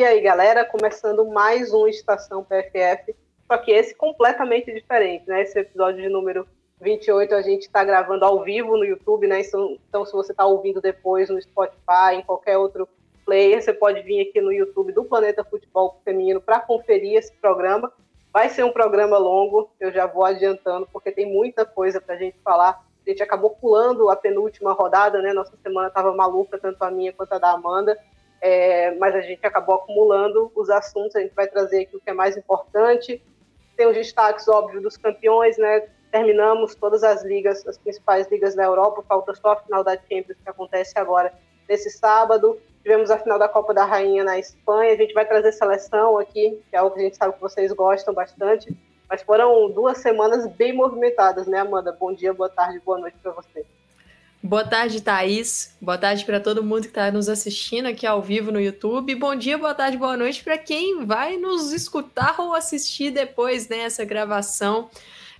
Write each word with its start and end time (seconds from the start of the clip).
E 0.00 0.02
aí, 0.02 0.18
galera, 0.22 0.64
começando 0.64 1.26
mais 1.26 1.74
um 1.74 1.86
Estação 1.86 2.42
PFF, 2.42 3.14
só 3.46 3.58
que 3.58 3.70
esse 3.70 3.94
completamente 3.94 4.72
diferente, 4.72 5.28
né? 5.28 5.42
Esse 5.42 5.58
episódio 5.58 6.00
de 6.00 6.08
número 6.08 6.48
28 6.80 7.34
a 7.34 7.42
gente 7.42 7.64
está 7.64 7.84
gravando 7.84 8.24
ao 8.24 8.42
vivo 8.42 8.78
no 8.78 8.84
YouTube, 8.86 9.26
né? 9.26 9.42
Então, 9.42 9.76
então 9.86 10.06
se 10.06 10.12
você 10.14 10.32
está 10.32 10.46
ouvindo 10.46 10.80
depois 10.80 11.28
no 11.28 11.38
Spotify, 11.38 12.14
em 12.14 12.22
qualquer 12.22 12.56
outro 12.56 12.88
player, 13.26 13.62
você 13.62 13.74
pode 13.74 14.00
vir 14.00 14.26
aqui 14.26 14.40
no 14.40 14.50
YouTube 14.50 14.90
do 14.90 15.04
Planeta 15.04 15.44
Futebol 15.44 16.00
Feminino 16.02 16.40
para 16.40 16.60
conferir 16.60 17.18
esse 17.18 17.34
programa. 17.34 17.92
Vai 18.32 18.48
ser 18.48 18.64
um 18.64 18.72
programa 18.72 19.18
longo, 19.18 19.70
eu 19.78 19.92
já 19.92 20.06
vou 20.06 20.24
adiantando, 20.24 20.88
porque 20.90 21.12
tem 21.12 21.30
muita 21.30 21.66
coisa 21.66 22.00
para 22.00 22.14
a 22.14 22.18
gente 22.18 22.38
falar. 22.42 22.82
A 23.06 23.10
gente 23.10 23.22
acabou 23.22 23.50
pulando 23.50 24.08
a 24.08 24.16
penúltima 24.16 24.72
rodada, 24.72 25.20
né? 25.20 25.34
Nossa 25.34 25.58
semana 25.62 25.88
estava 25.88 26.14
maluca, 26.14 26.58
tanto 26.58 26.82
a 26.82 26.90
minha 26.90 27.12
quanto 27.12 27.34
a 27.34 27.38
da 27.38 27.50
Amanda. 27.50 27.98
É, 28.40 28.92
mas 28.92 29.14
a 29.14 29.20
gente 29.20 29.44
acabou 29.44 29.76
acumulando 29.76 30.50
os 30.54 30.70
assuntos, 30.70 31.14
a 31.14 31.20
gente 31.20 31.34
vai 31.34 31.46
trazer 31.46 31.82
aqui 31.82 31.96
o 31.96 32.00
que 32.00 32.10
é 32.10 32.14
mais 32.14 32.36
importante. 32.36 33.22
Tem 33.76 33.86
os 33.86 33.94
destaques, 33.94 34.48
óbvio, 34.48 34.80
dos 34.80 34.96
campeões, 34.96 35.58
né? 35.58 35.88
Terminamos 36.10 36.74
todas 36.74 37.04
as 37.04 37.22
ligas, 37.22 37.66
as 37.66 37.78
principais 37.78 38.28
ligas 38.30 38.54
da 38.54 38.64
Europa, 38.64 39.04
falta 39.06 39.34
só 39.34 39.52
a 39.52 39.56
final 39.56 39.84
da 39.84 39.96
Champions, 39.96 40.38
que 40.42 40.48
acontece 40.48 40.98
agora 40.98 41.32
nesse 41.68 41.90
sábado. 41.90 42.58
Tivemos 42.82 43.10
a 43.10 43.18
final 43.18 43.38
da 43.38 43.48
Copa 43.48 43.74
da 43.74 43.84
Rainha 43.84 44.24
na 44.24 44.38
Espanha, 44.38 44.92
a 44.92 44.96
gente 44.96 45.12
vai 45.12 45.26
trazer 45.26 45.52
seleção 45.52 46.18
aqui, 46.18 46.60
que 46.68 46.76
é 46.76 46.78
algo 46.78 46.94
que 46.94 47.00
a 47.00 47.04
gente 47.04 47.16
sabe 47.16 47.34
que 47.34 47.40
vocês 47.40 47.70
gostam 47.72 48.14
bastante. 48.14 48.74
Mas 49.08 49.22
foram 49.22 49.70
duas 49.70 49.98
semanas 49.98 50.46
bem 50.46 50.72
movimentadas, 50.72 51.46
né, 51.46 51.58
Amanda? 51.58 51.92
Bom 51.92 52.12
dia, 52.12 52.32
boa 52.32 52.48
tarde, 52.48 52.80
boa 52.80 52.98
noite 52.98 53.18
para 53.22 53.32
você. 53.32 53.66
Boa 54.42 54.64
tarde, 54.64 55.02
Thaís. 55.02 55.76
Boa 55.82 55.98
tarde 55.98 56.24
para 56.24 56.40
todo 56.40 56.64
mundo 56.64 56.82
que 56.82 56.88
está 56.88 57.12
nos 57.12 57.28
assistindo 57.28 57.84
aqui 57.84 58.06
ao 58.06 58.22
vivo 58.22 58.50
no 58.50 58.58
YouTube. 58.58 59.14
Bom 59.14 59.36
dia, 59.36 59.58
boa 59.58 59.74
tarde, 59.74 59.98
boa 59.98 60.16
noite 60.16 60.42
para 60.42 60.56
quem 60.56 61.04
vai 61.04 61.36
nos 61.36 61.72
escutar 61.72 62.40
ou 62.40 62.54
assistir 62.54 63.10
depois 63.10 63.68
nessa 63.68 64.00
né, 64.00 64.08
gravação. 64.08 64.88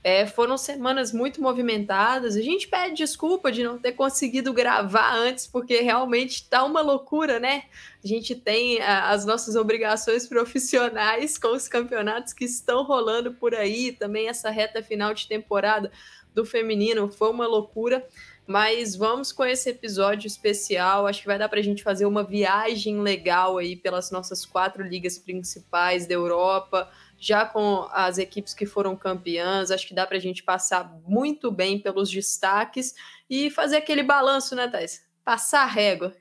É, 0.05 0.27
foram 0.27 0.59
semanas 0.59 1.15
muito 1.15 1.41
movimentadas. 1.41 2.37
A 2.37 2.43
gente 2.43 2.69
pede 2.69 2.97
desculpa 2.97 3.51
de 3.51 3.63
não 3.63 3.79
ter 3.79 3.93
conseguido 3.93 4.53
gravar 4.53 5.15
antes, 5.15 5.47
porque 5.47 5.81
realmente 5.81 6.47
tá 6.47 6.63
uma 6.63 6.83
loucura, 6.83 7.41
né? 7.41 7.65
A 8.05 8.07
gente 8.07 8.35
tem 8.35 8.83
a, 8.83 9.11
as 9.11 9.25
nossas 9.25 9.57
obrigações 9.57 10.27
profissionais 10.29 11.39
com 11.39 11.55
os 11.55 11.69
campeonatos 11.69 12.35
que 12.35 12.45
estão 12.45 12.83
rolando 12.83 13.33
por 13.33 13.55
aí, 13.55 13.93
também 13.93 14.29
essa 14.29 14.51
reta 14.51 14.83
final 14.83 15.15
de 15.15 15.27
temporada 15.27 15.91
do 16.35 16.45
feminino 16.45 17.11
foi 17.11 17.31
uma 17.31 17.47
loucura. 17.47 18.07
Mas 18.51 18.97
vamos 18.97 19.31
com 19.31 19.45
esse 19.45 19.71
episódio 19.71 20.27
especial. 20.27 21.07
Acho 21.07 21.21
que 21.21 21.29
vai 21.29 21.39
dar 21.39 21.49
para 21.49 21.61
a 21.61 21.63
gente 21.63 21.85
fazer 21.85 22.05
uma 22.05 22.25
viagem 22.25 23.01
legal 23.01 23.59
aí 23.59 23.77
pelas 23.77 24.11
nossas 24.11 24.45
quatro 24.45 24.83
ligas 24.83 25.17
principais 25.17 26.05
da 26.05 26.15
Europa, 26.15 26.91
já 27.17 27.47
com 27.47 27.87
as 27.93 28.19
equipes 28.19 28.53
que 28.53 28.67
foram 28.67 28.97
campeãs. 28.97 29.71
Acho 29.71 29.87
que 29.87 29.95
dá 29.95 30.05
para 30.05 30.17
a 30.17 30.21
gente 30.21 30.43
passar 30.43 30.93
muito 31.07 31.49
bem 31.53 31.79
pelos 31.79 32.11
destaques 32.11 32.93
e 33.31 33.51
fazer 33.51 33.77
aquele 33.77 34.03
balanço, 34.03 34.57
né, 34.57 34.67
Thais? 34.67 35.09
Passar 35.25 35.63
a 35.63 35.67
régua. 35.67 36.13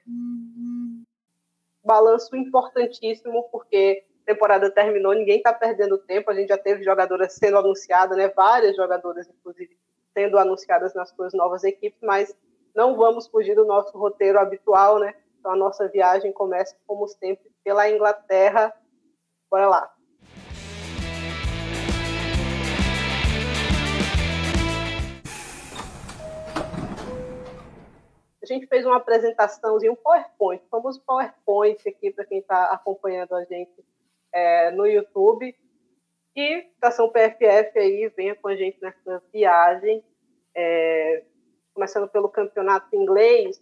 Balanço 1.84 2.36
importantíssimo, 2.36 3.50
porque 3.52 4.04
temporada 4.24 4.70
terminou, 4.70 5.16
ninguém 5.16 5.38
está 5.38 5.52
perdendo 5.52 5.98
tempo. 5.98 6.30
A 6.30 6.36
gente 6.36 6.50
já 6.50 6.60
teve 6.60 6.84
jogadoras 6.84 7.34
sendo 7.34 7.58
anunciadas, 7.58 8.16
né? 8.16 8.28
Várias 8.28 8.76
jogadoras, 8.76 9.28
inclusive, 9.28 9.76
sendo 10.20 10.38
anunciadas 10.38 10.94
nas 10.94 11.10
suas 11.12 11.34
novas 11.34 11.64
equipes, 11.64 11.98
mas 12.02 12.36
não 12.76 12.98
vamos 12.98 13.26
fugir 13.26 13.56
do 13.56 13.64
nosso 13.64 13.98
roteiro 13.98 14.38
habitual, 14.38 15.00
né? 15.00 15.16
Então 15.40 15.54
a 15.54 15.56
nossa 15.56 15.88
viagem 15.88 16.34
começa, 16.34 16.76
como 16.86 17.08
sempre, 17.08 17.50
pela 17.64 17.90
Inglaterra. 17.90 18.74
Bora 19.50 19.70
lá. 19.70 19.94
A 28.44 28.46
gente 28.46 28.68
fez 28.68 28.86
uma 28.86 28.98
apresentaçãozinha, 28.98 29.94
um 29.94 29.96
PowerPoint, 29.96 30.62
famoso 30.70 31.02
PowerPoint 31.06 31.88
aqui 31.88 32.12
para 32.12 32.26
quem 32.26 32.40
está 32.40 32.66
acompanhando 32.74 33.36
a 33.36 33.46
gente 33.46 33.72
é, 34.34 34.70
no 34.72 34.86
YouTube. 34.86 35.56
E 36.36 36.68
Estação 36.74 37.10
PFF 37.10 37.80
aí, 37.80 38.12
venha 38.18 38.36
com 38.36 38.50
a 38.50 38.56
gente 38.56 38.78
nessa 38.82 39.24
viagem, 39.32 40.04
é, 40.60 41.24
começando 41.74 42.10
pelo 42.10 42.28
campeonato 42.28 42.94
inglês, 42.94 43.62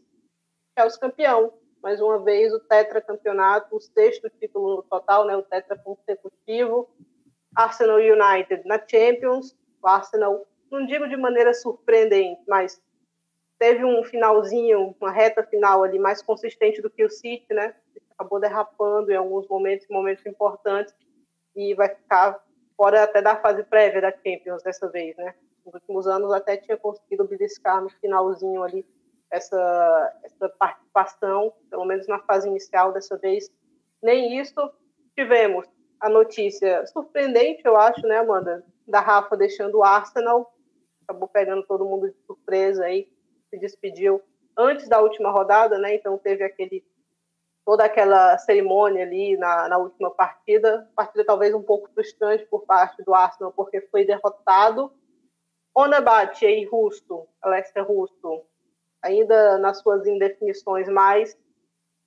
é 0.75 0.83
o 0.83 0.99
campeão. 0.99 1.53
Mais 1.81 2.01
uma 2.01 2.17
vez, 2.17 2.51
o 2.51 2.59
tetracampeonato, 2.59 3.75
o 3.75 3.79
sexto 3.79 4.29
título 4.31 4.77
no 4.77 4.83
total, 4.83 5.25
né, 5.25 5.37
o 5.37 5.43
tetra 5.43 5.77
consecutivo. 5.77 6.89
Arsenal 7.55 7.97
United 7.97 8.67
na 8.67 8.79
Champions. 8.85 9.55
O 9.81 9.87
Arsenal, 9.87 10.47
não 10.71 10.85
digo 10.87 11.07
de 11.07 11.15
maneira 11.15 11.53
surpreendente, 11.53 12.41
mas 12.47 12.81
teve 13.59 13.85
um 13.85 14.03
finalzinho, 14.03 14.95
uma 14.99 15.11
reta 15.11 15.43
final 15.43 15.83
ali 15.83 15.99
mais 15.99 16.21
consistente 16.21 16.81
do 16.81 16.89
que 16.89 17.05
o 17.05 17.09
City, 17.09 17.53
né? 17.53 17.75
Acabou 18.11 18.39
derrapando 18.39 19.11
em 19.11 19.15
alguns 19.15 19.47
momentos, 19.47 19.87
momentos 19.87 20.25
importantes, 20.25 20.93
e 21.55 21.75
vai 21.75 21.89
ficar 21.89 22.43
fora 22.75 23.03
até 23.03 23.21
da 23.21 23.35
fase 23.35 23.63
prévia 23.63 24.01
da 24.01 24.11
Champions 24.11 24.63
dessa 24.63 24.89
vez, 24.89 25.15
né? 25.15 25.35
Nos 25.67 25.73
últimos 25.73 26.07
anos 26.07 26.31
até 26.31 26.55
tinha 26.55 26.77
conseguido 26.77 27.27
beliscar 27.27 27.83
no 27.83 27.89
finalzinho 27.89 28.63
ali 28.63 28.85
essa, 29.29 30.19
essa 30.23 30.47
participação, 30.47 31.53
pelo 31.69 31.83
menos 31.83 32.07
na 32.07 32.19
fase 32.19 32.47
inicial 32.47 32.93
dessa 32.93 33.17
vez. 33.17 33.51
Nem 34.01 34.39
isso 34.39 34.71
tivemos. 35.13 35.65
A 35.99 36.07
notícia 36.07 36.85
surpreendente, 36.87 37.63
eu 37.65 37.75
acho, 37.75 38.01
né, 38.07 38.19
Amanda? 38.19 38.63
Da 38.87 39.01
Rafa 39.01 39.35
deixando 39.35 39.79
o 39.79 39.83
Arsenal, 39.83 40.53
acabou 41.03 41.27
pegando 41.27 41.63
todo 41.63 41.83
mundo 41.83 42.09
de 42.09 42.15
surpresa 42.25 42.85
aí, 42.85 43.11
se 43.49 43.59
despediu 43.59 44.21
antes 44.57 44.87
da 44.87 45.01
última 45.01 45.31
rodada, 45.31 45.77
né? 45.77 45.95
Então 45.95 46.17
teve 46.17 46.45
aquele 46.45 46.81
toda 47.65 47.83
aquela 47.83 48.37
cerimônia 48.37 49.03
ali 49.03 49.35
na, 49.35 49.67
na 49.67 49.77
última 49.77 50.09
partida, 50.09 50.89
partida 50.95 51.25
talvez 51.25 51.53
um 51.53 51.61
pouco 51.61 51.89
frustrante 51.93 52.45
por 52.45 52.65
parte 52.65 53.03
do 53.03 53.13
Arsenal, 53.13 53.51
porque 53.51 53.81
foi 53.81 54.05
derrotado. 54.05 54.89
Onabate 55.79 56.43
e 56.43 56.65
Rusto, 56.65 57.27
Alessia 57.39 57.83
Rusto, 57.83 58.43
ainda 58.99 59.59
nas 59.59 59.77
suas 59.77 60.07
indefinições, 60.07 60.89
mas 60.89 61.37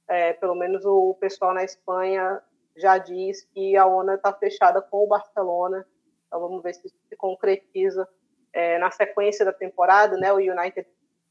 é, 0.09 0.33
pelo 0.33 0.57
menos 0.57 0.85
o 0.85 1.15
pessoal 1.21 1.55
na 1.55 1.63
Espanha 1.63 2.43
já 2.77 2.99
diz 2.99 3.45
que 3.55 3.77
a 3.77 3.87
ONA 3.87 4.15
está 4.15 4.33
fechada 4.33 4.83
com 4.83 5.05
o 5.05 5.07
Barcelona, 5.07 5.87
então 6.27 6.41
vamos 6.41 6.61
ver 6.65 6.75
se 6.75 6.89
isso 6.89 6.97
se 7.09 7.15
concretiza 7.15 8.09
é, 8.53 8.77
na 8.79 8.91
sequência 8.91 9.45
da 9.45 9.53
temporada, 9.53 10.17
né? 10.17 10.33
O 10.33 10.39
United 10.39 10.85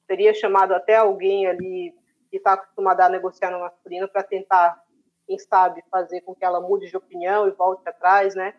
teria 0.07 0.33
chamado 0.33 0.73
até 0.73 0.95
alguém 0.95 1.45
ali 1.45 1.93
que 2.31 2.37
está 2.37 2.53
acostumada 2.53 3.03
a 3.03 3.09
negociar 3.09 3.51
no 3.51 3.59
masculino 3.59 4.07
para 4.07 4.23
tentar, 4.23 4.81
quem 5.27 5.37
sabe, 5.37 5.83
fazer 5.91 6.21
com 6.21 6.33
que 6.33 6.45
ela 6.45 6.61
mude 6.61 6.87
de 6.87 6.95
opinião 6.95 7.49
e 7.49 7.51
volte 7.51 7.85
atrás, 7.85 8.33
né? 8.33 8.53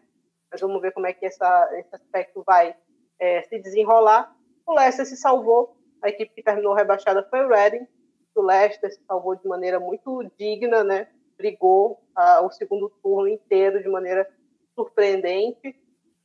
Mas 0.51 0.61
vamos 0.61 0.83
ver 0.83 0.93
como 0.93 1.07
é 1.07 1.15
que 1.15 1.25
essa, 1.25 1.71
esse 1.79 1.95
aspecto 1.95 2.43
vai 2.47 2.77
é, 3.21 3.43
se 3.43 3.59
desenrolar. 3.61 4.35
O 4.67 4.75
Leicester 4.75 5.07
se 5.07 5.17
salvou, 5.17 5.77
a 6.03 6.09
equipe 6.09 6.35
que 6.35 6.43
terminou 6.43 6.75
rebaixada 6.75 7.23
foi 7.31 7.45
o 7.45 7.49
Reading, 7.49 7.87
o 8.35 8.43
Leicester 8.43 8.93
se 8.93 9.01
salvou 9.07 9.37
de 9.37 9.47
maneira 9.47 9.79
muito 9.79 10.25
digna, 10.39 10.83
né? 10.83 11.09
Brigou 11.37 12.03
ah, 12.17 12.41
o 12.43 12.51
segundo 12.51 12.91
turno 13.03 13.29
inteiro 13.29 13.83
de 13.83 13.89
maneira 13.89 14.29
surpreendente. 14.75 15.79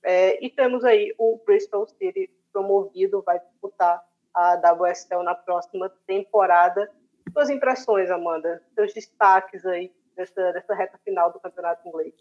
É, 0.03 0.43
e 0.43 0.49
temos 0.49 0.83
aí 0.83 1.13
o 1.17 1.39
Bristol 1.45 1.87
City 1.87 2.29
promovido, 2.53 3.21
vai 3.23 3.39
disputar 3.39 4.03
a 4.33 4.55
WSL 4.55 5.23
na 5.23 5.35
próxima 5.35 5.91
temporada 6.07 6.89
suas 7.35 7.49
impressões, 7.49 8.09
Amanda, 8.09 8.63
seus 8.73 8.93
destaques 8.93 9.65
aí 9.65 9.91
dessa, 10.15 10.53
dessa 10.53 10.73
reta 10.73 10.97
final 11.03 11.33
do 11.33 11.39
campeonato 11.39 11.85
inglês. 11.85 12.13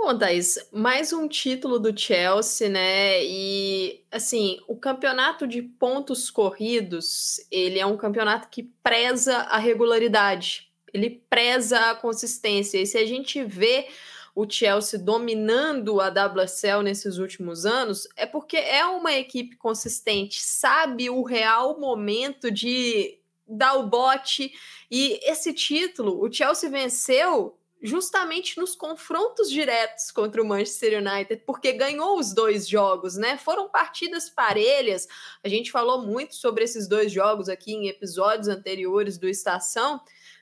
Bom, 0.00 0.16
Thaís, 0.16 0.56
mais 0.70 1.12
um 1.12 1.26
título 1.26 1.76
do 1.76 1.98
Chelsea, 1.98 2.68
né? 2.68 3.20
E 3.24 4.04
assim, 4.12 4.60
o 4.68 4.76
campeonato 4.76 5.44
de 5.44 5.60
pontos 5.60 6.30
corridos, 6.30 7.40
ele 7.50 7.80
é 7.80 7.84
um 7.84 7.96
campeonato 7.96 8.48
que 8.48 8.62
preza 8.62 9.38
a 9.38 9.58
regularidade, 9.58 10.70
ele 10.94 11.20
preza 11.28 11.90
a 11.90 11.96
consistência. 11.96 12.78
E 12.78 12.86
se 12.86 12.96
a 12.96 13.04
gente 13.04 13.42
vê 13.42 13.88
o 14.36 14.48
Chelsea 14.48 15.00
dominando 15.00 16.00
a 16.00 16.10
WSL 16.10 16.84
nesses 16.84 17.18
últimos 17.18 17.66
anos, 17.66 18.06
é 18.14 18.24
porque 18.24 18.56
é 18.56 18.86
uma 18.86 19.12
equipe 19.12 19.56
consistente, 19.56 20.40
sabe 20.40 21.10
o 21.10 21.24
real 21.24 21.80
momento 21.80 22.52
de 22.52 23.18
dar 23.48 23.74
o 23.74 23.88
bote. 23.88 24.52
E 24.88 25.18
esse 25.28 25.52
título, 25.52 26.24
o 26.24 26.32
Chelsea 26.32 26.70
venceu 26.70 27.57
justamente 27.80 28.58
nos 28.58 28.74
confrontos 28.74 29.50
diretos 29.50 30.10
contra 30.10 30.42
o 30.42 30.46
Manchester 30.46 31.00
United, 31.00 31.42
porque 31.46 31.72
ganhou 31.72 32.18
os 32.18 32.32
dois 32.32 32.68
jogos, 32.68 33.16
né? 33.16 33.38
Foram 33.38 33.68
partidas 33.68 34.28
parelhas. 34.28 35.06
A 35.44 35.48
gente 35.48 35.70
falou 35.70 36.04
muito 36.04 36.34
sobre 36.34 36.64
esses 36.64 36.88
dois 36.88 37.12
jogos 37.12 37.48
aqui 37.48 37.72
em 37.72 37.88
episódios 37.88 38.48
anteriores 38.48 39.16
do 39.16 39.28
Estação, 39.28 40.00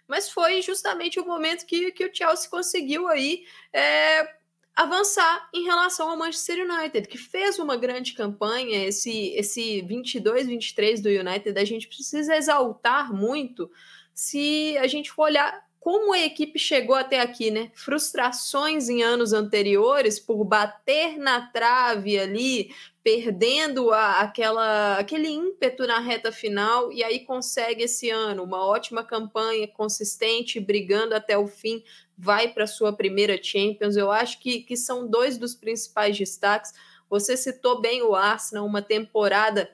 mas 0.09 0.31
foi 0.31 0.63
justamente 0.63 1.21
o 1.21 1.27
momento 1.27 1.67
que, 1.67 1.93
que 1.93 2.07
o 2.07 2.15
Chelsea 2.15 2.49
conseguiu 2.49 3.09
aí 3.09 3.45
é, 3.73 4.37
avançar 4.75 5.49
em 5.53 5.65
relação 5.65 6.09
ao 6.09 6.17
Manchester 6.17 6.65
United, 6.65 7.09
que 7.09 7.19
fez 7.19 7.59
uma 7.59 7.77
grande 7.77 8.13
campanha, 8.13 8.87
esse, 8.87 9.31
esse 9.31 9.83
22-23 9.83 11.03
do 11.03 11.09
United, 11.09 11.59
a 11.59 11.65
gente 11.65 11.89
precisa 11.89 12.37
exaltar 12.37 13.13
muito 13.13 13.71
se 14.15 14.77
a 14.79 14.87
gente 14.87 15.11
for 15.11 15.25
olhar 15.25 15.66
como 15.87 16.13
a 16.13 16.19
equipe 16.19 16.59
chegou 16.59 16.97
até 16.97 17.21
aqui, 17.21 17.49
né? 17.49 17.71
Frustrações 17.73 18.89
em 18.89 19.05
anos 19.05 19.33
anteriores 19.33 20.19
por 20.19 20.43
bater 20.45 21.17
na 21.17 21.41
trave 21.41 22.19
ali, 22.19 22.75
perdendo 23.05 23.93
a, 23.93 24.19
aquela, 24.19 24.99
aquele 24.99 25.29
ímpeto 25.29 25.87
na 25.87 26.01
reta 26.01 26.33
final, 26.33 26.93
e 26.93 27.05
aí 27.05 27.21
consegue 27.21 27.85
esse 27.85 28.11
ano 28.11 28.43
uma 28.43 28.67
ótima 28.67 29.05
campanha, 29.05 29.69
consistente, 29.69 30.59
brigando 30.59 31.15
até 31.15 31.39
o 31.39 31.47
fim, 31.47 31.85
vai 32.19 32.49
para 32.49 32.67
sua 32.67 32.93
primeira 32.93 33.41
Champions. 33.41 33.95
Eu 33.95 34.11
acho 34.11 34.41
que, 34.41 34.63
que 34.63 34.77
são 34.77 35.07
dois 35.07 35.39
dos 35.39 35.55
principais 35.55 36.19
destaques. 36.19 36.73
Você 37.09 37.37
citou 37.37 37.81
bem 37.81 38.03
o 38.03 38.17
Arsenal, 38.17 38.67
uma 38.67 38.83
temporada 38.83 39.71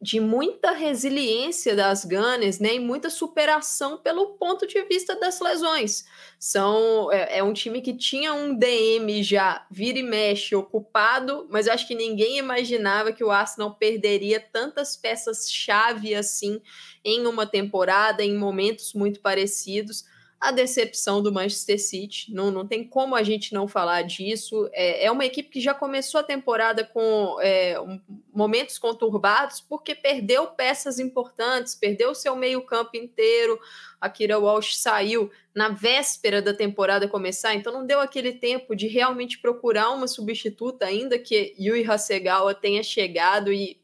de 0.00 0.20
muita 0.20 0.72
resiliência 0.72 1.74
das 1.74 2.04
Gunners, 2.04 2.58
né, 2.58 2.74
e 2.74 2.80
muita 2.80 3.08
superação 3.08 3.96
pelo 3.96 4.34
ponto 4.34 4.66
de 4.66 4.82
vista 4.82 5.18
das 5.18 5.40
lesões. 5.40 6.04
São 6.38 7.10
é, 7.10 7.38
é, 7.38 7.42
um 7.42 7.52
time 7.52 7.80
que 7.80 7.96
tinha 7.96 8.34
um 8.34 8.54
DM 8.54 9.22
já 9.22 9.66
vira 9.70 9.98
e 9.98 10.02
mexe 10.02 10.54
ocupado, 10.54 11.46
mas 11.50 11.66
acho 11.66 11.88
que 11.88 11.94
ninguém 11.94 12.38
imaginava 12.38 13.12
que 13.12 13.24
o 13.24 13.30
Arsenal 13.30 13.74
perderia 13.74 14.38
tantas 14.38 14.96
peças 14.96 15.50
chave 15.50 16.14
assim 16.14 16.60
em 17.02 17.26
uma 17.26 17.46
temporada, 17.46 18.22
em 18.22 18.36
momentos 18.36 18.92
muito 18.92 19.20
parecidos 19.20 20.04
a 20.40 20.50
decepção 20.50 21.22
do 21.22 21.32
Manchester 21.32 21.80
City. 21.80 22.32
Não, 22.32 22.50
não 22.50 22.66
tem 22.66 22.84
como 22.84 23.14
a 23.14 23.22
gente 23.22 23.54
não 23.54 23.66
falar 23.66 24.02
disso. 24.02 24.68
É, 24.72 25.06
é 25.06 25.10
uma 25.10 25.24
equipe 25.24 25.48
que 25.48 25.60
já 25.60 25.72
começou 25.72 26.20
a 26.20 26.24
temporada 26.24 26.84
com 26.84 27.38
é, 27.40 27.80
um, 27.80 28.00
momentos 28.32 28.78
conturbados, 28.78 29.60
porque 29.60 29.94
perdeu 29.94 30.46
peças 30.48 30.98
importantes, 30.98 31.74
perdeu 31.74 32.14
seu 32.14 32.36
meio-campo 32.36 32.96
inteiro. 32.96 33.58
A 33.98 34.10
Kira 34.10 34.38
Walsh 34.38 34.76
saiu 34.76 35.30
na 35.54 35.70
véspera 35.70 36.42
da 36.42 36.52
temporada 36.52 37.08
começar, 37.08 37.54
então 37.54 37.72
não 37.72 37.86
deu 37.86 37.98
aquele 37.98 38.32
tempo 38.32 38.76
de 38.76 38.86
realmente 38.86 39.38
procurar 39.38 39.90
uma 39.90 40.06
substituta, 40.06 40.84
ainda 40.84 41.18
que 41.18 41.54
Yui 41.58 41.90
Hasegawa 41.90 42.54
tenha 42.54 42.82
chegado 42.82 43.50
e 43.50 43.80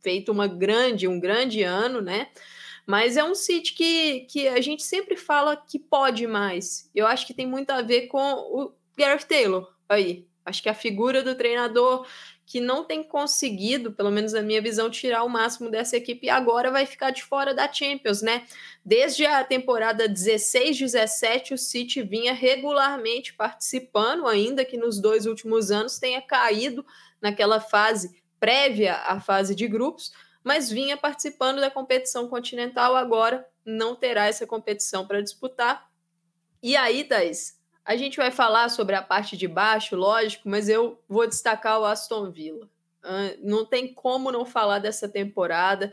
feito 0.00 0.30
uma 0.30 0.46
grande, 0.46 1.08
um 1.08 1.18
grande 1.18 1.62
ano, 1.62 2.02
né? 2.02 2.28
Mas 2.86 3.16
é 3.16 3.24
um 3.24 3.34
City 3.34 3.72
que, 3.72 4.20
que 4.30 4.46
a 4.48 4.60
gente 4.60 4.84
sempre 4.84 5.16
fala 5.16 5.56
que 5.56 5.78
pode 5.78 6.26
mais. 6.26 6.88
Eu 6.94 7.06
acho 7.06 7.26
que 7.26 7.34
tem 7.34 7.46
muito 7.46 7.70
a 7.70 7.82
ver 7.82 8.06
com 8.06 8.32
o 8.32 8.72
Gareth 8.96 9.26
Taylor 9.26 9.68
aí. 9.88 10.24
Acho 10.44 10.62
que 10.62 10.68
a 10.68 10.74
figura 10.74 11.24
do 11.24 11.34
treinador 11.34 12.06
que 12.46 12.60
não 12.60 12.84
tem 12.84 13.02
conseguido, 13.02 13.90
pelo 13.90 14.12
menos 14.12 14.32
na 14.32 14.40
minha 14.40 14.62
visão, 14.62 14.88
tirar 14.88 15.24
o 15.24 15.28
máximo 15.28 15.68
dessa 15.68 15.96
equipe 15.96 16.26
e 16.26 16.30
agora 16.30 16.70
vai 16.70 16.86
ficar 16.86 17.10
de 17.10 17.24
fora 17.24 17.52
da 17.52 17.70
Champions, 17.70 18.22
né? 18.22 18.46
Desde 18.84 19.26
a 19.26 19.42
temporada 19.42 20.08
16-17, 20.08 21.52
o 21.52 21.58
City 21.58 22.02
vinha 22.02 22.32
regularmente 22.32 23.34
participando, 23.34 24.28
ainda 24.28 24.64
que 24.64 24.76
nos 24.76 25.00
dois 25.00 25.26
últimos 25.26 25.72
anos 25.72 25.98
tenha 25.98 26.22
caído 26.22 26.86
naquela 27.20 27.58
fase 27.58 28.22
prévia 28.38 28.94
à 28.94 29.18
fase 29.18 29.52
de 29.52 29.66
grupos, 29.66 30.12
mas 30.46 30.70
vinha 30.70 30.96
participando 30.96 31.60
da 31.60 31.68
competição 31.68 32.28
continental, 32.28 32.94
agora 32.94 33.44
não 33.64 33.96
terá 33.96 34.26
essa 34.26 34.46
competição 34.46 35.04
para 35.04 35.20
disputar. 35.20 35.90
E 36.62 36.76
aí, 36.76 37.02
Thais, 37.02 37.60
a 37.84 37.96
gente 37.96 38.16
vai 38.16 38.30
falar 38.30 38.68
sobre 38.68 38.94
a 38.94 39.02
parte 39.02 39.36
de 39.36 39.48
baixo, 39.48 39.96
lógico, 39.96 40.48
mas 40.48 40.68
eu 40.68 41.02
vou 41.08 41.26
destacar 41.26 41.80
o 41.80 41.84
Aston 41.84 42.30
Villa. 42.30 42.68
Não 43.42 43.66
tem 43.66 43.92
como 43.92 44.30
não 44.30 44.46
falar 44.46 44.78
dessa 44.78 45.08
temporada. 45.08 45.92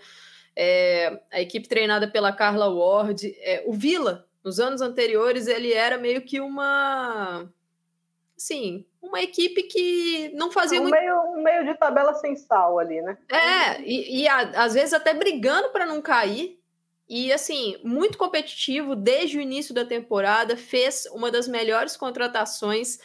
É, 0.56 1.20
a 1.32 1.42
equipe 1.42 1.68
treinada 1.68 2.08
pela 2.08 2.32
Carla 2.32 2.70
Ward. 2.70 3.36
É, 3.40 3.64
o 3.66 3.74
Villa, 3.74 4.28
nos 4.44 4.60
anos 4.60 4.82
anteriores, 4.82 5.48
ele 5.48 5.74
era 5.74 5.98
meio 5.98 6.22
que 6.22 6.40
uma 6.40 7.52
sim, 8.38 8.86
uma 9.02 9.22
equipe 9.22 9.64
que 9.64 10.32
não 10.36 10.52
fazia 10.52 10.80
um 10.80 10.84
muito. 10.84 10.94
Meio, 10.94 11.16
um 11.34 11.44
meio 11.44 11.66
de 11.66 11.76
tabela 11.76 12.14
sem 12.16 12.36
sal 12.36 12.80
ali, 12.80 13.02
né? 13.02 13.18
É, 13.30 13.82
e, 13.82 14.22
e 14.22 14.28
a, 14.28 14.64
às 14.64 14.74
vezes 14.74 14.94
até 14.94 15.14
brigando 15.14 15.70
para 15.70 15.86
não 15.86 16.02
cair. 16.02 16.60
E 17.08 17.32
assim, 17.32 17.78
muito 17.84 18.18
competitivo 18.18 18.96
desde 18.96 19.38
o 19.38 19.42
início 19.42 19.74
da 19.74 19.86
temporada, 19.86 20.56
fez 20.56 21.06
uma 21.12 21.30
das 21.30 21.48
melhores 21.48 21.98
contratações 21.98 22.98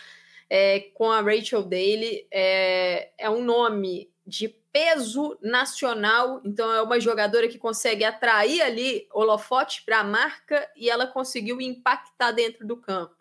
é, 0.49 0.81
com 0.95 1.11
a 1.11 1.21
Rachel 1.21 1.63
Daly. 1.63 2.27
É, 2.31 3.11
é 3.19 3.29
um 3.29 3.43
nome 3.43 4.11
de 4.27 4.49
peso 4.73 5.37
nacional, 5.43 6.41
então 6.45 6.73
é 6.73 6.83
uma 6.83 7.01
jogadora 7.01 7.49
que 7.49 7.59
consegue 7.59 8.05
atrair 8.05 8.63
ali 8.63 9.09
holofote 9.13 9.83
para 9.85 10.01
a 10.01 10.05
marca 10.05 10.71
e 10.77 10.89
ela 10.89 11.07
conseguiu 11.07 11.61
impactar 11.61 12.33
dentro 12.33 12.67
do 12.67 12.77
campo. 12.77 13.17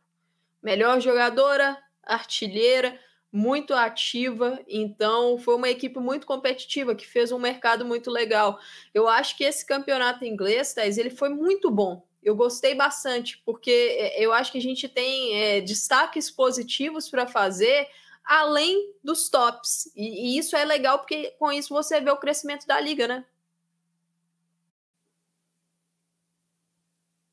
Melhor 0.62 1.00
jogadora, 1.00 1.78
artilheira, 2.08 3.00
muito 3.32 3.74
ativa, 3.74 4.60
então 4.68 5.38
foi 5.38 5.56
uma 5.56 5.70
equipe 5.70 6.00
muito 6.00 6.26
competitiva 6.26 6.96
que 6.96 7.06
fez 7.06 7.32
um 7.32 7.40
mercado 7.40 7.86
muito 7.86 8.10
legal. 8.10 8.60
Eu 8.94 9.08
acho 9.08 9.38
que 9.38 9.44
esse 9.44 9.66
campeonato 9.66 10.26
inglês, 10.26 10.74
Thais, 10.74 10.98
ele 10.98 11.10
foi 11.10 11.30
muito 11.30 11.70
bom. 11.70 12.06
Eu 12.24 12.36
gostei 12.36 12.74
bastante, 12.74 13.42
porque 13.46 13.72
é, 13.72 14.22
eu 14.24 14.34
acho 14.34 14.52
que 14.52 14.58
a 14.58 14.62
gente 14.62 14.88
tem 14.90 15.36
é, 15.36 15.62
destaques 15.62 16.32
positivos 16.32 17.10
para 17.10 17.28
fazer 17.28 17.88
além 18.26 18.94
dos 19.04 19.30
tops. 19.30 19.92
E, 19.96 20.36
e 20.36 20.38
isso 20.38 20.56
é 20.56 20.66
legal, 20.66 21.00
porque 21.00 21.32
com 21.40 21.52
isso 21.52 21.74
você 21.74 22.02
vê 22.02 22.12
o 22.12 22.18
crescimento 22.18 22.66
da 22.66 22.80
liga, 22.80 23.08
né? 23.08 23.26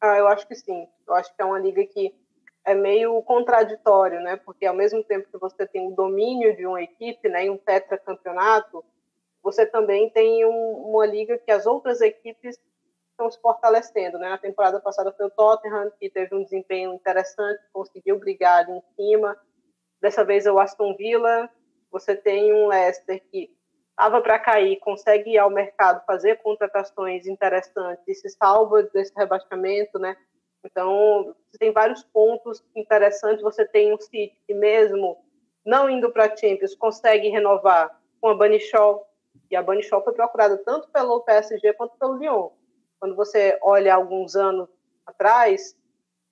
Ah, 0.00 0.18
eu 0.18 0.28
acho 0.28 0.46
que 0.46 0.54
sim. 0.54 0.86
Eu 1.06 1.14
acho 1.14 1.34
que 1.34 1.40
é 1.40 1.44
uma 1.44 1.58
liga 1.58 1.84
que 1.86 2.14
é 2.64 2.74
meio 2.74 3.22
contraditório, 3.22 4.20
né? 4.20 4.36
Porque 4.36 4.64
ao 4.64 4.74
mesmo 4.74 5.02
tempo 5.04 5.28
que 5.30 5.38
você 5.38 5.66
tem 5.66 5.86
o 5.86 5.94
domínio 5.94 6.56
de 6.56 6.66
uma 6.66 6.82
equipe, 6.82 7.28
né, 7.28 7.46
e 7.46 7.50
um 7.50 7.58
tetracampeonato, 7.58 8.84
você 9.42 9.66
também 9.66 10.08
tem 10.10 10.44
um, 10.46 10.72
uma 10.88 11.04
liga 11.04 11.36
que 11.36 11.50
as 11.50 11.66
outras 11.66 12.00
equipes 12.00 12.58
estão 13.10 13.30
se 13.30 13.38
fortalecendo, 13.40 14.18
né? 14.18 14.28
Na 14.30 14.38
temporada 14.38 14.80
passada 14.80 15.12
foi 15.12 15.26
o 15.26 15.30
Tottenham 15.30 15.92
que 16.00 16.08
teve 16.10 16.34
um 16.34 16.42
desempenho 16.42 16.94
interessante, 16.94 17.60
conseguiu 17.72 18.18
brigar 18.18 18.68
em 18.68 18.82
cima. 18.96 19.36
Dessa 20.00 20.24
vez 20.24 20.46
é 20.46 20.52
o 20.52 20.58
Aston 20.58 20.96
Villa. 20.96 21.48
Você 21.90 22.16
tem 22.16 22.52
um 22.52 22.66
Leicester 22.66 23.22
que 23.30 23.50
estava 23.90 24.20
para 24.20 24.38
cair, 24.38 24.78
consegue 24.80 25.32
ir 25.32 25.38
ao 25.38 25.50
mercado, 25.50 26.04
fazer 26.04 26.42
contratações 26.42 27.26
interessantes 27.26 28.02
e 28.08 28.14
se 28.14 28.30
salva 28.30 28.82
desse 28.82 29.12
rebaixamento, 29.14 29.98
né? 29.98 30.16
Então, 30.64 31.36
tem 31.58 31.72
vários 31.72 32.02
pontos 32.02 32.64
interessantes. 32.74 33.42
Você 33.42 33.66
tem 33.66 33.92
um 33.92 34.00
City 34.00 34.36
que, 34.46 34.54
mesmo 34.54 35.22
não 35.64 35.88
indo 35.88 36.10
para 36.10 36.24
a 36.24 36.36
Champions, 36.36 36.74
consegue 36.74 37.28
renovar 37.28 38.00
com 38.20 38.28
a 38.28 38.58
Shaw. 38.58 39.06
E 39.50 39.56
a 39.56 39.82
Shaw 39.82 40.02
foi 40.02 40.14
procurada 40.14 40.56
tanto 40.58 40.88
pelo 40.88 41.20
PSG 41.20 41.74
quanto 41.74 41.96
pelo 41.98 42.16
Lyon. 42.16 42.50
Quando 42.98 43.14
você 43.14 43.58
olha 43.62 43.94
alguns 43.94 44.34
anos 44.34 44.68
atrás, 45.06 45.76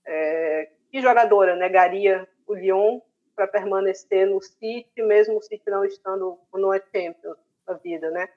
é, 0.06 0.70
que 0.90 1.00
jogadora 1.00 1.54
negaria 1.54 2.26
o 2.46 2.54
Lyon 2.54 3.00
para 3.36 3.46
permanecer 3.46 4.26
no 4.26 4.40
City, 4.40 5.02
mesmo 5.02 5.38
o 5.38 5.42
City 5.42 5.62
não 5.66 5.84
estando 5.84 6.38
no 6.52 6.72
Champions 6.74 7.36
da 7.66 7.74
vida, 7.74 8.10
né? 8.10 8.28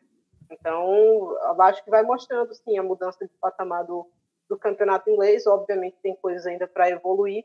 Então, 0.52 1.36
eu 1.42 1.62
acho 1.62 1.84
que 1.84 1.90
vai 1.90 2.04
mostrando, 2.04 2.54
sim, 2.54 2.78
a 2.78 2.84
mudança 2.84 3.26
de 3.26 3.32
patamar 3.40 3.84
do, 3.84 4.08
do 4.50 4.58
campeonato 4.58 5.10
inglês. 5.10 5.46
Obviamente 5.48 5.98
tem 6.02 6.16
coisas 6.16 6.46
ainda 6.46 6.68
para 6.68 6.90
evoluir, 6.90 7.44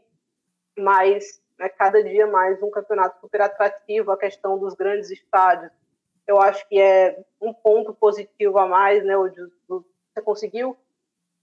mas 0.79 1.43
né, 1.59 1.69
cada 1.69 2.03
dia 2.03 2.27
mais 2.27 2.63
um 2.63 2.71
campeonato 2.71 3.21
super 3.21 3.43
atrativo. 3.43 4.11
A 4.11 4.19
questão 4.19 4.59
dos 4.59 4.75
grandes 4.75 5.11
estádios, 5.11 5.71
eu 6.27 6.41
acho 6.41 6.67
que 6.69 6.81
é 6.81 7.23
um 7.41 7.53
ponto 7.53 7.93
positivo 7.93 8.59
a 8.59 8.67
mais, 8.67 9.05
né? 9.05 9.15
Você 9.17 10.23
conseguiu 10.23 10.77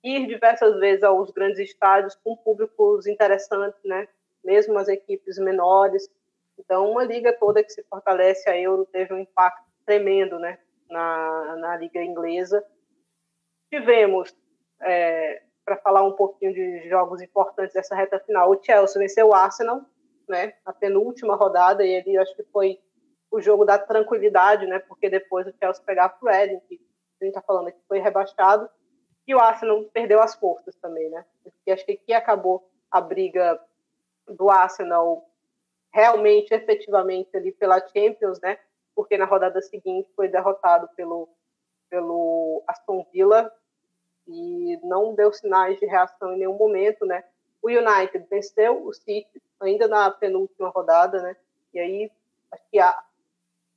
ir 0.04 0.28
diversas 0.28 0.80
vezes 0.80 1.04
aos 1.04 1.32
grandes 1.32 1.60
estádios 1.60 2.16
com 2.24 2.36
públicos 2.36 3.08
interessantes, 3.08 3.80
né? 3.84 4.08
Mesmo 4.44 4.78
as 4.78 4.88
equipes 4.88 5.38
menores. 5.38 6.10
Então, 6.58 6.90
uma 6.90 7.04
liga 7.04 7.34
toda 7.34 7.64
que 7.64 7.70
se 7.72 7.84
fortalece, 7.84 8.50
a 8.50 8.58
Euro 8.58 8.86
teve 8.86 9.14
um 9.14 9.20
impacto 9.20 9.66
tremendo, 9.86 10.40
né? 10.40 10.58
Na, 10.90 11.56
na 11.58 11.78
liga 11.78 12.02
inglesa. 12.02 12.64
Tivemos 13.70 14.34
é, 14.82 15.44
para 15.68 15.76
falar 15.76 16.02
um 16.02 16.14
pouquinho 16.14 16.54
de 16.54 16.88
jogos 16.88 17.22
importantes 17.22 17.74
dessa 17.74 17.94
reta 17.94 18.18
final. 18.22 18.50
O 18.50 18.64
Chelsea 18.64 18.98
venceu 18.98 19.28
o 19.28 19.34
Arsenal, 19.34 19.82
né, 20.26 20.54
a 20.66 20.72
penúltima 20.72 21.36
rodada, 21.36 21.86
e 21.86 21.90
ele 21.90 22.18
acho 22.18 22.34
que 22.38 22.44
foi 22.54 22.80
o 23.30 23.42
jogo 23.42 23.66
da 23.66 23.78
tranquilidade, 23.78 24.66
né, 24.66 24.80
porque 24.80 25.10
depois 25.10 25.46
o 25.46 25.54
Chelsea 25.60 25.84
pegar 25.86 26.18
o 26.22 26.26
Reading, 26.26 26.62
que 26.62 26.80
a 27.22 27.26
gente 27.26 27.36
está 27.36 27.42
falando 27.42 27.70
que 27.70 27.82
foi 27.86 28.00
rebaixado, 28.00 28.70
E 29.28 29.36
o 29.36 29.40
Arsenal 29.42 29.84
perdeu 29.92 30.22
as 30.22 30.36
forças 30.36 30.74
também, 30.78 31.10
né? 31.10 31.26
Porque 31.44 31.70
acho 31.70 31.86
que 31.86 31.92
aqui 31.92 32.14
acabou 32.14 32.72
a 32.90 33.02
briga 33.02 33.60
do 34.26 34.50
Arsenal 34.50 35.30
realmente, 35.94 36.54
efetivamente 36.54 37.36
ali 37.36 37.52
pela 37.52 37.86
Champions, 37.90 38.40
né? 38.40 38.58
Porque 38.96 39.18
na 39.18 39.26
rodada 39.26 39.62
seguinte 39.62 40.10
foi 40.16 40.30
derrotado 40.30 40.88
pelo, 40.96 41.28
pelo 41.90 42.64
Aston 42.68 43.06
Villa 43.12 43.52
e 44.28 44.80
não 44.84 45.14
deu 45.14 45.32
sinais 45.32 45.80
de 45.80 45.86
reação 45.86 46.34
em 46.34 46.40
nenhum 46.40 46.58
momento, 46.58 47.06
né? 47.06 47.24
O 47.62 47.70
United 47.70 48.26
venceu 48.30 48.86
o 48.86 48.94
City 48.94 49.42
ainda 49.60 49.88
na 49.88 50.12
penúltima 50.12 50.70
rodada, 50.70 51.22
né? 51.22 51.36
E 51.74 51.80
aí 51.80 52.12
acho 52.52 52.64
que 52.70 52.80
a, 52.80 53.04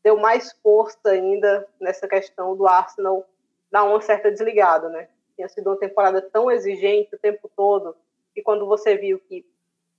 deu 0.03 0.17
mais 0.17 0.53
força 0.63 1.11
ainda 1.11 1.67
nessa 1.81 2.09
questão 2.09 2.57
do 2.57 2.67
Arsenal 2.67 3.25
dar 3.71 3.85
uma 3.85 4.01
certa 4.01 4.31
desligada, 4.31 4.89
né? 4.89 5.09
Tinha 5.37 5.49
sido 5.49 5.69
uma 5.69 5.79
temporada 5.79 6.21
tão 6.21 6.51
exigente 6.51 7.15
o 7.15 7.19
tempo 7.19 7.51
todo 7.57 7.97
e 8.35 8.43
quando 8.43 8.67
você 8.67 8.97
viu 8.97 9.19
que 9.21 9.47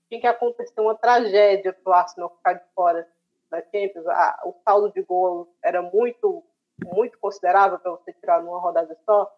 tinha 0.09 0.21
que 0.21 0.27
acontecer 0.27 0.79
uma 0.81 0.95
tragédia 0.95 1.73
para 1.73 1.89
o 1.89 1.93
Arsenal 1.93 2.29
ficar 2.35 2.53
de 2.53 2.63
fora 2.75 3.07
da 3.49 3.61
Champions, 3.61 4.07
a, 4.07 4.41
o 4.45 4.53
saldo 4.63 4.91
de 4.91 5.01
gols 5.01 5.47
era 5.63 5.81
muito 5.81 6.43
muito 6.83 7.17
considerável 7.19 7.77
para 7.79 7.91
você 7.91 8.11
tirar 8.13 8.41
numa 8.41 8.59
rodada 8.59 8.97
só. 9.05 9.31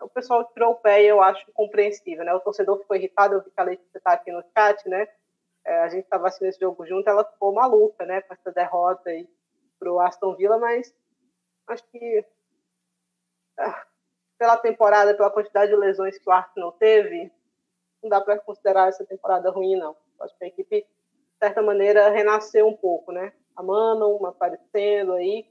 O 0.00 0.08
pessoal 0.08 0.44
tirou 0.52 0.72
o 0.72 0.76
pé 0.76 1.02
e 1.02 1.06
eu 1.08 1.20
acho 1.20 1.50
compreensível, 1.52 2.24
né? 2.24 2.32
O 2.32 2.40
torcedor 2.40 2.78
ficou 2.78 2.96
irritado, 2.96 3.34
eu 3.34 3.42
vi 3.42 3.50
que 3.50 3.60
a 3.60 3.64
Letícia 3.64 3.98
está 3.98 4.12
aqui 4.12 4.30
no 4.30 4.44
chat, 4.56 4.88
né? 4.88 5.08
É, 5.64 5.80
a 5.80 5.88
gente 5.88 6.04
estava 6.04 6.28
assistindo 6.28 6.48
esse 6.48 6.60
jogo 6.60 6.86
junto, 6.86 7.08
ela 7.08 7.24
ficou 7.24 7.52
maluca, 7.52 8.06
né? 8.06 8.22
Com 8.22 8.34
essa 8.34 8.52
derrota 8.52 9.10
aí 9.10 9.28
para 9.78 9.92
o 9.92 10.00
Aston 10.00 10.34
Villa, 10.34 10.58
mas 10.58 10.94
acho 11.66 11.84
que 11.90 12.24
ah, 13.58 13.86
pela 14.38 14.56
temporada, 14.56 15.14
pela 15.14 15.30
quantidade 15.30 15.70
de 15.70 15.76
lesões 15.76 16.16
que 16.16 16.28
o 16.28 16.32
Arsenal 16.32 16.72
teve, 16.72 17.30
não 18.02 18.08
dá 18.08 18.20
para 18.20 18.38
considerar 18.38 18.88
essa 18.88 19.04
temporada 19.04 19.50
ruim, 19.50 19.76
não. 19.76 19.96
Acho 20.20 20.36
que 20.38 20.44
a 20.44 20.48
equipe, 20.48 20.80
de 20.82 21.38
certa 21.38 21.60
maneira, 21.60 22.08
renasceu 22.08 22.66
um 22.66 22.76
pouco, 22.76 23.12
né? 23.12 23.32
A 23.56 23.62
Manon 23.62 24.24
aparecendo 24.26 25.14
aí. 25.14 25.46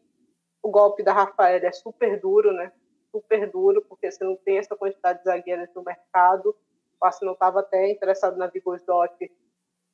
O 0.63 0.71
golpe 0.71 1.03
da 1.03 1.13
Rafael 1.13 1.63
é 1.63 1.71
super 1.71 2.19
duro, 2.19 2.51
né? 2.53 2.71
Super 3.17 3.49
duro, 3.49 3.81
porque 3.87 4.11
você 4.11 4.23
não 4.23 4.35
tem 4.35 4.57
essa 4.57 4.75
quantidade 4.75 5.19
de 5.19 5.25
zagueiros 5.25 5.69
no 5.75 5.83
mercado. 5.83 6.55
O 6.99 7.05
Arsenal 7.05 7.33
estava 7.33 7.59
até 7.61 7.89
interessado 7.89 8.37
na 8.37 8.47
Vigosdotti, 8.47 9.31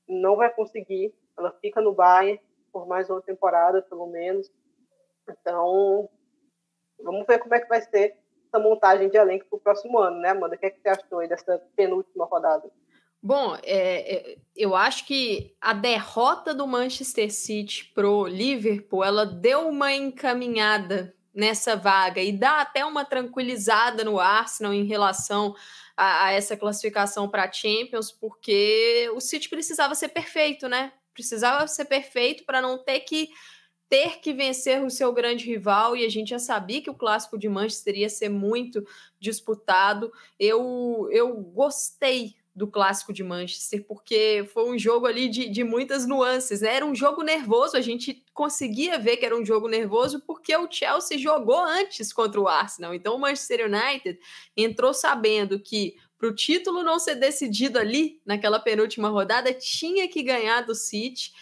não 0.07 0.35
vai 0.35 0.53
conseguir. 0.53 1.13
Ela 1.37 1.51
fica 1.61 1.81
no 1.81 1.93
Bayern 1.93 2.39
por 2.71 2.87
mais 2.87 3.09
uma 3.09 3.21
temporada, 3.21 3.81
pelo 3.81 4.07
menos. 4.07 4.51
Então, 5.29 6.09
vamos 7.01 7.25
ver 7.25 7.39
como 7.39 7.55
é 7.55 7.59
que 7.59 7.69
vai 7.69 7.81
ser 7.81 8.17
essa 8.47 8.59
montagem 8.61 9.09
de 9.09 9.17
elenco 9.17 9.45
para 9.49 9.57
o 9.57 9.61
próximo 9.61 9.99
ano, 9.99 10.19
né, 10.19 10.29
Amanda? 10.29 10.55
O 10.55 10.57
que, 10.57 10.65
é 10.65 10.69
que 10.69 10.81
você 10.81 10.89
achou 10.89 11.19
aí 11.19 11.27
dessa 11.27 11.59
penúltima 11.75 12.25
rodada? 12.25 12.69
Bom, 13.21 13.55
é, 13.63 14.33
é, 14.33 14.37
eu 14.53 14.75
acho 14.75 15.07
que 15.07 15.55
a 15.61 15.73
derrota 15.73 16.53
do 16.53 16.67
Manchester 16.67 17.31
City 17.31 17.89
pro 17.93 18.27
Liverpool, 18.27 19.01
ela 19.01 19.25
deu 19.25 19.69
uma 19.69 19.93
encaminhada 19.93 21.15
nessa 21.33 21.75
vaga 21.75 22.21
e 22.21 22.31
dá 22.31 22.61
até 22.61 22.85
uma 22.85 23.03
tranquilizada 23.03 24.03
no 24.03 24.19
Arsenal 24.19 24.73
em 24.73 24.85
relação 24.85 25.55
a, 25.97 26.25
a 26.25 26.31
essa 26.31 26.55
classificação 26.55 27.27
para 27.27 27.51
Champions, 27.51 28.11
porque 28.11 29.09
o 29.15 29.19
City 29.19 29.49
precisava 29.49 29.95
ser 29.95 30.09
perfeito, 30.09 30.67
né? 30.67 30.93
Precisava 31.13 31.67
ser 31.67 31.85
perfeito 31.85 32.43
para 32.45 32.61
não 32.61 32.77
ter 32.77 32.99
que 33.01 33.29
ter 33.89 34.19
que 34.19 34.33
vencer 34.33 34.83
o 34.83 34.89
seu 34.89 35.13
grande 35.13 35.45
rival 35.45 35.95
e 35.95 36.03
a 36.03 36.09
gente 36.09 36.29
já 36.29 36.39
sabia 36.39 36.81
que 36.81 36.89
o 36.89 36.95
clássico 36.95 37.37
de 37.37 37.47
Manchester 37.47 37.95
ia 37.95 38.09
ser 38.09 38.29
muito 38.29 38.83
disputado. 39.19 40.11
Eu 40.39 41.07
eu 41.11 41.35
gostei 41.35 42.35
do 42.55 42.67
clássico 42.67 43.11
de 43.11 43.23
Manchester, 43.23 43.83
porque 43.87 44.47
foi 44.53 44.69
um 44.69 44.77
jogo 44.77 45.07
ali 45.07 45.27
de, 45.27 45.49
de 45.49 45.63
muitas 45.63 46.05
nuances, 46.05 46.61
né? 46.61 46.75
Era 46.75 46.85
um 46.85 46.93
jogo 46.93 47.23
nervoso, 47.23 47.75
a 47.75 47.81
gente 47.81 48.23
conseguia 48.33 48.99
ver 48.99 49.17
que 49.17 49.25
era 49.25 49.35
um 49.35 49.43
jogo 49.43 49.67
nervoso 49.67 50.21
porque 50.25 50.55
o 50.55 50.69
Chelsea 50.69 51.17
jogou 51.17 51.59
antes 51.59 52.13
contra 52.13 52.39
o 52.39 52.47
Arsenal. 52.47 52.93
Então 52.93 53.15
o 53.15 53.19
Manchester 53.19 53.65
United 53.65 54.19
entrou 54.55 54.93
sabendo 54.93 55.59
que 55.59 55.95
para 56.23 56.29
o 56.29 56.35
título 56.35 56.83
não 56.83 56.99
ser 56.99 57.15
decidido 57.15 57.79
ali, 57.79 58.21
naquela 58.25 58.59
penúltima 58.59 59.09
rodada, 59.09 59.53
tinha 59.53 60.07
que 60.07 60.23
ganhar 60.23 60.61
do 60.61 60.73
City. 60.73 61.33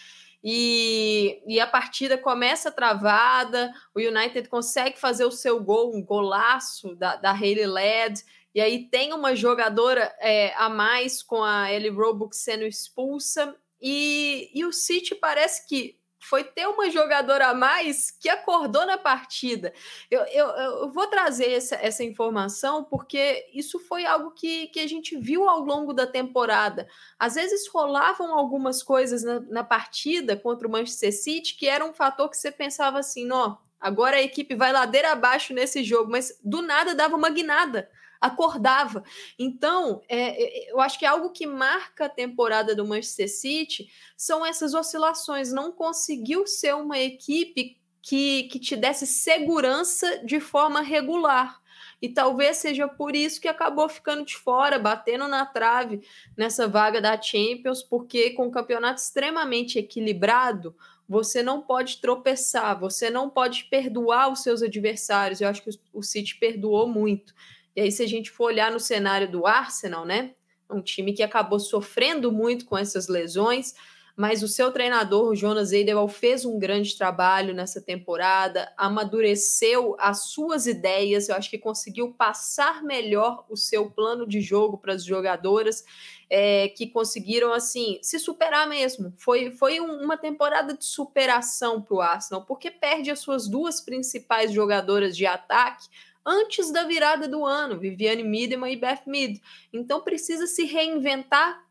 E, 0.42 1.40
e, 1.46 1.60
a 1.60 1.68
partida 1.68 2.18
começa 2.18 2.68
travada, 2.68 3.72
o 3.94 4.00
United 4.00 4.48
consegue 4.48 4.98
fazer 4.98 5.24
o 5.24 5.30
seu 5.30 5.62
gol, 5.62 5.94
um 5.94 6.02
golaço 6.02 6.96
da, 6.96 7.14
da 7.14 7.30
Hayley 7.30 7.64
Led, 7.64 8.24
e 8.54 8.60
aí 8.60 8.88
tem 8.88 9.12
uma 9.12 9.34
jogadora 9.34 10.14
é, 10.20 10.52
a 10.56 10.68
mais 10.68 11.22
com 11.22 11.42
a 11.42 11.72
Ellie 11.72 11.90
Roebuck 11.90 12.36
sendo 12.36 12.64
expulsa. 12.64 13.56
E, 13.80 14.50
e 14.54 14.64
o 14.64 14.72
City 14.72 15.14
parece 15.14 15.66
que 15.66 15.98
foi 16.20 16.44
ter 16.44 16.68
uma 16.68 16.88
jogadora 16.88 17.48
a 17.48 17.54
mais 17.54 18.10
que 18.10 18.28
acordou 18.28 18.86
na 18.86 18.96
partida. 18.96 19.72
Eu, 20.10 20.20
eu, 20.26 20.46
eu 20.46 20.92
vou 20.92 21.08
trazer 21.08 21.50
essa, 21.50 21.74
essa 21.76 22.04
informação 22.04 22.84
porque 22.84 23.50
isso 23.52 23.80
foi 23.80 24.06
algo 24.06 24.30
que, 24.30 24.68
que 24.68 24.78
a 24.78 24.86
gente 24.86 25.16
viu 25.16 25.48
ao 25.48 25.60
longo 25.60 25.92
da 25.92 26.06
temporada. 26.06 26.86
Às 27.18 27.34
vezes 27.34 27.66
rolavam 27.68 28.38
algumas 28.38 28.82
coisas 28.82 29.24
na, 29.24 29.40
na 29.40 29.64
partida 29.64 30.36
contra 30.36 30.68
o 30.68 30.70
Manchester 30.70 31.12
City 31.12 31.56
que 31.56 31.66
era 31.66 31.84
um 31.84 31.92
fator 31.92 32.30
que 32.30 32.36
você 32.36 32.52
pensava 32.52 33.00
assim: 33.00 33.28
ó, 33.32 33.56
agora 33.80 34.16
a 34.16 34.22
equipe 34.22 34.54
vai 34.54 34.72
ladeira 34.72 35.10
abaixo 35.10 35.52
nesse 35.52 35.82
jogo, 35.82 36.10
mas 36.10 36.38
do 36.44 36.62
nada 36.62 36.94
dava 36.94 37.16
uma 37.16 37.30
guinada 37.30 37.90
acordava. 38.22 39.02
Então, 39.36 40.00
é, 40.08 40.68
é, 40.68 40.72
eu 40.72 40.80
acho 40.80 40.98
que 40.98 41.04
algo 41.04 41.30
que 41.30 41.46
marca 41.46 42.04
a 42.04 42.08
temporada 42.08 42.74
do 42.74 42.86
Manchester 42.86 43.28
City 43.28 43.88
são 44.16 44.46
essas 44.46 44.72
oscilações. 44.72 45.52
Não 45.52 45.72
conseguiu 45.72 46.46
ser 46.46 46.74
uma 46.76 46.98
equipe 46.98 47.76
que, 48.00 48.44
que 48.44 48.58
te 48.58 48.76
desse 48.76 49.06
segurança 49.06 50.24
de 50.24 50.38
forma 50.38 50.80
regular. 50.80 51.60
E 52.00 52.08
talvez 52.08 52.56
seja 52.56 52.88
por 52.88 53.14
isso 53.14 53.40
que 53.40 53.46
acabou 53.46 53.88
ficando 53.88 54.24
de 54.24 54.36
fora, 54.36 54.78
batendo 54.78 55.28
na 55.28 55.46
trave 55.46 56.00
nessa 56.36 56.66
vaga 56.66 57.00
da 57.00 57.20
Champions, 57.20 57.82
porque 57.82 58.30
com 58.30 58.48
o 58.48 58.50
campeonato 58.50 59.00
extremamente 59.00 59.78
equilibrado, 59.78 60.74
você 61.08 61.42
não 61.42 61.60
pode 61.60 62.00
tropeçar, 62.00 62.78
você 62.78 63.08
não 63.08 63.30
pode 63.30 63.64
perdoar 63.64 64.32
os 64.32 64.42
seus 64.42 64.62
adversários. 64.62 65.40
Eu 65.40 65.48
acho 65.48 65.62
que 65.62 65.70
o 65.92 66.02
City 66.02 66.36
perdoou 66.36 66.88
muito. 66.88 67.34
E 67.74 67.80
aí, 67.80 67.92
se 67.92 68.02
a 68.02 68.08
gente 68.08 68.30
for 68.30 68.44
olhar 68.44 68.70
no 68.70 68.80
cenário 68.80 69.30
do 69.30 69.46
Arsenal, 69.46 70.04
né? 70.04 70.34
Um 70.70 70.80
time 70.80 71.12
que 71.12 71.22
acabou 71.22 71.58
sofrendo 71.58 72.32
muito 72.32 72.64
com 72.64 72.76
essas 72.76 73.08
lesões, 73.08 73.74
mas 74.16 74.42
o 74.42 74.48
seu 74.48 74.70
treinador, 74.70 75.30
o 75.30 75.34
Jonas 75.34 75.72
Eidewald, 75.72 76.12
fez 76.12 76.44
um 76.44 76.58
grande 76.58 76.96
trabalho 76.96 77.54
nessa 77.54 77.80
temporada, 77.80 78.70
amadureceu 78.76 79.96
as 79.98 80.26
suas 80.26 80.66
ideias, 80.66 81.28
eu 81.28 81.34
acho 81.34 81.48
que 81.48 81.58
conseguiu 81.58 82.12
passar 82.12 82.82
melhor 82.82 83.44
o 83.48 83.56
seu 83.56 83.90
plano 83.90 84.26
de 84.26 84.40
jogo 84.40 84.76
para 84.76 84.92
as 84.92 85.04
jogadoras, 85.04 85.84
é, 86.28 86.68
que 86.68 86.86
conseguiram, 86.86 87.52
assim, 87.52 87.98
se 88.02 88.18
superar 88.18 88.68
mesmo. 88.68 89.14
Foi, 89.16 89.50
foi 89.52 89.80
uma 89.80 90.16
temporada 90.16 90.76
de 90.76 90.84
superação 90.84 91.80
para 91.80 91.94
o 91.94 92.00
Arsenal, 92.00 92.44
porque 92.44 92.70
perde 92.70 93.10
as 93.10 93.18
suas 93.18 93.48
duas 93.48 93.80
principais 93.80 94.52
jogadoras 94.52 95.16
de 95.16 95.24
ataque, 95.24 95.88
antes 96.24 96.70
da 96.72 96.84
virada 96.84 97.28
do 97.28 97.44
ano, 97.44 97.78
Viviane 97.78 98.22
Miedema 98.22 98.70
e 98.70 98.76
Beth 98.76 99.02
Mead. 99.06 99.40
Então 99.72 100.00
precisa 100.00 100.46
se 100.46 100.64
reinventar 100.64 101.62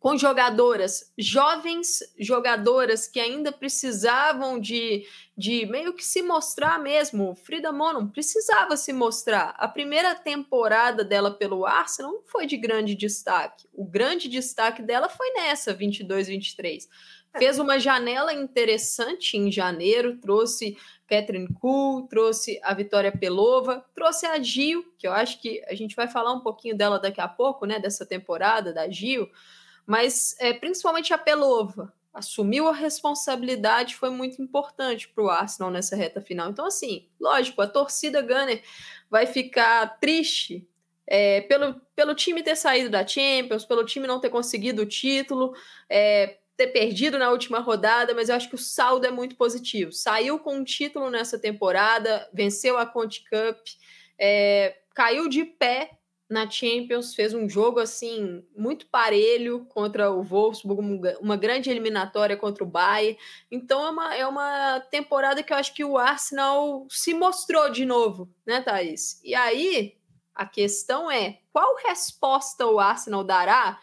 com 0.00 0.16
jogadoras, 0.16 1.12
jovens 1.18 1.98
jogadoras 2.18 3.08
que 3.08 3.18
ainda 3.18 3.50
precisavam 3.50 4.60
de, 4.60 5.04
de 5.36 5.66
meio 5.66 5.92
que 5.92 6.04
se 6.04 6.22
mostrar 6.22 6.78
mesmo. 6.80 7.34
Frida 7.34 7.72
Monon 7.72 8.06
precisava 8.06 8.76
se 8.76 8.92
mostrar. 8.92 9.54
A 9.58 9.66
primeira 9.66 10.14
temporada 10.14 11.02
dela 11.04 11.32
pelo 11.32 11.66
Arsenal 11.66 12.12
não 12.12 12.22
foi 12.22 12.46
de 12.46 12.56
grande 12.56 12.94
destaque. 12.94 13.68
O 13.72 13.84
grande 13.84 14.28
destaque 14.28 14.82
dela 14.82 15.08
foi 15.08 15.30
nessa, 15.32 15.74
22-23. 15.74 16.86
Fez 17.36 17.58
uma 17.58 17.78
janela 17.78 18.32
interessante 18.32 19.36
em 19.36 19.50
janeiro, 19.50 20.16
trouxe 20.18 20.76
Catherine 21.08 21.48
Kuhl, 21.54 22.06
trouxe 22.06 22.60
a 22.62 22.74
Vitória 22.74 23.10
Pelova, 23.10 23.84
trouxe 23.94 24.26
a 24.26 24.40
Gil, 24.40 24.84
que 24.98 25.08
eu 25.08 25.12
acho 25.12 25.40
que 25.40 25.64
a 25.66 25.74
gente 25.74 25.96
vai 25.96 26.06
falar 26.06 26.32
um 26.32 26.40
pouquinho 26.40 26.76
dela 26.76 26.98
daqui 26.98 27.20
a 27.20 27.26
pouco, 27.26 27.64
né, 27.64 27.78
dessa 27.78 28.04
temporada 28.04 28.72
da 28.72 28.88
Gil, 28.88 29.28
mas 29.86 30.36
é, 30.38 30.52
principalmente 30.52 31.14
a 31.14 31.18
Pelova 31.18 31.92
assumiu 32.12 32.68
a 32.68 32.72
responsabilidade, 32.72 33.96
foi 33.96 34.10
muito 34.10 34.42
importante 34.42 35.08
para 35.08 35.24
o 35.24 35.30
Arsenal 35.30 35.70
nessa 35.70 35.96
reta 35.96 36.20
final. 36.20 36.50
Então, 36.50 36.66
assim, 36.66 37.08
lógico, 37.18 37.62
a 37.62 37.66
torcida 37.66 38.20
Gunner 38.20 38.62
vai 39.08 39.24
ficar 39.24 39.98
triste 39.98 40.68
é, 41.06 41.40
pelo, 41.42 41.80
pelo 41.96 42.14
time 42.14 42.42
ter 42.42 42.56
saído 42.56 42.90
da 42.90 43.06
Champions, 43.06 43.64
pelo 43.64 43.84
time 43.84 44.06
não 44.06 44.20
ter 44.20 44.28
conseguido 44.28 44.82
o 44.82 44.86
título, 44.86 45.54
é, 45.88 46.38
ter 46.58 46.66
perdido 46.66 47.20
na 47.20 47.30
última 47.30 47.60
rodada, 47.60 48.12
mas 48.12 48.28
eu 48.28 48.34
acho 48.34 48.48
que 48.48 48.56
o 48.56 48.58
saldo 48.58 49.06
é 49.06 49.12
muito 49.12 49.36
positivo. 49.36 49.92
Saiu 49.92 50.40
com 50.40 50.56
um 50.56 50.64
título 50.64 51.08
nessa 51.08 51.38
temporada, 51.38 52.28
venceu 52.34 52.76
a 52.76 52.84
Conte 52.84 53.22
Cup, 53.30 53.64
é, 54.18 54.76
caiu 54.92 55.28
de 55.28 55.44
pé 55.44 55.92
na 56.28 56.50
Champions, 56.50 57.14
fez 57.14 57.32
um 57.32 57.48
jogo 57.48 57.78
assim 57.78 58.44
muito 58.56 58.86
parelho 58.88 59.66
contra 59.66 60.10
o 60.10 60.20
Wolfsburg, 60.20 61.16
uma 61.20 61.36
grande 61.36 61.70
eliminatória 61.70 62.36
contra 62.36 62.64
o 62.64 62.66
Bayern. 62.66 63.16
Então 63.52 63.86
é 63.86 63.90
uma, 63.90 64.14
é 64.16 64.26
uma 64.26 64.80
temporada 64.90 65.44
que 65.44 65.52
eu 65.52 65.56
acho 65.56 65.72
que 65.72 65.84
o 65.84 65.96
Arsenal 65.96 66.88
se 66.90 67.14
mostrou 67.14 67.70
de 67.70 67.86
novo, 67.86 68.28
né, 68.44 68.60
Thaís? 68.60 69.22
E 69.22 69.32
aí 69.32 69.96
a 70.34 70.44
questão 70.44 71.08
é 71.08 71.38
qual 71.52 71.76
resposta 71.86 72.66
o 72.66 72.80
Arsenal 72.80 73.22
dará 73.22 73.78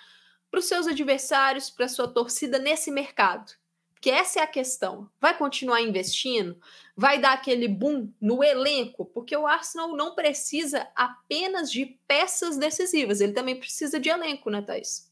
para 0.55 0.59
os 0.61 0.69
seus 0.69 0.87
adversários, 0.87 1.69
para 1.69 1.83
a 1.83 1.89
sua 1.89 2.07
torcida 2.07 2.57
nesse 2.57 2.89
mercado? 2.89 3.51
Porque 3.91 4.09
essa 4.09 4.39
é 4.39 4.41
a 4.41 4.47
questão. 4.47 5.09
Vai 5.19 5.37
continuar 5.37 5.81
investindo? 5.81 6.57
Vai 6.95 7.19
dar 7.19 7.33
aquele 7.33 7.67
boom 7.67 8.09
no 8.21 8.41
elenco? 8.41 9.03
Porque 9.03 9.35
o 9.35 9.45
Arsenal 9.45 9.89
não 9.89 10.15
precisa 10.15 10.87
apenas 10.95 11.69
de 11.69 11.87
peças 12.07 12.55
decisivas, 12.55 13.19
ele 13.19 13.33
também 13.33 13.59
precisa 13.59 13.99
de 13.99 14.07
elenco, 14.07 14.49
né, 14.49 14.61
Thaís? 14.61 15.11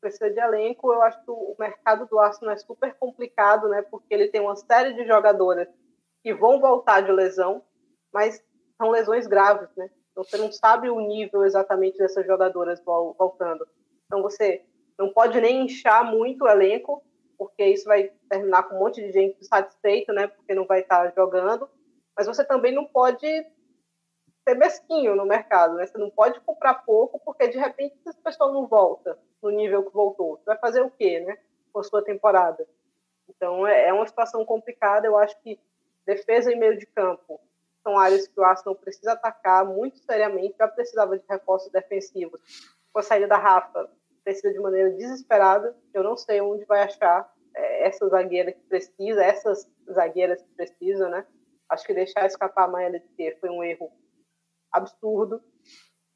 Precisa 0.00 0.30
de 0.30 0.40
elenco. 0.40 0.90
Eu 0.90 1.02
acho 1.02 1.22
que 1.22 1.30
o 1.30 1.54
mercado 1.58 2.06
do 2.06 2.18
Arsenal 2.18 2.54
é 2.54 2.56
super 2.56 2.94
complicado, 2.94 3.68
né? 3.68 3.82
Porque 3.82 4.14
ele 4.14 4.28
tem 4.28 4.40
uma 4.40 4.56
série 4.56 4.94
de 4.94 5.06
jogadoras 5.06 5.68
que 6.22 6.32
vão 6.32 6.58
voltar 6.58 7.02
de 7.02 7.12
lesão, 7.12 7.62
mas 8.10 8.42
são 8.78 8.90
lesões 8.90 9.26
graves, 9.26 9.68
né? 9.76 9.90
Então 10.12 10.24
você 10.24 10.38
não 10.38 10.50
sabe 10.50 10.88
o 10.88 10.98
nível 10.98 11.44
exatamente 11.44 11.98
dessas 11.98 12.24
jogadoras 12.24 12.82
voltando. 12.82 13.68
Então 14.06 14.22
você 14.22 14.64
não 14.98 15.12
pode 15.12 15.40
nem 15.40 15.64
inchar 15.64 16.04
muito 16.04 16.44
o 16.44 16.48
elenco, 16.48 17.02
porque 17.36 17.64
isso 17.64 17.84
vai 17.84 18.10
terminar 18.28 18.62
com 18.64 18.76
um 18.76 18.78
monte 18.78 19.02
de 19.02 19.12
gente 19.12 19.44
satisfeita, 19.44 20.12
né? 20.12 20.26
Porque 20.26 20.54
não 20.54 20.66
vai 20.66 20.80
estar 20.80 21.12
jogando. 21.14 21.68
Mas 22.16 22.26
você 22.26 22.44
também 22.44 22.72
não 22.72 22.86
pode 22.86 23.26
ser 24.48 24.54
mesquinho 24.54 25.14
no 25.14 25.26
mercado, 25.26 25.74
né? 25.74 25.86
Você 25.86 25.98
não 25.98 26.10
pode 26.10 26.40
comprar 26.40 26.74
pouco, 26.74 27.20
porque 27.24 27.48
de 27.48 27.58
repente 27.58 27.96
essa 28.06 28.18
pessoa 28.22 28.52
não 28.52 28.66
volta 28.66 29.18
no 29.42 29.50
nível 29.50 29.84
que 29.84 29.92
voltou. 29.92 30.36
Você 30.36 30.44
vai 30.44 30.58
fazer 30.58 30.80
o 30.80 30.90
quê, 30.90 31.20
né? 31.20 31.36
Com 31.72 31.80
a 31.80 31.84
sua 31.84 32.02
temporada. 32.02 32.66
Então 33.28 33.66
é, 33.66 33.88
é 33.88 33.92
uma 33.92 34.06
situação 34.06 34.44
complicada. 34.44 35.06
Eu 35.06 35.18
acho 35.18 35.38
que 35.42 35.58
defesa 36.06 36.50
e 36.52 36.56
meio 36.56 36.78
de 36.78 36.86
campo 36.86 37.40
são 37.82 37.98
áreas 37.98 38.26
que 38.26 38.40
o 38.40 38.44
Arsenal 38.44 38.74
precisa 38.76 39.12
atacar 39.12 39.64
muito 39.64 39.98
seriamente. 39.98 40.56
Já 40.58 40.68
precisava 40.68 41.18
de 41.18 41.24
reforços 41.28 41.70
defensivos. 41.70 42.40
Com 42.96 43.00
a 43.00 43.02
saída 43.02 43.28
da 43.28 43.36
Rafa, 43.36 43.90
precisa 44.24 44.50
de 44.50 44.58
maneira 44.58 44.90
desesperada. 44.92 45.76
Eu 45.92 46.02
não 46.02 46.16
sei 46.16 46.40
onde 46.40 46.64
vai 46.64 46.80
achar 46.80 47.30
é, 47.54 47.86
essa 47.86 48.08
zagueira 48.08 48.52
que 48.52 48.62
precisa, 48.62 49.22
essas 49.22 49.70
zagueiras 49.92 50.40
que 50.40 50.48
precisam, 50.54 51.10
né? 51.10 51.26
Acho 51.68 51.84
que 51.84 51.92
deixar 51.92 52.24
escapar 52.24 52.64
a 52.64 52.68
Maia 52.68 52.88
Leitier 52.88 53.38
foi 53.38 53.50
um 53.50 53.62
erro 53.62 53.92
absurdo 54.72 55.42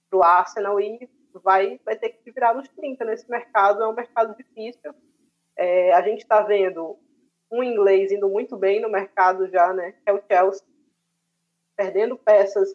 para 0.09 0.19
o 0.19 0.23
Arsenal 0.23 0.81
e 0.81 1.07
vai, 1.45 1.79
vai 1.85 1.99
ter 1.99 2.09
que 2.09 2.23
se 2.23 2.31
virar 2.31 2.55
nos 2.55 2.67
30 2.71 3.05
nesse 3.05 3.31
mercado. 3.31 3.83
É 3.83 3.87
um 3.87 3.93
mercado 3.93 4.35
difícil. 4.35 4.95
É, 5.59 5.93
a 5.93 6.01
gente 6.01 6.23
está 6.23 6.41
vendo 6.41 6.99
um 7.53 7.63
inglês 7.63 8.11
indo 8.11 8.27
muito 8.27 8.57
bem 8.57 8.81
no 8.81 8.89
mercado 8.89 9.47
já, 9.51 9.75
né? 9.75 9.93
Que 9.93 10.09
é 10.09 10.15
o 10.15 10.23
Chelsea, 10.27 10.67
perdendo 11.77 12.17
peças 12.17 12.75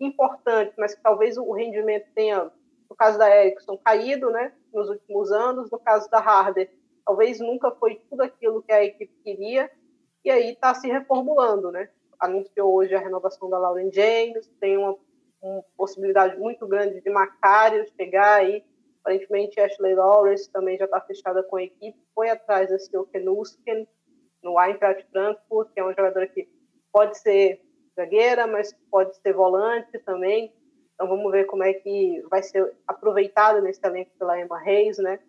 importantes, 0.00 0.74
mas 0.76 0.96
que 0.96 1.00
talvez 1.00 1.38
o 1.38 1.52
rendimento 1.52 2.12
tenha 2.12 2.50
no 2.88 2.96
caso 2.96 3.18
da 3.18 3.28
Ericsson, 3.28 3.76
caído 3.78 4.30
né, 4.30 4.52
nos 4.72 4.88
últimos 4.88 5.30
anos. 5.32 5.70
No 5.70 5.78
caso 5.78 6.08
da 6.10 6.18
Harder, 6.18 6.70
talvez 7.04 7.40
nunca 7.40 7.70
foi 7.72 7.96
tudo 8.08 8.22
aquilo 8.22 8.62
que 8.62 8.72
a 8.72 8.84
equipe 8.84 9.12
queria. 9.22 9.70
E 10.24 10.30
aí 10.30 10.52
está 10.52 10.74
se 10.74 10.88
reformulando. 10.88 11.70
Né? 11.70 11.88
Anunciou 12.18 12.74
hoje 12.74 12.94
a 12.94 13.00
renovação 13.00 13.48
da 13.48 13.58
Lauren 13.58 13.90
James, 13.92 14.46
tem 14.60 14.76
uma, 14.76 14.96
uma 15.42 15.64
possibilidade 15.76 16.38
muito 16.38 16.66
grande 16.66 17.00
de 17.00 17.10
Macário 17.10 17.86
chegar 17.96 18.40
aí. 18.40 18.64
Aparentemente, 19.00 19.60
Ashley 19.60 19.94
Lawrence 19.94 20.50
também 20.50 20.76
já 20.76 20.84
está 20.84 21.00
fechada 21.00 21.42
com 21.44 21.56
a 21.56 21.62
equipe. 21.62 21.96
Foi 22.12 22.28
atrás 22.28 22.70
da 22.70 22.78
Silke 22.78 23.20
Nusken, 23.20 23.86
no 24.42 24.60
Eintracht 24.60 25.06
Frankfurt, 25.10 25.72
que 25.72 25.80
é 25.80 25.82
uma 25.82 25.94
jogadora 25.94 26.26
que 26.26 26.48
pode 26.92 27.18
ser 27.18 27.60
zagueira, 27.94 28.46
mas 28.46 28.72
pode 28.90 29.16
ser 29.16 29.32
volante 29.32 29.98
também. 30.00 30.52
Então 30.96 31.06
vamos 31.06 31.30
ver 31.30 31.44
como 31.44 31.62
é 31.62 31.74
que 31.74 32.22
vai 32.30 32.42
ser 32.42 32.74
aproveitado 32.88 33.60
nesse 33.60 33.78
talento 33.78 34.10
pela 34.18 34.40
Emma 34.40 34.58
Reis, 34.58 34.96
né? 34.98 35.20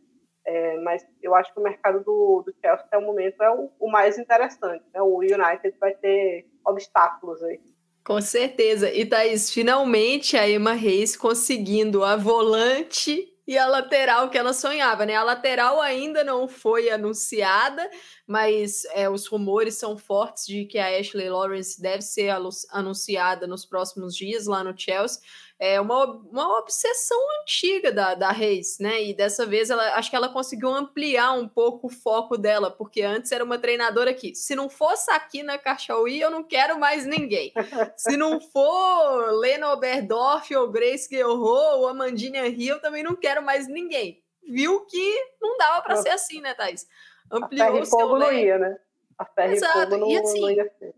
É, 0.45 0.77
mas 0.77 1.05
eu 1.21 1.35
acho 1.35 1.53
que 1.53 1.59
o 1.59 1.63
mercado 1.63 1.99
do, 2.05 2.41
do 2.45 2.53
Chelsea 2.61 2.85
até 2.85 2.97
o 2.97 3.01
momento 3.01 3.43
é 3.43 3.51
o, 3.51 3.69
o, 3.77 3.91
mais 3.91 4.17
interessante. 4.17 4.85
Né? 4.93 5.01
O 5.01 5.17
United 5.17 5.77
vai 5.77 5.93
ter 5.93 6.45
obstáculos 6.65 7.43
aí. 7.43 7.59
Com 8.05 8.21
certeza. 8.21 8.89
E 8.89 9.05
Thaís, 9.05 9.51
finalmente 9.51 10.37
a 10.37 10.49
Emma 10.49 10.71
Reis 10.71 11.17
conseguindo 11.17 12.01
a 12.01 12.15
volante 12.15 13.27
e 13.45 13.57
a 13.57 13.67
lateral 13.67 14.29
que 14.29 14.37
ela 14.37 14.53
sonhava, 14.53 15.05
né? 15.05 15.15
A 15.15 15.23
lateral 15.23 15.81
ainda 15.81 16.23
não 16.23 16.47
foi 16.47 16.89
anunciada, 16.89 17.89
mas 18.27 18.83
é, 18.93 19.09
os 19.09 19.25
rumores 19.25 19.75
são 19.75 19.97
fortes 19.97 20.45
de 20.45 20.65
que 20.65 20.77
a 20.77 20.99
Ashley 20.99 21.29
Lawrence 21.29 21.81
deve 21.81 22.01
ser 22.01 22.29
anunciada 22.69 23.47
nos 23.47 23.65
próximos 23.65 24.15
dias 24.15 24.45
lá 24.45 24.63
no 24.63 24.77
Chelsea 24.77 25.21
é 25.59 25.81
uma, 25.81 26.05
uma 26.05 26.59
obsessão 26.59 27.17
antiga 27.41 27.91
da, 27.91 28.13
da 28.13 28.31
Reis, 28.31 28.77
né? 28.79 29.03
E 29.03 29.13
dessa 29.13 29.45
vez 29.45 29.69
ela 29.69 29.95
acho 29.95 30.09
que 30.09 30.15
ela 30.15 30.29
conseguiu 30.29 30.69
ampliar 30.69 31.31
um 31.31 31.47
pouco 31.47 31.87
o 31.87 31.89
foco 31.89 32.37
dela, 32.37 32.69
porque 32.69 33.01
antes 33.01 33.31
era 33.31 33.43
uma 33.43 33.57
treinadora 33.57 34.13
que, 34.13 34.35
se 34.35 34.55
não 34.55 34.69
fosse 34.69 35.09
aqui 35.09 35.41
na 35.41 35.57
Cachauí, 35.57 36.21
eu 36.21 36.29
não 36.29 36.43
quero 36.43 36.79
mais 36.79 37.05
ninguém. 37.05 37.51
se 37.97 38.15
não 38.15 38.39
for 38.39 39.31
Lena 39.39 39.73
Oberdorf 39.73 40.55
ou 40.55 40.69
Grace 40.69 41.09
Guerrero 41.09 41.41
ou 41.41 41.87
Amandinha 41.87 42.47
Rio, 42.49 42.75
eu 42.75 42.81
também 42.81 43.01
não 43.01 43.15
quero 43.15 43.41
mais 43.41 43.67
ninguém. 43.67 44.21
Viu 44.47 44.85
que 44.85 45.15
não 45.41 45.57
dava 45.57 45.81
para 45.81 45.95
ser 45.97 46.09
assim, 46.09 46.39
né, 46.39 46.53
Thais? 46.53 46.87
Ampliou 47.31 47.81
o 47.81 47.85
seu 47.85 48.19
não 48.19 48.31
ia, 48.31 48.57
né? 48.57 48.77
A 49.17 49.25
ferro 49.25 49.53
Exato. 49.53 49.95
e 49.95 49.97
não, 49.97 50.11
e 50.11 50.17
assim, 50.17 50.41
não 50.41 50.51
ia 50.51 50.71
ser 50.79 50.93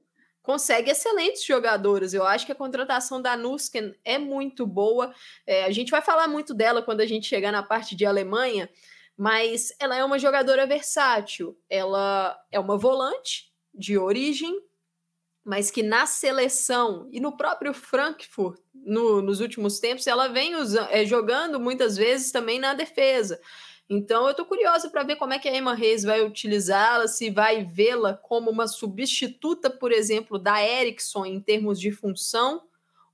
consegue 0.49 0.89
excelentes 0.89 1.45
jogadoras. 1.45 2.11
Eu 2.11 2.25
acho 2.25 2.43
que 2.43 2.51
a 2.51 2.55
contratação 2.55 3.21
da 3.21 3.37
Nusken 3.37 3.93
é 4.03 4.17
muito 4.17 4.65
boa. 4.65 5.13
É, 5.45 5.65
a 5.65 5.71
gente 5.71 5.91
vai 5.91 6.01
falar 6.01 6.27
muito 6.27 6.55
dela 6.55 6.81
quando 6.81 7.01
a 7.01 7.05
gente 7.05 7.27
chegar 7.27 7.51
na 7.51 7.61
parte 7.61 7.95
de 7.95 8.03
Alemanha, 8.03 8.67
mas 9.15 9.71
ela 9.79 9.95
é 9.95 10.03
uma 10.03 10.17
jogadora 10.17 10.65
versátil. 10.65 11.55
Ela 11.69 12.35
é 12.51 12.59
uma 12.59 12.79
volante 12.79 13.53
de 13.71 13.95
origem, 13.95 14.59
mas 15.45 15.69
que 15.69 15.83
na 15.83 16.07
seleção 16.07 17.07
e 17.11 17.19
no 17.19 17.37
próprio 17.37 17.71
Frankfurt, 17.71 18.59
no, 18.73 19.21
nos 19.21 19.41
últimos 19.41 19.79
tempos, 19.79 20.07
ela 20.07 20.27
vem 20.27 20.53
é, 20.89 21.05
jogando 21.05 21.59
muitas 21.59 21.95
vezes 21.95 22.31
também 22.31 22.57
na 22.57 22.73
defesa. 22.73 23.39
Então, 23.89 24.25
eu 24.25 24.31
estou 24.31 24.45
curiosa 24.45 24.87
para 24.87 25.01
ver 25.01 25.15
como 25.15 25.33
é 25.33 25.39
que 25.39 25.49
a 25.49 25.57
Emma 25.57 25.73
Reis 25.73 26.03
vai 26.03 26.21
utilizá-la, 26.21 27.07
se 27.07 27.31
vai 27.31 27.63
vê-la 27.63 28.13
como 28.13 28.51
uma 28.51 28.67
substituta, 28.67 29.67
por 29.67 29.91
exemplo, 29.91 30.37
da 30.37 30.63
Ericsson 30.63 31.25
em 31.25 31.39
termos 31.39 31.79
de 31.79 31.91
função, 31.91 32.61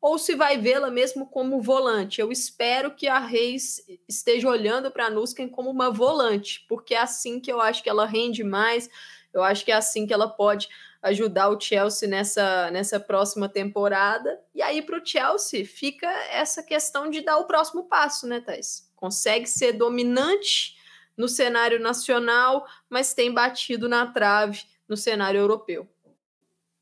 ou 0.01 0.19
se 0.19 0.35
vai 0.35 0.57
vê-la 0.57 0.91
mesmo 0.91 1.27
como 1.27 1.61
volante. 1.61 2.19
Eu 2.19 2.29
espero 2.29 2.91
que 2.91 3.07
a 3.07 3.19
Reis 3.19 3.81
esteja 4.07 4.49
olhando 4.49 4.91
para 4.91 5.05
a 5.05 5.09
Nusken 5.09 5.47
como 5.47 5.69
uma 5.69 5.89
volante, 5.89 6.65
porque 6.67 6.93
é 6.93 6.99
assim 6.99 7.39
que 7.39 7.51
eu 7.51 7.61
acho 7.61 7.81
que 7.81 7.89
ela 7.89 8.05
rende 8.05 8.43
mais, 8.43 8.89
eu 9.33 9.41
acho 9.41 9.63
que 9.63 9.71
é 9.71 9.75
assim 9.75 10.05
que 10.05 10.13
ela 10.13 10.27
pode 10.27 10.67
ajudar 11.01 11.49
o 11.49 11.59
Chelsea 11.59 12.09
nessa, 12.09 12.69
nessa 12.71 12.99
próxima 12.99 13.47
temporada. 13.47 14.41
E 14.53 14.61
aí, 14.61 14.81
para 14.81 14.99
o 14.99 15.05
Chelsea, 15.05 15.65
fica 15.65 16.07
essa 16.29 16.61
questão 16.61 17.09
de 17.09 17.21
dar 17.21 17.37
o 17.37 17.45
próximo 17.45 17.85
passo, 17.85 18.27
né, 18.27 18.41
Thais? 18.41 18.84
Consegue 18.95 19.47
ser 19.47 19.73
dominante 19.73 20.75
no 21.17 21.27
cenário 21.27 21.79
nacional, 21.79 22.65
mas 22.89 23.13
tem 23.13 23.33
batido 23.33 23.87
na 23.87 24.11
trave 24.11 24.63
no 24.87 24.97
cenário 24.97 25.39
europeu. 25.39 25.87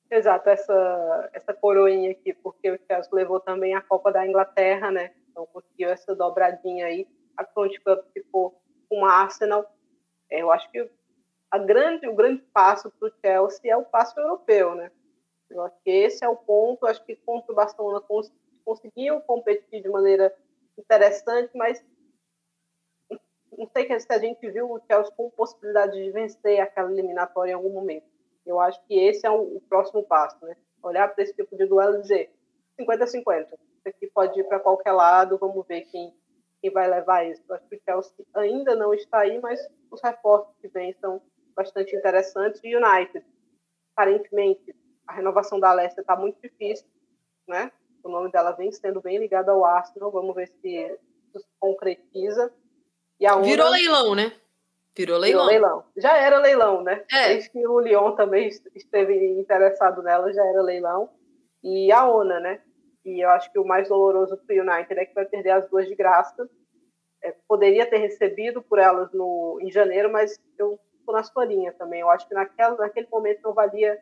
Exato, 0.10 0.50
essa, 0.50 1.30
essa 1.34 1.54
coroinha 1.54 2.12
aqui, 2.12 2.34
porque 2.34 2.70
o 2.70 2.80
Chelsea 2.88 3.10
levou 3.14 3.40
também 3.40 3.74
a 3.74 3.82
Copa 3.82 4.12
da 4.12 4.28
Inglaterra, 4.28 4.92
né? 4.92 5.12
Então 5.32 5.48
conseguiu 5.48 5.90
essa 5.90 6.16
dobradinha 6.16 6.86
aí. 6.86 7.08
A 7.36 7.44
Conte 7.44 7.80
Cup 7.80 8.06
ficou 8.14 8.62
com 8.88 9.02
o 9.02 9.06
Arsenal. 9.06 9.66
É, 10.30 10.42
eu 10.42 10.52
acho 10.52 10.70
que 10.70 10.88
a 11.50 11.58
grande, 11.58 12.08
o 12.08 12.16
grande 12.16 12.44
passo 12.54 12.92
para 12.92 13.08
o 13.08 13.12
Chelsea 13.22 13.72
é 13.72 13.76
o 13.76 13.86
passo 13.86 14.20
europeu, 14.20 14.76
né? 14.76 14.92
Eu 15.50 15.64
acho 15.64 15.76
que 15.84 15.90
esse 15.90 16.24
é 16.24 16.30
o 16.30 16.36
ponto. 16.36 16.86
Eu 16.86 16.90
acho 16.90 17.04
que 17.06 17.16
contra 17.16 17.52
o 17.52 17.56
Barcelona 17.56 18.00
cons 18.02 18.32
conseguiu 18.64 19.20
competir 19.22 19.82
de 19.82 19.90
maneira 19.90 20.34
interessante, 20.78 21.50
mas 21.56 21.84
não 23.58 23.68
sei 23.68 24.00
se 24.00 24.12
a 24.12 24.18
gente 24.18 24.50
viu 24.50 24.72
o 24.72 24.82
Chelsea 24.88 25.14
com 25.16 25.30
possibilidade 25.32 25.94
de 25.94 26.12
vencer 26.12 26.60
aquela 26.60 26.92
eliminatória 26.92 27.52
em 27.52 27.56
algum 27.56 27.72
momento. 27.72 28.06
Eu 28.46 28.60
acho 28.60 28.84
que 28.86 29.00
esse 29.00 29.26
é 29.26 29.32
o, 29.32 29.62
próximo 29.70 30.04
passo, 30.04 30.44
né? 30.46 30.56
Olhar 30.82 31.08
para 31.08 31.24
esse 31.24 31.34
tipo 31.34 31.56
de 31.56 31.66
duelo 31.66 31.98
e 31.98 32.02
dizer 32.02 32.32
50-50. 32.80 33.46
Isso 33.46 33.88
aqui 33.88 34.08
pode 34.08 34.40
ir 34.40 34.44
para 34.46 34.60
qualquer 34.60 34.92
lado, 34.92 35.38
vamos 35.38 35.66
ver 35.66 35.82
quem, 35.82 36.14
quem 36.62 36.72
vai 36.72 36.90
levar 36.90 37.26
isso. 37.26 37.42
Eu 37.48 37.56
acho 37.56 37.68
que 37.70 37.76
o 37.76 37.82
Chelsea 37.84 38.26
ainda 38.34 38.76
não 38.76 38.94
está 38.94 39.20
aí, 39.20 39.40
mas 39.40 39.60
os 39.90 40.02
reforços 40.02 40.54
que 40.62 40.68
vêm 40.68 40.94
são 41.00 41.22
bastante 41.56 41.96
interessantes. 41.96 42.60
E 42.64 42.76
United, 42.76 43.26
aparentemente, 43.96 44.76
a 45.08 45.14
renovação 45.14 45.60
da 45.60 45.74
Leicester 45.74 46.02
está 46.02 46.16
muito 46.16 46.42
difícil, 46.42 46.88
né? 47.48 47.72
o 48.04 48.10
nome 48.10 48.30
dela 48.30 48.52
vem 48.52 48.72
sendo 48.72 49.02
bem 49.02 49.18
ligado 49.18 49.50
ao 49.50 49.64
Arsenal, 49.64 50.12
vamos 50.12 50.36
ver 50.36 50.48
se 50.48 50.68
isso 50.68 51.40
se 51.40 51.48
concretiza. 51.60 52.54
E 53.24 53.26
a 53.26 53.38
Una, 53.38 53.46
Virou 53.46 53.70
leilão, 53.70 54.16
né? 54.16 54.34
Virou 54.94 55.18
leilão. 55.18 55.48
Virou 55.48 55.62
leilão. 55.62 55.86
Já 55.96 56.18
era 56.18 56.40
leilão, 56.40 56.84
né? 56.84 57.06
É. 57.10 57.30
Desde 57.30 57.50
que 57.52 57.66
o 57.66 57.80
Lyon 57.80 58.12
também 58.18 58.50
esteve 58.76 59.40
interessado 59.40 60.04
nela, 60.04 60.34
já 60.34 60.46
era 60.46 60.62
leilão. 60.62 61.10
E 61.64 61.90
a 61.90 62.06
ONA, 62.06 62.42
né? 62.42 62.60
E 63.06 63.24
eu 63.24 63.30
acho 63.30 63.50
que 63.50 63.58
o 63.58 63.66
mais 63.66 63.88
doloroso 63.88 64.36
para 64.36 64.54
o 64.54 64.60
United 64.60 65.00
é 65.00 65.06
que 65.06 65.16
vai 65.16 65.24
perder 65.24 65.52
as 65.52 65.70
duas 65.70 65.88
de 65.88 65.96
graça. 65.96 66.50
É, 67.24 67.34
poderia 67.48 67.86
ter 67.86 68.00
recebido 68.00 68.62
por 68.62 68.78
elas 68.78 69.10
no, 69.14 69.58
em 69.62 69.72
janeiro, 69.72 70.12
mas 70.12 70.38
eu 70.60 70.78
estou 71.00 71.16
na 71.16 71.24
sua 71.24 71.46
linha 71.46 71.72
também. 71.72 72.02
Eu 72.02 72.10
acho 72.10 72.28
que 72.28 72.34
naquela, 72.34 72.76
naquele 72.76 73.08
momento 73.10 73.40
não 73.42 73.54
valia 73.54 73.98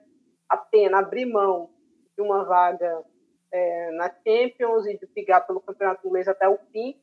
a 0.50 0.58
pena 0.58 0.98
abrir 0.98 1.28
mão 1.28 1.70
de 2.18 2.24
uma 2.24 2.44
vaga 2.44 3.04
é, 3.52 3.92
na 3.92 4.10
Champions 4.10 4.88
e 4.88 4.98
de 4.98 5.06
brigar 5.06 5.46
pelo 5.46 5.62
campeonato 5.62 6.08
inglês 6.08 6.28
até 6.28 6.50
o 6.50 6.58
fim, 6.72 7.00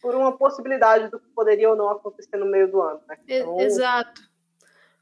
por 0.00 0.14
uma 0.14 0.36
possibilidade 0.36 1.10
do 1.10 1.18
que 1.18 1.28
poderia 1.28 1.70
ou 1.70 1.76
não 1.76 1.90
acontecer 1.90 2.36
no 2.36 2.46
meio 2.46 2.70
do 2.70 2.80
ano. 2.80 3.00
Né? 3.08 3.16
Então... 3.26 3.60
Exato. 3.60 4.28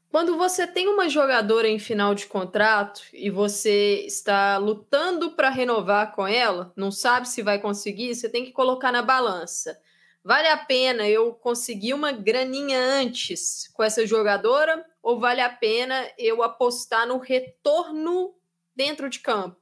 Quando 0.09 0.37
você 0.37 0.65
tem 0.65 0.87
uma 0.87 1.09
jogadora 1.09 1.67
em 1.67 1.79
final 1.79 2.15
de 2.15 2.27
contrato 2.27 3.01
e 3.13 3.29
você 3.29 4.05
está 4.05 4.57
lutando 4.57 5.31
para 5.31 5.49
renovar 5.49 6.15
com 6.15 6.25
ela, 6.25 6.71
não 6.75 6.91
sabe 6.91 7.27
se 7.27 7.43
vai 7.43 7.59
conseguir, 7.59 8.15
você 8.15 8.29
tem 8.29 8.45
que 8.45 8.53
colocar 8.53 8.91
na 8.91 9.01
balança. 9.01 9.79
Vale 10.23 10.47
a 10.47 10.57
pena 10.57 11.07
eu 11.07 11.33
conseguir 11.33 11.93
uma 11.93 12.11
graninha 12.11 12.79
antes 12.79 13.67
com 13.73 13.83
essa 13.83 14.07
jogadora 14.07 14.85
ou 15.03 15.19
vale 15.19 15.41
a 15.41 15.49
pena 15.49 16.05
eu 16.17 16.41
apostar 16.41 17.05
no 17.05 17.17
retorno 17.17 18.33
dentro 18.75 19.09
de 19.09 19.19
campo? 19.19 19.57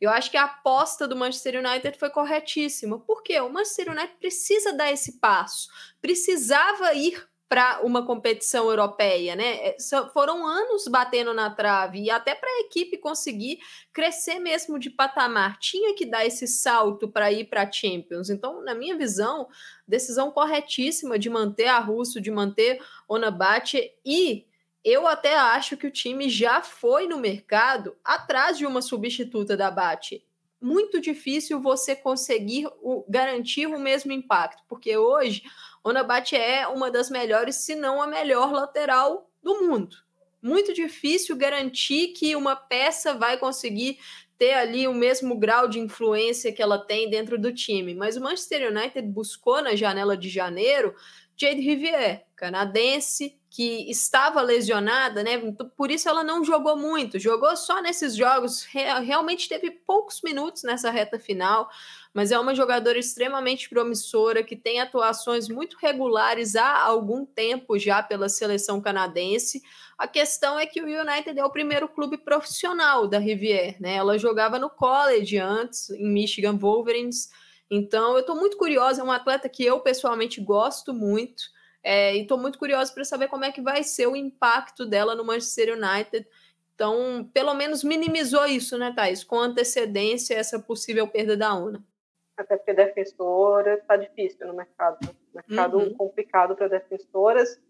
Eu 0.00 0.10
acho 0.10 0.30
que 0.30 0.36
a 0.36 0.44
aposta 0.44 1.06
do 1.06 1.16
Manchester 1.16 1.64
United 1.64 1.98
foi 1.98 2.10
corretíssima. 2.10 2.98
Por 2.98 3.22
quê? 3.22 3.40
O 3.40 3.50
Manchester 3.50 3.90
United 3.90 4.16
precisa 4.18 4.72
dar 4.72 4.90
esse 4.92 5.18
passo. 5.18 5.68
Precisava 6.00 6.94
ir 6.94 7.30
para 7.50 7.80
uma 7.82 8.06
competição 8.06 8.70
europeia, 8.70 9.34
né? 9.34 9.70
É, 9.70 9.76
foram 10.12 10.46
anos 10.46 10.86
batendo 10.86 11.34
na 11.34 11.50
trave 11.50 12.00
e 12.00 12.08
até 12.08 12.32
para 12.32 12.48
a 12.48 12.60
equipe 12.60 12.96
conseguir 12.96 13.58
crescer 13.92 14.38
mesmo 14.38 14.78
de 14.78 14.88
patamar, 14.88 15.58
tinha 15.58 15.92
que 15.96 16.06
dar 16.06 16.24
esse 16.24 16.46
salto 16.46 17.08
para 17.08 17.32
ir 17.32 17.46
para 17.46 17.62
a 17.62 17.70
Champions. 17.70 18.30
Então, 18.30 18.62
na 18.62 18.72
minha 18.72 18.96
visão, 18.96 19.48
decisão 19.84 20.30
corretíssima 20.30 21.18
de 21.18 21.28
manter 21.28 21.66
a 21.66 21.80
Russo, 21.80 22.20
de 22.20 22.30
manter 22.30 22.80
Onabate 23.08 23.92
e 24.06 24.46
eu 24.84 25.06
até 25.06 25.36
acho 25.36 25.76
que 25.76 25.86
o 25.86 25.90
time 25.90 26.28
já 26.28 26.62
foi 26.62 27.06
no 27.06 27.18
mercado 27.18 27.96
atrás 28.04 28.56
de 28.56 28.64
uma 28.66 28.80
substituta 28.80 29.56
da 29.56 29.70
Bate. 29.70 30.24
Muito 30.60 31.00
difícil 31.00 31.60
você 31.60 31.96
conseguir 31.96 32.66
o, 32.82 33.04
garantir 33.08 33.66
o 33.66 33.78
mesmo 33.78 34.12
impacto, 34.12 34.62
porque 34.68 34.96
hoje 34.96 35.42
Onabate 35.82 36.36
é 36.36 36.66
uma 36.68 36.90
das 36.90 37.08
melhores, 37.08 37.56
se 37.56 37.74
não 37.74 38.02
a 38.02 38.06
melhor 38.06 38.52
lateral 38.52 39.30
do 39.42 39.62
mundo. 39.62 39.96
Muito 40.42 40.72
difícil 40.72 41.36
garantir 41.36 42.08
que 42.08 42.36
uma 42.36 42.56
peça 42.56 43.14
vai 43.14 43.38
conseguir 43.38 43.98
ter 44.38 44.54
ali 44.54 44.88
o 44.88 44.94
mesmo 44.94 45.38
grau 45.38 45.68
de 45.68 45.78
influência 45.78 46.52
que 46.52 46.62
ela 46.62 46.78
tem 46.78 47.10
dentro 47.10 47.38
do 47.38 47.52
time. 47.52 47.94
Mas 47.94 48.16
o 48.16 48.20
Manchester 48.20 48.70
United 48.70 49.06
buscou 49.08 49.62
na 49.62 49.74
janela 49.74 50.16
de 50.16 50.30
janeiro 50.30 50.94
Jade 51.36 51.60
Rivière, 51.60 52.24
canadense, 52.36 53.39
que 53.50 53.90
estava 53.90 54.40
lesionada, 54.40 55.24
né? 55.24 55.34
Então, 55.34 55.68
por 55.76 55.90
isso 55.90 56.08
ela 56.08 56.22
não 56.22 56.44
jogou 56.44 56.76
muito, 56.76 57.18
jogou 57.18 57.56
só 57.56 57.82
nesses 57.82 58.14
jogos, 58.14 58.62
realmente 58.62 59.48
teve 59.48 59.72
poucos 59.72 60.22
minutos 60.22 60.62
nessa 60.62 60.88
reta 60.88 61.18
final, 61.18 61.68
mas 62.14 62.30
é 62.30 62.38
uma 62.38 62.54
jogadora 62.54 62.96
extremamente 62.96 63.68
promissora 63.68 64.44
que 64.44 64.54
tem 64.54 64.80
atuações 64.80 65.48
muito 65.48 65.76
regulares 65.80 66.54
há 66.54 66.80
algum 66.80 67.26
tempo 67.26 67.76
já 67.76 68.00
pela 68.00 68.28
seleção 68.28 68.80
canadense. 68.80 69.60
A 69.98 70.06
questão 70.06 70.56
é 70.56 70.64
que 70.64 70.80
o 70.80 70.84
United 70.84 71.36
é 71.36 71.44
o 71.44 71.50
primeiro 71.50 71.88
clube 71.88 72.18
profissional 72.18 73.08
da 73.08 73.18
Rivière, 73.18 73.76
né? 73.80 73.96
Ela 73.96 74.16
jogava 74.16 74.60
no 74.60 74.70
college 74.70 75.36
antes, 75.38 75.90
em 75.90 76.08
Michigan 76.08 76.56
Wolverines. 76.56 77.30
Então, 77.68 78.14
eu 78.14 78.20
estou 78.20 78.36
muito 78.36 78.56
curiosa, 78.56 79.00
é 79.00 79.04
uma 79.04 79.16
atleta 79.16 79.48
que 79.48 79.64
eu 79.64 79.80
pessoalmente 79.80 80.40
gosto 80.40 80.94
muito. 80.94 81.42
É, 81.82 82.14
e 82.16 82.22
estou 82.22 82.38
muito 82.38 82.58
curiosa 82.58 82.92
para 82.92 83.04
saber 83.04 83.28
como 83.28 83.44
é 83.44 83.52
que 83.52 83.60
vai 83.60 83.82
ser 83.82 84.06
o 84.06 84.16
impacto 84.16 84.84
dela 84.84 85.14
no 85.14 85.24
Manchester 85.24 85.76
United. 85.76 86.26
Então, 86.74 87.28
pelo 87.32 87.54
menos 87.54 87.84
minimizou 87.84 88.46
isso, 88.46 88.78
né, 88.78 88.92
Thais? 88.94 89.22
Com 89.22 89.38
antecedência, 89.38 90.34
essa 90.34 90.58
possível 90.58 91.06
perda 91.06 91.36
da 91.36 91.54
UNA. 91.54 91.84
Até 92.36 92.56
porque 92.56 92.72
defensora 92.72 93.74
está 93.74 93.96
difícil 93.96 94.46
no 94.46 94.54
mercado. 94.54 94.98
Mercado 95.34 95.78
uhum. 95.78 95.94
complicado 95.94 96.56
para 96.56 96.68
defensoras 96.68 97.60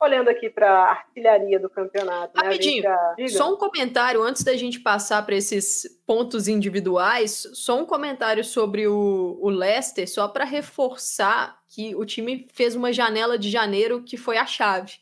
olhando 0.00 0.28
aqui 0.28 0.48
para 0.48 0.70
a 0.70 0.90
artilharia 0.90 1.58
do 1.58 1.68
campeonato. 1.68 2.36
Né? 2.36 2.44
Rapidinho, 2.44 2.82
já... 2.82 3.16
só 3.28 3.52
um 3.52 3.56
comentário 3.56 4.22
antes 4.22 4.42
da 4.42 4.56
gente 4.56 4.80
passar 4.80 5.24
para 5.24 5.34
esses 5.34 6.00
pontos 6.06 6.46
individuais, 6.46 7.48
só 7.52 7.78
um 7.78 7.84
comentário 7.84 8.44
sobre 8.44 8.86
o, 8.86 9.38
o 9.40 9.48
Leicester, 9.48 10.08
só 10.08 10.28
para 10.28 10.44
reforçar 10.44 11.58
que 11.68 11.94
o 11.94 12.04
time 12.04 12.46
fez 12.52 12.74
uma 12.74 12.92
janela 12.92 13.38
de 13.38 13.50
janeiro 13.50 14.02
que 14.02 14.16
foi 14.16 14.38
a 14.38 14.46
chave 14.46 14.94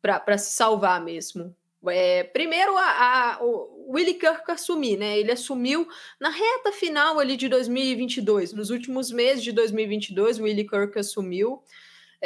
para 0.00 0.36
se 0.36 0.52
salvar 0.52 1.02
mesmo. 1.02 1.54
É, 1.86 2.24
primeiro, 2.24 2.76
a, 2.76 3.36
a, 3.36 3.44
o 3.44 3.92
Willie 3.92 4.14
Kirk 4.14 4.50
assumir, 4.50 4.96
né? 4.96 5.18
Ele 5.18 5.32
assumiu 5.32 5.86
na 6.18 6.30
reta 6.30 6.72
final 6.72 7.18
ali 7.18 7.36
de 7.36 7.48
2022, 7.48 8.52
nos 8.52 8.70
últimos 8.70 9.10
meses 9.10 9.42
de 9.42 9.52
2022, 9.52 10.38
o 10.38 10.44
Willie 10.44 10.66
Kirk 10.66 10.98
assumiu. 10.98 11.62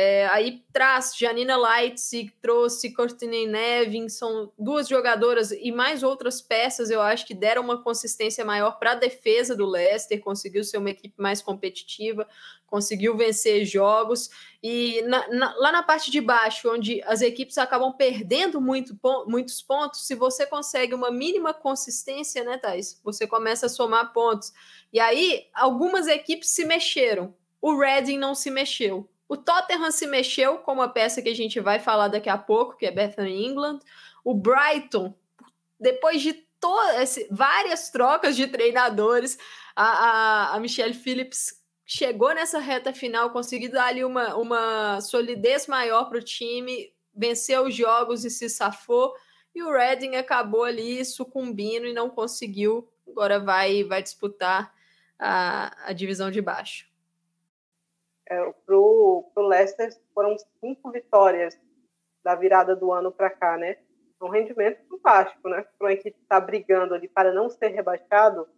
É, 0.00 0.28
aí 0.28 0.62
traz 0.72 1.12
Janina 1.18 1.56
Leipzig, 1.56 2.32
trouxe 2.40 2.94
Courtney 2.94 3.48
Nevin, 3.48 4.08
são 4.08 4.52
duas 4.56 4.86
jogadoras 4.86 5.50
e 5.50 5.72
mais 5.72 6.04
outras 6.04 6.40
peças, 6.40 6.88
eu 6.88 7.02
acho 7.02 7.26
que 7.26 7.34
deram 7.34 7.64
uma 7.64 7.82
consistência 7.82 8.44
maior 8.44 8.78
para 8.78 8.92
a 8.92 8.94
defesa 8.94 9.56
do 9.56 9.66
Leicester, 9.66 10.20
conseguiu 10.20 10.62
ser 10.62 10.78
uma 10.78 10.90
equipe 10.90 11.20
mais 11.20 11.42
competitiva, 11.42 12.28
conseguiu 12.68 13.16
vencer 13.16 13.64
jogos. 13.64 14.30
E 14.62 15.02
na, 15.02 15.26
na, 15.30 15.56
lá 15.56 15.72
na 15.72 15.82
parte 15.82 16.12
de 16.12 16.20
baixo, 16.20 16.72
onde 16.72 17.02
as 17.02 17.20
equipes 17.20 17.58
acabam 17.58 17.92
perdendo 17.92 18.60
muito, 18.60 18.96
muitos 19.26 19.60
pontos, 19.60 20.06
se 20.06 20.14
você 20.14 20.46
consegue 20.46 20.94
uma 20.94 21.10
mínima 21.10 21.52
consistência, 21.52 22.44
né, 22.44 22.56
Thais? 22.56 23.00
Você 23.02 23.26
começa 23.26 23.66
a 23.66 23.68
somar 23.68 24.12
pontos. 24.12 24.52
E 24.92 25.00
aí, 25.00 25.48
algumas 25.52 26.06
equipes 26.06 26.50
se 26.50 26.64
mexeram. 26.64 27.34
O 27.60 27.76
Reading 27.76 28.16
não 28.16 28.32
se 28.32 28.48
mexeu. 28.48 29.08
O 29.28 29.36
Tottenham 29.36 29.90
se 29.90 30.06
mexeu 30.06 30.58
com 30.58 30.72
uma 30.72 30.88
peça 30.88 31.20
que 31.20 31.28
a 31.28 31.34
gente 31.34 31.60
vai 31.60 31.78
falar 31.78 32.08
daqui 32.08 32.30
a 32.30 32.38
pouco, 32.38 32.76
que 32.78 32.86
é 32.86 32.90
Bethany 32.90 33.44
England. 33.44 33.80
O 34.24 34.34
Brighton, 34.34 35.14
depois 35.78 36.22
de 36.22 36.32
todas 36.58 37.18
várias 37.30 37.90
trocas 37.90 38.34
de 38.34 38.46
treinadores, 38.46 39.38
a, 39.76 39.84
a, 39.84 40.54
a 40.54 40.60
Michelle 40.60 40.94
Phillips 40.94 41.62
chegou 41.84 42.34
nessa 42.34 42.58
reta 42.58 42.92
final, 42.92 43.30
conseguiu 43.30 43.70
dar 43.70 43.86
ali 43.86 44.02
uma, 44.02 44.34
uma 44.34 45.00
solidez 45.02 45.66
maior 45.66 46.06
para 46.08 46.18
o 46.18 46.24
time, 46.24 46.90
venceu 47.14 47.66
os 47.66 47.74
jogos 47.74 48.24
e 48.24 48.30
se 48.30 48.48
safou. 48.48 49.14
E 49.54 49.62
o 49.62 49.70
Reading 49.70 50.16
acabou 50.16 50.64
ali 50.64 51.04
sucumbindo 51.04 51.86
e 51.86 51.92
não 51.92 52.08
conseguiu. 52.08 52.88
Agora 53.06 53.38
vai, 53.38 53.84
vai 53.84 54.02
disputar 54.02 54.72
a, 55.18 55.88
a 55.88 55.92
divisão 55.92 56.30
de 56.30 56.40
baixo 56.40 56.88
é, 58.28 58.52
para 58.66 58.76
o 58.76 59.32
Leicester 59.36 59.90
foram 60.14 60.36
cinco 60.60 60.90
vitórias 60.90 61.58
da 62.22 62.34
virada 62.34 62.76
do 62.76 62.92
ano 62.92 63.10
para 63.10 63.30
cá, 63.30 63.56
né? 63.56 63.78
Um 64.20 64.28
rendimento 64.28 64.86
fantástico, 64.88 65.48
né? 65.48 65.64
Para 65.78 65.86
uma 65.86 65.92
equipe 65.92 66.16
que 66.16 66.22
está 66.22 66.38
brigando 66.38 66.94
ali 66.94 67.08
para 67.08 67.32
não 67.32 67.48
ser 67.48 67.68
rebaixado, 67.68 68.48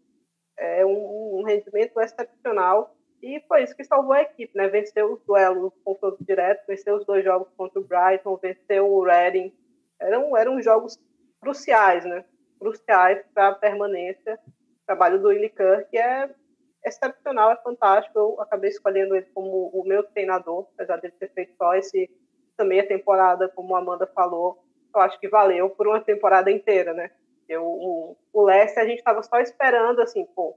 é 0.58 0.84
um, 0.84 1.38
um, 1.38 1.44
rendimento 1.44 2.00
excepcional 2.00 2.96
e 3.22 3.40
foi 3.46 3.62
isso 3.62 3.76
que 3.76 3.84
salvou 3.84 4.12
a 4.12 4.22
equipe, 4.22 4.56
né? 4.56 4.68
Venceu 4.68 5.12
os 5.12 5.22
duelos, 5.24 5.72
confronto 5.84 6.24
direto, 6.24 6.66
venceu 6.66 6.96
os 6.96 7.04
dois 7.06 7.22
jogos 7.22 7.48
contra 7.56 7.78
o 7.78 7.84
Brighton, 7.84 8.36
venceu 8.36 8.90
o 8.90 9.04
Reading. 9.04 9.54
Eram, 10.00 10.36
eram 10.36 10.60
jogos 10.60 10.98
cruciais, 11.40 12.04
né? 12.04 12.24
Cruciais 12.58 13.24
para 13.32 13.48
a 13.48 13.54
permanência. 13.54 14.38
O 14.46 14.86
trabalho 14.86 15.20
do 15.20 15.28
Willi 15.28 15.50
que 15.50 15.98
é 15.98 16.34
excepcional, 16.84 17.52
é 17.52 17.56
fantástico. 17.56 18.18
Eu 18.18 18.40
acabei 18.40 18.70
escolhendo 18.70 19.14
ele 19.14 19.26
como 19.34 19.68
o 19.68 19.84
meu 19.84 20.02
treinador, 20.02 20.68
apesar 20.74 20.96
de 20.96 21.10
ter 21.12 21.30
feito 21.32 21.54
só 21.56 21.74
esse 21.74 22.10
também 22.56 22.80
a 22.80 22.86
temporada, 22.86 23.48
como 23.48 23.74
a 23.74 23.78
Amanda 23.78 24.06
falou. 24.06 24.62
Eu 24.94 25.00
acho 25.00 25.18
que 25.18 25.28
valeu 25.28 25.70
por 25.70 25.86
uma 25.86 26.00
temporada 26.00 26.50
inteira, 26.50 26.92
né? 26.92 27.10
Eu, 27.48 27.64
o, 27.64 28.16
o 28.32 28.42
Leicester, 28.42 28.82
a 28.82 28.86
gente 28.86 28.98
estava 28.98 29.22
só 29.22 29.40
esperando, 29.40 30.00
assim, 30.00 30.24
pô, 30.24 30.56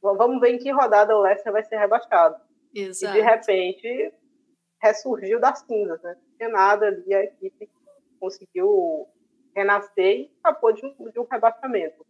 vamos 0.00 0.40
ver 0.40 0.50
em 0.50 0.58
que 0.58 0.70
rodada 0.70 1.16
o 1.16 1.20
Leicester 1.22 1.52
vai 1.52 1.64
ser 1.64 1.78
rebaixado. 1.78 2.36
Exato. 2.74 3.16
E, 3.16 3.20
de 3.20 3.26
repente, 3.26 4.14
ressurgiu 4.80 5.40
das 5.40 5.60
cinzas, 5.60 6.00
né? 6.02 6.14
Não 6.14 6.36
tinha 6.36 6.48
nada 6.48 6.86
ali, 6.86 7.14
a 7.14 7.24
equipe 7.24 7.68
conseguiu 8.20 9.08
renascer 9.54 10.16
e 10.16 10.30
escapou 10.34 10.72
de 10.72 10.84
um, 10.84 11.10
de 11.10 11.18
um 11.18 11.26
rebaixamento. 11.30 12.06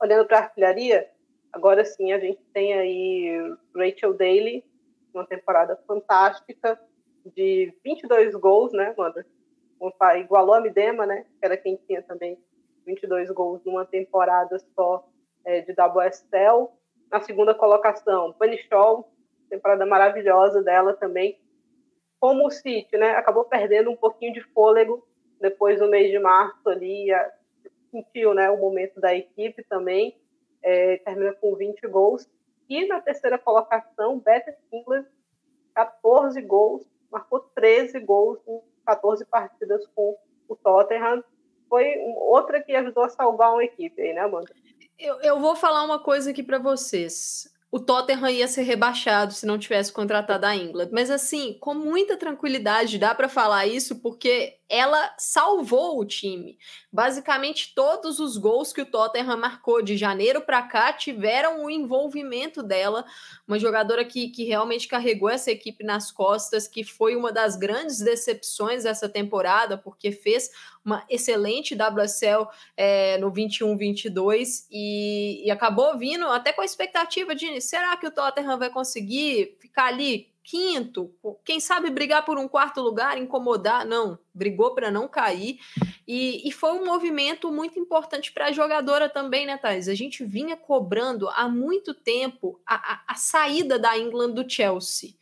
Olhando 0.00 0.26
para 0.26 0.38
a 0.38 0.42
artilharia, 0.42 1.10
Agora 1.58 1.84
sim, 1.84 2.12
a 2.12 2.20
gente 2.20 2.40
tem 2.54 2.72
aí 2.72 3.56
Rachel 3.74 4.14
Daly, 4.14 4.64
uma 5.12 5.26
temporada 5.26 5.76
fantástica, 5.88 6.80
de 7.34 7.74
22 7.84 8.36
gols, 8.36 8.72
né, 8.72 8.94
Amanda? 8.96 9.26
Igualou 10.20 10.54
a 10.54 10.60
Midema, 10.60 11.04
né? 11.04 11.26
Que 11.40 11.46
era 11.46 11.56
quem 11.56 11.74
tinha 11.84 12.00
também 12.00 12.38
22 12.86 13.28
gols 13.32 13.60
numa 13.64 13.84
temporada 13.84 14.56
só 14.72 15.04
é, 15.44 15.62
de 15.62 15.72
WSL. 15.72 16.68
Na 17.10 17.20
segunda 17.22 17.52
colocação, 17.52 18.32
Shaw, 18.68 19.12
temporada 19.50 19.84
maravilhosa 19.84 20.62
dela 20.62 20.94
também. 20.94 21.40
Como 22.20 22.46
o 22.46 22.50
City, 22.52 22.96
né? 22.96 23.16
Acabou 23.16 23.46
perdendo 23.46 23.90
um 23.90 23.96
pouquinho 23.96 24.32
de 24.32 24.44
fôlego 24.52 25.04
depois 25.40 25.80
do 25.80 25.88
mês 25.88 26.08
de 26.08 26.20
março 26.20 26.68
ali, 26.68 27.08
sentiu, 27.90 28.32
né, 28.32 28.48
o 28.48 28.58
momento 28.58 29.00
da 29.00 29.12
equipe 29.12 29.64
também. 29.64 30.16
É, 30.62 30.98
termina 30.98 31.32
com 31.34 31.54
20 31.54 31.86
gols. 31.88 32.28
E 32.68 32.86
na 32.86 33.00
terceira 33.00 33.38
colocação, 33.38 34.18
Beth 34.18 34.54
England, 34.72 35.06
14 35.74 36.40
gols, 36.42 36.86
marcou 37.10 37.40
13 37.54 37.98
gols 38.00 38.38
em 38.46 38.60
14 38.84 39.24
partidas 39.24 39.86
com 39.94 40.16
o 40.48 40.56
Tottenham. 40.56 41.24
Foi 41.68 41.96
outra 42.16 42.62
que 42.62 42.74
ajudou 42.74 43.04
a 43.04 43.08
salvar 43.08 43.52
uma 43.52 43.64
equipe 43.64 44.00
aí, 44.00 44.12
né, 44.12 44.20
Amanda? 44.20 44.52
Eu, 44.98 45.20
eu 45.20 45.38
vou 45.38 45.54
falar 45.54 45.84
uma 45.84 45.98
coisa 45.98 46.30
aqui 46.30 46.42
para 46.42 46.58
vocês. 46.58 47.48
O 47.70 47.78
Tottenham 47.78 48.30
ia 48.30 48.48
ser 48.48 48.62
rebaixado 48.62 49.32
se 49.32 49.46
não 49.46 49.58
tivesse 49.58 49.92
contratado 49.92 50.46
a 50.46 50.56
England. 50.56 50.88
Mas, 50.90 51.10
assim, 51.10 51.56
com 51.60 51.74
muita 51.74 52.16
tranquilidade 52.16 52.98
dá 52.98 53.14
para 53.14 53.28
falar 53.28 53.66
isso, 53.66 54.00
porque 54.00 54.57
ela 54.68 55.14
salvou 55.16 55.98
o 55.98 56.04
time. 56.04 56.58
Basicamente, 56.92 57.72
todos 57.74 58.20
os 58.20 58.36
gols 58.36 58.72
que 58.72 58.82
o 58.82 58.86
Tottenham 58.86 59.36
marcou 59.36 59.80
de 59.80 59.96
janeiro 59.96 60.42
para 60.42 60.62
cá 60.62 60.92
tiveram 60.92 61.64
o 61.64 61.70
envolvimento 61.70 62.62
dela, 62.62 63.04
uma 63.46 63.58
jogadora 63.58 64.04
que, 64.04 64.28
que 64.28 64.44
realmente 64.44 64.86
carregou 64.86 65.28
essa 65.28 65.50
equipe 65.50 65.82
nas 65.82 66.12
costas, 66.12 66.68
que 66.68 66.84
foi 66.84 67.16
uma 67.16 67.32
das 67.32 67.56
grandes 67.56 68.00
decepções 68.00 68.84
dessa 68.84 69.08
temporada, 69.08 69.78
porque 69.78 70.12
fez 70.12 70.50
uma 70.84 71.04
excelente 71.08 71.74
WSL 71.74 72.46
é, 72.76 73.18
no 73.18 73.32
21-22 73.32 74.66
e, 74.70 75.46
e 75.46 75.50
acabou 75.50 75.96
vindo 75.96 76.26
até 76.26 76.52
com 76.52 76.60
a 76.60 76.64
expectativa 76.64 77.34
de 77.34 77.60
será 77.60 77.96
que 77.96 78.06
o 78.06 78.10
Tottenham 78.10 78.58
vai 78.58 78.70
conseguir 78.70 79.56
ficar 79.60 79.86
ali 79.86 80.28
quinto, 80.48 81.14
quem 81.44 81.60
sabe 81.60 81.90
brigar 81.90 82.24
por 82.24 82.38
um 82.38 82.48
quarto 82.48 82.80
lugar, 82.80 83.18
incomodar, 83.18 83.84
não, 83.84 84.18
brigou 84.32 84.74
para 84.74 84.90
não 84.90 85.06
cair. 85.06 85.58
E, 86.06 86.48
e, 86.48 86.50
foi 86.50 86.72
um 86.72 86.86
movimento 86.86 87.52
muito 87.52 87.78
importante 87.78 88.32
para 88.32 88.46
a 88.46 88.52
jogadora 88.52 89.10
também, 89.10 89.44
né, 89.44 89.58
Thais? 89.58 89.88
A 89.88 89.94
gente 89.94 90.24
vinha 90.24 90.56
cobrando 90.56 91.28
há 91.28 91.46
muito 91.46 91.92
tempo 91.92 92.58
a, 92.66 92.76
a, 92.76 93.02
a 93.08 93.14
saída 93.14 93.78
da 93.78 93.98
England 93.98 94.32
do 94.32 94.50
Chelsea 94.50 95.17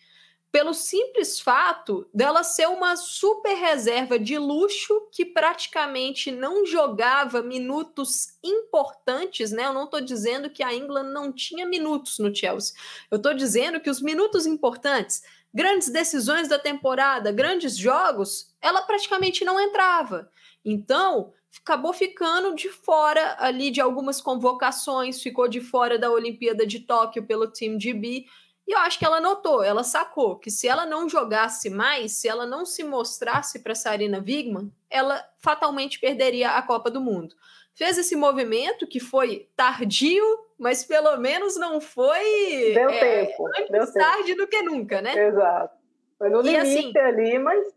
pelo 0.56 0.72
simples 0.72 1.38
fato 1.38 2.08
dela 2.14 2.42
ser 2.42 2.66
uma 2.66 2.96
super 2.96 3.54
reserva 3.54 4.18
de 4.18 4.38
luxo 4.38 5.06
que 5.12 5.22
praticamente 5.22 6.32
não 6.32 6.64
jogava 6.64 7.42
minutos 7.42 8.38
importantes, 8.42 9.52
né? 9.52 9.66
Eu 9.66 9.74
não 9.74 9.84
estou 9.84 10.00
dizendo 10.00 10.48
que 10.48 10.62
a 10.62 10.74
England 10.74 11.12
não 11.12 11.30
tinha 11.30 11.66
minutos 11.66 12.18
no 12.18 12.34
Chelsea. 12.34 12.74
Eu 13.10 13.16
estou 13.16 13.34
dizendo 13.34 13.80
que 13.80 13.90
os 13.90 14.00
minutos 14.00 14.46
importantes, 14.46 15.22
grandes 15.52 15.90
decisões 15.90 16.48
da 16.48 16.58
temporada, 16.58 17.30
grandes 17.30 17.76
jogos, 17.76 18.50
ela 18.58 18.80
praticamente 18.80 19.44
não 19.44 19.60
entrava. 19.60 20.30
Então, 20.64 21.34
acabou 21.60 21.92
ficando 21.92 22.54
de 22.54 22.70
fora 22.70 23.36
ali 23.38 23.70
de 23.70 23.82
algumas 23.82 24.22
convocações, 24.22 25.20
ficou 25.20 25.48
de 25.48 25.60
fora 25.60 25.98
da 25.98 26.10
Olimpíada 26.10 26.66
de 26.66 26.80
Tóquio 26.80 27.26
pelo 27.26 27.46
time 27.46 27.76
de 27.76 27.92
B 27.92 28.24
e 28.66 28.72
eu 28.72 28.78
acho 28.80 28.98
que 28.98 29.04
ela 29.04 29.20
notou, 29.20 29.62
ela 29.62 29.84
sacou 29.84 30.36
que 30.36 30.50
se 30.50 30.66
ela 30.66 30.84
não 30.84 31.08
jogasse 31.08 31.70
mais, 31.70 32.12
se 32.12 32.28
ela 32.28 32.44
não 32.44 32.66
se 32.66 32.82
mostrasse 32.82 33.60
para 33.60 33.76
Sarina 33.76 34.18
Wigman, 34.18 34.72
ela 34.90 35.24
fatalmente 35.38 36.00
perderia 36.00 36.50
a 36.50 36.62
Copa 36.62 36.90
do 36.90 37.00
Mundo. 37.00 37.36
Fez 37.74 37.96
esse 37.96 38.16
movimento 38.16 38.86
que 38.86 38.98
foi 38.98 39.48
tardio, 39.54 40.24
mas 40.58 40.82
pelo 40.82 41.16
menos 41.18 41.56
não 41.56 41.80
foi 41.80 42.72
deu 42.74 42.90
é, 42.90 43.26
tempo, 43.26 43.46
antes 43.48 43.70
deu 43.70 43.92
tarde 43.92 44.34
tempo. 44.34 44.38
do 44.38 44.48
que 44.48 44.62
nunca, 44.62 45.00
né? 45.00 45.14
Exato. 45.28 45.76
Foi 46.18 46.28
no 46.28 46.40
e 46.40 46.58
limite 46.58 46.98
assim, 46.98 46.98
ali, 46.98 47.38
mas 47.38 47.72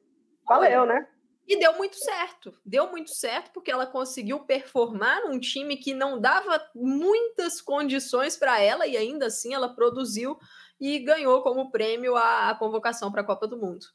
valeu, 0.48 0.86
né? 0.86 1.06
E 1.46 1.58
deu 1.58 1.76
muito 1.78 1.98
certo. 1.98 2.54
Deu 2.64 2.90
muito 2.90 3.10
certo 3.10 3.52
porque 3.52 3.72
ela 3.72 3.86
conseguiu 3.86 4.40
performar 4.42 5.22
num 5.28 5.40
time 5.40 5.78
que 5.78 5.94
não 5.94 6.20
dava 6.20 6.64
muitas 6.74 7.60
condições 7.60 8.38
para 8.38 8.62
ela 8.62 8.86
e 8.88 8.96
ainda 8.96 9.26
assim 9.26 9.54
ela 9.54 9.68
produziu 9.68 10.38
e 10.80 11.00
ganhou 11.00 11.42
como 11.42 11.72
prêmio 11.72 12.16
a, 12.16 12.50
a 12.50 12.56
convocação 12.56 13.12
para 13.12 13.22
a 13.22 13.26
Copa 13.26 13.48
do 13.48 13.58
Mundo. 13.58 13.86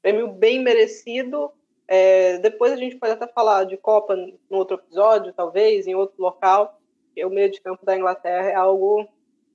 Prêmio 0.00 0.28
bem 0.28 0.62
merecido. 0.62 1.50
É, 1.88 2.38
depois 2.38 2.72
a 2.72 2.76
gente 2.76 2.96
pode 2.96 3.12
até 3.12 3.26
falar 3.26 3.64
de 3.64 3.76
Copa 3.76 4.14
no 4.16 4.58
outro 4.58 4.76
episódio, 4.76 5.32
talvez, 5.32 5.86
em 5.86 5.94
outro 5.94 6.20
local. 6.22 6.80
O 7.18 7.30
meio 7.30 7.50
de 7.50 7.60
campo 7.60 7.84
da 7.84 7.96
Inglaterra 7.96 8.50
é 8.50 8.54
algo 8.54 9.08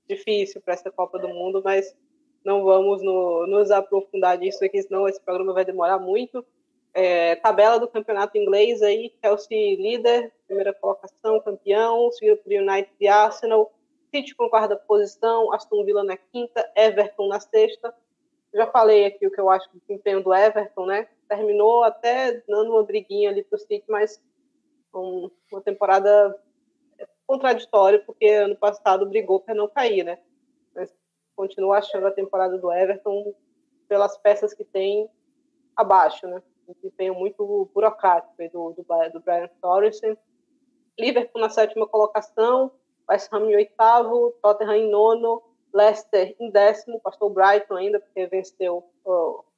difícil 0.07 0.61
para 0.61 0.73
essa 0.73 0.91
Copa 0.91 1.19
do 1.19 1.29
Mundo, 1.29 1.61
mas 1.63 1.95
não 2.43 2.63
vamos 2.63 3.03
no, 3.03 3.45
nos 3.47 3.71
aprofundar 3.71 4.37
nisso 4.37 4.63
aqui, 4.65 4.81
senão 4.81 5.07
esse 5.07 5.21
programa 5.21 5.53
vai 5.53 5.63
demorar 5.63 5.99
muito. 5.99 6.45
É, 6.93 7.35
tabela 7.35 7.79
do 7.79 7.87
campeonato 7.87 8.37
inglês 8.37 8.81
aí, 8.81 9.13
Chelsea 9.23 9.77
líder, 9.77 10.33
primeira 10.45 10.73
colocação, 10.73 11.39
campeão, 11.39 12.11
seguido 12.11 12.37
por 12.37 12.51
United 12.51 12.91
e 12.99 13.07
Arsenal, 13.07 13.71
City 14.11 14.35
com 14.35 14.49
quarta 14.49 14.75
posição, 14.75 15.51
Aston 15.53 15.83
Villa 15.85 16.03
na 16.03 16.17
quinta, 16.17 16.69
Everton 16.75 17.27
na 17.27 17.39
sexta. 17.39 17.95
Já 18.53 18.67
falei 18.67 19.05
aqui 19.05 19.25
o 19.25 19.31
que 19.31 19.39
eu 19.39 19.49
acho 19.49 19.71
do 19.71 19.79
desempenho 19.79 20.21
do 20.21 20.33
Everton, 20.33 20.85
né? 20.85 21.07
Terminou 21.27 21.83
até 21.83 22.43
dando 22.47 22.71
uma 22.71 22.83
briguinha 22.83 23.29
ali 23.29 23.43
para 23.43 23.55
o 23.55 23.59
City, 23.59 23.85
mas 23.87 24.21
um, 24.93 25.31
uma 25.49 25.61
temporada 25.61 26.37
contraditória, 27.25 27.99
porque 27.99 28.27
ano 28.27 28.57
passado 28.57 29.05
brigou 29.05 29.39
para 29.39 29.55
não 29.55 29.69
cair, 29.69 30.03
né? 30.03 30.19
Mas 30.75 30.93
continuo 31.33 31.71
achando 31.71 32.07
a 32.07 32.11
temporada 32.11 32.57
do 32.57 32.71
Everton, 32.71 33.33
pelas 33.87 34.17
peças 34.17 34.53
que 34.53 34.65
tem, 34.65 35.09
abaixo, 35.75 36.27
né? 36.27 36.43
Um 36.67 36.73
desempenho 36.73 37.15
muito 37.15 37.69
burocrático 37.73 38.35
do, 38.51 38.73
do, 38.73 38.85
do 39.13 39.19
Brian 39.21 39.49
Torres. 39.61 40.01
Liverpool 40.99 41.41
na 41.41 41.49
sétima 41.49 41.87
colocação, 41.87 42.71
West 43.09 43.31
Ham 43.33 43.49
em 43.49 43.55
oitavo, 43.55 44.33
Tottenham 44.41 44.75
em 44.75 44.89
nono, 44.89 45.41
Leicester 45.73 46.35
em 46.39 46.49
décimo, 46.49 46.99
passou 46.99 47.29
o 47.29 47.33
Brighton 47.33 47.75
ainda, 47.75 47.99
porque 47.99 48.25
venceu 48.27 48.83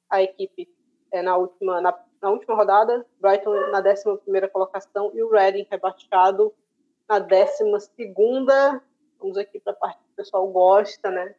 a 0.08 0.22
equipe 0.22 0.68
é, 1.10 1.22
na, 1.22 1.36
última, 1.36 1.80
na, 1.80 1.98
na, 2.20 2.30
última 2.30 2.54
rodada, 2.54 3.04
Brighton 3.20 3.70
na 3.70 3.80
décima 3.80 4.16
primeira 4.18 4.48
colocação 4.48 5.10
e 5.14 5.22
o 5.22 5.30
Reading 5.30 5.66
rebaixado 5.70 6.52
na 7.08 7.18
décima 7.18 7.80
segunda. 7.80 8.82
Vamos 9.18 9.36
aqui 9.36 9.60
para 9.60 9.72
a 9.72 9.76
parte 9.76 9.98
que 9.98 10.12
o 10.12 10.16
pessoal 10.16 10.46
gosta, 10.48 11.10
né? 11.10 11.34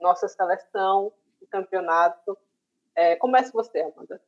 Nossa 0.00 0.28
seleção, 0.28 1.12
o 1.40 1.46
campeonato. 1.46 2.36
É, 2.94 3.16
comece 3.16 3.52
você, 3.52 3.80
Amanda. 3.80 4.20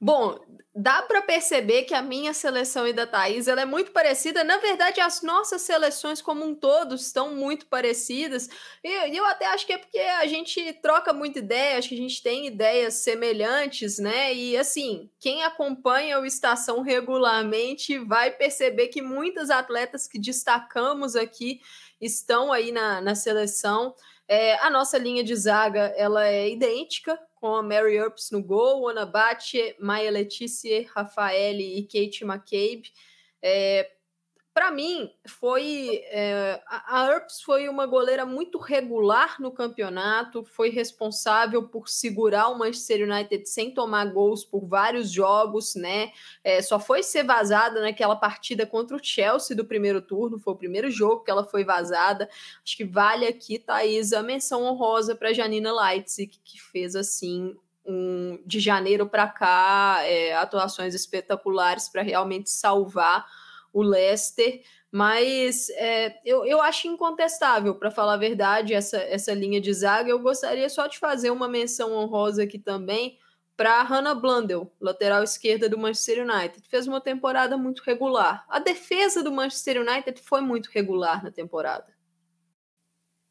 Bom, 0.00 0.38
dá 0.74 1.02
para 1.02 1.20
perceber 1.20 1.82
que 1.82 1.92
a 1.92 2.00
minha 2.00 2.32
seleção 2.32 2.86
e 2.86 2.92
da 2.92 3.06
Thaís 3.06 3.48
ela 3.48 3.60
é 3.60 3.64
muito 3.66 3.90
parecida. 3.90 4.42
Na 4.42 4.56
verdade, 4.56 5.00
as 5.00 5.20
nossas 5.20 5.60
seleções 5.62 6.22
como 6.22 6.44
um 6.44 6.54
todo 6.54 6.94
estão 6.94 7.34
muito 7.34 7.66
parecidas. 7.66 8.48
E 8.82 9.16
eu 9.16 9.24
até 9.26 9.46
acho 9.46 9.66
que 9.66 9.74
é 9.74 9.78
porque 9.78 9.98
a 9.98 10.26
gente 10.26 10.72
troca 10.80 11.12
muita 11.12 11.40
ideia, 11.40 11.76
acho 11.76 11.90
que 11.90 11.94
a 11.94 11.98
gente 11.98 12.22
tem 12.22 12.46
ideias 12.46 12.94
semelhantes, 12.94 13.98
né? 13.98 14.32
E 14.32 14.56
assim, 14.56 15.10
quem 15.18 15.42
acompanha 15.42 16.18
o 16.18 16.24
Estação 16.24 16.80
regularmente 16.80 17.98
vai 17.98 18.30
perceber 18.30 18.88
que 18.88 19.02
muitas 19.02 19.50
atletas 19.50 20.08
que 20.08 20.18
destacamos 20.18 21.14
aqui 21.14 21.60
estão 22.00 22.52
aí 22.52 22.72
na, 22.72 23.00
na 23.02 23.14
seleção. 23.14 23.94
É, 24.26 24.54
a 24.60 24.70
nossa 24.70 24.96
linha 24.96 25.24
de 25.24 25.34
zaga 25.34 25.92
ela 25.96 26.26
é 26.26 26.48
idêntica, 26.48 27.20
com 27.40 27.54
a 27.54 27.62
Mary 27.62 27.96
Earps 27.96 28.30
no 28.30 28.42
gol, 28.42 28.88
Ana 28.88 29.06
Bache, 29.06 29.74
Maia 29.80 30.10
Letícia, 30.10 30.86
Rafael 30.94 31.58
e 31.58 31.82
Kate 31.82 32.22
McCabe. 32.22 32.92
É, 33.42 33.90
para 34.52 34.70
mim, 34.72 35.08
foi 35.26 36.02
é, 36.06 36.60
a, 36.66 37.06
Earps 37.06 37.40
foi 37.40 37.68
uma 37.68 37.86
goleira 37.86 38.26
muito 38.26 38.58
regular 38.58 39.40
no 39.40 39.52
campeonato, 39.52 40.44
foi 40.44 40.70
responsável 40.70 41.68
por 41.68 41.88
segurar 41.88 42.48
o 42.48 42.58
Manchester 42.58 43.08
United 43.08 43.48
sem 43.48 43.72
tomar 43.72 44.06
gols 44.06 44.44
por 44.44 44.66
vários 44.66 45.10
jogos, 45.10 45.76
né? 45.76 46.10
É, 46.42 46.60
só 46.60 46.80
foi 46.80 47.02
ser 47.02 47.22
vazada 47.22 47.80
naquela 47.80 48.16
partida 48.16 48.66
contra 48.66 48.96
o 48.96 49.02
Chelsea 49.02 49.56
do 49.56 49.64
primeiro 49.64 50.02
turno, 50.02 50.38
foi 50.38 50.52
o 50.52 50.58
primeiro 50.58 50.90
jogo 50.90 51.22
que 51.22 51.30
ela 51.30 51.44
foi 51.44 51.64
vazada. 51.64 52.28
Acho 52.64 52.76
que 52.76 52.84
vale 52.84 53.26
aqui, 53.26 53.58
Thaís, 53.58 54.12
a 54.12 54.22
menção 54.22 54.64
honrosa 54.64 55.14
para 55.14 55.32
Janina 55.32 55.72
Leipzig, 55.72 56.40
que 56.44 56.60
fez 56.60 56.96
assim 56.96 57.56
um, 57.86 58.42
de 58.44 58.58
janeiro 58.58 59.08
para 59.08 59.28
cá 59.28 60.00
é, 60.02 60.34
atuações 60.34 60.94
espetaculares 60.94 61.88
para 61.88 62.02
realmente 62.02 62.50
salvar 62.50 63.24
o 63.72 63.82
Leicester. 63.82 64.62
Mas 64.92 65.70
é, 65.70 66.18
eu, 66.24 66.44
eu 66.44 66.60
acho 66.60 66.88
incontestável, 66.88 67.74
para 67.76 67.90
falar 67.90 68.14
a 68.14 68.18
verdade, 68.18 68.74
essa, 68.74 68.98
essa 68.98 69.32
linha 69.32 69.60
de 69.60 69.72
zaga. 69.72 70.10
Eu 70.10 70.18
gostaria 70.18 70.68
só 70.68 70.86
de 70.86 70.98
fazer 70.98 71.30
uma 71.30 71.48
menção 71.48 71.92
honrosa 71.92 72.42
aqui 72.42 72.58
também 72.58 73.18
para 73.56 73.82
Hannah 73.82 74.14
Blundell, 74.14 74.72
lateral 74.80 75.22
esquerda 75.22 75.68
do 75.68 75.78
Manchester 75.78 76.24
United. 76.26 76.66
Fez 76.68 76.88
uma 76.88 77.00
temporada 77.00 77.56
muito 77.56 77.82
regular. 77.82 78.44
A 78.48 78.58
defesa 78.58 79.22
do 79.22 79.30
Manchester 79.30 79.82
United 79.82 80.20
foi 80.22 80.40
muito 80.40 80.70
regular 80.72 81.22
na 81.22 81.30
temporada. 81.30 81.86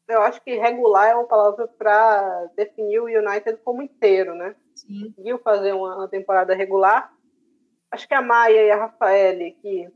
Eu 0.08 0.22
acho 0.22 0.40
que 0.42 0.54
regular 0.56 1.10
é 1.10 1.14
uma 1.14 1.26
palavra 1.26 1.68
para 1.68 2.46
definir 2.56 3.00
o 3.00 3.06
United 3.06 3.58
como 3.64 3.82
inteiro, 3.82 4.34
né? 4.34 4.56
Sim. 4.74 5.06
Conseguiu 5.08 5.38
fazer 5.40 5.72
uma, 5.72 5.96
uma 5.96 6.08
temporada 6.08 6.54
regular. 6.54 7.12
Acho 7.90 8.08
que 8.08 8.14
a 8.14 8.22
Maia 8.22 8.62
e 8.62 8.70
a 8.70 8.76
Rafaele, 8.76 9.58
que 9.60 9.88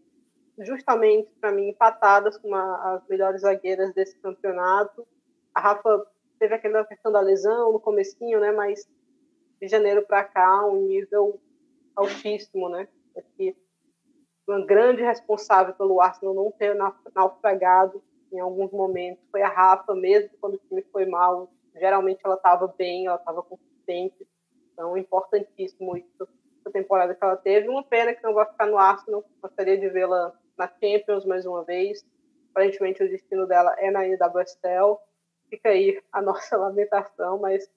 justamente 0.59 1.31
para 1.41 1.53
mim 1.53 1.69
empatadas 1.69 2.39
com 2.39 2.49
uma, 2.49 2.95
as 2.95 3.09
melhores 3.09 3.43
zagueiras 3.43 3.93
desse 3.95 4.17
campeonato. 4.19 5.07
A 5.55 5.61
Rafa 5.61 6.07
teve 6.39 6.55
aquela 6.55 6.85
questão 6.85 7.11
da 7.11 7.21
lesão 7.21 7.73
no 7.73 7.81
comecinho, 7.81 8.41
né? 8.41 8.53
Mas 8.53 8.89
de 9.61 9.69
janeiro 9.69 10.05
para 10.07 10.25
cá 10.25 10.67
um 10.67 10.87
nível 10.87 11.41
altíssimo, 11.97 12.69
né? 12.69 12.89
Aqui 13.17 13.57
uma 14.47 14.65
grande 14.65 15.03
responsável 15.03 15.75
pelo 15.75 16.01
Arsenal 16.01 16.35
não 16.35 16.51
ter 16.51 16.77
naufragado 17.15 18.03
em 18.31 18.41
alguns 18.41 18.71
momentos 18.73 19.25
foi 19.31 19.43
a 19.43 19.49
Rafa, 19.49 19.95
mesmo 19.95 20.31
quando 20.41 20.55
o 20.55 20.61
time 20.69 20.83
foi 20.93 21.07
mal. 21.07 21.51
Geralmente 21.75 22.21
ela 22.25 22.35
estava 22.35 22.67
bem, 22.67 23.07
ela 23.07 23.17
estava 23.17 23.43
consistente. 23.43 24.27
Então, 24.73 24.97
importantíssimo 24.97 25.97
isso, 25.97 26.29
essa 26.61 26.71
temporada 26.73 27.15
que 27.15 27.25
ela 27.25 27.37
teve. 27.37 27.69
Uma 27.69 27.85
pena 27.85 28.15
que 28.15 28.23
não 28.23 28.35
vai 28.35 28.45
ficar 28.47 28.67
no 28.67 28.77
Arsenal. 28.77 29.25
Gostaria 29.41 29.79
de 29.79 29.89
vê-la 29.89 30.33
na 30.57 30.69
Champions 30.69 31.25
mais 31.25 31.47
uma 31.47 31.65
vez. 31.65 32.05
Aparentemente 32.51 33.03
o 33.03 33.09
destino 33.09 33.47
dela 33.47 33.75
é 33.79 33.91
na 33.91 34.29
Bastel. 34.29 35.01
Fica 35.51 35.71
aí 35.71 36.01
a 36.13 36.23
nossa 36.23 36.57
lamentação, 36.59 37.39
mas 37.39 37.69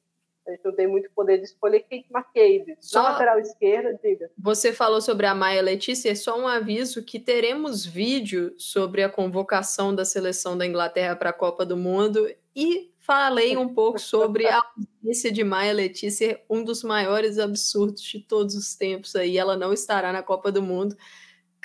a 0.48 0.52
gente 0.52 0.64
não 0.64 0.72
tem 0.72 0.88
muito 0.88 1.10
poder 1.12 1.40
de 1.40 1.44
escolher 1.44 1.82
Kate 1.82 2.08
McCabe. 2.10 2.78
Só 2.80 3.04
na 3.04 3.10
lateral 3.10 3.40
esquerda, 3.40 4.00
diga. 4.02 4.32
Você 4.38 4.72
falou 4.72 5.02
sobre 5.02 5.26
a 5.26 5.36
Maia 5.36 5.62
Letícia, 5.62 6.10
é 6.10 6.16
só 6.16 6.40
um 6.40 6.48
aviso 6.48 7.04
que 7.04 7.20
teremos 7.20 7.86
vídeo 7.86 8.54
sobre 8.58 9.04
a 9.04 9.10
convocação 9.10 9.94
da 9.94 10.06
seleção 10.06 10.58
da 10.58 10.66
Inglaterra 10.66 11.18
para 11.18 11.32
a 11.32 11.34
Copa 11.34 11.66
do 11.66 11.76
Mundo 11.76 12.34
e 12.56 12.94
falei 13.00 13.58
um 13.58 13.74
pouco 13.74 14.00
sobre 14.00 14.48
a 14.48 14.62
ausência 15.04 15.32
de 15.32 15.44
Maia 15.44 15.74
Letícia, 15.74 16.42
um 16.50 16.64
dos 16.64 16.82
maiores 16.82 17.38
absurdos 17.40 18.02
de 18.02 18.22
todos 18.22 18.56
os 18.56 18.74
tempos 18.74 19.18
aí. 19.18 19.38
Ela 19.38 19.58
não 19.58 19.74
estará 19.74 20.14
na 20.14 20.24
Copa 20.24 20.50
do 20.50 20.62
Mundo 20.62 20.96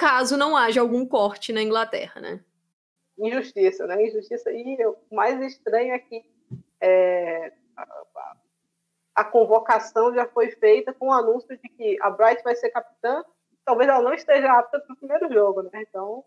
caso 0.02 0.36
não 0.36 0.56
haja 0.56 0.80
algum 0.80 1.06
corte 1.06 1.52
na 1.52 1.62
Inglaterra, 1.62 2.20
né? 2.20 2.40
Injustiça, 3.16 3.86
né? 3.86 4.04
Injustiça. 4.04 4.50
E 4.50 4.84
o 4.84 4.96
mais 5.12 5.40
estranho 5.40 5.94
é 5.94 5.98
que 6.00 6.24
é, 6.80 7.52
a, 7.76 8.36
a, 9.14 9.24
convocação 9.24 10.12
já 10.12 10.26
foi 10.26 10.50
feita 10.50 10.92
com 10.92 11.06
o 11.06 11.12
anúncio 11.12 11.56
de 11.56 11.68
que 11.68 11.96
a 12.02 12.10
Bright 12.10 12.42
vai 12.42 12.56
ser 12.56 12.70
capitã. 12.70 13.24
Talvez 13.64 13.88
ela 13.88 14.02
não 14.02 14.12
esteja 14.12 14.58
apta 14.58 14.80
para 14.80 14.92
o 14.92 14.96
primeiro 14.96 15.32
jogo, 15.32 15.62
né? 15.62 15.84
Então, 15.88 16.24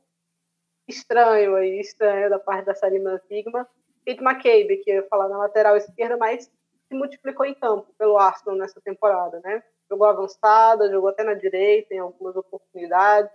estranho 0.88 1.58
aí, 1.58 1.78
estranho 1.82 2.30
da 2.30 2.40
parte 2.40 2.68
da 2.68 2.76
Sarina 2.76 3.22
Sigma. 3.28 3.68
Kate 4.06 4.24
McCabe, 4.24 4.78
que 4.86 4.92
ia 4.92 5.06
falar 5.10 5.28
na 5.28 5.38
lateral 5.38 5.76
esquerda, 5.76 6.16
mas 6.16 6.46
se 6.46 6.96
multiplicou 6.96 7.46
em 7.46 7.56
campo 7.56 7.94
pelo 7.98 8.18
Arsenal 8.18 8.58
nessa 8.58 8.80
temporada, 8.80 9.42
né? 9.44 9.62
Jogou 9.90 10.08
avançada, 10.08 10.90
jogou 10.90 11.10
até 11.10 11.26
na 11.26 11.34
direita 11.34 11.94
em 11.94 12.00
algumas 12.00 12.38
oportunidades 12.38 13.32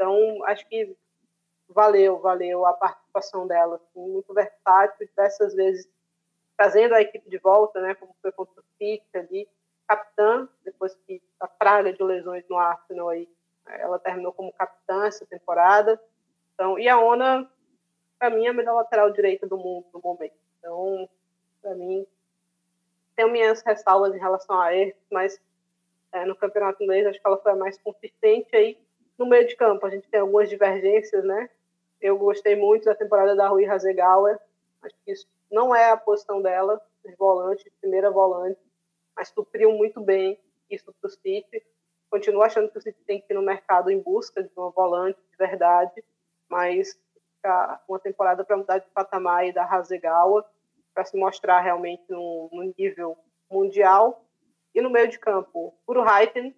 então, 0.00 0.42
acho 0.46 0.66
que 0.66 0.96
valeu, 1.68 2.18
valeu 2.20 2.64
a 2.64 2.72
participação 2.72 3.46
dela, 3.46 3.76
assim, 3.76 4.00
muito 4.00 4.32
versátil, 4.32 5.06
diversas 5.06 5.54
vezes 5.54 5.86
trazendo 6.56 6.94
a 6.94 7.02
equipe 7.02 7.28
de 7.28 7.36
volta, 7.36 7.82
né, 7.82 7.94
como 7.94 8.16
foi 8.22 8.32
contra 8.32 8.60
o 8.60 8.64
City 8.78 9.04
ali, 9.14 9.46
capitã, 9.86 10.48
depois 10.64 10.94
que 11.06 11.22
a 11.38 11.46
praga 11.46 11.92
de 11.92 12.02
lesões 12.02 12.48
no 12.48 12.56
Arsenal 12.56 13.10
aí, 13.10 13.28
ela 13.66 13.98
terminou 13.98 14.32
como 14.32 14.52
capitã 14.54 15.06
essa 15.06 15.26
temporada. 15.26 16.00
Então, 16.54 16.78
e 16.78 16.88
a 16.88 16.98
Ona, 16.98 17.50
para 18.18 18.30
mim, 18.30 18.46
é 18.46 18.48
a 18.48 18.54
melhor 18.54 18.76
lateral 18.76 19.10
direita 19.10 19.46
do 19.46 19.58
mundo 19.58 19.86
no 19.92 20.00
momento. 20.02 20.34
Então, 20.58 21.08
para 21.60 21.74
mim, 21.74 22.06
tenho 23.14 23.30
minhas 23.30 23.60
ressalvas 23.62 24.14
em 24.14 24.18
relação 24.18 24.58
a 24.58 24.74
ele, 24.74 24.96
mas 25.10 25.38
é, 26.10 26.24
no 26.24 26.34
campeonato 26.34 26.82
inglês 26.82 27.06
acho 27.06 27.20
que 27.20 27.26
ela 27.26 27.36
foi 27.36 27.52
a 27.52 27.56
mais 27.56 27.78
consistente 27.82 28.56
aí. 28.56 28.78
No 29.20 29.26
meio 29.26 29.46
de 29.46 29.54
campo, 29.54 29.84
a 29.84 29.90
gente 29.90 30.08
tem 30.08 30.18
algumas 30.18 30.48
divergências, 30.48 31.22
né? 31.22 31.50
Eu 32.00 32.16
gostei 32.16 32.56
muito 32.56 32.86
da 32.86 32.94
temporada 32.94 33.36
da 33.36 33.48
Rui 33.48 33.66
Hasegawa. 33.66 34.40
Acho 34.80 34.94
que 35.04 35.12
isso 35.12 35.28
não 35.50 35.76
é 35.76 35.90
a 35.90 35.96
posição 35.98 36.40
dela, 36.40 36.80
de 37.04 37.14
volante, 37.16 37.64
de 37.64 37.70
primeira 37.82 38.10
volante, 38.10 38.58
mas 39.14 39.28
supriu 39.28 39.72
muito 39.72 40.00
bem 40.00 40.40
isso 40.70 40.90
para 40.98 41.06
o 41.06 41.10
City. 41.10 41.62
Continuo 42.08 42.42
achando 42.42 42.70
que 42.70 42.78
o 42.78 42.80
City 42.80 42.98
tem 43.06 43.20
que 43.20 43.30
ir 43.30 43.36
no 43.36 43.42
mercado 43.42 43.90
em 43.90 44.00
busca 44.00 44.42
de 44.42 44.50
uma 44.56 44.70
volante 44.70 45.20
de 45.30 45.36
verdade, 45.36 46.02
mas 46.48 46.98
uma 47.86 47.98
temporada 47.98 48.42
para 48.42 48.56
mudar 48.56 48.78
de 48.78 48.88
patamar 48.88 49.46
e 49.46 49.52
da 49.52 49.66
Hasegawa 49.66 50.48
para 50.94 51.04
se 51.04 51.18
mostrar 51.18 51.60
realmente 51.60 52.04
no, 52.08 52.48
no, 52.50 52.74
nível 52.78 53.18
mundial. 53.50 54.24
E 54.74 54.80
no 54.80 54.88
meio 54.88 55.08
de 55.08 55.18
campo, 55.18 55.74
Uru 55.86 56.08
Heiten, 56.08 56.56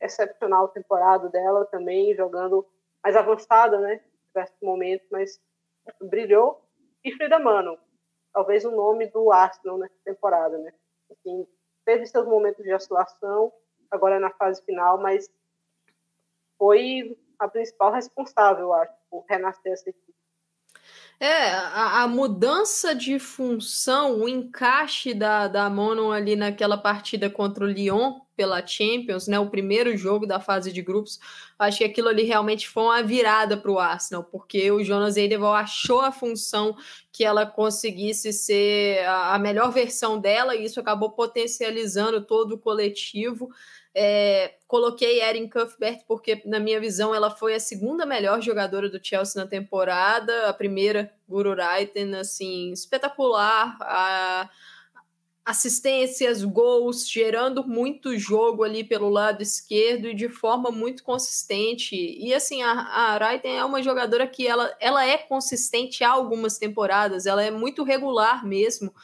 excepcional 0.00 0.68
temporada 0.68 1.28
dela 1.28 1.64
também, 1.66 2.14
jogando 2.14 2.66
mais 3.02 3.16
avançada, 3.16 3.78
né? 3.78 3.94
Em 3.96 4.26
diversos 4.28 4.60
momentos, 4.62 5.06
mas 5.10 5.40
brilhou. 6.00 6.64
E 7.02 7.12
Frida 7.12 7.38
Mano, 7.38 7.78
talvez 8.32 8.64
o 8.64 8.70
nome 8.70 9.06
do 9.08 9.30
Arsenal 9.30 9.78
nessa 9.78 9.94
temporada, 10.04 10.56
né? 10.58 10.72
Assim, 11.10 11.46
teve 11.84 12.06
seus 12.06 12.26
momentos 12.26 12.64
de 12.64 12.72
oscilação, 12.72 13.52
agora 13.90 14.18
na 14.18 14.30
fase 14.30 14.62
final, 14.64 14.98
mas 14.98 15.28
foi 16.58 17.18
a 17.38 17.48
principal 17.48 17.92
responsável, 17.92 18.72
acho, 18.72 18.92
por 19.10 19.24
renascer 19.28 19.72
essa 19.72 19.90
equipe. 19.90 20.14
É, 21.20 21.50
a, 21.50 22.02
a, 22.02 22.08
mudança 22.08 22.94
de 22.94 23.18
função, 23.18 24.20
o 24.20 24.28
encaixe 24.28 25.14
da, 25.14 25.46
da 25.46 25.70
Mono 25.70 26.10
ali 26.10 26.34
naquela 26.34 26.76
partida 26.76 27.30
contra 27.30 27.64
o 27.64 27.68
Lyon 27.68 28.20
pela 28.36 28.66
Champions, 28.66 29.26
né? 29.26 29.38
O 29.38 29.50
primeiro 29.50 29.96
jogo 29.96 30.26
da 30.26 30.40
fase 30.40 30.72
de 30.72 30.82
grupos, 30.82 31.18
acho 31.58 31.78
que 31.78 31.84
aquilo 31.84 32.08
ali 32.08 32.24
realmente 32.24 32.68
foi 32.68 32.84
uma 32.84 33.02
virada 33.02 33.56
para 33.56 33.70
o 33.70 33.78
Arsenal, 33.78 34.24
porque 34.24 34.70
o 34.70 34.82
Jonas 34.82 35.16
Eidevall 35.16 35.54
achou 35.54 36.00
a 36.00 36.12
função 36.12 36.76
que 37.12 37.24
ela 37.24 37.46
conseguisse 37.46 38.32
ser 38.32 39.04
a, 39.06 39.34
a 39.34 39.38
melhor 39.38 39.70
versão 39.70 40.18
dela, 40.18 40.54
e 40.54 40.64
isso 40.64 40.80
acabou 40.80 41.10
potencializando 41.10 42.20
todo 42.24 42.56
o 42.56 42.58
coletivo. 42.58 43.50
É, 43.96 44.56
coloquei 44.66 45.22
Erin 45.22 45.48
Cuthbert 45.48 46.00
porque, 46.08 46.42
na 46.44 46.58
minha 46.58 46.80
visão, 46.80 47.14
ela 47.14 47.30
foi 47.30 47.54
a 47.54 47.60
segunda 47.60 48.04
melhor 48.04 48.40
jogadora 48.40 48.90
do 48.90 48.98
Chelsea 49.00 49.40
na 49.40 49.48
temporada. 49.48 50.48
A 50.48 50.52
primeira, 50.52 51.12
Guru 51.28 51.54
Raiten, 51.54 52.12
assim, 52.16 52.72
espetacular. 52.72 53.76
A, 53.80 54.50
assistências, 55.44 56.42
gols, 56.42 57.06
gerando 57.06 57.66
muito 57.66 58.16
jogo 58.18 58.62
ali 58.64 58.82
pelo 58.82 59.10
lado 59.10 59.42
esquerdo 59.42 60.08
e 60.08 60.14
de 60.14 60.28
forma 60.28 60.70
muito 60.70 61.04
consistente. 61.04 61.94
E 61.94 62.32
assim, 62.32 62.62
a, 62.62 62.72
a 62.72 63.18
Raiten 63.18 63.58
é 63.58 63.64
uma 63.64 63.82
jogadora 63.82 64.26
que 64.26 64.46
ela, 64.46 64.74
ela 64.80 65.04
é 65.06 65.18
consistente 65.18 66.02
há 66.02 66.10
algumas 66.10 66.56
temporadas, 66.56 67.26
ela 67.26 67.42
é 67.42 67.50
muito 67.50 67.82
regular 67.82 68.46
mesmo. 68.46 68.94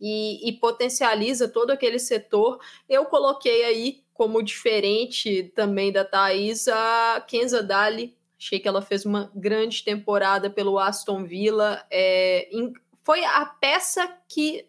E, 0.00 0.48
e 0.48 0.52
potencializa 0.52 1.48
todo 1.48 1.72
aquele 1.72 1.98
setor. 1.98 2.60
Eu 2.88 3.06
coloquei 3.06 3.64
aí 3.64 4.04
como 4.14 4.42
diferente 4.44 5.50
também 5.56 5.90
da 5.90 6.04
Thaís, 6.04 6.68
a 6.68 7.24
Kenza 7.26 7.64
Dali. 7.64 8.16
Achei 8.38 8.60
que 8.60 8.68
ela 8.68 8.80
fez 8.80 9.04
uma 9.04 9.28
grande 9.34 9.82
temporada 9.82 10.48
pelo 10.48 10.78
Aston 10.78 11.24
Villa. 11.24 11.84
É, 11.90 12.48
em, 12.52 12.72
foi 13.02 13.24
a 13.24 13.44
peça 13.46 14.08
que 14.28 14.68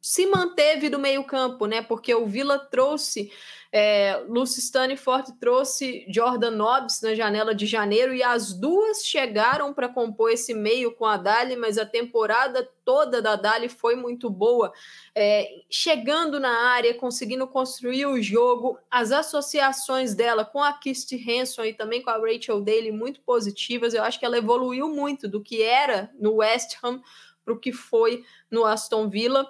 se 0.00 0.26
manteve 0.26 0.88
do 0.88 0.98
meio-campo, 0.98 1.66
né? 1.66 1.82
Porque 1.82 2.14
o 2.14 2.26
Villa 2.26 2.58
trouxe 2.58 3.30
é, 3.70 4.24
Lucy 4.26 4.60
Stanford 4.60 5.38
trouxe 5.38 6.06
Jordan 6.08 6.52
Nobbs 6.52 7.02
na 7.02 7.14
janela 7.14 7.54
de 7.54 7.66
janeiro 7.66 8.14
e 8.14 8.22
as 8.22 8.54
duas 8.54 9.04
chegaram 9.04 9.74
para 9.74 9.90
compor 9.90 10.30
esse 10.30 10.54
meio 10.54 10.92
com 10.92 11.04
a 11.04 11.18
Dali, 11.18 11.54
mas 11.54 11.76
a 11.76 11.84
temporada 11.84 12.66
toda 12.82 13.20
da 13.20 13.36
Dali 13.36 13.68
foi 13.68 13.94
muito 13.94 14.30
boa, 14.30 14.72
é, 15.14 15.46
chegando 15.68 16.40
na 16.40 16.70
área, 16.70 16.94
conseguindo 16.94 17.46
construir 17.46 18.06
o 18.06 18.22
jogo, 18.22 18.78
as 18.90 19.12
associações 19.12 20.14
dela 20.14 20.46
com 20.46 20.62
a 20.62 20.72
Kirsty 20.72 21.22
Hanson 21.30 21.66
e 21.66 21.74
também 21.74 22.00
com 22.00 22.08
a 22.08 22.16
Rachel 22.16 22.62
Daly 22.62 22.90
muito 22.90 23.20
positivas. 23.20 23.92
Eu 23.92 24.02
acho 24.02 24.18
que 24.18 24.24
ela 24.24 24.38
evoluiu 24.38 24.88
muito 24.88 25.28
do 25.28 25.42
que 25.42 25.62
era 25.62 26.10
no 26.18 26.36
West 26.36 26.78
Ham 26.82 27.02
para 27.44 27.52
o 27.52 27.58
que 27.58 27.72
foi 27.72 28.24
no 28.50 28.64
Aston 28.64 29.08
Villa. 29.10 29.46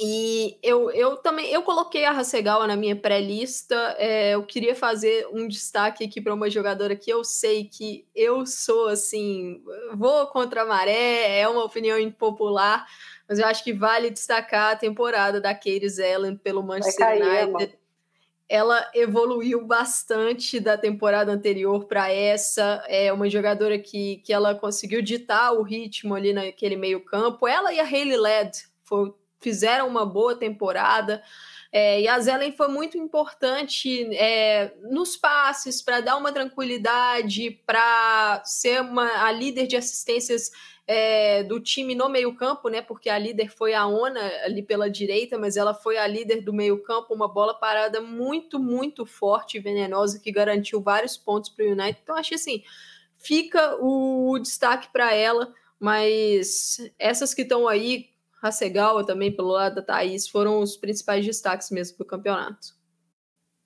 E 0.00 0.58
eu, 0.62 0.90
eu 0.90 1.16
também 1.18 1.52
eu 1.52 1.62
coloquei 1.62 2.04
a 2.04 2.10
Hasegawa 2.10 2.66
na 2.66 2.74
minha 2.74 2.96
pré-lista. 2.96 3.94
É, 3.98 4.34
eu 4.34 4.42
queria 4.42 4.74
fazer 4.74 5.28
um 5.30 5.46
destaque 5.46 6.04
aqui 6.04 6.20
para 6.20 6.34
uma 6.34 6.48
jogadora 6.48 6.96
que 6.96 7.10
eu 7.10 7.22
sei 7.22 7.64
que 7.64 8.06
eu 8.14 8.46
sou 8.46 8.88
assim, 8.88 9.62
vou 9.94 10.26
contra 10.28 10.62
a 10.62 10.66
maré, 10.66 11.38
é 11.38 11.48
uma 11.48 11.62
opinião 11.62 11.98
impopular, 11.98 12.86
mas 13.28 13.38
eu 13.38 13.46
acho 13.46 13.62
que 13.62 13.72
vale 13.72 14.10
destacar 14.10 14.72
a 14.72 14.76
temporada 14.76 15.40
da 15.40 15.54
Katie 15.54 15.88
Zellen 15.88 16.36
pelo 16.36 16.62
Manchester 16.62 17.06
cair, 17.06 17.48
United. 17.48 17.78
Ela 18.48 18.90
evoluiu 18.94 19.66
bastante 19.66 20.60
da 20.60 20.76
temporada 20.76 21.32
anterior 21.32 21.84
para 21.84 22.10
essa. 22.10 22.84
É 22.88 23.12
uma 23.12 23.28
jogadora 23.28 23.78
que, 23.78 24.18
que 24.18 24.32
ela 24.32 24.54
conseguiu 24.54 25.00
ditar 25.00 25.52
o 25.52 25.62
ritmo 25.62 26.14
ali 26.14 26.32
naquele 26.32 26.76
meio-campo. 26.76 27.48
Ela 27.48 27.72
e 27.72 27.80
a 27.80 27.84
Hayley 27.84 28.18
Led 28.18 28.50
foi 28.82 29.14
fizeram 29.44 29.86
uma 29.86 30.06
boa 30.06 30.34
temporada. 30.34 31.22
É, 31.70 32.00
e 32.00 32.08
a 32.08 32.18
Zelen 32.18 32.52
foi 32.52 32.68
muito 32.68 32.96
importante 32.96 34.08
é, 34.16 34.72
nos 34.82 35.16
passes 35.16 35.82
para 35.82 36.00
dar 36.00 36.16
uma 36.16 36.32
tranquilidade, 36.32 37.50
para 37.66 38.42
ser 38.44 38.80
uma, 38.80 39.06
a 39.26 39.30
líder 39.30 39.66
de 39.66 39.76
assistências 39.76 40.50
é, 40.86 41.42
do 41.42 41.58
time 41.60 41.94
no 41.94 42.08
meio-campo, 42.08 42.68
né? 42.68 42.80
Porque 42.80 43.10
a 43.10 43.18
líder 43.18 43.50
foi 43.50 43.74
a 43.74 43.86
Ona 43.86 44.20
ali 44.44 44.62
pela 44.62 44.88
direita, 44.88 45.36
mas 45.36 45.56
ela 45.56 45.74
foi 45.74 45.98
a 45.98 46.06
líder 46.06 46.42
do 46.42 46.52
meio-campo, 46.52 47.12
uma 47.12 47.28
bola 47.28 47.54
parada 47.54 48.00
muito, 48.00 48.58
muito 48.58 49.04
forte 49.04 49.56
e 49.56 49.60
venenosa 49.60 50.20
que 50.20 50.30
garantiu 50.30 50.80
vários 50.80 51.16
pontos 51.16 51.50
para 51.50 51.64
o 51.64 51.72
United. 51.72 51.98
Então, 52.02 52.16
acho 52.16 52.34
assim, 52.34 52.62
fica 53.18 53.76
o, 53.80 54.30
o 54.30 54.38
destaque 54.38 54.88
para 54.92 55.12
ela, 55.12 55.52
mas 55.80 56.78
essas 56.98 57.34
que 57.34 57.42
estão 57.42 57.66
aí 57.66 58.13
Hasegawa 58.44 59.06
também, 59.06 59.34
pelo 59.34 59.48
lado 59.48 59.76
da 59.76 59.82
Thaís, 59.82 60.28
foram 60.28 60.60
os 60.60 60.76
principais 60.76 61.24
destaques 61.24 61.70
mesmo 61.70 61.96
do 61.96 62.04
campeonato. 62.04 62.74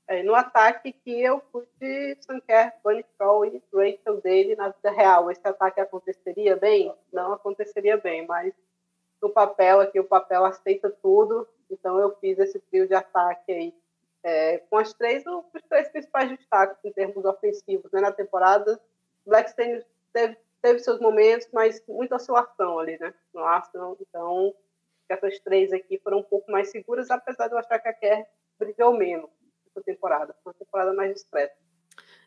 É, 0.07 0.23
no 0.23 0.35
ataque 0.35 0.93
que 0.93 1.21
eu 1.21 1.43
fui 1.51 1.67
de 1.81 2.17
Sanker, 2.21 2.73
Bunny 2.83 3.05
Shaw 3.19 3.45
e 3.45 3.63
Rachel 3.73 4.21
dele 4.23 4.57
na 4.57 4.69
vida 4.69 4.91
real. 4.91 5.31
Esse 5.31 5.47
ataque 5.47 5.81
aconteceria 5.81 6.57
bem? 6.57 6.95
Não 7.13 7.33
aconteceria 7.33 7.97
bem, 7.97 8.27
mas 8.27 8.55
no 9.21 9.29
papel 9.29 9.81
aqui, 9.81 9.99
o 9.99 10.05
papel 10.05 10.45
aceita 10.45 10.89
tudo, 11.03 11.47
então 11.69 11.99
eu 11.99 12.17
fiz 12.21 12.39
esse 12.39 12.61
trio 12.61 12.87
de 12.87 12.95
ataque 12.95 13.53
aí. 13.53 13.75
É, 14.23 14.59
com 14.71 14.79
as 14.79 14.93
três, 14.95 15.25
os 15.27 15.63
três 15.69 15.89
principais 15.89 16.31
destaques 16.31 16.79
em 16.85 16.93
termos 16.93 17.25
ofensivos 17.25 17.91
né, 17.93 18.01
na 18.01 18.13
temporada. 18.13 18.81
Blackstone 19.27 19.85
teve, 20.13 20.37
teve 20.63 20.79
seus 20.79 21.01
momentos, 21.01 21.49
mas 21.53 21.83
muita 21.89 22.17
oscilação 22.17 22.79
ali, 22.79 22.97
né? 22.99 23.13
No 23.35 23.43
Arsenal, 23.43 23.97
então 24.01 24.55
essas 25.13 25.39
três 25.41 25.73
aqui 25.73 25.99
foram 26.03 26.19
um 26.19 26.23
pouco 26.23 26.51
mais 26.51 26.71
seguras, 26.71 27.11
apesar 27.11 27.49
de 27.49 27.55
eu 27.55 27.59
achar 27.59 27.79
que 27.79 27.89
a 27.89 27.93
Kerr 27.93 28.25
brilhou 28.59 28.97
menos 28.97 29.31
essa 29.71 29.83
temporada. 29.83 30.35
Foi 30.43 30.53
uma 30.53 30.59
temporada 30.59 30.93
mais 30.93 31.15
discreta. 31.15 31.55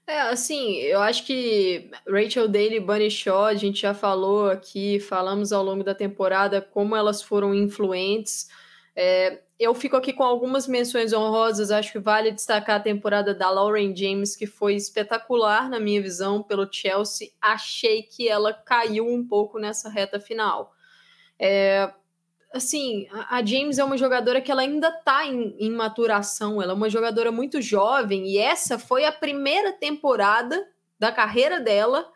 É, 0.08 0.22
assim, 0.22 0.78
eu 0.80 1.00
acho 1.00 1.26
que 1.26 1.92
Rachel 2.08 2.48
Daly 2.48 2.78
e 2.78 2.80
Bunny 2.80 3.10
Shaw, 3.10 3.46
a 3.46 3.54
gente 3.54 3.82
já 3.82 3.94
falou 3.94 4.50
aqui, 4.50 5.00
falamos 5.00 5.54
ao 5.54 5.64
longo 5.64 5.84
da 5.84 5.94
temporada 5.94 6.62
como 6.62 6.96
elas 6.96 7.22
foram 7.22 7.54
influentes. 7.54 8.50
É, 8.96 9.42
eu 9.60 9.74
fico 9.76 9.96
aqui 9.96 10.12
com 10.12 10.24
algumas 10.24 10.68
menções 10.68 11.14
honrosas, 11.14 11.72
acho 11.72 11.92
que 11.92 12.00
vale 12.00 12.32
destacar 12.32 12.78
a 12.78 12.84
temporada 12.84 13.34
da 13.34 13.50
Lauren 13.50 13.96
James, 13.96 14.36
que 14.36 14.48
foi 14.48 14.74
espetacular 14.76 15.70
na 15.70 15.80
minha 15.80 16.02
visão 16.02 16.42
pelo 16.42 16.68
Chelsea. 16.72 17.30
Achei 17.40 18.02
que 18.04 18.28
ela 18.28 18.54
caiu 18.54 19.08
um 19.08 19.26
pouco 19.26 19.60
nessa 19.60 19.88
reta 19.88 20.20
final. 20.20 20.74
É, 21.40 21.94
assim, 22.54 23.08
a 23.12 23.44
James 23.44 23.78
é 23.78 23.84
uma 23.84 23.98
jogadora 23.98 24.42
que 24.42 24.52
ela 24.52 24.62
ainda 24.62 24.90
está 24.90 25.26
em, 25.26 25.56
em, 25.58 25.72
maturação, 25.72 26.62
ela 26.62 26.74
é 26.74 26.76
uma 26.76 26.90
jogadora 26.90 27.32
muito 27.32 27.62
jovem, 27.62 28.28
e 28.28 28.38
essa 28.38 28.78
foi 28.78 29.06
a 29.06 29.12
primeira 29.12 29.72
temporada 29.72 30.68
da 31.00 31.12
carreira 31.12 31.60
dela 31.60 32.12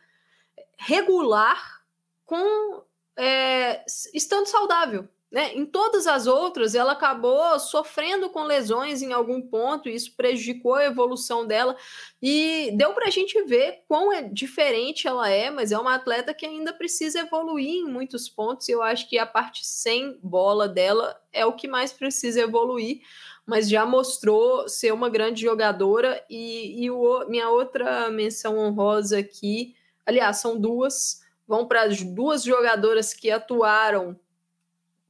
regular 0.77 1.81
com 2.25 2.83
é, 3.17 3.83
estando 4.13 4.45
saudável. 4.47 5.07
Né? 5.36 5.53
Em 5.53 5.65
todas 5.65 6.07
as 6.07 6.27
outras, 6.27 6.75
ela 6.75 6.93
acabou 6.93 7.59
sofrendo 7.59 8.29
com 8.29 8.45
lesões 8.45 9.01
em 9.01 9.11
algum 9.11 9.41
ponto, 9.41 9.89
e 9.89 9.93
isso 9.93 10.15
prejudicou 10.15 10.75
a 10.75 10.86
evolução 10.86 11.45
dela. 11.45 11.75
E 12.21 12.71
deu 12.77 12.93
para 12.93 13.09
a 13.09 13.11
gente 13.11 13.43
ver 13.43 13.83
quão 13.86 14.13
é 14.13 14.21
diferente 14.21 15.09
ela 15.09 15.29
é, 15.29 15.49
mas 15.49 15.73
é 15.73 15.77
uma 15.77 15.95
atleta 15.95 16.33
que 16.33 16.45
ainda 16.45 16.71
precisa 16.71 17.19
evoluir 17.19 17.67
em 17.67 17.86
muitos 17.86 18.29
pontos. 18.29 18.69
E 18.69 18.71
eu 18.71 18.81
acho 18.81 19.09
que 19.09 19.17
a 19.17 19.25
parte 19.25 19.67
sem 19.67 20.17
bola 20.23 20.69
dela 20.69 21.19
é 21.33 21.45
o 21.45 21.51
que 21.51 21.67
mais 21.67 21.91
precisa 21.91 22.39
evoluir, 22.39 23.01
mas 23.45 23.69
já 23.69 23.86
mostrou 23.86 24.69
ser 24.69 24.93
uma 24.93 25.09
grande 25.09 25.41
jogadora. 25.41 26.23
E, 26.29 26.81
e 26.81 26.89
o, 26.89 27.27
minha 27.27 27.49
outra 27.49 28.09
menção 28.09 28.57
honrosa 28.57 29.19
aqui, 29.19 29.75
aliás, 30.05 30.38
são 30.38 30.57
duas, 30.57 31.19
vão 31.45 31.67
para 31.67 31.81
as 31.81 32.01
duas 32.01 32.41
jogadoras 32.41 33.13
que 33.13 33.29
atuaram 33.29 34.17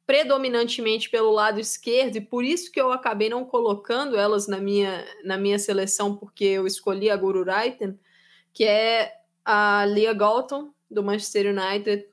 predominantemente 0.06 1.10
pelo 1.10 1.32
lado 1.32 1.60
esquerdo, 1.60 2.18
e 2.18 2.22
por 2.22 2.44
isso 2.44 2.72
que 2.72 2.80
eu 2.80 2.92
acabei 2.92 3.30
não 3.30 3.44
colocando 3.44 4.16
elas 4.16 4.48
na 4.48 4.60
minha, 4.60 5.04
na 5.24 5.38
minha 5.38 5.58
seleção, 5.58 6.16
porque 6.16 6.44
eu 6.44 6.68
escolhi 6.68 7.10
a 7.10 7.18
Guru 7.18 7.44
Raiten, 7.44 8.00
que 8.54 8.64
é 8.64 9.14
a 9.44 9.84
Leah 9.86 10.14
Galton, 10.14 10.72
do 10.90 11.04
Manchester 11.04 11.48
United. 11.48 12.08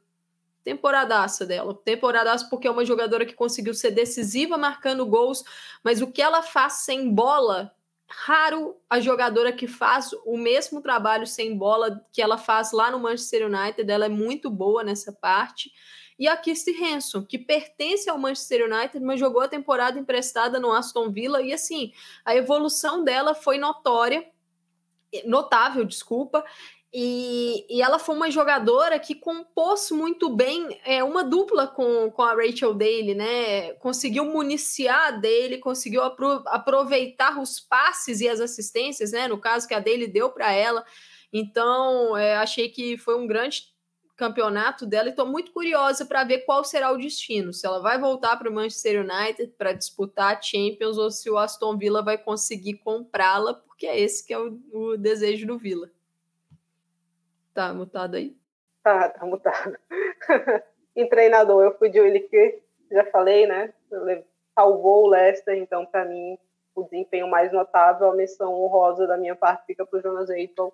Temporadaça 0.64 1.44
dela. 1.44 1.74
Temporadaça 1.74 2.48
porque 2.48 2.66
é 2.66 2.70
uma 2.70 2.84
jogadora 2.84 3.26
que 3.26 3.34
conseguiu 3.34 3.74
ser 3.74 3.90
decisiva 3.90 4.56
marcando 4.56 5.04
gols, 5.04 5.44
mas 5.82 6.00
o 6.00 6.06
que 6.06 6.22
ela 6.22 6.42
faz 6.42 6.84
sem 6.84 7.12
bola, 7.12 7.74
raro 8.08 8.76
a 8.88 9.00
jogadora 9.00 9.52
que 9.52 9.66
faz 9.66 10.10
o 10.24 10.36
mesmo 10.36 10.80
trabalho 10.80 11.26
sem 11.26 11.56
bola 11.56 12.04
que 12.12 12.22
ela 12.22 12.38
faz 12.38 12.72
lá 12.72 12.90
no 12.90 13.00
Manchester 13.00 13.46
United. 13.46 13.90
Ela 13.90 14.06
é 14.06 14.08
muito 14.08 14.50
boa 14.50 14.82
nessa 14.82 15.12
parte 15.12 15.70
e 16.18 16.28
a 16.28 16.36
Kirsty 16.36 16.72
Hanson, 16.82 17.24
que 17.24 17.38
pertence 17.38 18.08
ao 18.08 18.18
Manchester 18.18 18.70
United, 18.70 19.04
mas 19.04 19.18
jogou 19.18 19.42
a 19.42 19.48
temporada 19.48 19.98
emprestada 19.98 20.60
no 20.60 20.72
Aston 20.72 21.10
Villa, 21.10 21.42
e 21.42 21.52
assim, 21.52 21.92
a 22.24 22.34
evolução 22.34 23.02
dela 23.02 23.34
foi 23.34 23.58
notória, 23.58 24.26
notável, 25.24 25.84
desculpa, 25.84 26.44
e, 26.94 27.64
e, 27.70 27.80
ela 27.80 27.98
foi 27.98 28.14
uma 28.14 28.30
jogadora 28.30 28.98
que 28.98 29.14
compôs 29.14 29.90
muito 29.90 30.28
bem 30.28 30.78
é, 30.84 31.02
uma 31.02 31.24
dupla 31.24 31.66
com, 31.66 32.10
com 32.10 32.20
a 32.20 32.34
Rachel 32.34 32.74
Daly, 32.74 33.14
né? 33.14 33.72
Conseguiu 33.74 34.26
municiar 34.26 35.18
dele, 35.18 35.56
conseguiu 35.56 36.02
apro 36.02 36.42
aproveitar 36.44 37.40
os 37.40 37.58
passes 37.58 38.20
e 38.20 38.28
as 38.28 38.40
assistências, 38.40 39.10
né? 39.10 39.26
No 39.26 39.38
caso 39.38 39.66
que 39.66 39.72
a 39.72 39.80
Daly 39.80 40.06
deu 40.06 40.28
para 40.28 40.52
ela. 40.52 40.84
Então, 41.32 42.14
é, 42.14 42.36
achei 42.36 42.68
que 42.68 42.98
foi 42.98 43.18
um 43.18 43.26
grande 43.26 43.71
campeonato 44.16 44.86
dela 44.86 45.08
e 45.08 45.10
estou 45.10 45.26
muito 45.26 45.52
curiosa 45.52 46.04
para 46.04 46.24
ver 46.24 46.40
qual 46.40 46.64
será 46.64 46.90
o 46.92 46.98
destino. 46.98 47.52
Se 47.52 47.66
ela 47.66 47.80
vai 47.80 47.98
voltar 47.98 48.36
para 48.36 48.48
o 48.48 48.52
Manchester 48.52 49.00
United 49.00 49.54
para 49.56 49.72
disputar 49.72 50.36
a 50.36 50.40
Champions 50.40 50.98
ou 50.98 51.10
se 51.10 51.30
o 51.30 51.38
Aston 51.38 51.76
Villa 51.76 52.02
vai 52.02 52.18
conseguir 52.18 52.74
comprá-la, 52.78 53.54
porque 53.54 53.86
é 53.86 53.98
esse 53.98 54.26
que 54.26 54.32
é 54.32 54.38
o, 54.38 54.60
o, 54.72 54.96
desejo 54.96 55.46
do 55.46 55.58
Villa. 55.58 55.90
Tá 57.54 57.72
mutado 57.72 58.16
aí? 58.16 58.36
Tá, 58.82 59.08
tá 59.08 59.24
mutado. 59.24 59.76
em 60.94 61.08
treinador, 61.08 61.64
eu 61.64 61.78
fui 61.78 61.88
de 61.88 62.20
que 62.20 62.60
já 62.90 63.04
falei, 63.06 63.46
né? 63.46 63.72
Salvou 64.54 65.04
o 65.04 65.08
Leicester, 65.08 65.56
então 65.56 65.86
para 65.86 66.04
mim 66.04 66.38
o 66.74 66.82
desempenho 66.84 67.28
mais 67.28 67.52
notável, 67.52 68.10
a 68.10 68.14
missão 68.14 68.52
honrosa 68.54 69.06
da 69.06 69.16
minha 69.16 69.36
parte 69.36 69.66
fica 69.66 69.84
para 69.84 69.98
o 69.98 70.02
Jonas 70.02 70.30
Eiton 70.30 70.72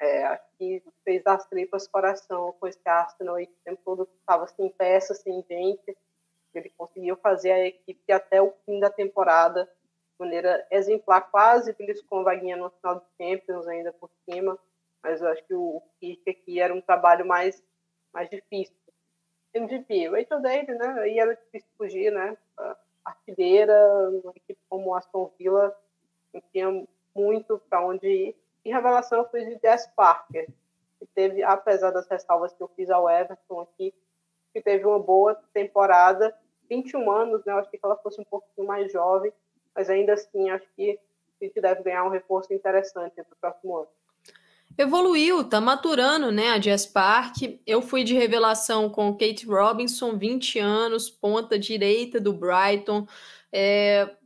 é, 0.00 0.40
que 0.58 0.82
fez 1.04 1.22
das 1.22 1.46
tripas 1.46 1.88
coração 1.88 2.54
com 2.58 2.66
esse 2.66 2.86
Arsenal 2.86 3.36
que 3.36 3.44
o 3.44 3.64
tempo 3.64 3.80
todo 3.84 4.08
estava 4.20 4.46
sem 4.48 4.68
peça, 4.70 5.14
sem 5.14 5.44
gente. 5.48 5.96
Ele 6.54 6.72
conseguiu 6.76 7.16
fazer 7.16 7.52
a 7.52 7.66
equipe 7.66 8.12
até 8.12 8.40
o 8.40 8.52
fim 8.64 8.80
da 8.80 8.90
temporada 8.90 9.64
de 9.64 9.70
maneira 10.18 10.66
exemplar, 10.70 11.30
quase 11.30 11.74
beliscou 11.74 12.18
uma 12.18 12.24
vaguinha 12.24 12.56
no 12.56 12.70
final 12.70 13.00
de 13.00 13.04
Champions 13.18 13.68
ainda 13.68 13.92
por 13.92 14.10
cima, 14.24 14.58
mas 15.02 15.20
eu 15.20 15.28
acho 15.28 15.44
que 15.44 15.54
o 15.54 15.82
Kirk 16.00 16.30
aqui 16.30 16.58
era 16.58 16.74
um 16.74 16.80
trabalho 16.80 17.26
mais, 17.26 17.62
mais 18.12 18.30
difícil. 18.30 18.74
MVP, 19.52 20.08
Rachel 20.08 20.40
Daly, 20.40 20.66
né? 20.66 21.00
Aí 21.00 21.18
era 21.18 21.34
difícil 21.34 21.68
fugir, 21.76 22.10
né? 22.10 22.36
Artilheira, 23.04 23.74
uma 24.24 24.32
equipe 24.34 24.58
como 24.68 24.90
o 24.90 24.94
Aston 24.94 25.30
Villa, 25.38 25.76
não 26.32 26.42
tinha 26.52 26.86
muito 27.14 27.58
para 27.70 27.86
onde 27.86 28.06
ir 28.06 28.36
em 28.66 28.72
revelação, 28.72 29.18
eu 29.18 29.28
fiz 29.28 29.46
de 29.46 29.58
Jess 29.62 29.86
Parker, 29.94 30.48
que 30.98 31.06
teve, 31.14 31.42
apesar 31.42 31.90
das 31.92 32.08
ressalvas 32.08 32.52
que 32.52 32.62
eu 32.62 32.68
fiz 32.74 32.90
ao 32.90 33.08
Everton 33.08 33.60
aqui, 33.60 33.94
que 34.52 34.60
teve 34.60 34.84
uma 34.84 34.98
boa 34.98 35.34
temporada, 35.54 36.34
21 36.68 37.10
anos, 37.10 37.44
né? 37.44 37.52
Eu 37.52 37.58
acho 37.58 37.70
que 37.70 37.78
ela 37.82 37.96
fosse 37.96 38.20
um 38.20 38.24
pouquinho 38.24 38.66
mais 38.66 38.90
jovem, 38.90 39.32
mas 39.74 39.88
ainda 39.88 40.14
assim, 40.14 40.50
acho 40.50 40.66
que 40.74 40.98
a 41.40 41.44
gente 41.44 41.60
deve 41.60 41.82
ganhar 41.82 42.04
um 42.04 42.10
reforço 42.10 42.52
interessante 42.52 43.14
para 43.14 43.22
o 43.22 43.36
próximo 43.40 43.76
ano. 43.76 43.88
evoluiu, 44.76 45.44
tá 45.44 45.60
maturando, 45.60 46.32
né, 46.32 46.48
a 46.48 46.58
Jazz 46.58 46.86
Park. 46.86 47.60
Eu 47.66 47.80
fui 47.80 48.02
de 48.02 48.14
revelação 48.14 48.90
com 48.90 49.16
Kate 49.16 49.46
Robinson, 49.46 50.16
20 50.16 50.58
anos, 50.58 51.08
ponta 51.08 51.58
direita 51.58 52.18
do 52.18 52.32
Brighton. 52.32 53.06
É, 53.52 54.16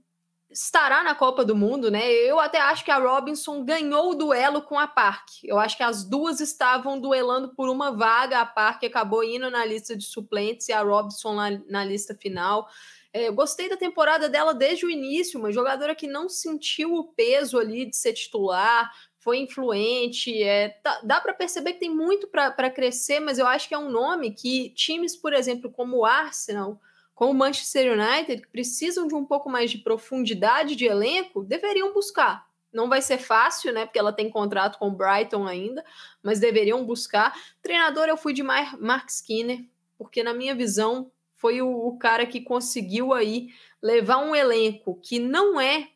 estará 0.51 1.03
na 1.03 1.15
Copa 1.15 1.45
do 1.45 1.55
Mundo, 1.55 1.91
né? 1.91 2.11
Eu 2.11 2.41
até 2.41 2.61
acho 2.61 2.85
que 2.85 2.91
a 2.91 2.99
Robinson 2.99 3.65
ganhou 3.65 4.11
o 4.11 4.15
duelo 4.15 4.63
com 4.63 4.79
a 4.79 4.87
Park. 4.87 5.29
Eu 5.45 5.59
acho 5.59 5.77
que 5.77 5.83
as 5.83 6.05
duas 6.05 6.41
estavam 6.41 7.01
duelando 7.01 7.55
por 7.55 7.69
uma 7.69 7.93
vaga. 7.93 8.41
A 8.41 8.47
Park 8.47 8.83
acabou 8.85 9.23
indo 9.23 9.49
na 9.51 9.65
lista 9.65 9.97
de 9.97 10.05
suplentes 10.05 10.69
e 10.69 10.73
a 10.73 10.83
Robinson 10.83 11.35
na, 11.35 11.51
na 11.69 11.85
lista 11.85 12.15
final. 12.15 12.69
É, 13.13 13.29
eu 13.29 13.33
gostei 13.33 13.69
da 13.69 13.77
temporada 13.77 14.29
dela 14.29 14.53
desde 14.53 14.87
o 14.87 14.91
início, 14.91 15.39
uma 15.39 15.53
jogadora 15.53 15.95
que 15.95 16.07
não 16.07 16.29
sentiu 16.29 16.95
o 16.95 17.05
peso 17.13 17.59
ali 17.59 17.87
de 17.87 17.97
ser 17.97 18.13
titular, 18.13 18.91
foi 19.19 19.39
influente. 19.39 20.43
É, 20.43 20.69
tá, 20.69 21.01
dá 21.05 21.21
para 21.21 21.35
perceber 21.35 21.75
que 21.75 21.81
tem 21.81 21.91
muito 21.91 22.27
para 22.29 22.71
crescer, 22.71 23.21
mas 23.21 23.39
eu 23.39 23.47
acho 23.47 23.69
que 23.69 23.75
é 23.75 23.79
um 23.79 23.91
nome 23.91 24.33
que 24.33 24.71
times, 24.71 25.17
por 25.17 25.33
exemplo, 25.33 25.71
como 25.71 25.99
o 25.99 26.05
Arsenal, 26.05 26.81
como 27.21 27.33
o 27.33 27.35
Manchester 27.35 27.93
United, 27.93 28.41
que 28.41 28.49
precisam 28.49 29.07
de 29.07 29.15
um 29.15 29.27
pouco 29.27 29.51
mais 29.51 29.71
de 29.71 29.77
profundidade 29.77 30.75
de 30.75 30.87
elenco, 30.87 31.45
deveriam 31.45 31.93
buscar. 31.93 32.49
Não 32.73 32.89
vai 32.89 33.03
ser 33.03 33.19
fácil, 33.19 33.75
né? 33.75 33.85
Porque 33.85 33.99
ela 33.99 34.11
tem 34.11 34.31
contrato 34.31 34.79
com 34.79 34.89
o 34.89 34.97
Brighton 34.97 35.47
ainda, 35.47 35.85
mas 36.23 36.41
deveriam 36.41 36.83
buscar. 36.83 37.39
Treinador, 37.61 38.09
eu 38.09 38.17
fui 38.17 38.33
de 38.33 38.43
Mark 38.43 39.11
Skinner, 39.11 39.63
porque 39.99 40.23
na 40.23 40.33
minha 40.33 40.55
visão 40.55 41.13
foi 41.35 41.61
o, 41.61 41.69
o 41.69 41.99
cara 41.99 42.25
que 42.25 42.41
conseguiu 42.41 43.13
aí 43.13 43.51
levar 43.83 44.17
um 44.17 44.35
elenco 44.35 44.99
que 45.03 45.19
não 45.19 45.61
é 45.61 45.91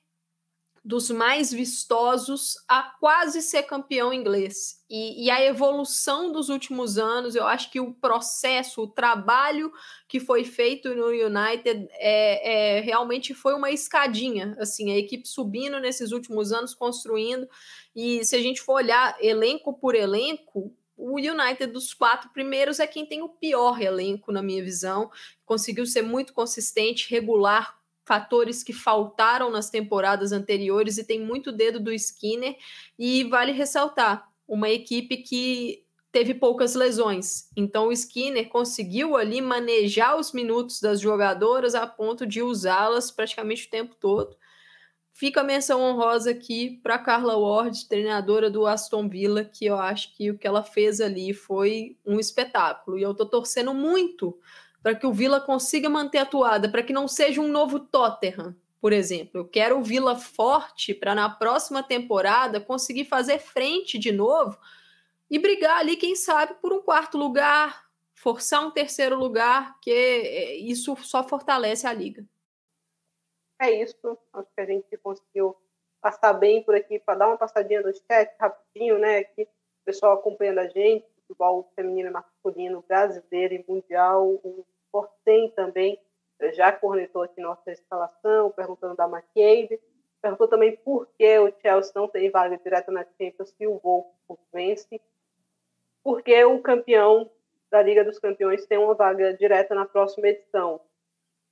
dos 0.84 1.10
mais 1.10 1.50
vistosos 1.50 2.56
a 2.68 2.82
quase 2.82 3.40
ser 3.40 3.62
campeão 3.62 4.12
inglês. 4.12 4.84
E, 4.90 5.24
e, 5.24 5.30
a 5.30 5.42
evolução 5.42 6.30
dos 6.30 6.50
últimos 6.50 6.98
anos, 6.98 7.34
eu 7.34 7.46
acho 7.46 7.70
que 7.70 7.80
o 7.80 7.94
processo, 7.94 8.82
o 8.82 8.86
trabalho 8.86 9.72
que 10.06 10.20
foi 10.20 10.44
feito 10.44 10.94
no 10.94 11.06
United 11.06 11.88
é, 11.92 12.76
é, 12.76 12.80
realmente 12.80 13.32
foi 13.32 13.54
uma 13.54 13.70
escadinha, 13.70 14.54
assim, 14.58 14.92
a 14.92 14.98
equipe 14.98 15.26
subindo 15.26 15.80
nesses 15.80 16.12
últimos 16.12 16.52
anos, 16.52 16.74
construindo. 16.74 17.48
E 17.96 18.22
se 18.22 18.36
a 18.36 18.42
gente 18.42 18.60
for 18.60 18.74
olhar 18.74 19.16
elenco 19.24 19.72
por 19.72 19.94
elenco, 19.94 20.70
o 20.98 21.16
United 21.16 21.66
dos 21.72 21.94
quatro 21.94 22.28
primeiros 22.28 22.78
é 22.78 22.86
quem 22.86 23.06
tem 23.06 23.22
o 23.22 23.28
pior 23.28 23.80
elenco, 23.80 24.30
na 24.30 24.42
minha 24.42 24.62
visão. 24.62 25.10
Conseguiu 25.46 25.86
ser 25.86 26.02
muito 26.02 26.34
consistente, 26.34 27.10
regular, 27.10 27.74
fatores 28.04 28.62
que 28.62 28.72
faltaram 28.72 29.50
nas 29.50 29.70
temporadas 29.70 30.32
anteriores 30.32 30.98
e 30.98 31.04
tem 31.04 31.20
muito 31.20 31.50
dedo 31.50 31.80
do 31.80 31.92
Skinner. 31.92 32.56
E 32.98 33.24
vale 33.24 33.52
ressaltar, 33.52 34.28
uma 34.46 34.68
equipe 34.68 35.18
que 35.18 35.84
teve 36.12 36.32
poucas 36.34 36.74
lesões. 36.74 37.50
Então 37.56 37.88
o 37.88 37.92
Skinner 37.92 38.48
conseguiu 38.48 39.16
ali 39.16 39.40
manejar 39.40 40.16
os 40.16 40.32
minutos 40.32 40.80
das 40.80 41.00
jogadoras 41.00 41.74
a 41.74 41.86
ponto 41.86 42.24
de 42.24 42.40
usá-las 42.40 43.10
praticamente 43.10 43.66
o 43.66 43.70
tempo 43.70 43.96
todo. 43.98 44.36
Fica 45.16 45.40
a 45.40 45.44
menção 45.44 45.80
honrosa 45.80 46.30
aqui 46.30 46.80
para 46.82 46.98
Carla 46.98 47.36
Ward, 47.36 47.88
treinadora 47.88 48.50
do 48.50 48.66
Aston 48.66 49.08
Villa, 49.08 49.44
que 49.44 49.64
eu 49.64 49.76
acho 49.76 50.12
que 50.16 50.30
o 50.30 50.36
que 50.36 50.46
ela 50.46 50.62
fez 50.62 51.00
ali 51.00 51.32
foi 51.32 51.96
um 52.04 52.18
espetáculo. 52.18 52.98
E 52.98 53.02
eu 53.02 53.12
estou 53.12 53.26
torcendo 53.26 53.72
muito 53.72 54.36
para 54.84 54.94
que 54.94 55.06
o 55.06 55.12
Vila 55.14 55.40
consiga 55.40 55.88
manter 55.88 56.18
a 56.18 56.26
toada, 56.26 56.68
para 56.68 56.82
que 56.82 56.92
não 56.92 57.08
seja 57.08 57.40
um 57.40 57.48
novo 57.48 57.80
Tottenham, 57.80 58.54
por 58.82 58.92
exemplo. 58.92 59.40
Eu 59.40 59.48
quero 59.48 59.78
o 59.78 59.82
Vila 59.82 60.14
forte 60.14 60.92
para 60.92 61.14
na 61.14 61.30
próxima 61.30 61.82
temporada 61.82 62.60
conseguir 62.60 63.06
fazer 63.06 63.38
frente 63.38 63.98
de 63.98 64.12
novo 64.12 64.58
e 65.30 65.38
brigar 65.38 65.78
ali, 65.78 65.96
quem 65.96 66.14
sabe, 66.14 66.52
por 66.60 66.70
um 66.70 66.82
quarto 66.82 67.16
lugar, 67.16 67.88
forçar 68.12 68.62
um 68.62 68.70
terceiro 68.70 69.18
lugar, 69.18 69.80
que 69.80 69.90
é, 69.90 70.54
isso 70.56 70.94
só 70.96 71.26
fortalece 71.26 71.86
a 71.86 71.92
liga. 71.94 72.22
É 73.58 73.70
isso, 73.70 74.18
acho 74.34 74.48
que 74.54 74.60
a 74.60 74.66
gente 74.66 74.98
conseguiu 74.98 75.56
passar 75.98 76.34
bem 76.34 76.62
por 76.62 76.74
aqui 76.74 76.98
para 76.98 77.20
dar 77.20 77.28
uma 77.28 77.38
passadinha 77.38 77.80
no 77.80 77.90
chat 77.94 78.36
rapidinho, 78.38 78.98
né? 78.98 79.20
Aqui, 79.20 79.44
o 79.44 79.84
pessoal 79.86 80.12
acompanhando 80.12 80.58
a 80.58 80.68
gente, 80.68 81.06
futebol 81.26 81.72
feminino 81.74 82.10
e 82.10 82.12
masculino, 82.12 82.84
brasileiro 82.86 83.54
e 83.54 83.64
mundial, 83.66 84.38
Fortem 84.94 85.50
também 85.50 86.00
já 86.52 86.70
cornetou 86.70 87.22
aqui 87.22 87.40
nossa 87.40 87.72
escalação, 87.72 88.52
perguntando 88.52 88.94
da 88.94 89.08
McCabe. 89.08 89.80
Perguntou 90.22 90.46
também 90.46 90.76
por 90.76 91.08
que 91.18 91.36
o 91.36 91.52
Chelsea 91.60 91.92
não 91.96 92.06
tem 92.06 92.30
vaga 92.30 92.56
direta 92.58 92.92
na 92.92 93.04
Champions 93.04 93.50
se 93.50 93.66
o 93.66 93.80
Wolfsburg 93.82 94.40
vence. 94.52 95.00
Porque 96.00 96.44
o 96.44 96.62
campeão 96.62 97.28
da 97.72 97.82
Liga 97.82 98.04
dos 98.04 98.20
Campeões 98.20 98.66
tem 98.66 98.78
uma 98.78 98.94
vaga 98.94 99.34
direta 99.34 99.74
na 99.74 99.84
próxima 99.84 100.28
edição. 100.28 100.80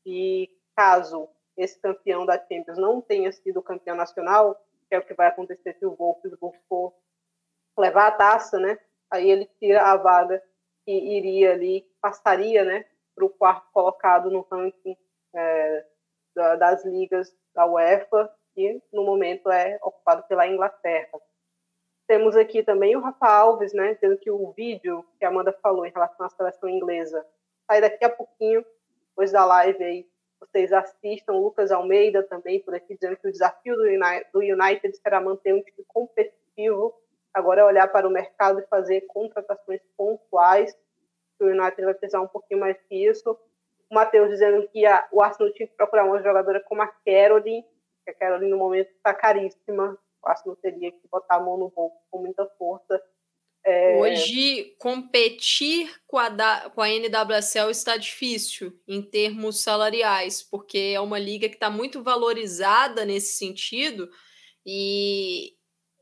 E 0.07 0.49
caso 0.77 1.29
esse 1.57 1.81
campeão 1.81 2.25
da 2.25 2.39
Champions 2.39 2.79
não 2.79 3.01
tenha 3.01 3.33
sido 3.33 3.61
campeão 3.61 3.97
nacional, 3.97 4.55
que 4.89 4.95
é 4.95 5.01
o 5.01 5.05
que 5.05 5.15
vai 5.15 5.27
acontecer 5.27 5.75
se 5.81 5.85
o 5.85 5.97
Wolfsburg 5.97 6.57
for 6.69 6.95
levar 7.77 8.07
a 8.07 8.13
taça, 8.13 8.61
né? 8.61 8.79
Aí 9.11 9.29
ele 9.29 9.51
tira 9.59 9.83
a 9.83 9.97
vaga 9.97 10.41
que 10.85 10.93
iria 10.93 11.51
ali, 11.51 11.85
passaria, 12.01 12.65
né, 12.65 12.87
para 13.15 13.25
o 13.25 13.31
quarto 13.31 13.67
colocado 13.73 14.31
no 14.31 14.47
ranking 14.51 14.97
é, 15.35 15.87
da, 16.35 16.57
das 16.57 16.85
ligas 16.85 17.35
da 17.55 17.67
UEFA, 17.67 18.31
que 18.55 18.83
no 18.93 19.05
momento 19.05 19.51
é 19.51 19.79
ocupado 19.83 20.23
pela 20.25 20.47
Inglaterra. 20.47 21.19
Temos 22.07 22.37
aqui 22.37 22.63
também 22.63 22.97
o 22.97 23.01
Rafa 23.01 23.27
Alves, 23.27 23.73
né, 23.73 23.95
dizendo 23.95 24.19
que 24.19 24.31
o 24.31 24.53
vídeo 24.53 25.05
que 25.19 25.25
a 25.25 25.29
Amanda 25.29 25.53
falou 25.63 25.87
em 25.87 25.93
relação 25.93 26.27
à 26.27 26.29
seleção 26.29 26.69
inglesa 26.69 27.25
sai 27.67 27.81
daqui 27.81 28.05
a 28.05 28.11
pouquinho, 28.11 28.65
depois 29.09 29.33
da 29.33 29.45
live 29.45 29.83
aí, 29.83 30.07
vocês 30.41 30.73
assistam. 30.73 31.35
O 31.35 31.45
Lucas 31.45 31.71
Almeida 31.71 32.23
também 32.23 32.61
por 32.61 32.75
aqui, 32.75 32.95
dizendo 32.95 33.17
que 33.17 33.29
o 33.29 33.33
desafio 33.33 33.77
do 33.77 33.83
United, 33.83 34.27
do 34.33 34.41
United 34.41 34.97
será 34.99 35.21
manter 35.21 35.55
um 35.55 35.63
time 35.63 35.85
competitivo, 35.87 36.95
agora 37.33 37.63
é 37.63 37.65
olhar 37.65 37.89
para 37.89 38.07
o 38.07 38.11
mercado 38.11 38.61
e 38.61 38.67
fazer 38.67 39.03
contratações 39.03 39.81
pontuais 39.97 40.77
que 41.43 41.45
o 41.45 41.49
United 41.49 41.85
vai 41.85 41.95
precisar 41.95 42.21
um 42.21 42.29
pouquinho 42.29 42.61
mais 42.61 42.77
que 42.89 42.95
isso. 42.95 43.37
O 43.91 43.95
Matheus 43.95 44.31
dizendo 44.31 44.67
que 44.69 44.87
a, 44.87 45.07
o 45.11 45.21
Arsenal 45.21 45.53
tinha 45.53 45.67
que 45.67 45.75
procurar 45.75 46.05
uma 46.05 46.23
jogadora 46.23 46.61
como 46.61 46.83
a 46.83 46.87
Caroline, 46.87 47.65
que 48.05 48.11
a 48.11 48.15
Caroline 48.15 48.51
no 48.51 48.57
momento 48.57 48.91
está 48.91 49.13
caríssima. 49.13 49.99
O 50.23 50.29
Arsenal 50.29 50.57
teria 50.57 50.93
que 50.93 51.09
botar 51.11 51.37
a 51.37 51.41
mão 51.41 51.59
no 51.59 51.69
bolso 51.69 51.97
com 52.11 52.21
muita 52.21 52.47
força. 52.57 53.03
É... 53.65 54.01
Hoje, 54.01 54.75
competir 54.79 55.93
com 56.07 56.19
a, 56.19 56.29
da, 56.29 56.71
com 56.71 56.81
a 56.81 56.89
NWSL 56.89 57.71
está 57.71 57.97
difícil 57.97 58.73
em 58.87 59.03
termos 59.03 59.63
salariais, 59.63 60.43
porque 60.43 60.93
é 60.95 61.01
uma 61.01 61.19
liga 61.19 61.49
que 61.49 61.55
está 61.55 61.71
muito 61.71 62.03
valorizada 62.03 63.05
nesse 63.05 63.37
sentido 63.37 64.09
e, 64.67 65.55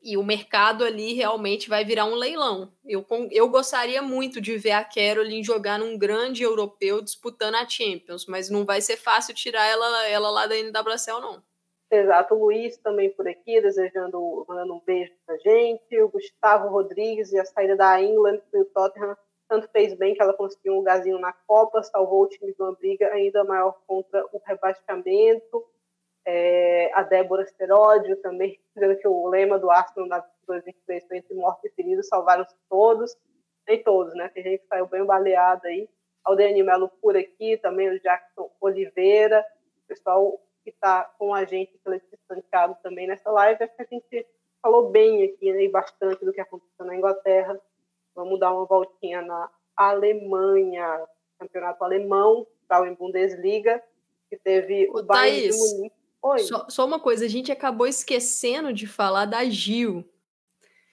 e 0.03 0.17
o 0.17 0.23
mercado 0.23 0.85
ali 0.85 1.15
realmente 1.15 1.69
vai 1.69 1.85
virar 1.85 2.07
um 2.07 2.15
leilão. 2.15 2.73
Eu, 2.85 3.05
eu 3.31 3.49
gostaria 3.49 4.01
muito 4.01 4.41
de 4.41 4.57
ver 4.57 4.73
a 4.73 4.85
Caroline 4.85 5.43
jogar 5.43 5.79
num 5.79 5.99
grande 5.99 6.43
europeu 6.43 7.03
disputando 7.03 7.55
a 7.55 7.69
Champions, 7.69 8.27
mas 8.27 8.49
não 8.49 8.65
vai 8.65 8.81
ser 8.81 8.97
fácil 8.97 9.35
tirar 9.35 9.67
ela, 9.67 10.09
ela 10.09 10.31
lá 10.31 10.47
da 10.47 10.57
NWSL, 10.57 11.21
não. 11.21 11.43
Exato, 11.91 12.35
o 12.35 12.45
Luiz 12.45 12.77
também 12.79 13.11
por 13.11 13.27
aqui, 13.27 13.61
desejando 13.61 14.45
mandando 14.49 14.75
um 14.75 14.81
beijo 14.87 15.13
pra 15.27 15.37
gente. 15.39 16.01
O 16.01 16.09
Gustavo 16.09 16.69
Rodrigues 16.69 17.33
e 17.33 17.39
a 17.39 17.45
saída 17.45 17.77
da 17.77 18.01
England 18.01 18.41
o 18.55 18.65
Tottenham 18.67 19.17
tanto 19.51 19.69
fez 19.73 19.93
bem 19.95 20.15
que 20.15 20.23
ela 20.23 20.33
conseguiu 20.33 20.75
um 20.75 20.77
lugarzinho 20.77 21.19
na 21.19 21.33
Copa, 21.33 21.83
salvou 21.83 22.23
o 22.23 22.29
time 22.29 22.55
de 22.55 22.63
uma 22.63 22.73
briga 22.73 23.09
ainda 23.09 23.43
maior 23.43 23.77
contra 23.85 24.25
o 24.33 24.41
rebaixamento. 24.47 25.67
É, 26.33 26.93
a 26.95 27.03
Débora 27.03 27.45
Steródio 27.45 28.14
também, 28.18 28.57
dizendo 28.72 28.97
que 29.01 29.09
o 29.09 29.26
lema 29.26 29.59
do 29.59 29.68
Arsenal 29.68 30.09
na 30.09 30.24
2023 30.47 31.05
foi 31.09 31.16
entre 31.16 31.35
morte 31.35 31.66
e 31.66 31.70
ferido, 31.70 32.05
salvaram-se 32.05 32.55
todos, 32.68 33.16
nem 33.66 33.83
todos, 33.83 34.14
né? 34.14 34.28
Tem 34.28 34.45
gente 34.45 34.61
que 34.61 34.68
saiu 34.68 34.87
bem 34.87 35.05
baleada 35.05 35.66
aí. 35.66 35.89
O 36.28 36.37
Dani 36.37 36.62
Melo 36.62 36.89
por 37.03 37.16
aqui, 37.16 37.57
também 37.57 37.89
o 37.89 38.01
Jackson 38.01 38.49
Oliveira, 38.61 39.45
o 39.85 39.89
pessoal 39.89 40.41
que 40.62 40.70
está 40.70 41.03
com 41.18 41.35
a 41.35 41.45
gente 41.45 41.76
pelo 41.78 41.99
distanciado 41.99 42.76
também 42.81 43.09
nessa 43.09 43.28
live, 43.33 43.64
acho 43.64 43.74
que 43.74 43.83
a 43.83 43.87
gente 43.91 44.26
falou 44.62 44.89
bem 44.89 45.24
aqui, 45.24 45.53
né, 45.53 45.64
e 45.64 45.68
bastante 45.68 46.24
do 46.24 46.33
que 46.33 46.41
aconteceu 46.41 46.87
na 46.87 46.95
Inglaterra. 46.95 47.61
Vamos 48.14 48.39
dar 48.39 48.55
uma 48.55 48.66
voltinha 48.66 49.20
na 49.20 49.51
Alemanha, 49.76 51.09
campeonato 51.41 51.83
alemão, 51.83 52.47
tal 52.68 52.87
em 52.87 52.95
Bundesliga, 52.95 53.83
que 54.28 54.37
teve 54.37 54.89
o, 54.91 55.01
o 55.01 55.03
Bayern 55.03 55.51
de 55.51 55.59
Munique 55.59 56.00
Oi. 56.23 56.41
Só, 56.41 56.66
só, 56.68 56.87
uma 56.87 57.01
coisa, 57.01 57.25
a 57.25 57.29
gente 57.29 57.51
acabou 57.51 57.87
esquecendo 57.87 58.73
de 58.73 58.87
falar 58.87 59.25
da 59.25 59.45
Gil. 59.45 60.05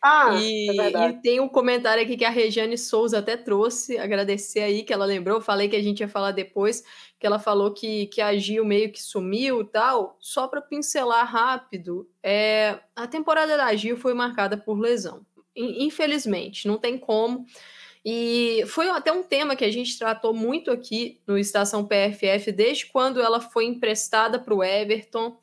Ah, 0.02 0.36
e, 0.40 0.80
é 0.80 1.10
e 1.10 1.22
tem 1.22 1.40
um 1.40 1.50
comentário 1.50 2.04
aqui 2.04 2.16
que 2.16 2.24
a 2.24 2.30
Regiane 2.30 2.78
Souza 2.78 3.20
até 3.20 3.36
trouxe, 3.36 3.98
agradecer 3.98 4.62
aí 4.62 4.84
que 4.84 4.94
ela 4.94 5.06
lembrou, 5.06 5.42
falei 5.42 5.68
que 5.68 5.76
a 5.76 5.82
gente 5.82 6.02
ia 6.02 6.08
falar 6.08 6.32
depois, 6.32 6.84
que 7.20 7.26
ela 7.26 7.40
falou 7.40 7.74
que, 7.74 8.06
que 8.08 8.22
a 8.22 8.36
Gil 8.38 8.64
meio 8.64 8.92
que 8.92 9.02
sumiu 9.02 9.62
e 9.62 9.66
tal. 9.66 10.16
Só 10.20 10.48
para 10.48 10.62
pincelar 10.62 11.26
rápido, 11.26 12.08
é, 12.22 12.80
a 12.96 13.08
temporada 13.08 13.58
da 13.58 13.76
Gil 13.76 13.98
foi 13.98 14.14
marcada 14.14 14.56
por 14.56 14.80
lesão. 14.80 15.26
Infelizmente, 15.56 16.68
não 16.68 16.78
tem 16.78 16.98
como. 16.98 17.46
E 18.10 18.66
foi 18.68 18.90
até 18.90 19.12
um 19.12 19.22
tema 19.22 19.54
que 19.54 19.66
a 19.66 19.70
gente 19.70 20.00
tratou 20.00 20.34
muito 20.34 20.72
aqui 20.72 21.20
no 21.28 21.38
Estação 21.38 21.86
PFF, 21.86 22.54
desde 22.54 22.86
quando 22.86 23.20
ela 23.20 23.42
foi 23.42 23.66
emprestada 23.66 24.40
para 24.40 24.56
o 24.56 24.64
Everton, 24.64 25.38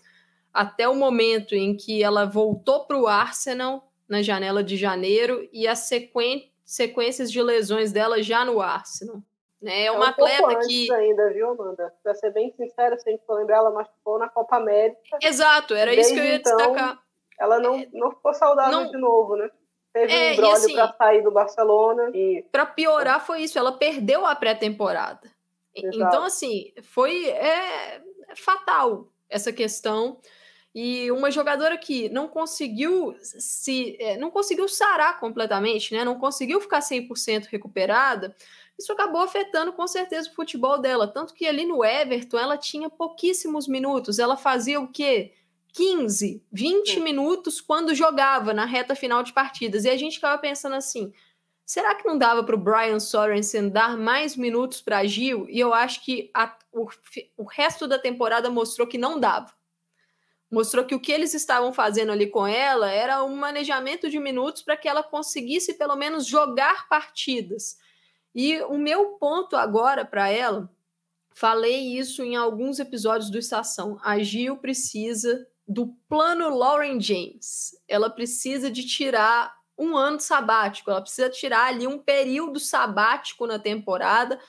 até 0.50 0.88
o 0.88 0.94
momento 0.94 1.54
em 1.54 1.76
que 1.76 2.02
ela 2.02 2.24
voltou 2.24 2.86
para 2.86 2.96
o 2.96 3.06
Arsenal 3.06 3.92
na 4.08 4.22
janela 4.22 4.64
de 4.64 4.78
janeiro 4.78 5.46
e 5.52 5.68
as 5.68 5.90
sequências 6.64 7.30
de 7.30 7.42
lesões 7.42 7.92
dela 7.92 8.22
já 8.22 8.46
no 8.46 8.62
Arsenal. 8.62 9.18
Né? 9.60 9.84
É 9.84 9.90
uma 9.90 10.06
é 10.06 10.08
um 10.08 10.10
atleta 10.10 10.58
que. 10.66 10.90
ainda, 10.90 11.30
viu, 11.34 11.50
Amanda? 11.50 11.92
Pra 12.02 12.14
ser 12.14 12.30
bem 12.32 12.50
sincera, 12.56 12.96
se 12.96 13.06
a 13.06 13.12
gente 13.12 13.26
for 13.26 13.40
lembrar, 13.40 13.58
ela 13.58 13.72
machucou 13.72 14.18
na 14.18 14.30
Copa 14.30 14.56
América. 14.56 15.18
Exato, 15.22 15.74
era 15.74 15.92
isso 15.92 16.14
que 16.14 16.18
eu 16.18 16.24
ia 16.24 16.36
então, 16.36 16.56
destacar. 16.56 16.98
Ela 17.38 17.58
não, 17.60 17.74
é, 17.74 17.88
não 17.92 18.10
ficou 18.10 18.32
saudável 18.32 18.84
não... 18.84 18.90
de 18.90 18.96
novo, 18.96 19.36
né? 19.36 19.50
Teve 19.94 20.12
é, 20.12 20.30
um 20.30 20.32
embrólio 20.32 20.56
assim, 20.56 20.74
para 20.74 20.92
sair 20.92 21.22
do 21.22 21.30
Barcelona. 21.30 22.10
E... 22.12 22.44
Para 22.50 22.66
piorar, 22.66 23.24
foi 23.24 23.42
isso. 23.42 23.56
Ela 23.56 23.70
perdeu 23.70 24.26
a 24.26 24.34
pré-temporada. 24.34 25.30
Então, 25.72 26.24
assim, 26.24 26.72
foi 26.82 27.26
é, 27.28 28.02
fatal 28.34 29.08
essa 29.28 29.52
questão. 29.52 30.18
E 30.74 31.12
uma 31.12 31.30
jogadora 31.30 31.78
que 31.78 32.08
não 32.08 32.26
conseguiu 32.26 33.14
se 33.22 33.96
é, 34.00 34.16
não 34.16 34.32
conseguiu 34.32 34.66
sarar 34.66 35.20
completamente, 35.20 35.94
né? 35.94 36.04
Não 36.04 36.18
conseguiu 36.18 36.60
ficar 36.60 36.80
100% 36.80 37.46
recuperada. 37.46 38.34
Isso 38.76 38.92
acabou 38.92 39.20
afetando 39.20 39.72
com 39.72 39.86
certeza 39.86 40.28
o 40.28 40.34
futebol 40.34 40.80
dela, 40.80 41.06
tanto 41.06 41.32
que 41.32 41.46
ali 41.46 41.64
no 41.64 41.84
Everton 41.84 42.36
ela 42.36 42.58
tinha 42.58 42.90
pouquíssimos 42.90 43.68
minutos. 43.68 44.18
Ela 44.18 44.36
fazia 44.36 44.80
o 44.80 44.88
quê? 44.88 45.32
15, 45.74 46.40
20 46.52 47.00
minutos 47.00 47.60
quando 47.60 47.96
jogava 47.96 48.54
na 48.54 48.64
reta 48.64 48.94
final 48.94 49.24
de 49.24 49.32
partidas. 49.32 49.84
E 49.84 49.90
a 49.90 49.96
gente 49.96 50.14
ficava 50.14 50.40
pensando 50.40 50.76
assim: 50.76 51.12
será 51.66 51.96
que 51.96 52.06
não 52.06 52.16
dava 52.16 52.44
para 52.44 52.54
o 52.54 52.58
Brian 52.58 53.00
Sorensen 53.00 53.68
dar 53.68 53.96
mais 53.96 54.36
minutos 54.36 54.80
para 54.80 55.04
Gil? 55.04 55.46
E 55.50 55.58
eu 55.58 55.74
acho 55.74 56.04
que 56.04 56.30
a, 56.32 56.56
o, 56.72 56.86
o 57.36 57.44
resto 57.44 57.88
da 57.88 57.98
temporada 57.98 58.48
mostrou 58.48 58.86
que 58.86 58.96
não 58.96 59.18
dava. 59.18 59.52
Mostrou 60.48 60.84
que 60.84 60.94
o 60.94 61.00
que 61.00 61.10
eles 61.10 61.34
estavam 61.34 61.72
fazendo 61.72 62.12
ali 62.12 62.28
com 62.28 62.46
ela 62.46 62.88
era 62.88 63.24
um 63.24 63.34
manejamento 63.34 64.08
de 64.08 64.20
minutos 64.20 64.62
para 64.62 64.76
que 64.76 64.88
ela 64.88 65.02
conseguisse 65.02 65.74
pelo 65.74 65.96
menos 65.96 66.24
jogar 66.24 66.88
partidas. 66.88 67.76
E 68.32 68.60
o 68.62 68.78
meu 68.78 69.16
ponto 69.18 69.56
agora 69.56 70.04
para 70.04 70.28
ela, 70.28 70.70
falei 71.34 71.98
isso 71.98 72.22
em 72.22 72.36
alguns 72.36 72.78
episódios 72.78 73.28
do 73.28 73.38
Estação. 73.38 73.98
A 74.04 74.20
Gil 74.20 74.56
precisa 74.58 75.44
do 75.66 75.88
plano 76.08 76.48
Lauren 76.48 77.00
James. 77.00 77.72
Ela 77.88 78.10
precisa 78.10 78.70
de 78.70 78.86
tirar 78.86 79.54
um 79.76 79.96
ano 79.96 80.20
sabático, 80.20 80.90
ela 80.90 81.00
precisa 81.00 81.28
tirar 81.28 81.66
ali 81.66 81.86
um 81.86 81.98
período 81.98 82.60
sabático 82.60 83.46
na 83.46 83.58
temporada 83.58 84.40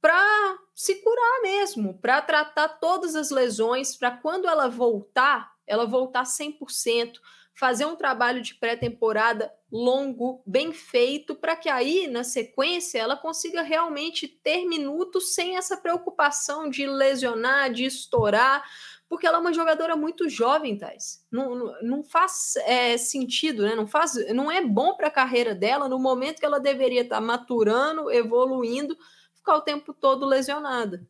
para 0.00 0.58
se 0.74 0.96
curar 0.96 1.42
mesmo, 1.42 1.98
para 1.98 2.20
tratar 2.20 2.68
todas 2.68 3.16
as 3.16 3.30
lesões, 3.30 3.96
para 3.96 4.10
quando 4.10 4.46
ela 4.46 4.68
voltar, 4.68 5.50
ela 5.66 5.86
voltar 5.86 6.24
100%, 6.24 7.18
fazer 7.54 7.86
um 7.86 7.96
trabalho 7.96 8.42
de 8.42 8.54
pré-temporada 8.54 9.50
longo, 9.72 10.42
bem 10.46 10.72
feito, 10.72 11.34
para 11.34 11.56
que 11.56 11.68
aí, 11.70 12.06
na 12.06 12.22
sequência, 12.22 12.98
ela 12.98 13.16
consiga 13.16 13.62
realmente 13.62 14.28
ter 14.28 14.66
minutos 14.66 15.34
sem 15.34 15.56
essa 15.56 15.76
preocupação 15.76 16.68
de 16.68 16.86
lesionar, 16.86 17.72
de 17.72 17.86
estourar, 17.86 18.62
porque 19.08 19.26
ela 19.26 19.38
é 19.38 19.40
uma 19.40 19.52
jogadora 19.52 19.94
muito 19.96 20.28
jovem, 20.28 20.76
Thais. 20.76 21.24
Não, 21.30 21.54
não, 21.54 21.82
não 21.82 22.04
faz 22.04 22.56
é, 22.66 22.96
sentido, 22.96 23.62
né? 23.62 23.74
Não, 23.74 23.86
faz, 23.86 24.14
não 24.34 24.50
é 24.50 24.60
bom 24.60 24.96
para 24.96 25.08
a 25.08 25.12
carreira 25.12 25.54
dela 25.54 25.88
no 25.88 25.98
momento 25.98 26.40
que 26.40 26.46
ela 26.46 26.58
deveria 26.58 27.02
estar 27.02 27.16
tá 27.16 27.20
maturando, 27.20 28.10
evoluindo, 28.10 28.96
ficar 29.36 29.56
o 29.56 29.62
tempo 29.62 29.94
todo 29.94 30.26
lesionada. 30.26 31.06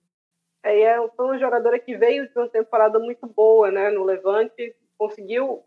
É, 0.62 0.80
é 0.80 1.08
foi 1.16 1.26
uma 1.26 1.38
jogadora 1.38 1.78
que 1.78 1.96
veio 1.96 2.28
de 2.28 2.38
uma 2.38 2.48
temporada 2.48 2.98
muito 2.98 3.26
boa, 3.26 3.70
né? 3.70 3.90
No 3.90 4.04
Levante, 4.04 4.76
conseguiu, 4.98 5.64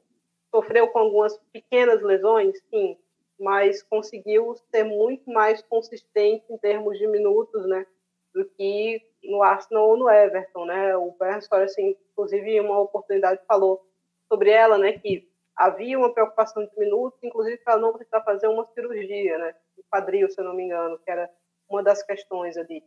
sofreu 0.54 0.88
com 0.90 1.00
algumas 1.00 1.38
pequenas 1.52 2.02
lesões, 2.04 2.60
sim, 2.70 2.98
mas 3.40 3.82
conseguiu 3.82 4.56
ser 4.70 4.84
muito 4.84 5.32
mais 5.32 5.62
consistente 5.64 6.46
em 6.50 6.58
termos 6.58 6.98
de 7.00 7.08
minutos, 7.08 7.68
né? 7.68 7.88
Do 8.36 8.46
que 8.46 9.02
no 9.24 9.44
Arsenal 9.44 9.90
ou 9.90 9.98
no 9.98 10.10
Everton, 10.10 10.66
né? 10.66 10.96
O 10.96 11.12
Bernard 11.12 11.48
assim, 11.64 11.96
inclusive, 12.12 12.60
uma 12.60 12.80
oportunidade 12.80 13.42
falou 13.48 13.86
sobre 14.28 14.50
ela, 14.50 14.78
né? 14.78 14.94
Que 14.94 15.30
havia 15.56 15.98
uma 15.98 16.14
preocupação 16.14 16.66
de 16.66 16.72
minutos, 16.78 17.20
inclusive 17.24 17.58
para 17.58 17.78
não 17.78 17.94
precisar 17.94 18.22
fazer 18.22 18.48
uma 18.48 18.66
cirurgia, 18.74 19.38
né? 19.38 19.56
De 19.78 19.84
quadril, 19.84 20.30
se 20.30 20.40
eu 20.40 20.46
não 20.46 20.54
me 20.54 20.64
engano, 20.64 21.00
que 21.00 21.12
era 21.12 21.30
uma 21.70 21.84
das 21.84 22.02
questões 22.04 22.58
ali. 22.58 22.84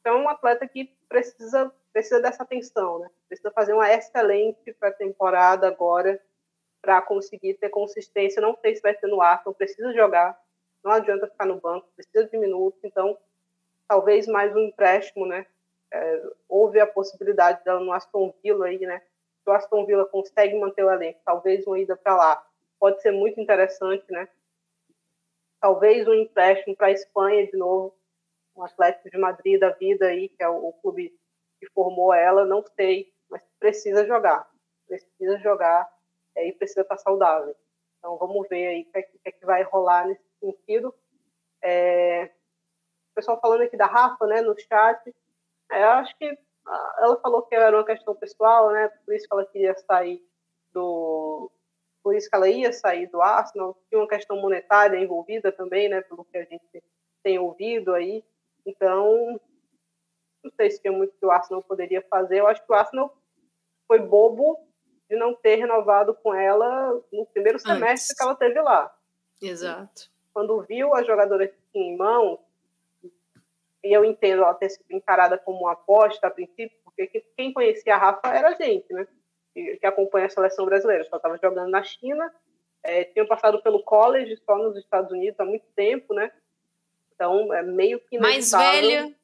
Então, 0.00 0.18
é 0.18 0.22
um 0.22 0.28
atleta 0.28 0.66
que 0.68 0.94
precisa 1.08 1.72
precisa 1.94 2.20
dessa 2.20 2.42
atenção, 2.42 2.98
né? 2.98 3.08
Precisa 3.28 3.52
fazer 3.52 3.72
uma 3.72 3.90
excelente 3.90 4.72
pré-temporada 4.72 5.68
agora 5.68 6.20
para 6.82 7.00
conseguir 7.00 7.54
ter 7.54 7.68
consistência. 7.68 8.42
Não 8.42 8.56
sei 8.60 8.74
se 8.74 8.82
vai 8.82 8.94
ser 8.96 9.06
no 9.06 9.22
Arsenal, 9.22 9.54
precisa 9.54 9.92
jogar. 9.94 10.36
Não 10.82 10.90
adianta 10.90 11.28
ficar 11.28 11.46
no 11.46 11.60
banco, 11.60 11.88
precisa 11.94 12.26
de 12.26 12.36
minutos. 12.36 12.80
Então, 12.82 13.16
talvez 13.86 14.26
mais 14.26 14.54
um 14.56 14.58
empréstimo, 14.58 15.24
né? 15.24 15.46
É, 15.94 16.22
houve 16.48 16.80
a 16.80 16.86
possibilidade 16.86 17.62
dela 17.64 17.78
no 17.78 17.92
Aston 17.92 18.34
Villa 18.42 18.66
aí, 18.66 18.80
né? 18.80 19.00
Se 19.42 19.50
o 19.50 19.52
Aston 19.52 19.86
Villa 19.86 20.04
consegue 20.06 20.58
manter 20.58 20.84
o 20.84 20.90
elenco, 20.90 21.20
talvez 21.24 21.64
uma 21.66 21.78
ida 21.78 21.96
para 21.96 22.16
lá 22.16 22.46
pode 22.80 23.00
ser 23.00 23.12
muito 23.12 23.40
interessante, 23.40 24.04
né? 24.10 24.28
Talvez 25.60 26.06
um 26.08 26.14
empréstimo 26.14 26.76
para 26.76 26.88
a 26.88 26.92
Espanha 26.92 27.46
de 27.46 27.56
novo, 27.56 27.96
um 28.56 28.64
Atlético 28.64 29.08
de 29.08 29.16
Madrid 29.16 29.58
da 29.60 29.70
vida 29.70 30.06
aí, 30.06 30.28
que 30.28 30.42
é 30.42 30.48
o, 30.48 30.68
o 30.68 30.72
clube 30.74 31.16
que 31.60 31.70
formou 31.70 32.12
ela, 32.12 32.44
não 32.44 32.62
sei, 32.74 33.12
mas 33.30 33.42
precisa 33.58 34.04
jogar, 34.04 34.50
precisa 34.86 35.38
jogar 35.38 35.88
é, 36.34 36.48
e 36.48 36.52
precisa 36.52 36.82
estar 36.82 36.98
saudável. 36.98 37.54
Então 37.98 38.18
vamos 38.18 38.48
ver 38.48 38.66
aí 38.66 38.82
o 38.82 38.92
que, 38.92 38.98
é 38.98 39.02
que, 39.02 39.20
é 39.24 39.32
que 39.32 39.46
vai 39.46 39.62
rolar 39.62 40.08
nesse 40.08 40.24
sentido. 40.40 40.92
É, 41.62 42.24
o 43.12 43.14
pessoal 43.14 43.40
falando 43.40 43.62
aqui 43.62 43.76
da 43.76 43.86
Rafa, 43.86 44.26
né, 44.26 44.40
no 44.40 44.58
chat, 44.58 45.14
eu 45.80 45.88
acho 45.90 46.16
que 46.16 46.38
ah, 46.66 46.96
ela 47.00 47.20
falou 47.20 47.42
que 47.42 47.54
era 47.54 47.76
uma 47.76 47.84
questão 47.84 48.14
pessoal, 48.14 48.72
né? 48.72 48.88
Por 49.04 49.14
isso 49.14 49.26
que 49.26 49.34
ela 49.34 49.46
queria 49.46 49.74
sair 49.76 50.22
do. 50.72 51.50
Por 52.02 52.14
isso 52.14 52.28
que 52.28 52.36
ela 52.36 52.48
ia 52.48 52.72
sair 52.72 53.06
do 53.06 53.20
Arsenal. 53.20 53.78
Tinha 53.88 54.00
uma 54.00 54.08
questão 54.08 54.40
monetária 54.40 54.98
envolvida 54.98 55.50
também, 55.50 55.88
né? 55.88 56.00
Pelo 56.02 56.24
que 56.24 56.36
a 56.36 56.44
gente 56.44 56.82
tem 57.22 57.38
ouvido 57.38 57.94
aí. 57.94 58.22
Então, 58.66 59.40
não 60.42 60.50
sei 60.56 60.70
se 60.70 60.80
tinha 60.80 60.92
muito 60.92 61.14
que 61.18 61.24
o 61.24 61.30
Arsenal 61.30 61.62
poderia 61.62 62.02
fazer. 62.02 62.40
Eu 62.40 62.46
acho 62.46 62.64
que 62.64 62.70
o 62.70 62.74
Arsenal 62.74 63.16
foi 63.86 64.00
bobo 64.00 64.58
de 65.08 65.16
não 65.16 65.34
ter 65.34 65.56
renovado 65.56 66.14
com 66.14 66.34
ela 66.34 66.92
no 67.12 67.26
primeiro 67.26 67.58
semestre 67.58 67.90
Antes. 67.90 68.14
que 68.14 68.22
ela 68.22 68.34
teve 68.34 68.60
lá. 68.60 68.94
Exato. 69.40 70.10
Quando 70.32 70.62
viu 70.62 70.94
a 70.94 71.02
jogadora 71.02 71.50
em 71.74 71.96
mão, 71.96 72.38
e 73.84 73.92
eu 73.92 74.04
entendo 74.04 74.42
ela 74.42 74.54
ter 74.54 74.70
sido 74.70 74.90
encarada 74.90 75.36
como 75.36 75.60
uma 75.60 75.72
aposta 75.72 76.26
a 76.26 76.30
princípio, 76.30 76.76
porque 76.84 77.22
quem 77.36 77.52
conhecia 77.52 77.94
a 77.94 77.98
Rafa 77.98 78.28
era 78.28 78.48
a 78.48 78.54
gente, 78.54 78.90
né? 78.92 79.06
Que, 79.52 79.76
que 79.76 79.86
acompanha 79.86 80.26
a 80.26 80.30
seleção 80.30 80.64
brasileira. 80.64 81.04
Só 81.04 81.16
estava 81.16 81.38
jogando 81.38 81.70
na 81.70 81.82
China, 81.82 82.32
é, 82.82 83.04
tinham 83.04 83.26
passado 83.26 83.62
pelo 83.62 83.82
college 83.82 84.36
só 84.44 84.56
nos 84.56 84.76
Estados 84.76 85.12
Unidos 85.12 85.38
há 85.38 85.44
muito 85.44 85.66
tempo, 85.76 86.14
né? 86.14 86.32
Então, 87.14 87.52
é 87.52 87.62
meio 87.62 88.00
que 88.00 88.18
Mais 88.18 88.50
velha. 88.50 89.06
Né? 89.06 89.14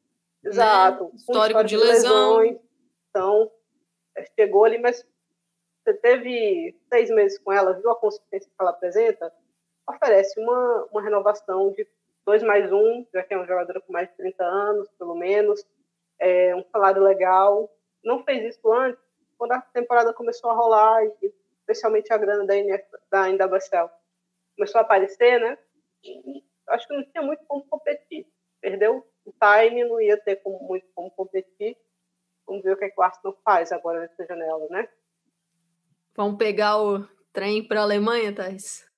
Exato. 0.44 1.04
Né? 1.04 1.10
Histórico 1.14 1.64
de, 1.64 1.68
de 1.68 1.76
lesão. 1.76 2.38
Lesões. 2.38 2.60
Então, 3.08 3.50
é, 4.14 4.24
chegou 4.38 4.64
ali, 4.64 4.78
mas 4.78 5.04
você 5.82 5.94
teve 5.94 6.78
seis 6.88 7.10
meses 7.10 7.38
com 7.38 7.52
ela, 7.52 7.72
viu 7.72 7.90
a 7.90 7.96
consistência 7.96 8.48
que 8.48 8.60
ela 8.60 8.70
apresenta? 8.70 9.32
Oferece 9.88 10.38
uma, 10.38 10.88
uma 10.92 11.02
renovação 11.02 11.72
de 11.72 11.86
2 12.30 12.44
mais 12.44 12.70
1, 12.70 13.06
já 13.12 13.24
que 13.24 13.34
é 13.34 13.38
um 13.38 13.46
jogador 13.46 13.82
com 13.82 13.92
mais 13.92 14.08
de 14.08 14.14
30 14.14 14.44
anos, 14.44 14.88
pelo 14.96 15.16
menos, 15.16 15.66
é, 16.20 16.54
um 16.54 16.62
salário 16.70 17.02
legal. 17.02 17.68
Não 18.04 18.22
fez 18.22 18.54
isso 18.54 18.72
antes, 18.72 19.02
quando 19.36 19.50
a 19.52 19.60
temporada 19.60 20.14
começou 20.14 20.48
a 20.48 20.54
rolar, 20.54 21.04
e 21.04 21.34
especialmente 21.58 22.12
a 22.12 22.18
grana 22.18 22.46
da, 22.46 22.56
NF, 22.56 22.84
da 23.10 23.28
NWSL 23.28 23.90
começou 24.56 24.78
a 24.78 24.82
aparecer, 24.82 25.40
né? 25.40 25.58
Acho 26.68 26.86
que 26.86 26.94
não 26.94 27.04
tinha 27.10 27.22
muito 27.22 27.44
como 27.46 27.66
competir. 27.66 28.28
Perdeu 28.60 29.04
o 29.24 29.32
time, 29.32 29.84
não 29.84 30.00
ia 30.00 30.16
ter 30.16 30.36
como, 30.36 30.60
muito 30.68 30.86
como 30.94 31.10
competir. 31.10 31.76
Vamos 32.46 32.62
ver 32.62 32.74
o 32.74 32.76
que, 32.76 32.84
é 32.84 32.90
que 32.90 33.00
o 33.00 33.02
Arsenal 33.02 33.36
faz 33.44 33.72
agora 33.72 34.00
nessa 34.00 34.24
janela, 34.24 34.68
né? 34.70 34.88
Vamos 36.14 36.38
pegar 36.38 36.80
o 36.80 37.04
trem 37.32 37.66
para 37.66 37.80
a 37.80 37.82
Alemanha, 37.82 38.32
Thais? 38.32 38.88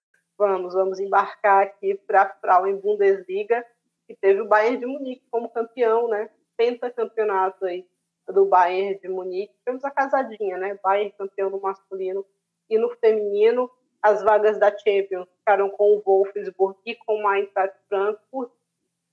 Vamos, 0.42 0.74
vamos 0.74 0.98
embarcar 0.98 1.62
aqui 1.62 1.94
para 1.94 2.22
a 2.22 2.28
Frauen 2.28 2.76
Bundesliga, 2.76 3.64
que 4.08 4.16
teve 4.16 4.40
o 4.40 4.48
Bayern 4.48 4.78
de 4.78 4.86
Munique 4.86 5.22
como 5.30 5.48
campeão, 5.48 6.08
né? 6.08 6.28
Pentacampeonato 6.56 7.64
aí 7.64 7.86
do 8.26 8.44
Bayern 8.46 8.98
de 8.98 9.08
Munique. 9.08 9.54
Temos 9.64 9.84
a 9.84 9.90
casadinha, 9.90 10.58
né? 10.58 10.76
Bayern 10.82 11.14
campeão 11.16 11.48
no 11.48 11.60
masculino 11.60 12.26
e 12.68 12.76
no 12.76 12.90
feminino. 12.96 13.70
as 14.02 14.20
vagas 14.20 14.58
da 14.58 14.76
Champions 14.76 15.28
ficaram 15.38 15.70
com 15.70 15.94
o 15.94 16.02
Wolfsburg 16.04 16.76
e 16.84 16.96
com 16.96 17.22
o 17.22 17.32
Eintracht 17.32 17.78
Frankfurt, 17.88 18.50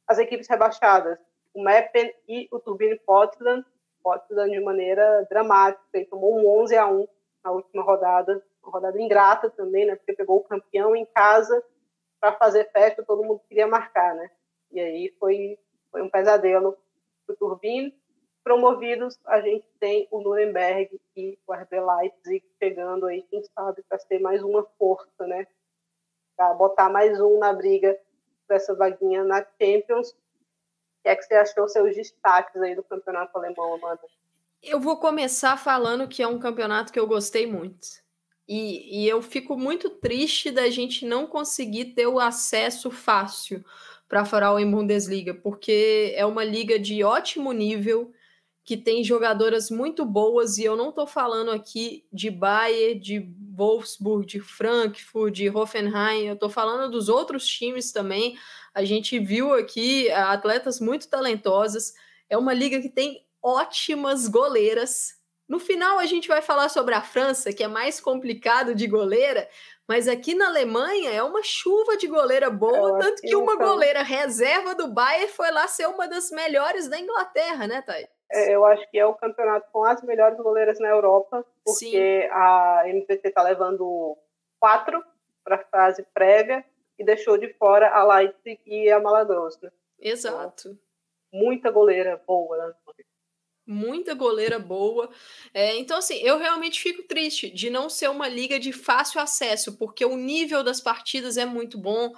as 0.08 0.18
equipes 0.18 0.48
rebaixadas, 0.48 1.20
o 1.54 1.62
Meppen 1.62 2.12
e 2.28 2.48
o 2.52 2.60
Turbine 2.60 3.00
Potsdam, 3.06 3.64
Potsdam 4.02 4.50
de 4.50 4.60
maneira 4.60 5.28
dramática, 5.30 6.08
tomou 6.10 6.40
um 6.40 6.62
11 6.62 6.76
a 6.76 6.88
1 6.88 7.08
na 7.44 7.52
última 7.52 7.84
rodada, 7.84 8.44
rodada 8.64 9.00
ingrata 9.02 9.50
também, 9.50 9.86
né, 9.86 9.96
porque 9.96 10.14
pegou 10.14 10.38
o 10.38 10.44
campeão 10.44 10.96
em 10.96 11.06
casa 11.06 11.64
para 12.20 12.34
fazer 12.34 12.70
festa, 12.72 13.04
todo 13.04 13.24
mundo 13.24 13.42
queria 13.48 13.68
marcar, 13.68 14.16
né, 14.16 14.30
e 14.72 14.80
aí 14.80 15.16
foi, 15.20 15.58
foi 15.92 16.02
um 16.02 16.10
pesadelo 16.10 16.78
para 17.26 17.34
o 17.34 17.38
Turbine. 17.38 17.98
Promovidos, 18.42 19.20
a 19.26 19.42
gente 19.42 19.66
tem 19.80 20.08
o 20.10 20.22
Nuremberg 20.22 21.00
e 21.16 21.38
o 21.46 21.54
RB 21.54 21.80
Leipzig 21.80 22.44
chegando 22.58 23.06
aí, 23.06 23.22
quem 23.24 23.44
sabe, 23.44 23.84
para 23.88 23.98
ter 24.00 24.20
mais 24.20 24.42
uma 24.42 24.64
força, 24.78 25.28
né, 25.28 25.46
para 26.36 26.54
botar 26.54 26.90
mais 26.90 27.20
um 27.20 27.38
na 27.38 27.54
briga 27.54 28.00
para 28.48 28.56
essa 28.56 28.74
vaguinha 28.74 29.24
na 29.24 29.46
Champions 29.62 30.16
o 31.00 31.04
que 31.04 31.10
é 31.10 31.16
que 31.16 31.24
você 31.24 31.34
achou 31.34 31.68
seus 31.70 31.96
destaques 31.96 32.62
aí 32.62 32.76
do 32.76 32.84
campeonato 32.84 33.38
alemão, 33.38 33.76
Amanda? 33.76 34.02
Eu 34.62 34.82
vou 34.82 34.98
começar 34.98 35.56
falando 35.58 36.10
que 36.10 36.22
é 36.22 36.28
um 36.28 36.38
campeonato 36.38 36.92
que 36.92 37.00
eu 37.00 37.08
gostei 37.08 37.48
muito. 37.48 37.88
E, 38.50 39.04
e 39.04 39.08
eu 39.08 39.22
fico 39.22 39.56
muito 39.56 39.92
triste 39.92 40.50
da 40.50 40.68
gente 40.72 41.06
não 41.06 41.28
conseguir 41.28 41.94
ter 41.94 42.08
o 42.08 42.20
acesso 42.20 42.90
fácil 42.90 43.64
para 44.08 44.22
a 44.22 44.26
Frauen 44.26 44.72
Bundesliga, 44.72 45.36
porque 45.36 46.14
é 46.16 46.26
uma 46.26 46.44
liga 46.44 46.80
de 46.80 47.04
ótimo 47.04 47.52
nível, 47.52 48.12
que 48.66 48.76
tem 48.76 49.04
jogadoras 49.04 49.70
muito 49.70 50.04
boas, 50.04 50.58
e 50.58 50.64
eu 50.64 50.76
não 50.76 50.90
estou 50.90 51.06
falando 51.06 51.52
aqui 51.52 52.06
de 52.12 52.32
Bayern, 52.32 53.00
de 53.00 53.32
Wolfsburg, 53.56 54.26
de 54.26 54.40
Frankfurt, 54.40 55.34
de 55.34 55.50
Hoffenheim, 55.50 56.26
eu 56.26 56.34
estou 56.34 56.50
falando 56.50 56.90
dos 56.90 57.08
outros 57.08 57.48
times 57.48 57.92
também. 57.92 58.36
A 58.74 58.84
gente 58.84 59.20
viu 59.20 59.54
aqui 59.54 60.10
atletas 60.12 60.80
muito 60.80 61.08
talentosas. 61.08 61.94
É 62.28 62.38
uma 62.38 62.54
liga 62.54 62.82
que 62.82 62.90
tem 62.90 63.24
ótimas 63.44 64.28
goleiras. 64.28 65.19
No 65.50 65.60
final, 65.60 65.98
a 65.98 66.06
gente 66.06 66.28
vai 66.28 66.44
falar 66.44 66.70
sobre 66.70 66.94
a 66.94 67.02
França, 67.02 67.52
que 67.52 67.64
é 67.64 67.68
mais 67.68 68.00
complicado 68.00 68.76
de 68.76 68.86
goleira, 68.86 69.50
mas 69.88 70.08
aqui 70.08 70.36
na 70.36 70.46
Alemanha 70.46 71.10
é 71.10 71.24
uma 71.24 71.42
chuva 71.42 71.98
de 71.98 72.08
goleira 72.08 72.52
boa, 72.52 73.00
tanto 73.00 73.24
que 73.24 73.36
uma 73.36 73.56
goleira 73.56 74.04
reserva 74.04 74.76
do 74.76 74.88
Bayern 74.88 75.28
foi 75.30 75.50
lá 75.50 75.68
ser 75.68 75.88
uma 75.88 76.08
das 76.08 76.30
melhores 76.30 76.88
da 76.88 77.00
Inglaterra, 77.00 77.66
né, 77.66 77.82
Thay? 77.82 78.08
É, 78.32 78.54
eu 78.54 78.64
acho 78.64 78.88
que 78.92 79.00
é 79.00 79.06
o 79.08 79.16
campeonato 79.16 79.68
com 79.72 79.84
as 79.84 80.04
melhores 80.04 80.38
goleiras 80.38 80.80
na 80.80 80.88
Europa, 80.88 81.44
porque 81.66 82.22
Sim. 82.22 82.30
a 82.32 82.84
MPT 82.86 83.30
está 83.30 83.42
levando 83.42 84.16
quatro 84.60 85.04
para 85.44 85.56
a 85.56 85.66
fase 85.66 86.06
prévia 86.14 86.64
e 87.00 87.04
deixou 87.04 87.40
de 87.40 87.52
fora 87.54 87.90
a 87.90 88.04
Leipzig 88.04 88.62
e 88.68 88.92
a 88.92 89.00
Malagross. 89.00 89.60
Né? 89.60 89.72
Exato. 90.00 90.70
Então, 90.70 90.80
muita 91.34 91.72
goleira 91.72 92.22
boa. 92.28 92.68
Né? 92.68 92.74
Muita 93.72 94.16
goleira 94.16 94.58
boa. 94.58 95.12
É, 95.54 95.78
então, 95.78 95.98
assim, 96.00 96.16
eu 96.24 96.40
realmente 96.40 96.82
fico 96.82 97.04
triste 97.04 97.52
de 97.52 97.70
não 97.70 97.88
ser 97.88 98.10
uma 98.10 98.28
liga 98.28 98.60
de 98.60 98.74
fácil 98.74 99.22
acesso, 99.22 99.78
porque 99.78 100.04
o 100.04 100.18
nível 100.18 100.64
das 100.64 100.82
partidas 100.82 101.38
é 101.38 101.46
muito 101.46 101.78
bom 101.78 102.12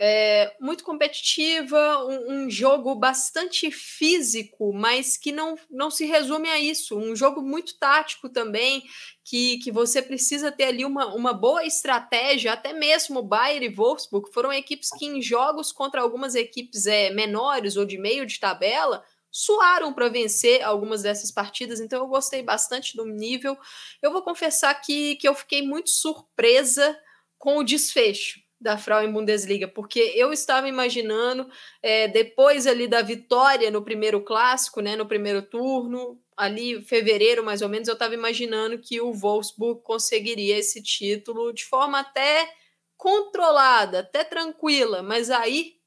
é, 0.00 0.54
muito 0.60 0.84
competitiva, 0.84 2.04
um, 2.04 2.44
um, 2.44 2.50
jogo 2.50 2.94
bastante 2.94 3.68
físico, 3.70 4.72
mas 4.72 5.16
que 5.16 5.32
não, 5.32 5.56
não 5.68 5.90
se 5.90 6.06
resume 6.06 6.48
a 6.48 6.58
isso. 6.58 6.96
Um 6.96 7.16
jogo 7.16 7.42
muito 7.42 7.76
tático 7.78 8.28
também, 8.28 8.84
que, 9.24 9.58
que 9.58 9.72
você 9.72 10.00
precisa 10.00 10.52
ter 10.52 10.64
ali 10.64 10.84
uma, 10.84 11.12
uma 11.14 11.32
boa 11.32 11.64
estratégia, 11.64 12.52
até 12.52 12.72
mesmo 12.72 13.22
Bayern 13.22 13.66
e 13.66 13.74
Wolfsburg 13.74 14.32
foram 14.32 14.52
equipes 14.52 14.90
que 14.96 15.06
em 15.06 15.20
jogos 15.20 15.72
contra 15.72 16.00
algumas 16.00 16.36
equipes 16.36 16.86
é, 16.86 17.10
menores 17.10 17.76
ou 17.76 17.84
de 17.84 17.98
meio 17.98 18.24
de 18.24 18.38
tabela, 18.38 19.02
suaram 19.30 19.92
para 19.92 20.08
vencer 20.08 20.62
algumas 20.62 21.02
dessas 21.02 21.30
partidas, 21.30 21.80
então 21.80 22.00
eu 22.00 22.08
gostei 22.08 22.42
bastante 22.42 22.96
do 22.96 23.04
nível. 23.04 23.56
Eu 24.02 24.12
vou 24.12 24.22
confessar 24.22 24.74
que, 24.74 25.16
que 25.16 25.28
eu 25.28 25.34
fiquei 25.34 25.62
muito 25.62 25.90
surpresa 25.90 26.98
com 27.38 27.58
o 27.58 27.64
desfecho 27.64 28.40
da 28.60 28.76
Frauen 28.76 29.12
Bundesliga, 29.12 29.68
porque 29.68 30.00
eu 30.16 30.32
estava 30.32 30.68
imaginando, 30.68 31.48
é, 31.80 32.08
depois 32.08 32.66
ali 32.66 32.88
da 32.88 33.02
vitória 33.02 33.70
no 33.70 33.84
primeiro 33.84 34.20
clássico, 34.20 34.80
né, 34.80 34.96
no 34.96 35.06
primeiro 35.06 35.42
turno, 35.42 36.20
ali 36.36 36.82
fevereiro 36.82 37.44
mais 37.44 37.62
ou 37.62 37.68
menos, 37.68 37.86
eu 37.86 37.94
estava 37.94 38.14
imaginando 38.14 38.78
que 38.78 39.00
o 39.00 39.12
Wolfsburg 39.12 39.82
conseguiria 39.82 40.58
esse 40.58 40.82
título 40.82 41.52
de 41.52 41.64
forma 41.64 42.00
até 42.00 42.48
controlada, 42.96 44.00
até 44.00 44.24
tranquila, 44.24 45.02
mas 45.04 45.30
aí 45.30 45.77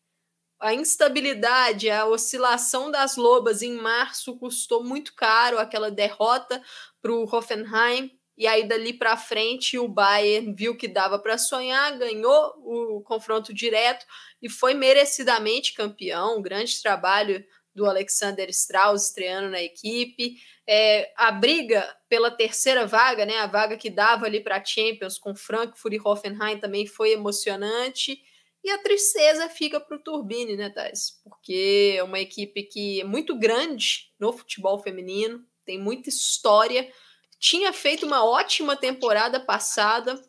a 0.62 0.74
instabilidade, 0.74 1.90
a 1.90 2.06
oscilação 2.06 2.92
das 2.92 3.18
lobas 3.18 3.62
em 3.62 3.74
março 3.74 4.38
custou 4.38 4.84
muito 4.84 5.16
caro 5.16 5.58
aquela 5.58 5.90
derrota 5.90 6.62
para 7.02 7.12
o 7.12 7.24
Hoffenheim 7.24 8.12
e 8.38 8.48
aí 8.48 8.68
dali 8.68 8.94
para 8.94 9.18
frente 9.18 9.78
o 9.78 9.88
Bayern 9.88 10.54
viu 10.54 10.78
que 10.78 10.88
dava 10.88 11.20
para 11.20 11.38
sonhar, 11.38 11.98
ganhou 11.98 12.54
o 12.64 13.02
confronto 13.02 13.54
direto 13.54 14.06
e 14.42 14.50
foi 14.50 14.74
merecidamente 14.74 15.74
campeão. 15.74 16.42
grande 16.42 16.82
trabalho 16.82 17.44
do 17.74 17.86
Alexander 17.86 18.50
Strauss 18.50 19.08
estreando 19.08 19.50
na 19.50 19.62
equipe. 19.62 20.36
É, 20.68 21.12
a 21.16 21.32
briga 21.32 21.88
pela 22.08 22.30
terceira 22.30 22.86
vaga, 22.86 23.26
né, 23.26 23.38
a 23.38 23.48
vaga 23.48 23.78
que 23.78 23.90
dava 23.90 24.26
ali 24.26 24.42
para 24.42 24.64
Champions 24.64 25.18
com 25.18 25.36
Frankfurt 25.36 25.94
e 25.94 26.02
Hoffenheim 26.04 26.60
também 26.60 26.86
foi 26.86 27.12
emocionante. 27.12 28.22
E 28.64 28.70
a 28.70 28.78
tristeza 28.78 29.50
fica 29.50 29.80
para 29.80 29.98
o 29.98 30.04
Turbine, 30.04 30.56
né, 30.56 30.70
Thais? 30.70 31.20
Porque 31.24 31.96
é 31.98 32.04
uma 32.04 32.20
equipe 32.20 32.64
que 32.64 33.02
é 33.02 33.04
muito 33.04 33.38
grande 33.38 34.12
no 34.20 34.32
futebol 34.32 34.78
feminino, 34.80 35.44
tem 35.66 35.80
muita 35.80 36.10
história, 36.10 36.92
tinha 37.40 37.74
feito 37.74 38.06
uma 38.06 38.24
ótima 38.24 38.76
temporada 38.76 39.40
passada, 39.40 40.22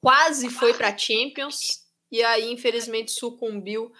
quase 0.00 0.48
foi 0.50 0.72
para 0.72 0.96
Champions 0.96 1.80
e 2.10 2.22
aí 2.22 2.50
infelizmente 2.50 3.10
sucumbiu 3.10 3.90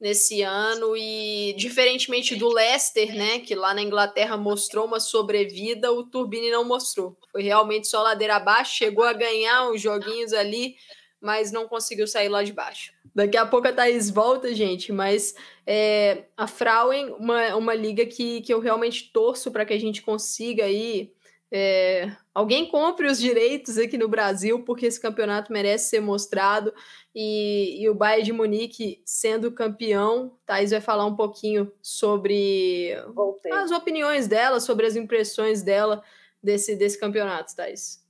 nesse 0.00 0.42
ano 0.42 0.96
e 0.96 1.54
diferentemente 1.56 2.34
do 2.34 2.48
Leicester, 2.48 3.14
né, 3.14 3.38
que 3.38 3.54
lá 3.54 3.72
na 3.72 3.82
Inglaterra 3.82 4.36
mostrou 4.36 4.84
uma 4.84 4.98
sobrevida, 4.98 5.92
o 5.92 6.04
Turbine 6.04 6.50
não 6.50 6.64
mostrou. 6.64 7.16
Foi 7.30 7.42
realmente 7.42 7.86
só 7.86 8.02
ladeira 8.02 8.36
abaixo, 8.36 8.74
chegou 8.74 9.04
a 9.04 9.12
ganhar 9.12 9.70
uns 9.70 9.80
joguinhos 9.80 10.32
ali, 10.32 10.74
mas 11.22 11.52
não 11.52 11.68
conseguiu 11.68 12.06
sair 12.06 12.28
lá 12.28 12.42
de 12.42 12.52
baixo. 12.52 12.92
Daqui 13.14 13.36
a 13.36 13.46
pouco 13.46 13.68
a 13.68 13.72
Thaís 13.72 14.10
volta, 14.10 14.52
gente, 14.54 14.92
mas 14.92 15.34
é, 15.66 16.24
a 16.36 16.46
Frauen, 16.46 17.14
uma, 17.18 17.54
uma 17.54 17.74
liga 17.74 18.04
que, 18.04 18.40
que 18.40 18.52
eu 18.52 18.58
realmente 18.58 19.12
torço 19.12 19.50
para 19.50 19.64
que 19.64 19.72
a 19.72 19.78
gente 19.78 20.02
consiga 20.02 20.64
aí 20.64 21.12
é, 21.54 22.10
alguém 22.34 22.66
compre 22.66 23.06
os 23.06 23.18
direitos 23.18 23.76
aqui 23.76 23.98
no 23.98 24.08
Brasil, 24.08 24.64
porque 24.64 24.86
esse 24.86 24.98
campeonato 24.98 25.52
merece 25.52 25.90
ser 25.90 26.00
mostrado. 26.00 26.72
E, 27.14 27.82
e 27.82 27.90
o 27.90 27.94
Bayern 27.94 28.24
de 28.24 28.32
Munique 28.32 29.02
sendo 29.04 29.52
campeão, 29.52 30.34
Thais 30.46 30.70
vai 30.70 30.80
falar 30.80 31.04
um 31.04 31.14
pouquinho 31.14 31.70
sobre 31.82 32.96
Voltei. 33.14 33.52
as 33.52 33.70
opiniões 33.70 34.26
dela, 34.26 34.60
sobre 34.60 34.86
as 34.86 34.96
impressões 34.96 35.62
dela 35.62 36.02
desse, 36.42 36.74
desse 36.74 36.98
campeonato, 36.98 37.54
Thais. 37.54 38.02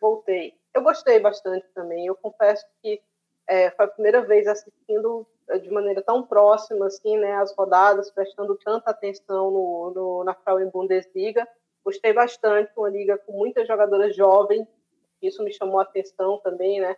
Voltei. 0.00 0.54
Eu 0.78 0.82
gostei 0.82 1.18
bastante 1.20 1.66
também. 1.74 2.06
Eu 2.06 2.14
confesso 2.16 2.64
que 2.82 3.00
é, 3.48 3.70
foi 3.70 3.84
a 3.84 3.88
primeira 3.88 4.22
vez 4.22 4.46
assistindo 4.46 5.26
é, 5.48 5.58
de 5.58 5.70
maneira 5.70 6.02
tão 6.02 6.22
próxima 6.22 6.86
assim, 6.86 7.16
né, 7.16 7.34
as 7.34 7.54
rodadas, 7.54 8.10
prestando 8.10 8.56
tanta 8.56 8.90
atenção 8.90 9.50
no, 9.50 9.92
no 9.94 10.24
na 10.24 10.34
Frauen 10.34 10.70
Bundesliga 10.70 11.46
Gostei 11.88 12.12
bastante, 12.12 12.70
uma 12.76 12.90
liga 12.90 13.16
com 13.16 13.32
muitas 13.32 13.66
jogadoras 13.66 14.14
jovens, 14.14 14.68
isso 15.22 15.42
me 15.42 15.50
chamou 15.50 15.80
a 15.80 15.84
atenção 15.84 16.38
também, 16.44 16.82
né? 16.82 16.92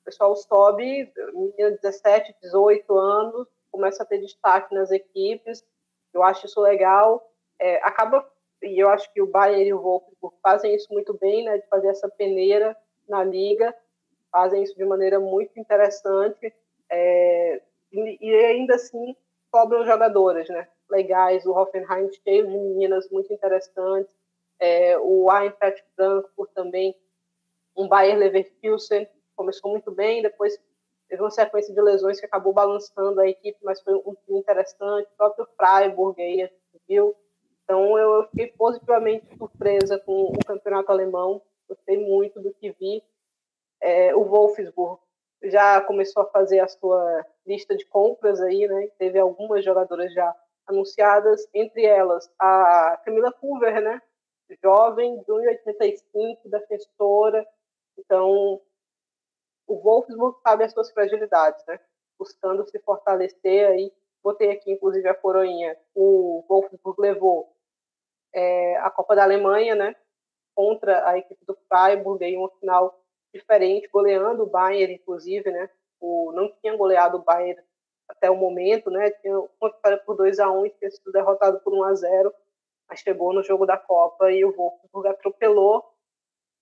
O 0.00 0.04
pessoal 0.06 0.34
sobe, 0.34 1.12
menina 1.34 1.72
17, 1.72 2.34
18 2.42 2.98
anos, 2.98 3.46
começa 3.70 4.02
a 4.02 4.06
ter 4.06 4.18
destaque 4.18 4.74
nas 4.74 4.90
equipes, 4.90 5.62
eu 6.14 6.22
acho 6.22 6.46
isso 6.46 6.58
legal. 6.58 7.30
É, 7.60 7.76
acaba, 7.86 8.26
e 8.62 8.82
eu 8.82 8.88
acho 8.88 9.12
que 9.12 9.20
o 9.20 9.26
Bayern 9.26 9.68
e 9.68 9.74
o 9.74 9.82
Wolfsburg 9.82 10.34
fazem 10.42 10.74
isso 10.74 10.90
muito 10.90 11.12
bem, 11.18 11.44
né? 11.44 11.58
De 11.58 11.66
fazer 11.68 11.88
essa 11.88 12.08
peneira 12.08 12.74
na 13.10 13.24
liga, 13.24 13.74
fazem 14.30 14.62
isso 14.62 14.76
de 14.76 14.84
maneira 14.84 15.18
muito 15.18 15.58
interessante. 15.58 16.52
É, 16.90 17.62
e, 17.92 18.34
ainda 18.46 18.74
assim 18.76 19.16
sobram 19.50 19.84
jogadoras, 19.84 20.48
né? 20.48 20.68
Legais, 20.88 21.44
o 21.46 21.52
Hoffenheim 21.52 22.10
cheio 22.24 22.46
de 22.46 22.52
meninas 22.52 23.08
muito 23.10 23.32
interessantes, 23.32 24.12
é, 24.58 24.98
o 24.98 25.26
Eintracht 25.32 25.82
Frankfurt 25.96 26.50
também, 26.52 26.94
um 27.76 27.88
Bayer 27.88 28.18
Leverkusen, 28.18 29.08
começou 29.36 29.70
muito 29.70 29.90
bem, 29.90 30.22
depois 30.22 30.58
teve 31.08 31.22
uma 31.22 31.30
sequência 31.30 31.72
de 31.72 31.80
lesões 31.80 32.20
que 32.20 32.26
acabou 32.26 32.52
balançando 32.52 33.20
a 33.20 33.28
equipe, 33.28 33.58
mas 33.62 33.80
foi 33.80 33.94
um 33.94 34.14
time 34.26 34.38
interessante, 34.38 35.08
o 35.12 35.16
próprio 35.16 35.48
Freiburg 35.56 36.20
aí, 36.20 36.50
viu. 36.88 37.16
Então 37.64 37.98
eu 37.98 38.24
fiquei 38.28 38.48
positivamente 38.48 39.26
surpresa 39.36 39.98
com 39.98 40.32
o 40.32 40.44
campeonato 40.44 40.90
alemão, 40.90 41.40
gostei 41.70 41.96
muito 41.98 42.40
do 42.40 42.52
que 42.52 42.72
vi. 42.72 43.02
É, 43.80 44.14
o 44.14 44.24
Wolfsburg 44.24 45.00
já 45.44 45.80
começou 45.80 46.22
a 46.22 46.30
fazer 46.30 46.60
a 46.60 46.68
sua 46.68 47.24
lista 47.46 47.76
de 47.76 47.86
compras 47.86 48.40
aí, 48.40 48.66
né? 48.66 48.88
Teve 48.98 49.18
algumas 49.18 49.64
jogadoras 49.64 50.12
já 50.12 50.34
anunciadas, 50.66 51.48
entre 51.54 51.84
elas 51.84 52.30
a 52.38 53.00
Camila 53.04 53.32
Culver, 53.32 53.80
né? 53.80 54.02
Jovem, 54.62 55.18
de 55.22 55.32
1,85, 55.32 56.38
defensora. 56.44 57.46
Então, 57.96 58.60
o 59.66 59.76
Wolfsburg 59.76 60.36
sabe 60.42 60.64
as 60.64 60.72
suas 60.72 60.90
fragilidades, 60.90 61.64
né? 61.66 61.78
Buscando 62.18 62.68
se 62.68 62.78
fortalecer 62.80 63.68
aí. 63.68 63.92
Botei 64.22 64.50
aqui, 64.50 64.72
inclusive, 64.72 65.08
a 65.08 65.14
coroinha. 65.14 65.76
O 65.94 66.44
Wolfsburg 66.48 67.00
levou 67.00 67.54
é, 68.34 68.76
a 68.78 68.90
Copa 68.90 69.14
da 69.14 69.22
Alemanha, 69.22 69.74
né? 69.74 69.94
Contra 70.60 71.08
a 71.08 71.16
equipe 71.16 71.42
do 71.46 71.56
Freiburg, 71.66 72.22
em 72.22 72.36
uma 72.36 72.50
final 72.60 73.02
diferente, 73.34 73.88
goleando 73.90 74.42
o 74.42 74.46
Bayern, 74.46 74.92
inclusive, 74.92 75.50
né? 75.50 75.70
O, 75.98 76.32
não 76.32 76.52
tinha 76.60 76.76
goleado 76.76 77.16
o 77.16 77.22
Bayern 77.22 77.58
até 78.06 78.30
o 78.30 78.36
momento, 78.36 78.90
né? 78.90 79.10
Tinha 79.22 79.38
uma 79.38 79.70
vitória 79.70 79.96
por 80.04 80.18
2 80.18 80.38
a 80.38 80.50
1 80.50 80.66
e 80.66 80.70
tinha 80.70 80.90
sido 80.90 81.12
derrotado 81.12 81.60
por 81.60 81.72
1 81.72 81.84
a 81.84 81.94
0 81.94 82.34
mas 82.86 83.00
chegou 83.00 83.32
no 83.32 83.42
jogo 83.42 83.64
da 83.64 83.78
Copa 83.78 84.30
e 84.30 84.44
o 84.44 84.54
Wolfsburg 84.54 85.08
atropelou. 85.08 85.82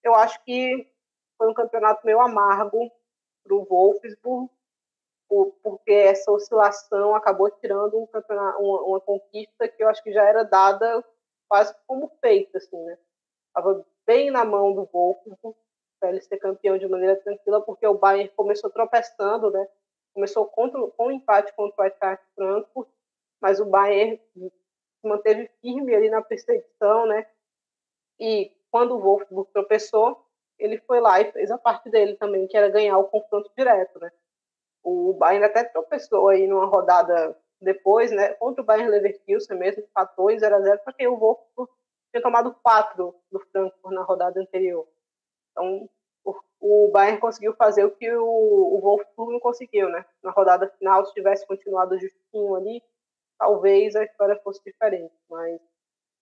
Eu 0.04 0.14
acho 0.14 0.40
que 0.44 0.88
foi 1.36 1.50
um 1.50 1.54
campeonato 1.54 2.06
meio 2.06 2.20
amargo 2.20 2.88
para 3.42 3.54
o 3.56 3.64
Wolfsburg, 3.64 4.48
porque 5.28 5.90
essa 5.90 6.30
oscilação 6.30 7.16
acabou 7.16 7.50
tirando 7.50 7.98
um 7.98 8.06
uma, 8.60 8.80
uma, 8.82 9.00
conquista 9.00 9.66
que 9.66 9.82
eu 9.82 9.88
acho 9.88 10.04
que 10.04 10.12
já 10.12 10.22
era 10.22 10.44
dada 10.44 11.04
quase 11.48 11.74
como 11.84 12.08
feita, 12.20 12.58
assim, 12.58 12.80
né? 12.84 12.96
Estava 13.58 13.84
bem 14.06 14.30
na 14.30 14.44
mão 14.44 14.72
do 14.72 14.84
Wolfsburg 14.84 15.58
para 15.98 16.10
ele 16.10 16.20
ser 16.20 16.36
campeão 16.36 16.78
de 16.78 16.86
maneira 16.86 17.16
tranquila, 17.16 17.60
porque 17.60 17.84
o 17.88 17.98
Bayern 17.98 18.28
começou 18.36 18.70
tropeçando, 18.70 19.50
né? 19.50 19.66
Começou 20.14 20.46
contra, 20.46 20.80
com 20.92 21.08
um 21.08 21.10
empate 21.10 21.52
contra 21.54 21.82
o 21.82 21.84
Eintracht 21.84 22.24
Frankfurt, 22.36 22.88
mas 23.40 23.58
o 23.58 23.64
Bayern 23.64 24.20
se 24.36 24.52
manteve 25.02 25.50
firme 25.60 25.92
ali 25.92 26.08
na 26.08 26.22
perseguição, 26.22 27.04
né? 27.06 27.26
E 28.20 28.52
quando 28.70 28.94
o 28.94 29.00
Wolfsburg 29.00 29.50
tropeçou, 29.52 30.24
ele 30.56 30.78
foi 30.82 31.00
lá 31.00 31.20
e 31.20 31.32
fez 31.32 31.50
a 31.50 31.58
parte 31.58 31.90
dele 31.90 32.14
também, 32.14 32.46
que 32.46 32.56
era 32.56 32.68
ganhar 32.68 32.96
o 32.96 33.08
confronto 33.08 33.50
direto, 33.58 33.98
né? 33.98 34.12
O 34.84 35.14
Bayern 35.14 35.44
até 35.44 35.64
tropeçou 35.64 36.28
aí 36.28 36.46
numa 36.46 36.66
rodada 36.66 37.36
depois, 37.60 38.12
né? 38.12 38.34
Contra 38.34 38.62
o 38.62 38.64
Bayern 38.64 38.88
Leverkusen 38.88 39.58
mesmo, 39.58 39.82
empatou 39.82 40.30
em 40.30 40.38
0 40.38 40.54
a 40.54 40.60
0 40.60 40.80
porque 40.84 41.08
o 41.08 41.16
Wolfsburg 41.16 41.72
tinha 42.10 42.22
tomado 42.22 42.54
quatro 42.62 43.14
do 43.30 43.40
Frankfurt 43.40 43.94
na 43.94 44.02
rodada 44.02 44.40
anterior. 44.40 44.86
Então, 45.52 45.88
o, 46.60 46.88
Bayern 46.88 47.20
conseguiu 47.20 47.54
fazer 47.54 47.84
o 47.84 47.90
que 47.90 48.10
o, 48.12 48.24
o 48.24 48.80
Wolfsburg 48.80 49.32
não 49.32 49.40
conseguiu, 49.40 49.88
né? 49.88 50.04
Na 50.22 50.30
rodada 50.30 50.68
final, 50.78 51.04
se 51.06 51.14
tivesse 51.14 51.46
continuado 51.46 51.98
justinho 51.98 52.54
ali, 52.54 52.82
talvez 53.38 53.94
a 53.94 54.04
história 54.04 54.40
fosse 54.42 54.62
diferente. 54.64 55.14
Mas 55.30 55.60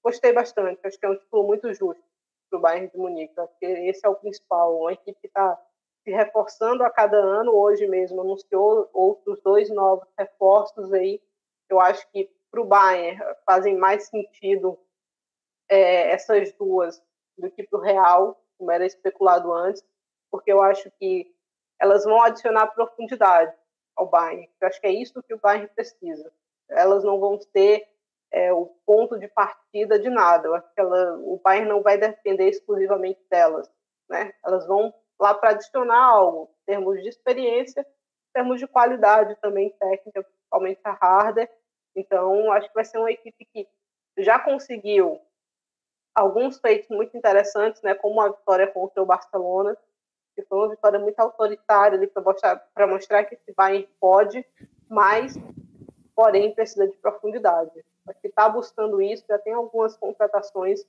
gostei 0.02 0.32
bastante. 0.32 0.86
Acho 0.86 0.98
que 0.98 1.06
é 1.06 1.10
um 1.10 1.16
título 1.16 1.44
muito 1.44 1.72
justo 1.72 2.02
para 2.50 2.58
o 2.58 2.62
Bayern 2.62 2.88
de 2.88 2.98
Munique. 2.98 3.38
Acho 3.40 3.58
que 3.58 3.66
esse 3.66 4.06
é 4.06 4.08
o 4.08 4.14
principal. 4.14 4.78
Uma 4.78 4.92
equipe 4.92 5.18
que 5.20 5.26
está 5.26 5.58
se 6.04 6.10
reforçando 6.10 6.84
a 6.84 6.90
cada 6.90 7.16
ano. 7.16 7.52
Hoje 7.52 7.86
mesmo 7.86 8.20
anunciou 8.20 8.88
outros 8.92 9.40
dois 9.40 9.70
novos 9.70 10.08
reforços 10.18 10.92
aí. 10.92 11.20
Eu 11.68 11.80
acho 11.80 12.06
que 12.12 12.30
para 12.50 12.60
o 12.60 12.64
Bayern 12.64 13.20
fazem 13.44 13.76
mais 13.76 14.06
sentido 14.06 14.78
é, 15.68 16.10
essas 16.10 16.52
duas 16.52 17.02
do 17.36 17.50
que 17.50 17.64
para 17.64 17.78
o 17.78 17.82
Real 17.82 18.40
como 18.56 18.70
era 18.70 18.86
especulado 18.86 19.52
antes, 19.52 19.84
porque 20.30 20.52
eu 20.52 20.62
acho 20.62 20.90
que 20.98 21.32
elas 21.80 22.04
vão 22.04 22.22
adicionar 22.22 22.68
profundidade 22.68 23.54
ao 23.94 24.06
Bayern. 24.06 24.48
Eu 24.60 24.68
acho 24.68 24.80
que 24.80 24.86
é 24.86 24.92
isso 24.92 25.22
que 25.22 25.34
o 25.34 25.38
Bayern 25.38 25.68
precisa. 25.68 26.32
Elas 26.68 27.04
não 27.04 27.20
vão 27.20 27.38
ter 27.52 27.86
é, 28.32 28.52
o 28.52 28.66
ponto 28.84 29.18
de 29.18 29.28
partida 29.28 29.98
de 29.98 30.08
nada. 30.08 30.48
Eu 30.48 30.54
acho 30.54 30.72
que 30.74 30.80
ela, 30.80 31.16
o 31.18 31.40
Bayern 31.42 31.68
não 31.68 31.82
vai 31.82 31.98
depender 31.98 32.48
exclusivamente 32.48 33.20
delas. 33.30 33.70
Né? 34.08 34.32
Elas 34.44 34.66
vão 34.66 34.92
lá 35.18 35.34
para 35.34 35.50
adicionar 35.50 36.02
algo, 36.02 36.50
em 36.62 36.72
termos 36.72 37.02
de 37.02 37.08
experiência, 37.08 37.80
em 37.80 38.32
termos 38.32 38.58
de 38.58 38.66
qualidade 38.66 39.36
também 39.40 39.70
técnica, 39.70 40.22
principalmente 40.22 40.80
a 40.84 40.98
Harder. 41.00 41.50
Então, 41.94 42.52
acho 42.52 42.68
que 42.68 42.74
vai 42.74 42.84
ser 42.84 42.98
uma 42.98 43.10
equipe 43.10 43.44
que 43.46 43.66
já 44.18 44.38
conseguiu 44.38 45.20
alguns 46.16 46.58
feitos 46.58 46.88
muito 46.88 47.14
interessantes, 47.14 47.82
né, 47.82 47.94
como 47.94 48.22
a 48.22 48.30
vitória 48.30 48.66
contra 48.66 49.02
o 49.02 49.06
Barcelona, 49.06 49.76
que 50.34 50.42
foi 50.42 50.58
uma 50.58 50.70
vitória 50.70 50.98
muito 50.98 51.20
autoritária 51.20 52.08
para 52.08 52.22
mostrar, 52.22 52.66
mostrar 52.88 53.24
que 53.24 53.34
esse 53.34 53.52
Bayern 53.54 53.86
pode, 54.00 54.44
mas, 54.88 55.34
porém, 56.14 56.54
precisa 56.54 56.88
de 56.88 56.96
profundidade. 56.96 57.84
Acho 58.08 58.20
que 58.20 58.28
está 58.28 58.48
buscando 58.48 59.02
isso, 59.02 59.24
já 59.28 59.38
tem 59.38 59.52
algumas 59.52 59.94
contratações 59.96 60.80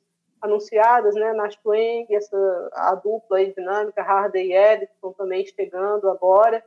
anunciadas, 0.41 1.13
né, 1.15 1.33
na 1.33 1.49
Schweng, 1.49 2.07
essa, 2.15 2.69
a 2.73 2.95
dupla 2.95 3.37
aí, 3.37 3.53
dinâmica, 3.53 4.01
Harder 4.01 4.45
e 4.45 4.53
Edson 4.53 5.11
também 5.11 5.45
chegando 5.45 6.09
agora, 6.09 6.63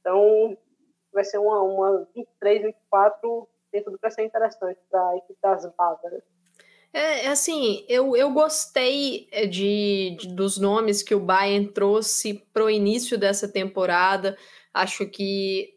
então 0.00 0.56
vai 1.12 1.22
ser 1.22 1.38
uma, 1.38 1.60
uma 1.60 2.08
23, 2.14 2.62
24, 2.62 3.48
tem 3.70 3.84
tudo 3.84 3.98
para 3.98 4.10
ser 4.10 4.24
interessante 4.24 4.80
para 4.90 5.10
a 5.10 5.16
equipe 5.16 5.38
das 5.40 5.66
Bávaras. 5.76 6.39
É, 6.92 7.26
é, 7.26 7.28
assim, 7.28 7.84
eu, 7.88 8.16
eu 8.16 8.30
gostei 8.30 9.28
eh, 9.30 9.46
de, 9.46 10.16
de, 10.18 10.34
dos 10.34 10.58
nomes 10.58 11.02
que 11.02 11.14
o 11.14 11.20
Bayern 11.20 11.68
trouxe 11.68 12.44
para 12.52 12.64
o 12.64 12.70
início 12.70 13.16
dessa 13.16 13.46
temporada. 13.48 14.36
Acho 14.74 15.06
que 15.06 15.74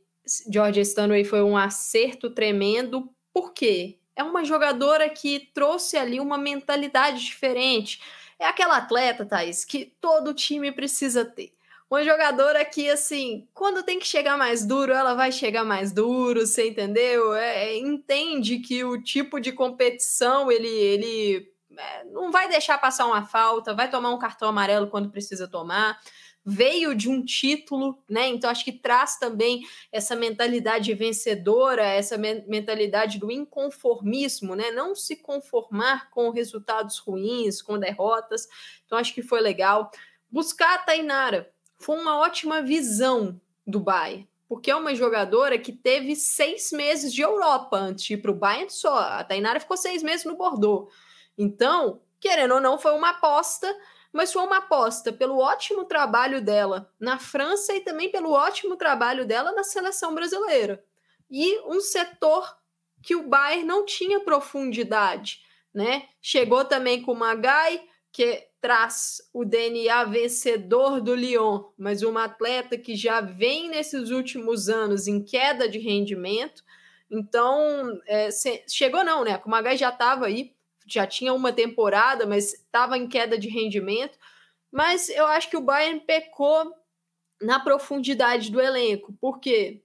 George 0.52 0.82
Stanway 0.82 1.24
foi 1.24 1.44
um 1.44 1.56
acerto 1.56 2.32
tremendo. 2.32 3.10
Por 3.32 3.54
quê? 3.54 4.00
É 4.16 4.24
uma 4.24 4.44
jogadora 4.44 5.10
que 5.10 5.52
trouxe 5.54 5.98
ali 5.98 6.20
uma 6.20 6.38
mentalidade 6.38 7.24
diferente. 7.24 8.02
É 8.40 8.48
aquela 8.48 8.78
atleta, 8.78 9.26
Thaís, 9.26 9.64
que 9.64 9.86
todo 10.02 10.34
time 10.34 10.72
precisa 10.72 11.24
ter 11.24 11.54
uma 11.94 12.04
jogadora 12.04 12.66
que, 12.66 12.90
assim, 12.90 13.48
quando 13.54 13.84
tem 13.84 14.00
que 14.00 14.08
chegar 14.08 14.36
mais 14.36 14.66
duro, 14.66 14.92
ela 14.92 15.14
vai 15.14 15.32
chegar 15.32 15.64
mais 15.64 15.92
duro, 15.92 16.40
você 16.40 16.70
entendeu? 16.70 17.36
É, 17.36 17.66
é 17.66 17.78
entende 17.78 18.58
que 18.58 18.84
o 18.84 19.00
tipo 19.00 19.40
de 19.40 19.52
competição, 19.52 20.52
ele, 20.52 20.68
ele 20.68 21.54
é, 21.78 22.04
não 22.06 22.32
vai 22.32 22.50
deixar 22.50 22.80
passar 22.80 23.06
uma 23.06 23.24
falta, 23.26 23.76
vai 23.76 23.92
tomar 23.92 24.10
um 24.10 24.18
cartão 24.18 24.50
amarelo 24.50 24.88
quando 24.88 25.12
precisa 25.12 25.48
tomar. 25.48 26.00
Veio 26.44 26.96
de 26.96 27.08
um 27.08 27.24
título, 27.24 28.04
né? 28.10 28.28
Então 28.28 28.50
acho 28.50 28.66
que 28.66 28.72
traz 28.72 29.18
também 29.20 29.62
essa 29.92 30.16
mentalidade 30.16 30.92
vencedora, 30.96 31.84
essa 31.84 32.18
me 32.18 32.44
mentalidade 32.48 33.20
do 33.20 33.32
inconformismo, 33.32 34.56
né? 34.56 34.72
Não 34.72 34.96
se 34.96 35.18
conformar 35.18 36.10
com 36.10 36.32
resultados 36.32 36.98
ruins, 36.98 37.62
com 37.62 37.78
derrotas. 37.78 38.48
Então 38.84 38.98
acho 38.98 39.14
que 39.14 39.22
foi 39.22 39.42
legal. 39.42 39.92
Buscar 40.34 40.74
a 40.74 40.80
Tainara, 40.80 41.53
foi 41.84 42.00
uma 42.00 42.18
ótima 42.18 42.62
visão 42.62 43.40
do 43.66 43.80
Bayern, 43.80 44.28
porque 44.48 44.72
é 44.72 44.76
uma 44.76 44.96
jogadora 44.96 45.58
que 45.60 45.72
teve 45.72 46.16
seis 46.16 46.72
meses 46.72 47.14
de 47.14 47.22
Europa 47.22 47.78
antes 47.78 48.06
de 48.06 48.14
ir 48.14 48.18
para 48.18 48.32
o 48.32 48.36
Bayern 48.36 48.70
só. 48.70 48.98
A 48.98 49.24
Tainara 49.24 49.60
ficou 49.60 49.76
seis 49.76 50.02
meses 50.02 50.26
no 50.26 50.36
Bordeaux. 50.38 50.92
Então, 51.38 52.02
querendo 52.20 52.56
ou 52.56 52.62
não, 52.62 52.78
foi 52.78 52.94
uma 52.94 53.10
aposta, 53.10 53.68
mas 54.12 54.32
foi 54.32 54.44
uma 54.44 54.58
aposta 54.58 55.12
pelo 55.12 55.40
ótimo 55.40 55.86
trabalho 55.86 56.42
dela 56.42 56.90
na 57.00 57.20
França 57.20 57.74
e 57.74 57.82
também 57.82 58.10
pelo 58.12 58.32
ótimo 58.32 58.78
trabalho 58.78 59.26
dela 59.26 59.52
na 59.52 59.64
seleção 59.64 60.14
brasileira. 60.14 60.84
E 61.30 61.60
um 61.62 61.82
setor 61.82 62.58
que 63.02 63.16
o 63.16 63.28
Bayern 63.28 63.66
não 63.66 63.86
tinha 63.86 64.20
profundidade, 64.22 65.42
né? 65.74 66.08
Chegou 66.22 66.64
também 66.64 67.02
com 67.02 67.12
o 67.12 67.16
Magai, 67.16 67.84
que 68.12 68.48
traz 68.64 69.22
o 69.34 69.44
DNA 69.44 70.06
vencedor 70.06 71.02
do 71.02 71.14
Lyon, 71.14 71.66
mas 71.78 72.02
uma 72.02 72.24
atleta 72.24 72.78
que 72.78 72.96
já 72.96 73.20
vem 73.20 73.68
nesses 73.68 74.10
últimos 74.10 74.70
anos 74.70 75.06
em 75.06 75.22
queda 75.22 75.68
de 75.68 75.80
rendimento. 75.80 76.64
Então, 77.12 78.00
é, 78.08 78.30
chegou 78.66 79.04
não, 79.04 79.26
né? 79.26 79.42
O 79.46 79.50
Magai 79.50 79.76
já 79.76 79.90
estava 79.90 80.28
aí, 80.28 80.56
já 80.88 81.06
tinha 81.06 81.34
uma 81.34 81.52
temporada, 81.52 82.26
mas 82.26 82.54
estava 82.54 82.98
em 82.98 83.06
queda 83.06 83.38
de 83.38 83.50
rendimento. 83.50 84.18
Mas 84.72 85.10
eu 85.10 85.28
acho 85.28 85.50
que 85.50 85.58
o 85.58 85.62
Bayern 85.62 86.00
pecou 86.00 86.74
na 87.42 87.60
profundidade 87.60 88.50
do 88.50 88.62
elenco, 88.62 89.14
porque 89.20 89.84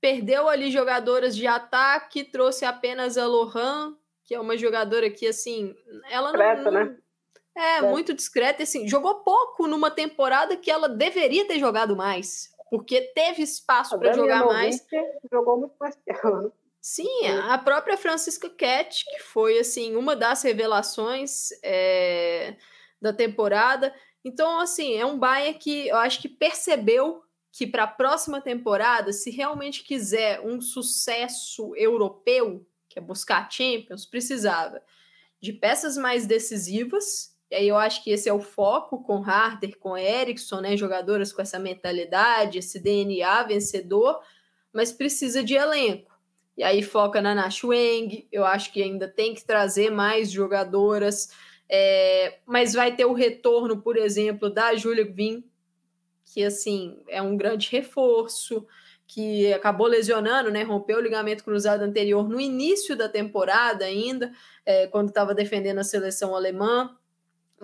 perdeu 0.00 0.48
ali 0.48 0.70
jogadoras 0.70 1.34
de 1.34 1.48
ataque, 1.48 2.22
trouxe 2.22 2.64
apenas 2.64 3.18
a 3.18 3.26
Lohan, 3.26 3.96
que 4.22 4.36
é 4.36 4.40
uma 4.40 4.56
jogadora 4.56 5.10
que, 5.10 5.26
assim, 5.26 5.74
ela 6.08 6.30
não, 6.30 6.70
né? 6.70 6.96
É, 7.56 7.76
é, 7.76 7.82
muito 7.82 8.12
discreta, 8.12 8.62
assim, 8.62 8.88
jogou 8.88 9.16
pouco 9.16 9.66
numa 9.66 9.90
temporada 9.90 10.56
que 10.56 10.70
ela 10.70 10.88
deveria 10.88 11.46
ter 11.46 11.58
jogado 11.58 11.96
mais, 11.96 12.50
porque 12.70 13.00
teve 13.14 13.42
espaço 13.42 13.98
para 13.98 14.12
jogar 14.12 14.44
mais. 14.44 14.84
Jogou 15.30 15.58
muito 15.58 15.74
mais 15.78 15.94
que 15.94 16.10
ela. 16.10 16.52
Sim, 16.80 17.26
a 17.48 17.56
própria 17.56 17.96
Francisca 17.96 18.50
Cat, 18.50 19.04
que 19.04 19.18
foi 19.20 19.58
assim 19.58 19.96
uma 19.96 20.14
das 20.14 20.42
revelações 20.42 21.48
é, 21.62 22.56
da 23.00 23.12
temporada. 23.12 23.94
Então, 24.22 24.60
assim, 24.60 24.94
é 24.94 25.06
um 25.06 25.18
Bayern 25.18 25.58
que 25.58 25.88
eu 25.88 25.96
acho 25.96 26.20
que 26.20 26.28
percebeu 26.28 27.22
que 27.52 27.66
para 27.66 27.84
a 27.84 27.86
próxima 27.88 28.40
temporada, 28.40 29.12
se 29.12 29.30
realmente 29.30 29.84
quiser 29.84 30.40
um 30.40 30.60
sucesso 30.60 31.74
europeu, 31.76 32.66
que 32.88 32.98
é 32.98 33.02
buscar 33.02 33.50
Champions, 33.50 34.04
precisava 34.04 34.82
de 35.40 35.52
peças 35.52 35.96
mais 35.96 36.26
decisivas. 36.26 37.33
Eu 37.62 37.76
acho 37.76 38.02
que 38.02 38.10
esse 38.10 38.28
é 38.28 38.32
o 38.32 38.40
foco 38.40 39.02
com 39.02 39.22
Harder, 39.22 39.78
com 39.78 39.96
Eriksson, 39.96 40.60
né, 40.60 40.76
jogadoras 40.76 41.32
com 41.32 41.42
essa 41.42 41.58
mentalidade, 41.58 42.58
esse 42.58 42.80
DNA 42.80 43.42
vencedor, 43.44 44.20
mas 44.72 44.92
precisa 44.92 45.42
de 45.42 45.54
elenco. 45.54 46.12
E 46.56 46.62
aí 46.62 46.82
foca 46.82 47.20
na 47.20 47.34
Nash 47.34 47.62
eu 48.30 48.44
acho 48.44 48.72
que 48.72 48.82
ainda 48.82 49.08
tem 49.08 49.34
que 49.34 49.44
trazer 49.44 49.90
mais 49.90 50.30
jogadoras, 50.30 51.30
é, 51.68 52.38
mas 52.46 52.74
vai 52.74 52.94
ter 52.94 53.04
o 53.04 53.12
retorno, 53.12 53.82
por 53.82 53.96
exemplo, 53.96 54.48
da 54.48 54.74
Julia 54.74 55.04
Vim, 55.04 55.44
que 56.24 56.44
assim 56.44 57.02
é 57.08 57.20
um 57.20 57.36
grande 57.36 57.68
reforço, 57.70 58.66
que 59.06 59.52
acabou 59.52 59.86
lesionando, 59.86 60.50
né? 60.50 60.62
Rompeu 60.62 60.98
o 60.98 61.02
ligamento 61.02 61.44
cruzado 61.44 61.82
anterior 61.82 62.28
no 62.28 62.40
início 62.40 62.96
da 62.96 63.08
temporada 63.08 63.84
ainda, 63.84 64.32
é, 64.64 64.86
quando 64.86 65.08
estava 65.08 65.34
defendendo 65.34 65.78
a 65.78 65.84
seleção 65.84 66.34
alemã. 66.34 66.96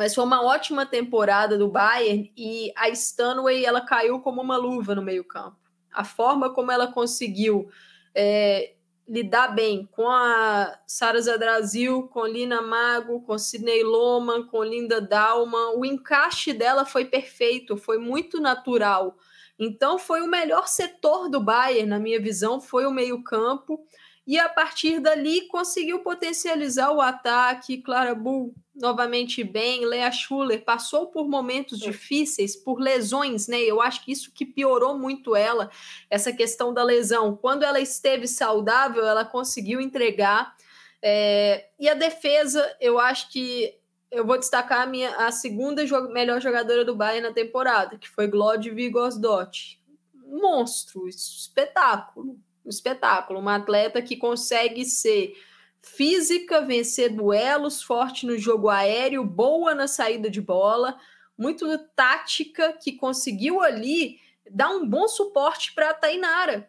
Mas 0.00 0.14
foi 0.14 0.24
uma 0.24 0.42
ótima 0.42 0.86
temporada 0.86 1.58
do 1.58 1.68
Bayern 1.68 2.32
e 2.34 2.72
a 2.74 2.88
Stanway 2.88 3.66
ela 3.66 3.82
caiu 3.82 4.18
como 4.20 4.40
uma 4.40 4.56
luva 4.56 4.94
no 4.94 5.02
meio 5.02 5.22
campo. 5.22 5.58
A 5.92 6.02
forma 6.04 6.54
como 6.54 6.72
ela 6.72 6.90
conseguiu 6.90 7.68
é, 8.14 8.72
lidar 9.06 9.48
bem 9.48 9.86
com 9.92 10.08
a 10.08 10.74
Sara 10.86 11.20
Zadrazil, 11.20 12.04
com 12.04 12.24
Lina 12.24 12.62
Mago, 12.62 13.20
com 13.20 13.36
Sidney 13.36 13.82
Loman, 13.82 14.46
com 14.46 14.64
Linda 14.64 15.02
Dalman. 15.02 15.76
O 15.76 15.84
encaixe 15.84 16.54
dela 16.54 16.86
foi 16.86 17.04
perfeito, 17.04 17.76
foi 17.76 17.98
muito 17.98 18.40
natural. 18.40 19.18
Então 19.58 19.98
foi 19.98 20.22
o 20.22 20.26
melhor 20.26 20.66
setor 20.66 21.28
do 21.28 21.44
Bayern, 21.44 21.90
na 21.90 21.98
minha 21.98 22.18
visão, 22.18 22.58
foi 22.58 22.86
o 22.86 22.90
meio-campo. 22.90 23.84
E 24.26 24.38
a 24.38 24.48
partir 24.48 24.98
dali 24.98 25.46
conseguiu 25.48 25.98
potencializar 25.98 26.90
o 26.90 27.02
ataque. 27.02 27.82
Clara 27.82 28.14
Bull 28.14 28.54
novamente 28.80 29.44
bem. 29.44 29.84
Lea 29.84 30.10
Schuller 30.10 30.64
passou 30.64 31.06
por 31.06 31.28
momentos 31.28 31.78
difíceis, 31.78 32.56
por 32.56 32.80
lesões, 32.80 33.46
né? 33.46 33.60
Eu 33.60 33.80
acho 33.80 34.04
que 34.04 34.10
isso 34.10 34.32
que 34.32 34.44
piorou 34.44 34.98
muito 34.98 35.36
ela, 35.36 35.70
essa 36.08 36.32
questão 36.32 36.72
da 36.72 36.82
lesão. 36.82 37.36
Quando 37.36 37.62
ela 37.62 37.78
esteve 37.78 38.26
saudável, 38.26 39.06
ela 39.06 39.24
conseguiu 39.24 39.80
entregar. 39.80 40.56
É, 41.02 41.68
e 41.78 41.88
a 41.88 41.94
defesa, 41.94 42.76
eu 42.80 42.98
acho 42.98 43.30
que 43.30 43.78
eu 44.10 44.26
vou 44.26 44.38
destacar 44.38 44.82
a, 44.82 44.86
minha, 44.86 45.14
a 45.16 45.30
segunda 45.30 45.86
jo 45.86 46.08
melhor 46.08 46.40
jogadora 46.40 46.84
do 46.84 46.96
Bayern 46.96 47.28
na 47.28 47.32
temporada, 47.32 47.96
que 47.96 48.08
foi 48.08 48.26
Glod 48.26 48.68
Vigosdott. 48.70 49.80
Monstro, 50.26 51.08
espetáculo, 51.08 52.38
espetáculo. 52.66 53.38
Uma 53.38 53.56
atleta 53.56 54.02
que 54.02 54.16
consegue 54.16 54.84
ser 54.84 55.34
física, 55.82 56.60
vencer 56.60 57.10
duelos, 57.10 57.82
forte 57.82 58.26
no 58.26 58.38
jogo 58.38 58.68
aéreo, 58.68 59.24
boa 59.24 59.74
na 59.74 59.86
saída 59.86 60.30
de 60.30 60.40
bola, 60.40 60.98
muito 61.36 61.66
tática, 61.96 62.72
que 62.72 62.92
conseguiu 62.92 63.62
ali 63.62 64.18
dar 64.50 64.70
um 64.70 64.86
bom 64.86 65.08
suporte 65.08 65.72
para 65.74 65.90
a 65.90 65.94
Tainara. 65.94 66.68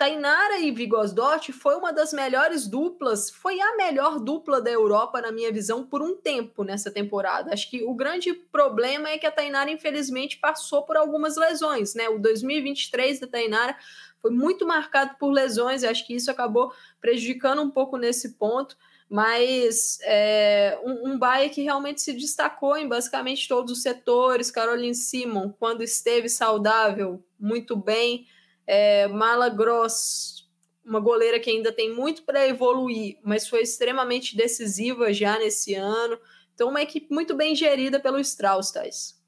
Tainara 0.00 0.58
e 0.58 0.70
Vigosdotti 0.70 1.52
foi 1.52 1.76
uma 1.76 1.92
das 1.92 2.10
melhores 2.14 2.66
duplas, 2.66 3.28
foi 3.28 3.60
a 3.60 3.76
melhor 3.76 4.18
dupla 4.18 4.58
da 4.58 4.70
Europa, 4.70 5.20
na 5.20 5.30
minha 5.30 5.52
visão, 5.52 5.84
por 5.84 6.00
um 6.00 6.16
tempo 6.16 6.64
nessa 6.64 6.90
temporada. 6.90 7.52
Acho 7.52 7.68
que 7.68 7.84
o 7.84 7.92
grande 7.92 8.32
problema 8.32 9.10
é 9.10 9.18
que 9.18 9.26
a 9.26 9.30
Tainara, 9.30 9.70
infelizmente, 9.70 10.38
passou 10.38 10.84
por 10.84 10.96
algumas 10.96 11.36
lesões, 11.36 11.94
né? 11.94 12.08
O 12.08 12.18
2023 12.18 13.20
da 13.20 13.26
Tainara 13.26 13.76
foi 14.20 14.30
muito 14.30 14.66
marcado 14.66 15.16
por 15.18 15.30
lesões, 15.30 15.82
e 15.82 15.86
acho 15.86 16.06
que 16.06 16.14
isso 16.14 16.30
acabou 16.30 16.72
prejudicando 17.00 17.62
um 17.62 17.70
pouco 17.70 17.96
nesse 17.96 18.34
ponto, 18.34 18.76
mas 19.08 19.98
é, 20.02 20.78
um, 20.84 21.10
um 21.10 21.18
Bahia 21.18 21.48
que 21.48 21.62
realmente 21.62 22.00
se 22.00 22.12
destacou 22.12 22.76
em 22.76 22.86
basicamente 22.86 23.48
todos 23.48 23.72
os 23.72 23.82
setores. 23.82 24.52
Caroline 24.52 24.94
Simon, 24.94 25.52
quando 25.58 25.82
esteve 25.82 26.28
saudável, 26.28 27.20
muito 27.38 27.74
bem. 27.74 28.26
É, 28.66 29.08
Mala 29.08 29.48
Gross, 29.48 30.48
uma 30.84 31.00
goleira 31.00 31.40
que 31.40 31.50
ainda 31.50 31.72
tem 31.72 31.92
muito 31.92 32.22
para 32.22 32.46
evoluir, 32.46 33.18
mas 33.24 33.48
foi 33.48 33.62
extremamente 33.62 34.36
decisiva 34.36 35.12
já 35.12 35.38
nesse 35.38 35.74
ano. 35.74 36.16
Então, 36.54 36.68
uma 36.68 36.82
equipe 36.82 37.12
muito 37.12 37.34
bem 37.34 37.54
gerida 37.56 37.98
pelo 37.98 38.20
Strauss, 38.20 38.70
Thais. 38.70 39.18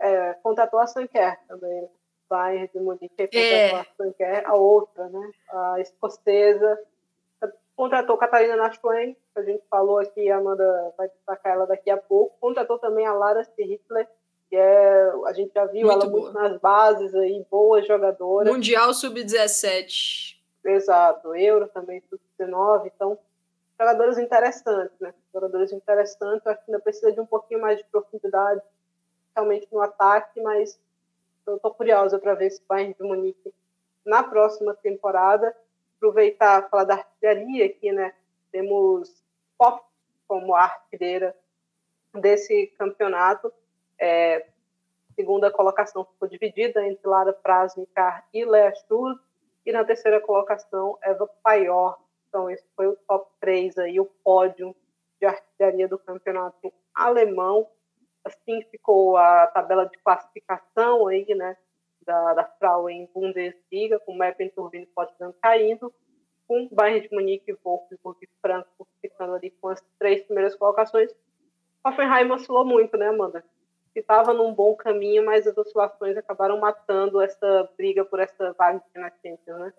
É, 0.00 0.34
contratou 0.42 0.80
a 0.80 0.86
Sanquer 0.86 1.38
também. 1.46 1.88
Bayern 2.34 2.68
de 2.74 2.80
Munique 2.80 3.28
é. 3.32 3.70
é 4.18 4.44
a 4.44 4.54
outra, 4.54 5.08
né? 5.08 5.30
A 5.50 5.80
escocesa. 5.80 6.80
Contratou 7.76 8.16
Catarina 8.16 8.70
que 8.70 8.78
a 9.36 9.42
gente 9.42 9.62
falou 9.68 9.98
aqui, 9.98 10.30
a 10.30 10.38
Amanda 10.38 10.92
vai 10.96 11.08
destacar 11.08 11.54
ela 11.54 11.66
daqui 11.66 11.90
a 11.90 11.96
pouco. 11.96 12.36
Contratou 12.40 12.78
também 12.78 13.06
a 13.06 13.12
Lara 13.12 13.42
Hitler, 13.58 14.08
que 14.48 14.56
é, 14.56 15.12
a 15.26 15.32
gente 15.32 15.52
já 15.52 15.64
viu 15.66 15.86
muito 15.86 16.02
ela 16.02 16.10
boa. 16.10 16.22
muito 16.22 16.34
nas 16.34 16.60
bases 16.60 17.14
aí, 17.14 17.44
boa 17.50 17.82
jogadora. 17.82 18.50
Mundial 18.50 18.92
Sub-17. 18.94 20.36
Exato, 20.64 21.34
Euro 21.34 21.68
também 21.68 22.02
Sub-19, 22.08 22.90
então 22.94 23.18
jogadores 23.78 24.18
interessantes, 24.18 24.98
né? 25.00 25.12
Jogadores 25.32 25.72
interessantes, 25.72 26.46
acho 26.46 26.64
que 26.64 26.70
ainda 26.70 26.82
precisa 26.82 27.12
de 27.12 27.20
um 27.20 27.26
pouquinho 27.26 27.60
mais 27.60 27.78
de 27.78 27.84
profundidade, 27.84 28.62
realmente 29.34 29.66
no 29.72 29.80
ataque, 29.80 30.40
mas 30.40 30.78
eu 31.46 31.56
estou 31.56 31.74
curiosa 31.74 32.18
para 32.18 32.34
ver 32.34 32.46
esse 32.46 32.62
Bayern 32.66 32.94
de 32.94 33.02
Munique 33.02 33.52
na 34.04 34.22
próxima 34.22 34.74
temporada. 34.74 35.54
Aproveitar 35.96 36.68
falar 36.68 36.84
da 36.84 36.94
artilharia 36.94 37.66
aqui, 37.66 37.92
né? 37.92 38.14
Temos 38.50 39.22
Pop 39.56 39.84
como 40.26 40.54
artilheira 40.54 41.36
desse 42.14 42.68
campeonato. 42.78 43.52
É, 43.98 44.46
segunda 45.14 45.50
colocação 45.50 46.04
ficou 46.04 46.28
dividida 46.28 46.86
entre 46.86 47.06
Lara 47.08 47.32
Prasnikar 47.32 48.26
e 48.32 48.44
Lea 48.44 48.74
Schultz. 48.74 49.22
E 49.64 49.72
na 49.72 49.84
terceira 49.84 50.20
colocação, 50.20 50.98
Eva 51.02 51.26
Paior. 51.42 51.98
Então, 52.28 52.50
esse 52.50 52.66
foi 52.76 52.88
o 52.88 52.96
top 53.08 53.30
3 53.40 53.78
aí, 53.78 54.00
o 54.00 54.04
pódio 54.04 54.74
de 55.18 55.26
artilharia 55.26 55.88
do 55.88 55.98
campeonato 55.98 56.72
alemão 56.94 57.66
assim 58.24 58.62
ficou 58.70 59.16
a 59.16 59.46
tabela 59.48 59.86
de 59.86 59.98
classificação 59.98 61.06
aí, 61.06 61.26
né, 61.34 61.56
da, 62.04 62.34
da 62.34 62.44
Frauen 62.44 63.08
Bundesliga, 63.14 63.98
com 64.00 64.14
Meppen, 64.14 64.50
Turbine 64.50 64.84
e 64.84 64.88
Potsdam 64.88 65.34
caindo, 65.42 65.92
com 66.46 66.68
Bayern 66.70 67.08
de 67.08 67.14
Munique, 67.14 67.56
Wolfsburg 67.64 68.18
e 68.22 68.28
Frankfurt 68.40 68.88
ficando 69.00 69.34
ali 69.34 69.50
com 69.50 69.68
as 69.68 69.82
três 69.98 70.22
primeiras 70.22 70.54
colocações. 70.54 71.10
Hoffenheim 71.84 72.30
oscilou 72.30 72.64
muito, 72.64 72.96
né, 72.96 73.08
Amanda? 73.08 73.44
Estava 73.94 74.32
num 74.34 74.52
bom 74.52 74.74
caminho, 74.74 75.24
mas 75.24 75.46
as 75.46 75.56
oscilações 75.56 76.16
acabaram 76.16 76.58
matando 76.58 77.20
essa 77.20 77.70
briga 77.76 78.04
por 78.04 78.18
essa 78.18 78.52
vaga 78.54 78.82
na 78.94 79.10
Champions, 79.10 79.58
né? 79.60 79.72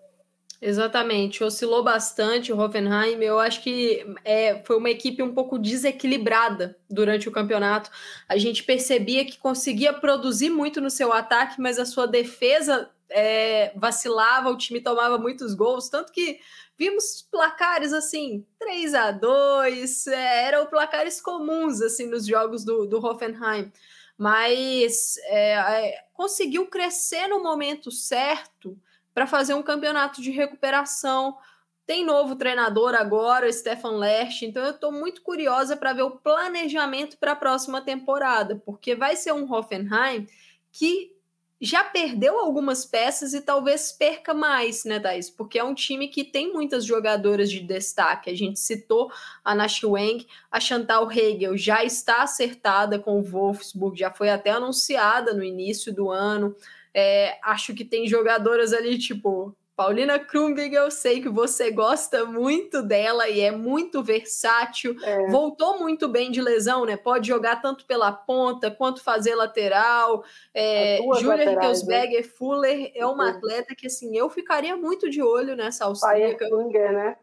Exatamente, 0.60 1.44
oscilou 1.44 1.82
bastante 1.82 2.52
o 2.52 2.58
Hoffenheim. 2.58 3.22
Eu 3.22 3.38
acho 3.38 3.62
que 3.62 4.06
é, 4.24 4.62
foi 4.64 4.76
uma 4.78 4.90
equipe 4.90 5.22
um 5.22 5.34
pouco 5.34 5.58
desequilibrada 5.58 6.76
durante 6.88 7.28
o 7.28 7.32
campeonato. 7.32 7.90
A 8.26 8.38
gente 8.38 8.64
percebia 8.64 9.24
que 9.24 9.38
conseguia 9.38 9.92
produzir 9.92 10.48
muito 10.48 10.80
no 10.80 10.88
seu 10.88 11.12
ataque, 11.12 11.60
mas 11.60 11.78
a 11.78 11.84
sua 11.84 12.06
defesa 12.06 12.90
é, 13.10 13.72
vacilava, 13.76 14.50
o 14.50 14.56
time 14.56 14.80
tomava 14.80 15.18
muitos 15.18 15.54
gols, 15.54 15.90
tanto 15.90 16.10
que 16.10 16.40
vimos 16.78 17.26
placares 17.30 17.92
assim, 17.92 18.44
3 18.58 18.94
a 18.94 19.10
2 19.10 20.06
é, 20.06 20.44
eram 20.44 20.66
placares 20.66 21.20
comuns 21.20 21.80
assim 21.82 22.06
nos 22.06 22.26
jogos 22.26 22.64
do, 22.64 22.86
do 22.86 23.04
Hoffenheim. 23.04 23.70
Mas 24.16 25.18
é, 25.24 25.52
é 25.52 26.04
conseguiu 26.14 26.66
crescer 26.66 27.28
no 27.28 27.42
momento 27.42 27.90
certo 27.90 28.78
para 29.16 29.26
fazer 29.26 29.54
um 29.54 29.62
campeonato 29.62 30.20
de 30.20 30.30
recuperação. 30.30 31.38
Tem 31.86 32.04
novo 32.04 32.36
treinador 32.36 32.94
agora, 32.94 33.48
o 33.48 33.52
Stefan 33.52 33.96
Lerch, 33.96 34.44
então 34.44 34.62
eu 34.62 34.72
estou 34.72 34.92
muito 34.92 35.22
curiosa 35.22 35.74
para 35.74 35.94
ver 35.94 36.02
o 36.02 36.18
planejamento 36.18 37.16
para 37.16 37.32
a 37.32 37.36
próxima 37.36 37.80
temporada, 37.80 38.60
porque 38.66 38.94
vai 38.94 39.16
ser 39.16 39.32
um 39.32 39.50
Hoffenheim 39.50 40.26
que 40.70 41.16
já 41.58 41.82
perdeu 41.82 42.38
algumas 42.38 42.84
peças 42.84 43.32
e 43.32 43.40
talvez 43.40 43.90
perca 43.90 44.34
mais, 44.34 44.84
né, 44.84 45.00
Thais? 45.00 45.30
Porque 45.30 45.58
é 45.58 45.64
um 45.64 45.74
time 45.74 46.08
que 46.08 46.22
tem 46.22 46.52
muitas 46.52 46.84
jogadoras 46.84 47.50
de 47.50 47.60
destaque. 47.60 48.28
A 48.28 48.36
gente 48.36 48.60
citou 48.60 49.10
a 49.42 49.54
Nash 49.54 49.82
Weng, 49.82 50.26
a 50.50 50.60
Chantal 50.60 51.10
Hegel 51.10 51.56
já 51.56 51.82
está 51.82 52.22
acertada 52.22 52.98
com 52.98 53.18
o 53.18 53.22
Wolfsburg, 53.22 53.98
já 53.98 54.10
foi 54.10 54.28
até 54.28 54.50
anunciada 54.50 55.32
no 55.32 55.42
início 55.42 55.90
do 55.90 56.10
ano. 56.10 56.54
É, 56.98 57.38
acho 57.42 57.74
que 57.74 57.84
tem 57.84 58.08
jogadoras 58.08 58.72
ali, 58.72 58.96
tipo 58.96 59.54
Paulina 59.76 60.18
Krumbig, 60.18 60.74
eu 60.74 60.90
sei 60.90 61.20
que 61.20 61.28
você 61.28 61.70
gosta 61.70 62.24
muito 62.24 62.82
dela 62.82 63.28
e 63.28 63.42
é 63.42 63.50
muito 63.50 64.02
versátil. 64.02 64.96
É. 65.04 65.26
Voltou 65.26 65.78
muito 65.78 66.08
bem 66.08 66.30
de 66.30 66.40
lesão, 66.40 66.86
né? 66.86 66.96
Pode 66.96 67.28
jogar 67.28 67.60
tanto 67.60 67.84
pela 67.84 68.10
ponta 68.10 68.70
quanto 68.70 69.04
fazer 69.04 69.34
lateral. 69.34 70.24
É, 70.54 70.98
Julia 71.20 71.50
Rickelsberger 71.50 72.22
né? 72.22 72.26
Fuller 72.26 72.92
é 72.94 73.04
uma 73.04 73.28
atleta 73.28 73.74
que, 73.74 73.86
assim, 73.86 74.16
eu 74.16 74.30
ficaria 74.30 74.74
muito 74.74 75.10
de 75.10 75.22
olho 75.22 75.54
nessa 75.54 75.84
austríaca. 75.84 76.48
Klinger, 76.48 76.92
né? 76.94 77.16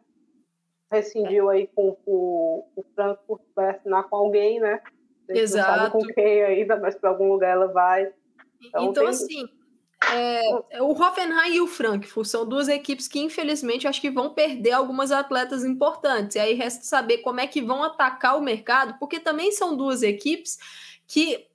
Rescindiu 0.91 1.51
é. 1.51 1.55
aí 1.55 1.67
com 1.73 1.97
o, 2.05 2.67
o 2.75 2.85
Frankfurt, 2.93 3.41
vai 3.55 3.71
assinar 3.71 4.07
com 4.07 4.15
alguém, 4.15 4.59
né? 4.59 4.79
Exato. 5.27 5.71
Não 5.71 5.77
sabe 5.77 5.91
com 5.91 6.13
quem 6.13 6.43
ainda, 6.43 6.75
mas 6.79 6.93
para 6.93 7.09
algum 7.09 7.29
lugar 7.29 7.49
ela 7.49 7.67
vai. 7.67 8.13
Então, 8.61 8.83
então 8.83 9.03
tem... 9.03 9.07
assim 9.07 9.62
é, 10.11 10.81
o 10.81 10.91
Hoffenheim 10.91 11.55
e 11.55 11.61
o 11.61 11.67
Frankfurt 11.67 12.27
são 12.27 12.47
duas 12.47 12.67
equipes 12.67 13.07
que, 13.07 13.19
infelizmente, 13.19 13.87
acho 13.87 14.01
que 14.01 14.09
vão 14.09 14.33
perder 14.33 14.71
algumas 14.71 15.11
atletas 15.11 15.63
importantes. 15.63 16.35
E 16.35 16.39
aí 16.39 16.53
resta 16.53 16.83
saber 16.83 17.19
como 17.19 17.39
é 17.39 17.47
que 17.47 17.61
vão 17.61 17.83
atacar 17.83 18.37
o 18.37 18.41
mercado, 18.41 18.97
porque 18.99 19.19
também 19.19 19.51
são 19.51 19.75
duas 19.75 20.03
equipes 20.03 20.57
que 21.07 21.47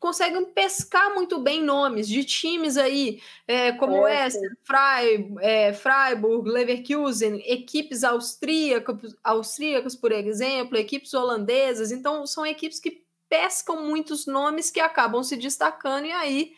conseguem 0.00 0.44
pescar 0.46 1.12
muito 1.12 1.38
bem 1.38 1.62
nomes 1.62 2.08
de 2.08 2.24
times 2.24 2.78
aí, 2.78 3.20
é, 3.46 3.72
como 3.72 4.06
é, 4.06 4.26
essa, 4.26 4.38
Freiburg, 4.64 5.44
é, 5.44 5.72
Freiburg, 5.74 6.48
Leverkusen, 6.48 7.42
equipes 7.46 8.04
austríacas, 8.04 9.14
austríacas, 9.22 9.94
por 9.94 10.12
exemplo, 10.12 10.78
equipes 10.78 11.12
holandesas. 11.12 11.92
Então, 11.92 12.26
são 12.26 12.46
equipes 12.46 12.80
que 12.80 13.04
pescam 13.28 13.82
muitos 13.82 14.26
nomes 14.26 14.70
que 14.70 14.80
acabam 14.80 15.22
se 15.22 15.36
destacando 15.36 16.06
e 16.06 16.12
aí 16.12 16.54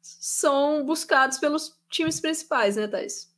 são 0.00 0.84
buscados 0.84 1.38
pelos 1.38 1.78
times 1.88 2.20
principais, 2.20 2.76
né, 2.76 2.86
Thais? 2.86 3.34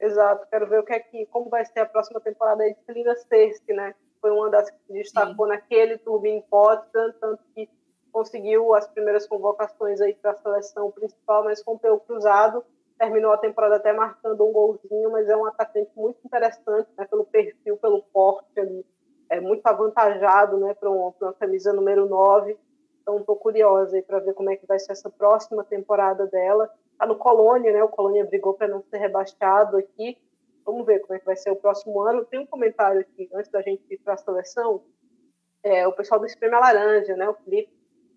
Exato, 0.00 0.46
quero 0.50 0.68
ver 0.68 0.80
o 0.80 0.84
que 0.84 0.92
é 0.92 1.00
que, 1.00 1.26
como 1.26 1.48
vai 1.48 1.64
ser 1.64 1.80
a 1.80 1.86
próxima 1.86 2.20
temporada 2.20 2.62
aí 2.62 2.74
de 2.74 2.84
Celina 2.84 3.14
Cersei, 3.16 3.74
né? 3.74 3.94
Foi 4.20 4.30
uma 4.30 4.50
das 4.50 4.70
que 4.70 4.78
se 4.86 4.92
destacou 4.92 5.46
Sim. 5.46 5.52
naquele 5.52 5.98
Turbine 5.98 6.44
Potsdam, 6.50 7.12
tanto 7.20 7.42
que 7.54 7.68
conseguiu 8.12 8.74
as 8.74 8.86
primeiras 8.88 9.26
convocações 9.26 10.00
aí 10.00 10.14
para 10.14 10.32
a 10.32 10.36
seleção 10.36 10.90
principal, 10.90 11.44
mas 11.44 11.62
com 11.62 11.74
o 11.74 11.78
pelo 11.78 12.00
cruzado, 12.00 12.64
terminou 12.98 13.32
a 13.32 13.38
temporada 13.38 13.76
até 13.76 13.92
marcando 13.92 14.46
um 14.46 14.52
golzinho, 14.52 15.10
mas 15.10 15.28
é 15.28 15.36
um 15.36 15.46
atacante 15.46 15.90
muito 15.94 16.18
interessante, 16.24 16.88
né, 16.96 17.04
pelo 17.04 17.24
perfil, 17.24 17.76
pelo 17.76 18.02
porte 18.02 18.58
ali, 18.58 18.84
é 19.28 19.40
muito 19.40 19.66
avantajado, 19.66 20.58
né, 20.58 20.74
para 20.74 20.90
uma, 20.90 21.12
uma 21.20 21.32
camisa 21.34 21.72
número 21.72 22.08
9, 22.08 22.58
então, 23.06 23.20
estou 23.20 23.36
curiosa 23.36 24.02
para 24.02 24.18
ver 24.18 24.34
como 24.34 24.50
é 24.50 24.56
que 24.56 24.66
vai 24.66 24.80
ser 24.80 24.90
essa 24.90 25.08
próxima 25.08 25.62
temporada 25.62 26.26
dela. 26.26 26.68
Está 26.90 27.06
no 27.06 27.14
Colônia, 27.16 27.72
né? 27.72 27.80
O 27.84 27.88
Colônia 27.88 28.24
brigou 28.24 28.54
para 28.54 28.66
não 28.66 28.82
ser 28.82 28.98
rebaixado 28.98 29.76
aqui. 29.76 30.18
Vamos 30.64 30.84
ver 30.84 30.98
como 30.98 31.14
é 31.14 31.20
que 31.20 31.24
vai 31.24 31.36
ser 31.36 31.52
o 31.52 31.56
próximo 31.56 32.00
ano. 32.00 32.24
Tem 32.24 32.40
um 32.40 32.46
comentário 32.46 33.00
aqui, 33.00 33.30
antes 33.32 33.48
da 33.48 33.62
gente 33.62 33.84
ir 33.88 33.98
para 33.98 34.14
a 34.14 34.16
seleção. 34.16 34.82
É, 35.62 35.86
o 35.86 35.92
pessoal 35.92 36.18
do 36.18 36.26
Esprema 36.26 36.58
Laranja, 36.58 37.14
né? 37.14 37.28
O 37.28 37.34
Felipe, 37.34 37.72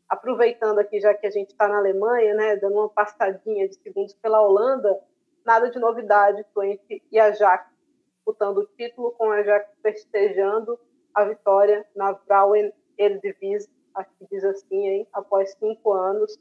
aproveitando 0.09 0.79
aqui, 0.79 0.99
já 0.99 1.13
que 1.13 1.27
a 1.27 1.31
gente 1.31 1.51
está 1.51 1.67
na 1.67 1.77
Alemanha, 1.77 2.33
né? 2.33 2.55
Dando 2.55 2.73
uma 2.73 2.89
passadinha 2.89 3.69
de 3.69 3.75
segundos 3.75 4.15
pela 4.15 4.41
Holanda, 4.41 4.99
nada 5.45 5.69
de 5.69 5.77
novidade. 5.77 6.43
Twente 6.51 7.03
e 7.11 7.19
a 7.19 7.25
Ajax 7.25 7.69
disputando 8.15 8.57
o 8.57 8.65
título, 8.75 9.11
com 9.11 9.29
a 9.29 9.35
Ajax 9.35 9.69
festejando 9.83 10.79
a 11.13 11.25
vitória 11.25 11.85
na 11.95 12.15
Frauen 12.15 12.73
Eredivisie 12.97 13.69
que 14.03 14.27
diz 14.31 14.43
assim, 14.43 14.87
hein, 14.87 15.07
após 15.13 15.53
cinco 15.59 15.91
anos, 15.93 16.37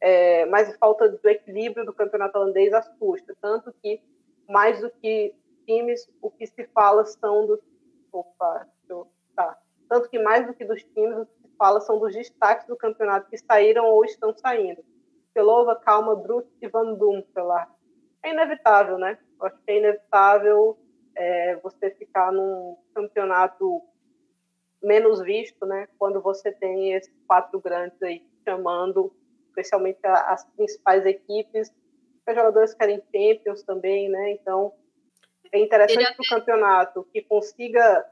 é, 0.00 0.44
mas 0.46 0.68
a 0.68 0.78
falta 0.78 1.08
do 1.08 1.28
equilíbrio 1.28 1.84
do 1.84 1.92
campeonato 1.92 2.38
holandês 2.38 2.72
assusta, 2.72 3.34
tanto 3.40 3.72
que 3.82 4.00
mais 4.48 4.80
do 4.80 4.90
que 4.90 5.34
times, 5.66 6.08
o 6.22 6.30
que 6.30 6.46
se 6.46 6.64
fala 6.68 7.04
são 7.04 7.46
dos 7.46 7.60
opa, 8.12 8.66
eu, 8.88 9.06
tá, 9.34 9.58
tanto 9.88 10.08
que 10.08 10.18
mais 10.18 10.46
do 10.46 10.54
que 10.54 10.64
dos 10.64 10.82
times, 10.82 11.18
o 11.18 11.26
que 11.26 11.48
se 11.48 11.56
fala 11.56 11.80
são 11.80 11.98
dos 11.98 12.14
destaques 12.14 12.66
do 12.66 12.76
campeonato 12.76 13.28
que 13.28 13.38
saíram 13.38 13.84
ou 13.86 14.04
estão 14.04 14.34
saindo. 14.36 14.84
Pelova, 15.34 15.76
Calma, 15.76 16.16
Brut 16.16 16.48
e 16.62 16.68
Van 16.68 16.94
Dumpelaar. 16.94 17.70
É 18.22 18.30
inevitável, 18.30 18.96
né? 18.96 19.18
Eu 19.38 19.46
acho 19.46 19.56
que 19.58 19.70
é 19.70 19.78
inevitável 19.78 20.78
é, 21.14 21.56
você 21.56 21.90
ficar 21.90 22.32
num 22.32 22.76
campeonato 22.94 23.82
menos 24.82 25.20
visto, 25.22 25.64
né? 25.66 25.88
Quando 25.98 26.20
você 26.20 26.52
tem 26.52 26.92
esses 26.92 27.12
quatro 27.26 27.60
grandes 27.60 28.00
aí 28.02 28.22
chamando, 28.46 29.12
especialmente 29.48 29.98
as 30.04 30.44
principais 30.56 31.04
equipes, 31.04 31.70
os 32.28 32.34
jogadores 32.34 32.74
querem 32.74 33.02
Champions 33.14 33.62
também, 33.62 34.08
né? 34.08 34.32
Então 34.32 34.72
é 35.52 35.60
interessante 35.60 36.14
para 36.16 36.22
o 36.22 36.40
campeonato 36.40 37.08
que 37.12 37.22
consiga 37.22 38.04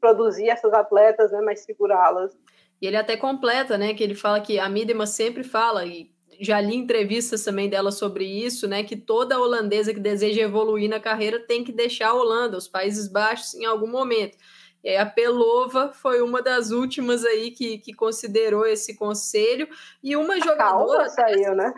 produzir 0.00 0.48
essas 0.48 0.72
atletas, 0.72 1.30
né? 1.32 1.40
Mas 1.40 1.64
segurá-las. 1.64 2.36
E 2.80 2.86
ele 2.86 2.96
até 2.96 3.16
completa, 3.16 3.78
né? 3.78 3.94
Que 3.94 4.02
ele 4.02 4.14
fala 4.14 4.40
que 4.40 4.58
a 4.58 4.68
Midema 4.68 5.06
sempre 5.06 5.44
fala 5.44 5.84
e 5.86 6.10
já 6.40 6.60
li 6.60 6.74
entrevistas 6.74 7.44
também 7.44 7.68
dela 7.68 7.92
sobre 7.92 8.24
isso, 8.24 8.66
né? 8.66 8.82
Que 8.82 8.96
toda 8.96 9.38
holandesa 9.38 9.94
que 9.94 10.00
deseja 10.00 10.42
evoluir 10.42 10.90
na 10.90 10.98
carreira 10.98 11.38
tem 11.38 11.62
que 11.62 11.72
deixar 11.72 12.08
a 12.08 12.14
Holanda, 12.14 12.56
os 12.56 12.66
Países 12.66 13.06
Baixos, 13.06 13.54
em 13.54 13.64
algum 13.64 13.86
momento. 13.86 14.36
E 14.82 14.96
a 14.96 15.06
Pelova 15.06 15.92
foi 15.92 16.20
uma 16.20 16.42
das 16.42 16.70
últimas 16.70 17.24
aí 17.24 17.50
que, 17.50 17.78
que 17.78 17.92
considerou 17.92 18.66
esse 18.66 18.96
conselho. 18.96 19.68
E 20.02 20.16
uma 20.16 20.40
jogadora. 20.40 21.08
saiu, 21.08 21.54
né? 21.54 21.72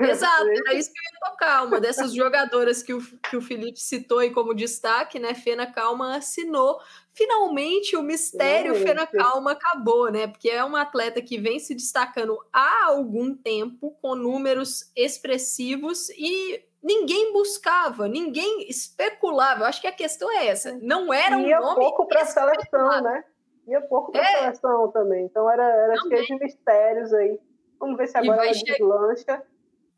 Exato, 0.00 0.48
era 0.48 0.74
isso 0.74 0.92
que 0.92 0.98
eu 0.98 1.02
ia 1.02 1.30
tocar. 1.30 1.66
Uma 1.66 1.80
dessas 1.80 2.14
jogadoras 2.14 2.82
que 2.82 2.94
o, 2.94 3.02
que 3.28 3.36
o 3.36 3.42
Felipe 3.42 3.80
citou 3.80 4.20
aí 4.20 4.30
como 4.30 4.54
destaque, 4.54 5.18
né? 5.18 5.34
Fena 5.34 5.66
Calma 5.66 6.16
assinou. 6.16 6.80
Finalmente 7.12 7.96
o 7.96 8.02
mistério. 8.02 8.76
Fena 8.76 9.06
Calma 9.06 9.52
acabou, 9.52 10.08
né? 10.10 10.28
Porque 10.28 10.48
é 10.50 10.62
uma 10.62 10.82
atleta 10.82 11.20
que 11.20 11.36
vem 11.36 11.58
se 11.58 11.74
destacando 11.74 12.38
há 12.52 12.86
algum 12.86 13.34
tempo, 13.34 13.96
com 14.00 14.14
números 14.14 14.92
expressivos 14.94 16.10
e 16.10 16.62
ninguém 16.88 17.32
buscava, 17.34 18.08
ninguém 18.08 18.66
especulava. 18.68 19.60
Eu 19.60 19.66
acho 19.66 19.80
que 19.80 19.86
a 19.86 19.92
questão 19.92 20.30
é 20.32 20.46
essa. 20.46 20.72
Não 20.80 21.12
era 21.12 21.36
um 21.36 21.46
Ia 21.46 21.60
nome 21.60 21.74
pouco 21.76 22.06
para 22.06 22.22
a 22.22 22.24
seleção, 22.24 23.02
né? 23.02 23.24
Ia 23.66 23.82
pouco 23.82 24.10
para 24.10 24.22
a 24.22 24.24
é. 24.24 24.38
seleção 24.38 24.90
também. 24.90 25.26
Então 25.26 25.50
era, 25.50 25.62
era 25.62 25.94
cheio 25.96 26.24
de 26.24 26.38
mistérios 26.38 27.12
aí. 27.12 27.38
Vamos 27.78 27.98
ver 27.98 28.08
se 28.08 28.16
agora 28.16 28.42
ela 28.42 28.52
deslancha. 28.52 29.42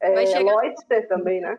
É. 0.00 0.10
Leutster 0.10 1.06
também, 1.08 1.40
né? 1.40 1.58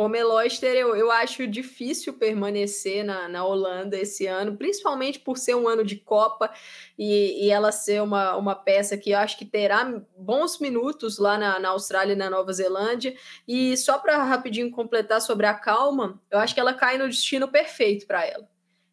Romeloster, 0.00 0.74
eu, 0.74 0.96
eu 0.96 1.10
acho 1.10 1.46
difícil 1.46 2.14
permanecer 2.14 3.04
na, 3.04 3.28
na 3.28 3.44
Holanda 3.44 3.98
esse 3.98 4.26
ano, 4.26 4.56
principalmente 4.56 5.20
por 5.20 5.36
ser 5.36 5.54
um 5.54 5.68
ano 5.68 5.84
de 5.84 5.96
Copa 5.96 6.50
e, 6.98 7.44
e 7.44 7.50
ela 7.50 7.70
ser 7.70 8.00
uma, 8.00 8.34
uma 8.34 8.54
peça 8.54 8.96
que 8.96 9.10
eu 9.10 9.18
acho 9.18 9.36
que 9.36 9.44
terá 9.44 9.84
bons 10.16 10.58
minutos 10.58 11.18
lá 11.18 11.36
na, 11.36 11.58
na 11.58 11.68
Austrália 11.68 12.14
e 12.14 12.16
na 12.16 12.30
Nova 12.30 12.50
Zelândia. 12.50 13.14
E 13.46 13.76
só 13.76 13.98
para 13.98 14.24
rapidinho 14.24 14.70
completar 14.70 15.20
sobre 15.20 15.44
a 15.44 15.52
calma, 15.52 16.18
eu 16.30 16.38
acho 16.38 16.54
que 16.54 16.60
ela 16.60 16.72
cai 16.72 16.96
no 16.96 17.06
destino 17.06 17.46
perfeito 17.46 18.06
para 18.06 18.24
ela. 18.24 18.48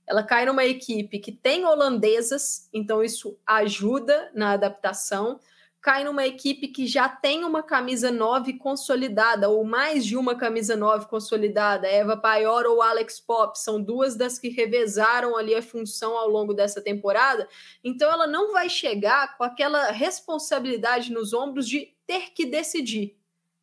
Ela 0.05 0.23
cai 0.23 0.45
numa 0.45 0.65
equipe 0.65 1.19
que 1.19 1.31
tem 1.31 1.63
holandesas, 1.63 2.67
então 2.73 3.01
isso 3.01 3.39
ajuda 3.45 4.29
na 4.33 4.51
adaptação 4.51 5.39
cai 5.81 6.03
numa 6.03 6.25
equipe 6.25 6.67
que 6.67 6.87
já 6.87 7.07
tem 7.07 7.43
uma 7.43 7.63
camisa 7.63 8.11
9 8.11 8.53
consolidada, 8.53 9.49
ou 9.49 9.63
mais 9.63 10.05
de 10.05 10.17
uma 10.17 10.35
camisa 10.35 10.75
9 10.75 11.07
consolidada, 11.07 11.87
Eva 11.87 12.17
Paior 12.17 12.65
ou 12.65 12.81
Alex 12.81 13.19
Pop, 13.19 13.57
são 13.57 13.81
duas 13.81 14.15
das 14.15 14.39
que 14.39 14.49
revezaram 14.49 15.37
ali 15.37 15.55
a 15.55 15.61
função 15.61 16.17
ao 16.17 16.27
longo 16.27 16.53
dessa 16.53 16.81
temporada. 16.81 17.47
Então 17.83 18.11
ela 18.11 18.27
não 18.27 18.51
vai 18.51 18.69
chegar 18.69 19.37
com 19.37 19.43
aquela 19.43 19.91
responsabilidade 19.91 21.11
nos 21.11 21.33
ombros 21.33 21.67
de 21.67 21.93
ter 22.05 22.31
que 22.33 22.45
decidir. 22.45 23.15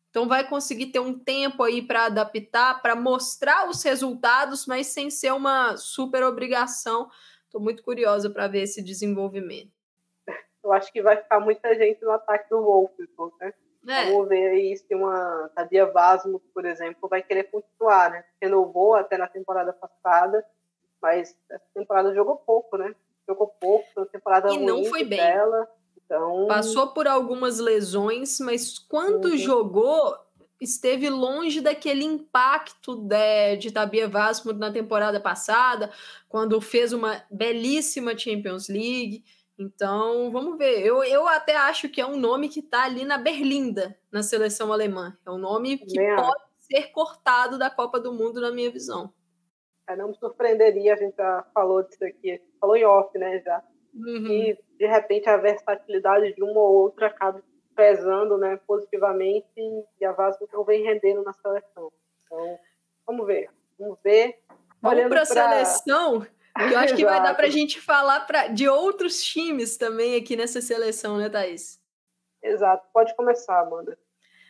Então 0.09 0.27
vai 0.27 0.47
conseguir 0.47 0.87
ter 0.87 0.99
um 0.99 1.19
tempo 1.19 1.61
aí 1.61 1.81
para 1.81 2.05
adaptar, 2.05 2.81
para 2.81 2.95
mostrar 2.95 3.69
os 3.69 3.83
resultados, 3.83 4.65
mas 4.65 4.87
sem 4.87 5.09
ser 5.09 5.33
uma 5.33 5.75
super 5.75 6.23
obrigação. 6.23 7.09
Estou 7.43 7.59
muito 7.59 7.83
curiosa 7.83 8.29
para 8.29 8.47
ver 8.47 8.61
esse 8.63 8.81
desenvolvimento 8.81 9.74
eu 10.65 10.73
acho 10.73 10.91
que 10.91 11.01
vai 11.01 11.15
ficar 11.17 11.39
muita 11.39 11.73
gente 11.75 12.03
no 12.03 12.11
ataque 12.11 12.49
do 12.49 12.61
Wolfsburg, 12.61 13.33
né? 13.39 13.53
É. 13.87 14.11
Vamos 14.11 14.27
ver 14.27 14.47
aí 14.49 14.75
se 14.75 14.95
uma 14.95 15.49
Tadia 15.55 15.85
Vasmo, 15.85 16.41
por 16.53 16.65
exemplo, 16.65 17.07
vai 17.07 17.21
querer 17.21 17.43
continuar, 17.43 18.09
né? 18.09 18.25
Renovou 18.41 18.95
até 18.95 19.15
na 19.15 19.27
temporada 19.27 19.71
passada, 19.71 20.43
mas 20.99 21.37
essa 21.49 21.63
temporada 21.73 22.13
jogou 22.15 22.35
pouco, 22.37 22.77
né? 22.77 22.95
Jogou 23.27 23.47
pouco, 23.59 23.87
foi 23.93 24.03
uma 24.03 24.09
temporada 24.09 24.51
e 24.51 24.57
não 24.57 24.83
foi 24.85 25.03
bem. 25.03 25.19
Dela, 25.19 25.67
então... 26.03 26.47
Passou 26.47 26.87
por 26.87 27.07
algumas 27.07 27.59
lesões, 27.59 28.39
mas 28.39 28.79
quando 28.79 29.25
uhum. 29.25 29.37
jogou, 29.37 30.17
esteve 30.59 31.07
longe 31.07 31.61
daquele 31.61 32.03
impacto 32.03 32.95
de, 32.95 33.57
de 33.57 33.71
Tabia 33.71 34.07
Vasmo 34.07 34.51
na 34.53 34.71
temporada 34.71 35.19
passada, 35.19 35.91
quando 36.27 36.59
fez 36.59 36.91
uma 36.91 37.23
belíssima 37.29 38.17
Champions 38.17 38.67
League. 38.67 39.23
Então, 39.57 40.31
vamos 40.31 40.57
ver. 40.57 40.85
Eu, 40.85 41.03
eu 41.03 41.27
até 41.27 41.55
acho 41.55 41.87
que 41.89 42.01
é 42.01 42.05
um 42.05 42.17
nome 42.17 42.49
que 42.49 42.59
está 42.59 42.83
ali 42.83 43.05
na 43.05 43.17
berlinda, 43.17 43.97
na 44.11 44.21
seleção 44.21 44.73
alemã. 44.73 45.17
É 45.25 45.31
um 45.31 45.37
nome 45.37 45.77
que 45.77 45.97
Bem 45.97 46.15
pode 46.15 46.43
ser 46.59 46.91
cortado 46.91 47.57
da 47.57 47.69
Copa 47.69 47.99
do 47.99 48.11
Mundo, 48.11 48.41
na 48.41 48.51
minha 48.51 48.69
visão. 48.69 49.13
É, 49.87 49.95
não 49.95 50.09
me 50.09 50.15
surpreenderia, 50.15 50.93
a 50.93 50.97
gente 50.97 51.15
já 51.15 51.45
falou 51.53 51.83
disso 51.83 52.03
aqui, 52.03 52.41
falou 52.59 52.75
em 52.75 52.83
off, 52.85 53.17
né, 53.17 53.39
já. 53.39 53.63
Uhum. 53.93 54.27
E, 54.27 54.59
de 54.77 54.87
repente, 54.87 55.29
a 55.29 55.37
versatilidade 55.37 56.33
de 56.33 56.43
uma 56.43 56.59
ou 56.59 56.75
outra 56.75 57.07
acaba 57.07 57.41
pesando 57.75 58.37
né, 58.37 58.59
positivamente 58.65 59.47
e 59.99 60.05
a 60.05 60.11
Vasco 60.11 60.47
não 60.51 60.63
vem 60.63 60.83
rendendo 60.83 61.23
na 61.23 61.33
seleção. 61.33 61.91
Então, 62.23 62.59
vamos 63.05 63.27
ver. 63.27 63.49
Vamos 63.77 63.99
ver. 64.03 64.39
Vamos 64.81 65.07
para 65.07 65.21
a 65.21 65.25
pra... 65.25 65.25
seleção, 65.25 66.25
que 66.55 66.73
eu 66.73 66.79
acho 66.79 66.95
que 66.95 67.05
vai 67.05 67.21
dar 67.21 67.35
para 67.35 67.47
a 67.47 67.49
gente 67.49 67.81
falar 67.81 68.21
pra, 68.21 68.47
de 68.47 68.67
outros 68.67 69.23
times 69.23 69.77
também 69.77 70.15
aqui 70.15 70.35
nessa 70.35 70.61
seleção, 70.61 71.17
né, 71.17 71.29
Thaís? 71.29 71.79
Exato. 72.41 72.87
Pode 72.93 73.15
começar, 73.15 73.59
Amanda. 73.59 73.97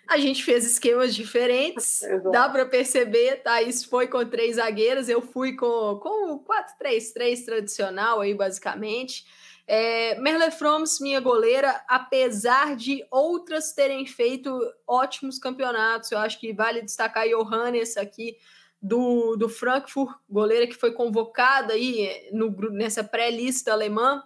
A 0.07 0.17
gente 0.17 0.43
fez 0.43 0.63
esquemas 0.65 1.15
diferentes, 1.15 2.03
Exato. 2.03 2.31
dá 2.31 2.47
para 2.47 2.65
perceber, 2.65 3.37
Thaís 3.37 3.83
foi 3.83 4.07
com 4.07 4.23
três 4.23 4.57
zagueiras, 4.57 5.09
eu 5.09 5.21
fui 5.21 5.55
com, 5.55 5.99
com 5.99 6.33
o 6.33 6.45
4-3-3 6.45 7.43
tradicional 7.43 8.21
aí, 8.21 8.33
basicamente. 8.35 9.25
É, 9.67 10.13
Merle 10.19 10.51
Froms, 10.51 10.99
minha 10.99 11.19
goleira, 11.19 11.83
apesar 11.87 12.75
de 12.75 13.03
outras 13.09 13.73
terem 13.73 14.05
feito 14.05 14.59
ótimos 14.85 15.39
campeonatos, 15.39 16.11
eu 16.11 16.19
acho 16.19 16.39
que 16.39 16.53
vale 16.53 16.83
destacar 16.83 17.27
Johannes 17.27 17.97
aqui, 17.97 18.37
do, 18.81 19.35
do 19.35 19.49
Frankfurt, 19.49 20.15
goleira 20.29 20.67
que 20.67 20.75
foi 20.75 20.91
convocada 20.91 21.73
aí 21.73 22.29
no, 22.31 22.51
nessa 22.71 23.03
pré-lista 23.03 23.71
alemã. 23.71 24.23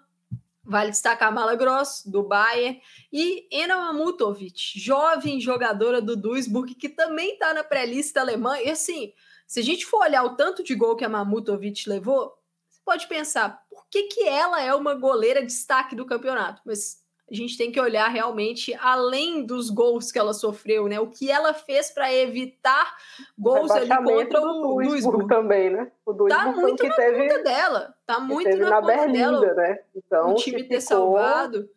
Vale 0.64 0.92
destacar 0.92 1.34
Mala 1.34 1.56
Gross, 1.56 2.04
do 2.06 2.22
Bayern, 2.22 2.80
e 3.12 3.48
Ena 3.52 3.76
Mamutovic, 3.76 4.80
jovem 4.80 5.40
jogadora 5.42 6.00
do 6.00 6.16
Duisburg, 6.16 6.76
que 6.76 6.90
também 6.90 7.34
está 7.34 7.54
na 7.54 7.64
pré-lista 7.64 8.22
alemã. 8.22 8.60
E 8.60 8.70
assim, 8.70 9.14
se 9.48 9.60
a 9.60 9.64
gente 9.64 9.86
for 9.86 10.02
olhar 10.02 10.24
o 10.24 10.36
tanto 10.36 10.64
de 10.64 10.76
gol 10.76 10.96
que 10.96 11.04
a 11.04 11.10
Mamutovic 11.10 11.90
levou, 11.90 12.38
você 12.70 12.80
pode 12.86 13.08
pensar, 13.08 13.66
por 13.68 13.88
que, 13.90 14.04
que 14.04 14.28
ela 14.28 14.62
é 14.62 14.74
uma 14.76 14.94
goleira 14.94 15.44
destaque 15.44 15.96
do 15.96 16.06
campeonato? 16.06 16.62
Mas 16.64 17.04
a 17.30 17.36
gente 17.36 17.58
tem 17.58 17.72
que 17.72 17.80
olhar 17.80 18.08
realmente 18.08 18.74
além 18.76 19.46
dos 19.46 19.70
gols 19.70 20.12
que 20.12 20.18
ela 20.18 20.34
sofreu, 20.34 20.88
né? 20.88 21.00
O 21.00 21.08
que 21.08 21.30
ela 21.30 21.54
fez 21.54 21.92
para 21.92 22.14
evitar 22.14 22.96
gols 23.38 23.70
ali 23.72 23.90
contra 23.90 24.42
o 24.42 24.82
Duisburg 24.82 25.28
também, 25.28 25.70
né? 25.70 25.92
O 26.06 26.14
Duisburg 26.14 26.46
tá 26.46 26.52
muito 26.52 26.84
na 26.84 26.96
teve, 26.96 27.28
conta 27.28 27.44
dela, 27.44 27.96
tá 28.06 28.20
muito 28.20 28.58
na, 28.58 28.70
na 28.70 28.82
conta 28.82 28.96
Berlinda, 28.96 29.40
dela. 29.40 29.56
Né? 29.56 29.80
Então, 29.96 30.32
o 30.32 30.36
time 30.36 30.64
ter 30.64 30.82
ficou... 30.82 30.98
salvado. 30.98 31.70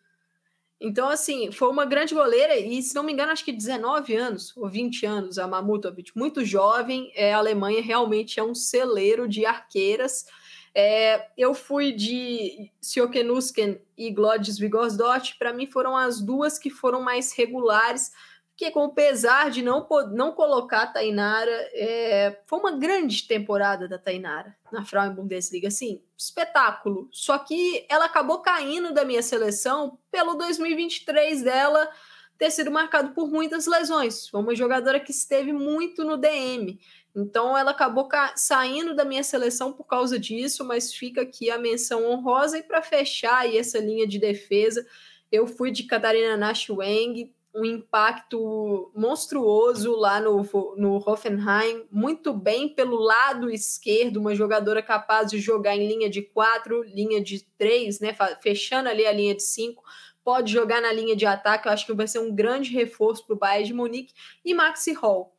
Então, 0.81 1.09
assim, 1.09 1.53
foi 1.53 1.69
uma 1.69 1.85
grande 1.85 2.13
goleira 2.13 2.57
e, 2.57 2.83
se 2.83 2.93
não 2.95 3.05
me 3.05 3.13
engano, 3.13 3.31
acho 3.31 3.45
que 3.45 3.53
19 3.53 4.17
anos 4.17 4.57
ou 4.57 4.69
20 4.69 5.07
anos, 5.07 5.39
a 5.39 5.47
Mamutovic, 5.47 6.11
muito 6.17 6.45
jovem. 6.45 7.13
É, 7.15 7.33
a 7.33 7.39
Alemanha 7.39 7.81
realmente 7.81 8.41
é 8.41 8.43
um 8.43 8.55
celeiro 8.55 9.29
de 9.29 9.47
arqueiras. 9.47 10.27
É, 10.75 11.29
eu 11.37 11.53
fui 11.53 11.93
de 11.93 12.71
Sjokenusken 12.81 13.81
e 13.97 14.11
Glodis 14.11 14.59
Vigorsdott, 14.59 15.37
para 15.39 15.53
mim 15.53 15.67
foram 15.67 15.97
as 15.97 16.21
duas 16.21 16.59
que 16.59 16.71
foram 16.71 17.03
mais 17.03 17.33
regulares, 17.33 18.11
porque 18.49 18.71
com 18.71 18.85
o 18.85 18.95
pesar 18.95 19.51
de 19.51 19.63
não, 19.63 19.87
não 20.13 20.33
colocar 20.33 20.83
a 20.83 20.87
Tainara, 20.87 21.51
é, 21.75 22.41
foi 22.47 22.59
uma 22.59 22.73
grande 22.73 23.27
temporada 23.27 23.89
da 23.89 23.99
Tainara 23.99 24.57
na 24.71 24.85
Frauen 24.85 25.15
Bundesliga, 25.15 25.69
assim, 25.69 26.03
espetáculo. 26.17 27.09
Só 27.11 27.39
que 27.39 27.85
ela 27.89 28.05
acabou 28.05 28.41
caindo 28.41 28.95
da 28.95 29.05
minha 29.05 29.23
seleção 29.23 29.99
pelo 30.11 30.35
2023 30.35 31.43
dela 31.43 31.91
ter 32.39 32.51
sido 32.51 32.71
marcado 32.71 33.13
por 33.15 33.31
muitas 33.31 33.67
lesões. 33.67 34.29
Foi 34.29 34.41
uma 34.41 34.55
jogadora 34.55 34.99
que 34.99 35.13
esteve 35.13 35.53
muito 35.53 36.05
no 36.05 36.17
DM. 36.17 36.79
Então 37.15 37.57
ela 37.57 37.73
acabou 37.73 38.09
saindo 38.35 38.95
da 38.95 39.05
minha 39.05 39.23
seleção 39.23 39.73
por 39.73 39.85
causa 39.85 40.19
disso, 40.19 40.65
mas 40.65 40.95
fica 40.95 41.23
aqui 41.23 41.51
a 41.51 41.59
menção 41.59 42.11
honrosa. 42.11 42.59
E 42.59 42.63
para 42.63 42.83
fechar 42.83 43.41
aí 43.41 43.59
essa 43.59 43.79
linha 43.79 44.07
de 44.07 44.19
defesa, 44.19 44.87
eu 45.31 45.47
fui 45.47 45.71
de 45.71 45.85
Catarina 45.85 46.37
Nash 46.37 46.71
Weng, 46.71 47.33
um 47.55 47.67
impacto 47.67 48.91
monstruoso 48.97 49.95
lá 49.95 50.19
no, 50.19 50.43
no 50.77 50.97
Hoffenheim, 50.97 51.85
muito 51.91 52.33
bem 52.33 52.69
pelo 52.69 52.97
lado 52.97 53.51
esquerdo, 53.51 54.17
uma 54.17 54.35
jogadora 54.35 54.83
capaz 54.83 55.31
de 55.31 55.39
jogar 55.39 55.77
em 55.77 55.87
linha 55.87 56.09
de 56.09 56.23
quatro, 56.23 56.83
linha 56.83 57.23
de 57.23 57.45
três, 57.59 58.01
né, 58.01 58.17
fechando 58.41 58.89
ali 58.89 59.07
a 59.07 59.13
linha 59.13 59.35
de 59.35 59.43
cinco, 59.43 59.85
pode 60.25 60.51
jogar 60.51 60.81
na 60.81 60.93
linha 60.93 61.15
de 61.15 61.27
ataque, 61.27 61.69
eu 61.69 61.73
acho 61.73 61.85
que 61.85 61.93
vai 61.93 62.09
ser 62.09 62.21
um 62.21 62.35
grande 62.35 62.73
reforço 62.73 63.27
para 63.27 63.35
o 63.35 63.39
Bayern 63.39 63.67
de 63.67 63.75
Munique, 63.75 64.15
e 64.43 64.55
Maxi 64.55 64.95
Hall 64.95 65.37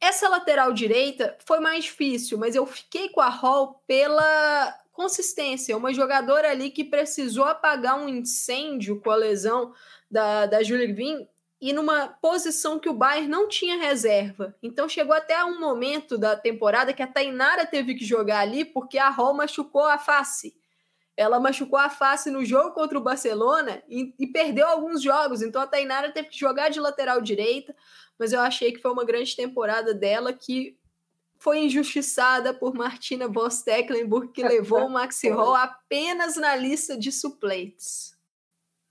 essa 0.00 0.28
lateral 0.28 0.72
direita 0.72 1.36
foi 1.44 1.60
mais 1.60 1.84
difícil, 1.84 2.38
mas 2.38 2.54
eu 2.54 2.64
fiquei 2.66 3.08
com 3.08 3.20
a 3.20 3.28
Hall 3.28 3.82
pela 3.86 4.74
consistência. 4.92 5.76
Uma 5.76 5.92
jogadora 5.92 6.50
ali 6.50 6.70
que 6.70 6.84
precisou 6.84 7.44
apagar 7.44 7.98
um 7.98 8.08
incêndio 8.08 9.00
com 9.00 9.10
a 9.10 9.16
lesão 9.16 9.72
da, 10.10 10.46
da 10.46 10.62
Julie 10.62 11.28
e 11.60 11.72
numa 11.72 12.08
posição 12.08 12.78
que 12.78 12.88
o 12.88 12.94
Bayern 12.94 13.28
não 13.28 13.48
tinha 13.48 13.76
reserva. 13.76 14.54
Então 14.62 14.88
chegou 14.88 15.14
até 15.14 15.44
um 15.44 15.58
momento 15.58 16.16
da 16.16 16.36
temporada 16.36 16.92
que 16.92 17.02
a 17.02 17.06
Tainara 17.06 17.66
teve 17.66 17.94
que 17.94 18.04
jogar 18.04 18.40
ali 18.40 18.64
porque 18.64 18.98
a 18.98 19.08
Hall 19.08 19.34
machucou 19.34 19.84
a 19.84 19.98
face. 19.98 20.56
Ela 21.18 21.40
machucou 21.40 21.78
a 21.78 21.90
face 21.90 22.30
no 22.30 22.44
jogo 22.44 22.72
contra 22.72 22.96
o 22.96 23.02
Barcelona 23.02 23.82
e, 23.88 24.14
e 24.18 24.26
perdeu 24.26 24.66
alguns 24.68 25.02
jogos. 25.02 25.42
Então 25.42 25.60
a 25.60 25.66
Tainara 25.66 26.12
teve 26.12 26.28
que 26.28 26.38
jogar 26.38 26.68
de 26.68 26.78
lateral 26.80 27.20
direita 27.20 27.74
mas 28.18 28.32
eu 28.32 28.40
achei 28.40 28.72
que 28.72 28.80
foi 28.80 28.90
uma 28.90 29.04
grande 29.04 29.36
temporada 29.36 29.94
dela 29.94 30.32
que 30.32 30.76
foi 31.38 31.60
injustiçada 31.60 32.52
por 32.52 32.74
Martina 32.74 33.28
Voss 33.28 33.62
Tecklenburg, 33.62 34.32
que 34.32 34.42
levou 34.42 34.86
o 34.86 34.90
Maxi 34.90 35.30
Hall 35.30 35.54
apenas 35.54 36.36
na 36.36 36.56
lista 36.56 36.98
de 36.98 37.12
suplentes. 37.12 38.18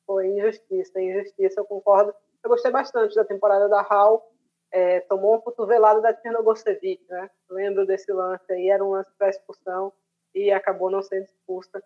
Foi 0.06 0.26
injustiça, 0.28 1.02
injustiça, 1.02 1.60
eu 1.60 1.66
concordo. 1.66 2.16
Eu 2.42 2.50
gostei 2.50 2.72
bastante 2.72 3.14
da 3.14 3.26
temporada 3.26 3.68
da 3.68 3.82
Hall. 3.82 4.32
É, 4.72 5.02
tomou 5.02 5.36
um 5.36 5.42
cotovelado 5.42 6.02
da 6.02 6.14
Tina 6.14 6.42
Gosevic, 6.42 7.04
né? 7.10 7.30
Lembro 7.50 7.86
desse 7.86 8.12
lance 8.14 8.50
aí, 8.50 8.70
era 8.70 8.84
um 8.84 8.92
lance 8.92 9.10
para 9.18 9.30
expulsão 9.30 9.92
e 10.34 10.52
acabou 10.52 10.90
não 10.90 11.02
sendo 11.02 11.26
expulsa. 11.26 11.84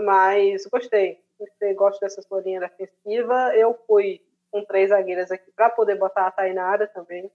Mas 0.00 0.66
gostei, 0.66 1.20
gostei, 1.38 1.74
gosto 1.74 2.00
dessa 2.00 2.22
sua 2.22 2.40
linha 2.40 2.60
defensiva. 2.60 3.54
Eu 3.54 3.74
fui 3.86 4.20
com 4.50 4.64
três 4.64 4.90
zagueiras 4.90 5.30
aqui 5.30 5.50
para 5.52 5.70
poder 5.70 5.96
botar 5.96 6.26
a 6.26 6.30
Tainara 6.30 6.86
também. 6.86 7.30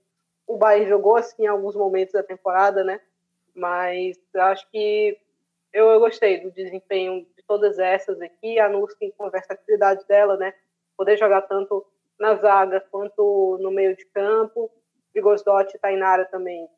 O 0.46 0.56
Bahia 0.56 0.86
jogou 0.86 1.16
assim 1.16 1.44
em 1.44 1.46
alguns 1.46 1.76
momentos 1.76 2.12
da 2.12 2.22
temporada, 2.22 2.82
né? 2.82 3.00
Mas 3.54 4.16
acho 4.34 4.68
que 4.70 5.18
eu, 5.72 5.90
eu 5.90 6.00
gostei 6.00 6.40
do 6.40 6.50
desempenho 6.50 7.26
de 7.36 7.42
todas 7.46 7.78
essas 7.78 8.20
aqui. 8.20 8.58
A 8.58 8.68
Nuskin 8.68 9.10
com 9.12 9.24
a 9.24 9.30
versatilidade 9.30 10.06
dela, 10.06 10.36
né? 10.36 10.54
Poder 10.96 11.16
jogar 11.16 11.42
tanto 11.42 11.86
na 12.18 12.34
zaga 12.34 12.80
quanto 12.90 13.58
no 13.60 13.70
meio 13.70 13.96
de 13.96 14.04
campo. 14.06 14.70
Vigosdotti 15.14 15.76
e 15.76 15.80
Tainara 15.80 16.24
também. 16.24 16.68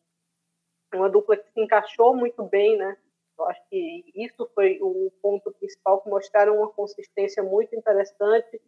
Uma 0.95 1.09
dupla 1.09 1.37
que 1.37 1.51
se 1.51 1.61
encaixou 1.61 2.15
muito 2.15 2.43
bem, 2.45 2.77
né? 2.77 2.97
Eu 3.43 3.49
acho 3.49 3.61
que 3.69 4.05
isso 4.15 4.49
foi 4.55 4.79
o 4.81 5.11
ponto 5.21 5.53
principal, 5.53 6.01
que 6.01 6.09
mostraram 6.09 6.59
uma 6.59 6.69
consistência 6.73 7.43
muito 7.43 7.75
interessante 7.75 8.61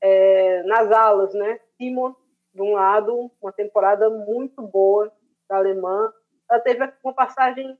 é, 0.00 0.62
nas 0.64 0.90
alas, 0.90 1.32
né? 1.34 1.60
Simon, 1.76 2.14
de 2.52 2.62
um 2.62 2.72
lado, 2.72 3.30
uma 3.40 3.52
temporada 3.52 4.10
muito 4.10 4.60
boa 4.62 5.12
da 5.48 5.56
alemã. 5.56 6.12
Ela 6.50 6.60
teve 6.60 6.92
uma 7.04 7.14
passagem 7.14 7.78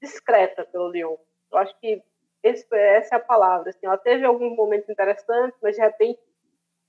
discreta 0.00 0.64
pelo 0.66 0.90
Lyon. 0.90 1.16
Eu 1.50 1.58
acho 1.58 1.78
que 1.80 2.02
esse, 2.42 2.66
essa 2.74 3.14
é 3.14 3.18
a 3.18 3.20
palavra. 3.20 3.70
Assim, 3.70 3.86
ela 3.86 3.98
teve 3.98 4.24
alguns 4.24 4.54
momentos 4.54 4.88
interessantes, 4.88 5.58
mas 5.62 5.76
de 5.76 5.82
repente 5.82 6.20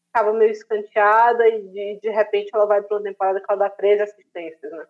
estava 0.07 0.33
meio 0.33 0.51
escanteada 0.51 1.47
e 1.47 1.61
de, 1.69 1.99
de 2.01 2.09
repente 2.09 2.49
ela 2.53 2.65
vai 2.65 2.81
para 2.81 2.97
uma 2.97 3.03
temporada 3.03 3.39
que 3.39 3.45
ela 3.47 3.59
dá 3.59 3.69
13 3.69 4.03
assistências, 4.03 4.71
né? 4.71 4.85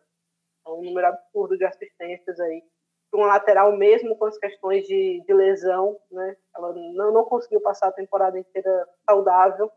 É 0.65 0.69
um 0.69 0.81
número 0.81 1.07
absurdo 1.07 1.57
de 1.57 1.65
assistências 1.65 2.39
aí 2.39 2.63
uma 3.18 3.27
lateral 3.27 3.72
mesmo 3.77 4.15
com 4.15 4.26
as 4.26 4.38
questões 4.38 4.88
de, 4.88 5.22
de 5.26 5.34
lesão, 5.34 5.99
né? 6.11 6.35
Ela 6.56 6.73
não, 6.73 7.11
não 7.11 7.23
conseguiu 7.26 7.61
passar 7.61 7.88
a 7.88 7.94
temporada 7.94 8.40
inteira 8.40 8.88
saudável, 9.07 9.72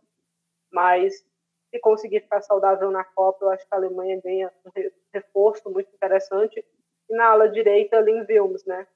mas 0.71 1.25
se 1.71 1.79
conseguir 1.81 2.21
ficar 2.21 2.41
saudável 2.43 2.91
na 2.91 3.05
Copa, 3.05 3.45
eu 3.45 3.51
acho 3.51 3.67
que 3.67 3.75
a 3.75 3.77
Alemanha 3.77 4.21
ganha 4.23 4.53
um 4.65 4.71
reforço 5.13 5.71
muito 5.71 5.93
interessante. 5.95 6.65
E 7.09 7.15
na 7.15 7.27
ala 7.31 7.49
direita, 7.49 8.01
Lynn 8.01 8.25
Wilms, 8.29 8.65
né? 8.65 8.87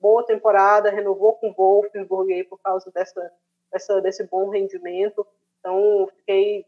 Boa 0.00 0.24
temporada, 0.24 0.90
renovou 0.90 1.34
com 1.34 1.50
o 1.50 1.54
Wolfsburg 1.54 2.32
aí 2.32 2.44
por 2.44 2.58
causa 2.60 2.90
dessa, 2.90 3.32
dessa, 3.72 4.00
desse 4.00 4.24
bom 4.24 4.48
rendimento. 4.48 5.26
Então, 5.60 6.08
fiquei, 6.18 6.66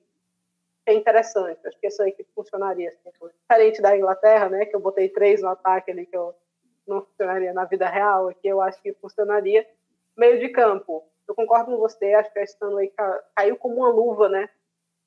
fiquei 0.79 0.97
interessante. 0.97 1.67
Acho 1.67 1.79
que 1.79 1.87
essa 1.87 2.09
equipe 2.09 2.29
funcionaria. 2.35 2.89
Assim, 2.89 3.31
diferente 3.41 3.81
da 3.81 3.97
Inglaterra, 3.97 4.49
né? 4.49 4.67
Que 4.67 4.77
eu 4.77 4.81
botei 4.81 5.09
três 5.09 5.41
no 5.43 5.49
ataque 5.49 5.91
ali, 5.91 6.07
que 6.07 6.17
eu 6.17 6.35
não 6.87 7.03
funcionaria 7.03 7.53
na 7.53 7.65
vida 7.65 7.89
real, 7.89 8.29
aqui 8.29 8.47
eu 8.49 8.61
acho 8.61 8.81
que 8.81 8.93
funcionaria. 8.95 9.67
Meio 10.17 10.39
de 10.39 10.49
campo, 10.49 11.05
eu 11.29 11.35
concordo 11.35 11.73
com 11.73 11.79
você, 11.79 12.15
acho 12.15 12.33
que 12.33 12.39
a 12.39 12.45
Stanley 12.45 12.93
caiu 13.35 13.57
como 13.57 13.77
uma 13.77 13.89
luva, 13.89 14.29
né? 14.29 14.49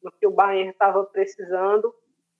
No 0.03 0.11
que 0.11 0.27
o 0.27 0.31
Bayern 0.31 0.69
estava 0.69 1.03
precisando. 1.05 1.93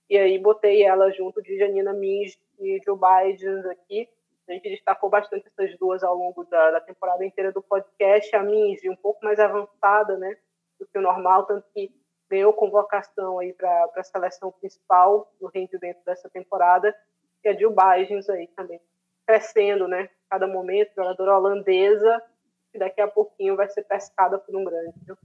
e 0.10 0.18
aí 0.18 0.38
botei 0.40 0.84
ela 0.84 1.12
junto 1.12 1.42
de 1.42 1.58
Janina 1.58 1.94
Minge 1.94 2.38
e 2.60 2.80
Joe 2.86 2.98
Biden 2.98 3.72
aqui. 3.72 4.10
A 4.48 4.54
gente 4.54 4.70
destacou 4.70 5.10
bastante 5.10 5.48
essas 5.48 5.78
duas 5.78 6.04
ao 6.04 6.16
longo 6.16 6.44
da, 6.46 6.72
da 6.72 6.82
temporada 6.82 7.24
inteira 7.24 7.52
do 7.52 7.62
podcast. 7.62 8.36
A 8.36 8.44
Minge 8.44 8.90
um 8.90 8.96
pouco 8.96 9.24
mais 9.24 9.40
avançada, 9.40 10.18
né, 10.18 10.36
do 10.80 10.88
que 10.88 10.98
o 10.98 11.02
normal, 11.02 11.46
tanto 11.46 11.68
que 11.74 11.94
ganhou 12.30 12.54
convocação 12.54 13.40
aí 13.40 13.54
para 13.54 13.90
a 13.96 14.04
seleção 14.04 14.52
principal 14.52 15.32
no 15.40 15.48
rendimento 15.48 16.04
dessa 16.04 16.30
temporada. 16.30 16.96
E 17.44 17.50
a 17.50 17.54
Jill 17.54 17.72
Biden 17.72 18.20
aí 18.30 18.48
também 18.48 18.82
crescendo, 19.30 19.88
né, 19.88 20.10
cada 20.28 20.48
momento, 20.48 20.90
jogadora 20.96 21.38
holandesa, 21.38 22.20
que 22.72 22.80
daqui 22.80 23.00
a 23.00 23.08
pouquinho 23.08 23.56
vai 23.56 23.70
ser 23.70 23.84
pescada 23.84 24.40
por 24.40 24.56
um 24.56 24.64
grande. 24.64 24.92
Viu? 25.06 25.16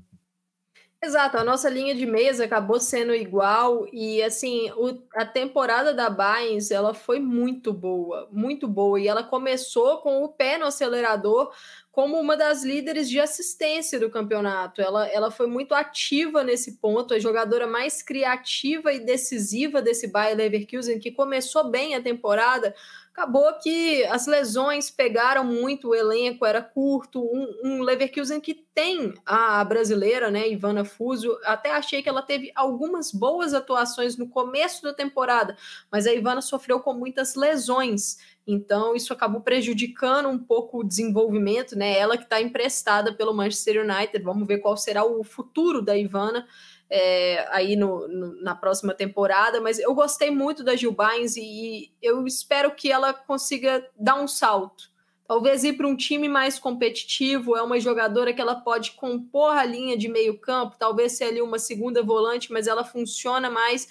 Exato, 1.02 1.38
a 1.38 1.44
nossa 1.44 1.68
linha 1.70 1.94
de 1.94 2.04
mesa 2.06 2.44
acabou 2.44 2.80
sendo 2.80 3.14
igual 3.14 3.86
e 3.92 4.22
assim, 4.22 4.70
o, 4.72 5.02
a 5.14 5.24
temporada 5.24 5.92
da 5.92 6.08
Bains, 6.08 6.70
ela 6.70 6.94
foi 6.94 7.18
muito 7.18 7.72
boa, 7.72 8.28
muito 8.30 8.66
boa 8.66 8.98
e 8.98 9.06
ela 9.06 9.22
começou 9.22 9.98
com 9.98 10.22
o 10.22 10.30
pé 10.30 10.56
no 10.56 10.64
acelerador 10.66 11.52
como 11.92 12.18
uma 12.18 12.36
das 12.36 12.64
líderes 12.64 13.08
de 13.08 13.20
assistência 13.20 14.00
do 14.00 14.10
campeonato. 14.10 14.80
Ela, 14.80 15.06
ela 15.08 15.30
foi 15.30 15.46
muito 15.46 15.74
ativa 15.74 16.42
nesse 16.42 16.78
ponto, 16.78 17.12
a 17.12 17.18
jogadora 17.18 17.66
mais 17.66 18.02
criativa 18.02 18.92
e 18.92 18.98
decisiva 18.98 19.82
desse 19.82 20.08
Bayer 20.08 20.36
Leverkusen 20.36 20.98
que 20.98 21.12
começou 21.12 21.70
bem 21.70 21.94
a 21.94 22.02
temporada 22.02 22.74
acabou 23.14 23.52
que 23.60 24.04
as 24.06 24.26
lesões 24.26 24.90
pegaram 24.90 25.44
muito, 25.44 25.90
o 25.90 25.94
elenco 25.94 26.44
era 26.44 26.60
curto, 26.60 27.22
um, 27.22 27.60
um 27.62 27.80
Leverkusen 27.80 28.40
que 28.40 28.52
tem 28.52 29.14
a 29.24 29.62
brasileira, 29.62 30.32
né, 30.32 30.48
Ivana 30.48 30.84
Fuso, 30.84 31.38
até 31.44 31.70
achei 31.70 32.02
que 32.02 32.08
ela 32.08 32.22
teve 32.22 32.50
algumas 32.56 33.12
boas 33.12 33.54
atuações 33.54 34.16
no 34.16 34.28
começo 34.28 34.82
da 34.82 34.92
temporada, 34.92 35.56
mas 35.92 36.08
a 36.08 36.12
Ivana 36.12 36.42
sofreu 36.42 36.80
com 36.80 36.92
muitas 36.92 37.36
lesões, 37.36 38.18
então 38.44 38.96
isso 38.96 39.12
acabou 39.12 39.40
prejudicando 39.40 40.28
um 40.28 40.38
pouco 40.38 40.80
o 40.80 40.84
desenvolvimento, 40.84 41.78
né, 41.78 41.96
ela 41.96 42.16
que 42.16 42.24
está 42.24 42.40
emprestada 42.40 43.14
pelo 43.14 43.32
Manchester 43.32 43.84
United, 43.84 44.24
vamos 44.24 44.48
ver 44.48 44.58
qual 44.58 44.76
será 44.76 45.04
o 45.04 45.22
futuro 45.22 45.80
da 45.80 45.96
Ivana, 45.96 46.48
é, 46.90 47.46
aí 47.50 47.76
no, 47.76 48.06
no, 48.08 48.42
na 48.42 48.54
próxima 48.54 48.94
temporada, 48.94 49.60
mas 49.60 49.78
eu 49.78 49.94
gostei 49.94 50.30
muito 50.30 50.62
da 50.62 50.76
Gil 50.76 50.92
Bynes 50.92 51.36
e, 51.36 51.42
e 51.42 51.90
eu 52.02 52.26
espero 52.26 52.70
que 52.74 52.90
ela 52.92 53.12
consiga 53.12 53.86
dar 53.98 54.16
um 54.16 54.28
salto. 54.28 54.92
Talvez 55.26 55.64
ir 55.64 55.72
para 55.72 55.88
um 55.88 55.96
time 55.96 56.28
mais 56.28 56.58
competitivo, 56.58 57.56
é 57.56 57.62
uma 57.62 57.80
jogadora 57.80 58.32
que 58.32 58.40
ela 58.40 58.56
pode 58.56 58.92
compor 58.92 59.56
a 59.56 59.64
linha 59.64 59.96
de 59.96 60.06
meio 60.06 60.38
campo, 60.38 60.76
talvez 60.78 61.12
ser 61.12 61.24
ali 61.24 61.40
uma 61.40 61.58
segunda 61.58 62.02
volante, 62.02 62.52
mas 62.52 62.66
ela 62.66 62.84
funciona 62.84 63.48
mais 63.48 63.88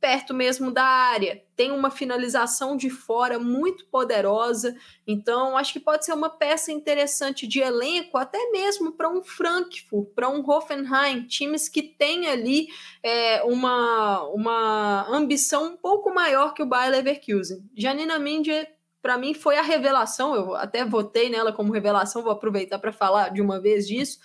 perto 0.00 0.32
mesmo 0.32 0.70
da 0.70 0.82
área. 0.82 1.42
Tem 1.54 1.70
uma 1.70 1.90
finalização 1.90 2.76
de 2.76 2.88
fora 2.88 3.38
muito 3.38 3.84
poderosa, 3.86 4.74
então 5.06 5.56
acho 5.56 5.74
que 5.74 5.80
pode 5.80 6.04
ser 6.04 6.14
uma 6.14 6.30
peça 6.30 6.72
interessante 6.72 7.46
de 7.46 7.60
elenco, 7.60 8.16
até 8.16 8.50
mesmo 8.50 8.92
para 8.92 9.10
um 9.10 9.22
Frankfurt, 9.22 10.08
para 10.14 10.28
um 10.28 10.42
Hoffenheim, 10.48 11.26
times 11.26 11.68
que 11.68 11.82
têm 11.82 12.28
ali 12.28 12.68
é, 13.02 13.42
uma, 13.42 14.22
uma 14.28 15.06
ambição 15.10 15.66
um 15.66 15.76
pouco 15.76 16.12
maior 16.12 16.54
que 16.54 16.62
o 16.62 16.66
Bayer 16.66 16.92
Leverkusen. 16.92 17.62
Janina 17.76 18.18
Mindy 18.18 18.66
para 19.02 19.16
mim 19.16 19.32
foi 19.32 19.56
a 19.56 19.62
revelação, 19.62 20.34
eu 20.34 20.54
até 20.54 20.84
votei 20.84 21.30
nela 21.30 21.52
como 21.52 21.72
revelação, 21.72 22.22
vou 22.22 22.32
aproveitar 22.32 22.78
para 22.78 22.92
falar 22.92 23.30
de 23.30 23.40
uma 23.40 23.60
vez 23.60 23.86
disso. 23.86 24.18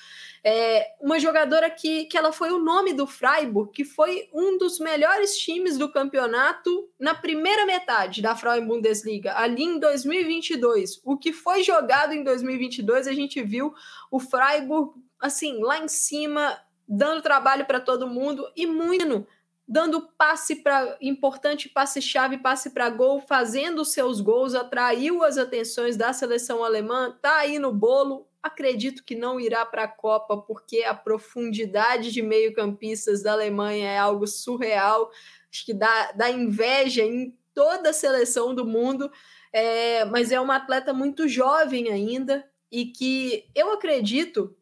É, 0.48 0.94
uma 1.02 1.18
jogadora 1.18 1.68
que, 1.72 2.06
que 2.06 2.16
ela 2.16 2.32
foi 2.32 2.52
o 2.52 2.60
nome 2.60 2.94
do 2.94 3.08
Freiburg, 3.08 3.72
que 3.72 3.84
foi 3.84 4.30
um 4.32 4.60
dos 4.60 4.78
melhores 4.78 5.36
times 5.40 5.76
do 5.76 5.92
campeonato 5.92 6.88
na 7.00 7.16
primeira 7.16 7.66
metade 7.66 8.22
da 8.22 8.36
Frauen 8.36 8.68
Bundesliga, 8.68 9.36
ali 9.36 9.64
em 9.64 9.80
2022. 9.80 11.02
O 11.04 11.18
que 11.18 11.34
foi 11.34 11.64
jogado 11.64 12.14
em 12.14 12.24
2022, 12.24 13.08
a 13.08 13.14
gente 13.14 13.42
viu 13.42 13.74
o 14.12 14.20
Freiburg, 14.20 14.94
assim, 15.20 15.64
lá 15.64 15.80
em 15.80 15.88
cima, 15.88 16.56
dando 16.88 17.24
trabalho 17.24 17.66
para 17.66 17.80
todo 17.80 18.08
mundo 18.08 18.48
e 18.56 18.68
muito 18.68 19.26
dando 19.68 20.08
passe 20.16 20.58
para 20.58 20.96
importante 21.02 21.70
passe 21.70 22.02
chave, 22.02 22.38
passe 22.38 22.70
para 22.70 22.90
gol, 22.90 23.22
fazendo 23.22 23.84
seus 23.84 24.22
gols, 24.22 24.54
atraiu 24.54 25.24
as 25.24 25.38
atenções 25.38 25.98
da 25.98 26.14
seleção 26.14 26.64
alemã, 26.64 27.18
tá 27.20 27.38
aí 27.38 27.58
no 27.58 27.74
bolo, 27.74 28.28
Acredito 28.46 29.04
que 29.04 29.16
não 29.16 29.40
irá 29.40 29.66
para 29.66 29.86
a 29.86 29.88
Copa, 29.88 30.38
porque 30.38 30.84
a 30.84 30.94
profundidade 30.94 32.12
de 32.12 32.22
meio-campistas 32.22 33.24
da 33.24 33.32
Alemanha 33.32 33.90
é 33.90 33.98
algo 33.98 34.28
surreal. 34.28 35.10
Acho 35.52 35.66
que 35.66 35.74
dá, 35.74 36.12
dá 36.12 36.30
inveja 36.30 37.02
em 37.02 37.36
toda 37.56 37.90
a 37.90 37.94
seleção 37.94 38.54
do 38.54 38.64
mundo. 38.64 39.12
É, 39.52 40.06
mas 40.06 40.32
é 40.32 40.40
uma 40.40 40.58
atleta 40.58 40.94
muito 40.94 41.28
jovem 41.28 41.90
ainda 41.90 42.48
e 42.72 42.86
que 42.86 43.50
eu 43.56 43.74
acredito 43.74 44.56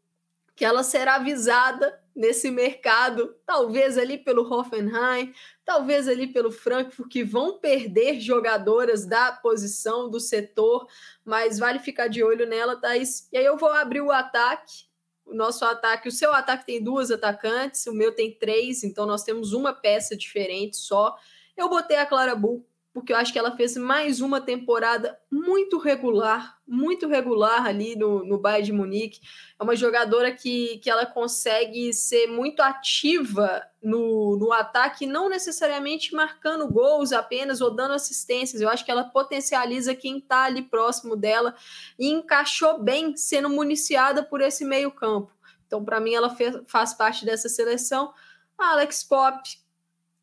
que 0.55 0.64
ela 0.64 0.81
será 0.81 1.18
visada 1.18 2.01
nesse 2.15 2.49
mercado, 2.49 3.35
talvez 3.45 3.97
ali 3.97 4.18
pelo 4.18 4.49
Hoffenheim, 4.49 5.34
talvez 5.65 6.07
ali 6.07 6.27
pelo 6.27 6.52
Frankfurt, 6.52 7.10
que 7.10 7.23
vão 7.23 7.60
perder 7.60 8.19
jogadoras 8.19 9.06
da 9.06 9.31
posição, 9.31 10.10
do 10.10 10.19
setor, 10.19 10.88
mas 11.23 11.57
vale 11.57 11.80
ficar 11.80 12.07
de 12.07 12.23
olho 12.23 12.45
nela, 12.45 12.76
Thaís. 12.76 13.27
E 13.31 13.38
aí 13.38 13.45
eu 13.45 13.57
vou 13.57 13.69
abrir 13.69 14.02
o 14.02 14.11
ataque, 14.11 14.85
o 15.26 15.34
nosso 15.34 15.64
ataque, 15.64 16.07
o 16.07 16.11
seu 16.11 16.34
ataque 16.34 16.65
tem 16.65 16.84
duas 16.84 17.11
atacantes, 17.11 17.85
o 17.88 17.94
meu 17.94 18.14
tem 18.14 18.38
três, 18.38 18.84
então 18.84 19.06
nós 19.06 19.23
temos 19.23 19.53
uma 19.53 19.73
peça 19.73 20.18
diferente 20.18 20.76
só. 20.77 21.15
Eu 21.56 21.69
botei 21.69 21.98
a 21.98 22.06
Clara 22.06 22.35
Bull 22.35 22.68
porque 22.93 23.11
eu 23.11 23.17
acho 23.17 23.33
que 23.33 23.39
ela 23.39 23.55
fez 23.57 23.75
mais 23.75 24.21
uma 24.21 24.39
temporada 24.39 25.19
muito 25.31 25.79
regular, 25.79 26.59
muito 26.65 27.07
regular 27.07 27.65
ali 27.65 27.95
no, 27.95 28.23
no 28.23 28.37
Bayern 28.37 28.65
de 28.67 28.71
Munique. 28.71 29.19
É 29.59 29.63
uma 29.63 29.75
jogadora 29.75 30.31
que, 30.31 30.77
que 30.77 30.91
ela 30.91 31.03
consegue 31.03 31.91
ser 31.91 32.27
muito 32.27 32.61
ativa 32.61 33.65
no, 33.81 34.37
no 34.37 34.53
ataque, 34.53 35.07
não 35.07 35.27
necessariamente 35.27 36.13
marcando 36.13 36.71
gols 36.71 37.11
apenas 37.11 37.61
ou 37.61 37.71
dando 37.71 37.95
assistências. 37.95 38.61
Eu 38.61 38.69
acho 38.69 38.85
que 38.85 38.91
ela 38.91 39.05
potencializa 39.05 39.95
quem 39.95 40.19
está 40.19 40.43
ali 40.43 40.61
próximo 40.61 41.15
dela 41.15 41.55
e 41.97 42.11
encaixou 42.11 42.79
bem 42.79 43.17
sendo 43.17 43.49
municiada 43.49 44.21
por 44.21 44.39
esse 44.39 44.63
meio 44.63 44.91
campo. 44.91 45.31
Então, 45.65 45.83
para 45.83 45.99
mim, 45.99 46.13
ela 46.13 46.29
fez, 46.29 46.55
faz 46.67 46.93
parte 46.93 47.25
dessa 47.25 47.49
seleção. 47.49 48.13
A 48.55 48.73
Alex 48.73 49.03
Pop, 49.03 49.41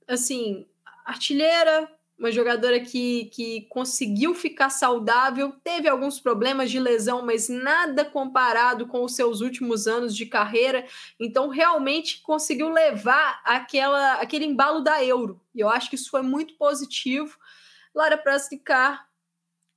assim, 0.07 0.69
artilheira, 1.05 1.91
uma 2.21 2.31
jogadora 2.31 2.79
que, 2.79 3.31
que 3.33 3.63
conseguiu 3.71 4.35
ficar 4.35 4.69
saudável, 4.69 5.55
teve 5.65 5.89
alguns 5.89 6.21
problemas 6.21 6.71
de 6.71 6.79
lesão, 6.79 7.25
mas 7.25 7.49
nada 7.49 8.05
comparado 8.05 8.87
com 8.87 9.03
os 9.03 9.17
seus 9.17 9.41
últimos 9.41 9.89
anos 9.89 10.15
de 10.15 10.27
carreira. 10.27 10.87
Então, 11.19 11.49
realmente 11.49 12.21
conseguiu 12.21 12.69
levar 12.69 13.41
aquela, 13.43 14.17
aquele 14.21 14.45
embalo 14.45 14.81
da 14.81 15.03
Euro. 15.03 15.41
E 15.55 15.61
eu 15.61 15.69
acho 15.71 15.89
que 15.89 15.97
isso 15.97 16.11
foi 16.11 16.21
muito 16.21 16.55
positivo. 16.59 17.39
Lara 17.95 18.19
Prasnikar 18.19 19.10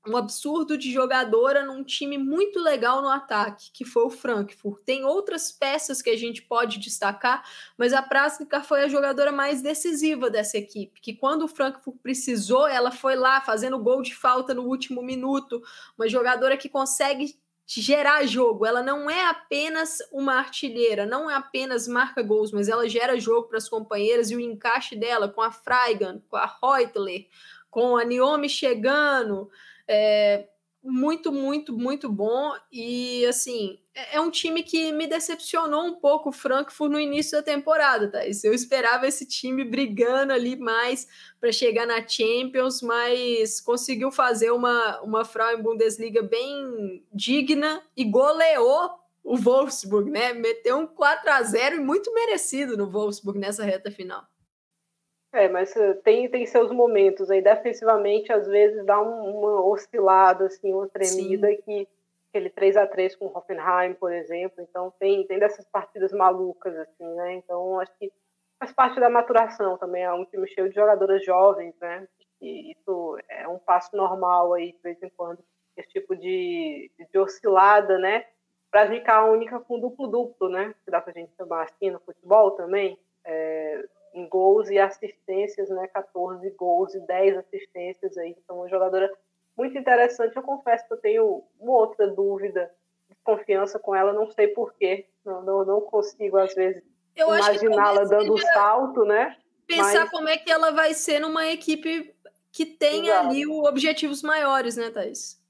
um 0.05 0.17
absurdo 0.17 0.77
de 0.77 0.91
jogadora 0.91 1.65
num 1.65 1.83
time 1.83 2.17
muito 2.17 2.59
legal 2.59 3.01
no 3.01 3.07
ataque, 3.07 3.71
que 3.71 3.85
foi 3.85 4.03
o 4.03 4.09
Frankfurt. 4.09 4.83
Tem 4.83 5.05
outras 5.05 5.51
peças 5.51 6.01
que 6.01 6.09
a 6.09 6.17
gente 6.17 6.41
pode 6.41 6.77
destacar, 6.77 7.43
mas 7.77 7.93
a 7.93 8.01
Prasnica 8.01 8.61
foi 8.61 8.83
a 8.83 8.87
jogadora 8.89 9.31
mais 9.31 9.61
decisiva 9.61 10.29
dessa 10.29 10.57
equipe, 10.57 10.99
que 10.99 11.13
quando 11.13 11.43
o 11.43 11.47
Frankfurt 11.47 11.97
precisou, 12.01 12.67
ela 12.67 12.91
foi 12.91 13.15
lá 13.15 13.39
fazendo 13.39 13.79
gol 13.79 14.01
de 14.01 14.13
falta 14.13 14.53
no 14.53 14.63
último 14.63 15.01
minuto, 15.01 15.61
uma 15.97 16.07
jogadora 16.07 16.57
que 16.57 16.67
consegue 16.67 17.37
gerar 17.65 18.25
jogo. 18.25 18.65
Ela 18.65 18.83
não 18.83 19.09
é 19.09 19.25
apenas 19.25 19.99
uma 20.11 20.35
artilheira, 20.35 21.05
não 21.05 21.29
é 21.29 21.35
apenas 21.35 21.87
marca 21.87 22.21
gols, 22.21 22.51
mas 22.51 22.67
ela 22.67 22.89
gera 22.89 23.19
jogo 23.19 23.47
para 23.47 23.57
as 23.57 23.69
companheiras 23.69 24.29
e 24.31 24.35
o 24.35 24.39
encaixe 24.39 24.95
dela 24.95 25.29
com 25.29 25.41
a 25.41 25.49
Freigan, 25.49 26.21
com 26.27 26.35
a 26.35 26.45
Reutler, 26.61 27.27
com 27.69 27.95
a 27.95 28.03
Niomi 28.03 28.49
chegando, 28.49 29.49
é, 29.87 30.47
muito, 30.83 31.31
muito, 31.31 31.77
muito 31.77 32.09
bom. 32.09 32.51
E 32.71 33.25
assim, 33.25 33.79
é, 33.95 34.17
é 34.17 34.21
um 34.21 34.29
time 34.29 34.63
que 34.63 34.91
me 34.91 35.07
decepcionou 35.07 35.85
um 35.85 35.95
pouco 35.95 36.29
o 36.29 36.33
Frankfurt 36.33 36.91
no 36.91 36.99
início 36.99 37.37
da 37.37 37.43
temporada, 37.43 38.11
tá? 38.11 38.19
Eu 38.43 38.53
esperava 38.53 39.07
esse 39.07 39.25
time 39.25 39.63
brigando 39.63 40.33
ali 40.33 40.57
mais 40.57 41.07
para 41.39 41.51
chegar 41.51 41.87
na 41.87 42.05
Champions, 42.05 42.81
mas 42.81 43.61
conseguiu 43.61 44.11
fazer 44.11 44.51
uma, 44.51 45.01
uma 45.01 45.23
Frauen 45.23 45.61
Bundesliga 45.61 46.21
bem 46.21 47.05
digna 47.13 47.81
e 47.95 48.03
goleou 48.03 48.91
o 49.23 49.37
Wolfsburg, 49.37 50.11
né? 50.11 50.33
Meteu 50.33 50.77
um 50.77 50.87
4 50.87 51.31
a 51.31 51.41
0 51.43 51.77
e 51.77 51.79
muito 51.79 52.13
merecido 52.13 52.75
no 52.75 52.89
Wolfsburg 52.89 53.39
nessa 53.39 53.63
reta 53.63 53.89
final. 53.89 54.27
É, 55.33 55.49
mas 55.49 55.75
eh, 55.75 55.95
tem, 55.95 56.29
tem 56.29 56.45
seus 56.45 56.71
momentos 56.71 57.31
aí. 57.31 57.41
Defensivamente, 57.41 58.31
às 58.31 58.47
vezes, 58.47 58.85
dá 58.85 59.01
um, 59.01 59.39
uma 59.39 59.65
oscilada, 59.65 60.45
assim, 60.45 60.71
uma 60.71 60.87
tremida 60.87 61.47
Sim. 61.47 61.57
que 61.65 61.87
aquele 62.29 62.51
3 62.51 62.77
a 62.77 62.85
3 62.85 63.15
com 63.15 63.25
o 63.25 63.35
Hoffenheim, 63.35 63.95
por 63.95 64.13
exemplo. 64.13 64.61
Então, 64.61 64.93
tem, 64.99 65.25
tem 65.25 65.39
dessas 65.39 65.65
partidas 65.65 66.11
malucas, 66.13 66.75
assim, 66.77 67.05
né? 67.15 67.33
Então, 67.33 67.79
acho 67.79 67.91
que 67.97 68.11
faz 68.59 68.71
parte 68.71 68.99
da 68.99 69.09
maturação 69.09 69.75
também. 69.77 70.03
É 70.03 70.13
um 70.13 70.25
time 70.25 70.47
cheio 70.47 70.69
de 70.69 70.75
jogadoras 70.75 71.25
jovens, 71.25 71.73
né? 71.81 72.07
E 72.39 72.71
isso 72.71 73.17
é 73.27 73.47
um 73.47 73.57
passo 73.57 73.95
normal 73.95 74.53
aí, 74.53 74.73
de 74.73 74.79
vez 74.83 75.01
em 75.01 75.09
quando, 75.09 75.39
esse 75.75 75.89
tipo 75.89 76.15
de, 76.15 76.91
de 77.11 77.17
oscilada, 77.17 77.97
né? 77.97 78.25
Para 78.69 78.87
ficar 78.87 79.25
única 79.25 79.59
com 79.59 79.79
duplo-duplo, 79.79 80.49
né? 80.49 80.75
Que 80.85 80.91
dá 80.91 81.01
para 81.01 81.11
a 81.11 81.13
gente 81.13 81.35
chamar 81.35 81.63
assim 81.63 81.89
no 81.89 81.99
futebol 81.99 82.51
também. 82.51 82.99
É, 83.25 83.83
em 84.13 84.27
gols 84.27 84.69
e 84.69 84.77
assistências, 84.77 85.69
né? 85.69 85.87
14 85.87 86.49
gols 86.51 86.93
e 86.93 86.99
10 86.99 87.37
assistências 87.37 88.17
aí. 88.17 88.35
Então, 88.37 88.57
uma 88.57 88.69
jogadora 88.69 89.11
muito 89.57 89.77
interessante. 89.77 90.35
Eu 90.35 90.43
confesso 90.43 90.87
que 90.87 90.93
eu 90.93 90.97
tenho 90.97 91.43
uma 91.59 91.73
outra 91.73 92.07
dúvida 92.07 92.71
de 93.09 93.15
confiança 93.23 93.79
com 93.79 93.95
ela, 93.95 94.13
não 94.13 94.29
sei 94.29 94.47
porquê. 94.49 95.07
Não, 95.25 95.41
não, 95.41 95.65
não 95.65 95.81
consigo, 95.81 96.37
às 96.37 96.53
vezes, 96.53 96.83
imaginá-la 97.15 98.03
dando 98.03 98.37
salto, 98.37 99.03
né? 99.03 99.37
Pensar 99.65 100.01
Mas... 100.01 100.11
como 100.11 100.27
é 100.27 100.37
que 100.37 100.51
ela 100.51 100.71
vai 100.71 100.93
ser 100.93 101.19
numa 101.19 101.47
equipe 101.47 102.13
que 102.51 102.65
tem 102.65 103.07
Exato. 103.07 103.27
ali 103.27 103.47
objetivos 103.47 104.21
maiores, 104.21 104.77
né, 104.77 104.91
Thaís? 104.91 105.41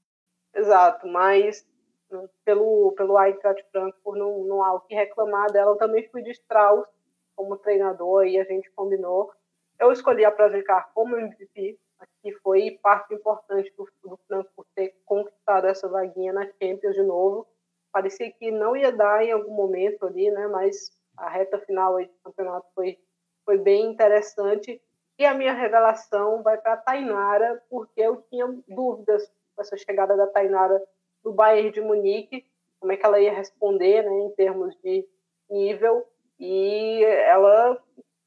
Exato, 0.54 1.06
mas 1.08 1.66
hum, 2.10 2.28
pelo, 2.44 2.92
pelo 2.92 3.20
Eintracht 3.20 3.62
Frankfurt 3.72 4.18
não, 4.18 4.44
não 4.44 4.62
há 4.62 4.72
o 4.72 4.80
que 4.80 4.94
reclamar 4.94 5.50
dela. 5.52 5.72
Eu 5.72 5.76
também 5.76 6.08
fui 6.08 6.22
de 6.22 6.30
Strauss 6.30 6.86
como 7.34 7.56
treinador 7.58 8.26
e 8.26 8.38
a 8.38 8.44
gente 8.44 8.70
combinou. 8.72 9.32
Eu 9.78 9.90
escolhi 9.92 10.24
a 10.24 10.30
Prazecar 10.30 10.90
como 10.94 11.16
MVP, 11.16 11.78
que 12.22 12.32
foi 12.40 12.78
parte 12.82 13.14
importante 13.14 13.72
do, 13.76 13.88
do 14.02 14.18
Frankfurt 14.26 14.68
ter 14.74 14.94
conquistado 15.04 15.66
essa 15.66 15.88
vaguinha 15.88 16.32
na 16.32 16.46
Champions 16.60 16.94
de 16.94 17.02
novo. 17.02 17.46
Parecia 17.92 18.30
que 18.32 18.50
não 18.50 18.76
ia 18.76 18.90
dar 18.90 19.24
em 19.24 19.32
algum 19.32 19.54
momento 19.54 20.06
ali, 20.06 20.30
né? 20.30 20.46
Mas 20.48 20.90
a 21.16 21.28
reta 21.28 21.58
final 21.60 21.96
do 21.98 22.08
campeonato 22.24 22.66
foi, 22.74 22.98
foi 23.44 23.58
bem 23.58 23.90
interessante. 23.90 24.80
E 25.18 25.24
a 25.24 25.34
minha 25.34 25.52
revelação 25.52 26.42
vai 26.42 26.58
para 26.58 26.72
a 26.72 26.76
Tainara, 26.76 27.62
porque 27.70 28.00
eu 28.00 28.22
tinha 28.22 28.46
dúvidas 28.66 29.30
com 29.54 29.62
essa 29.62 29.76
chegada 29.76 30.16
da 30.16 30.26
Tainara 30.26 30.82
do 31.22 31.32
Bayern 31.32 31.70
de 31.70 31.80
Munique, 31.80 32.44
como 32.80 32.92
é 32.92 32.96
que 32.96 33.06
ela 33.06 33.20
ia 33.20 33.32
responder 33.32 34.02
né, 34.02 34.10
em 34.10 34.30
termos 34.32 34.76
de 34.82 35.08
nível. 35.48 36.04
E 36.38 37.04
ela, 37.04 37.78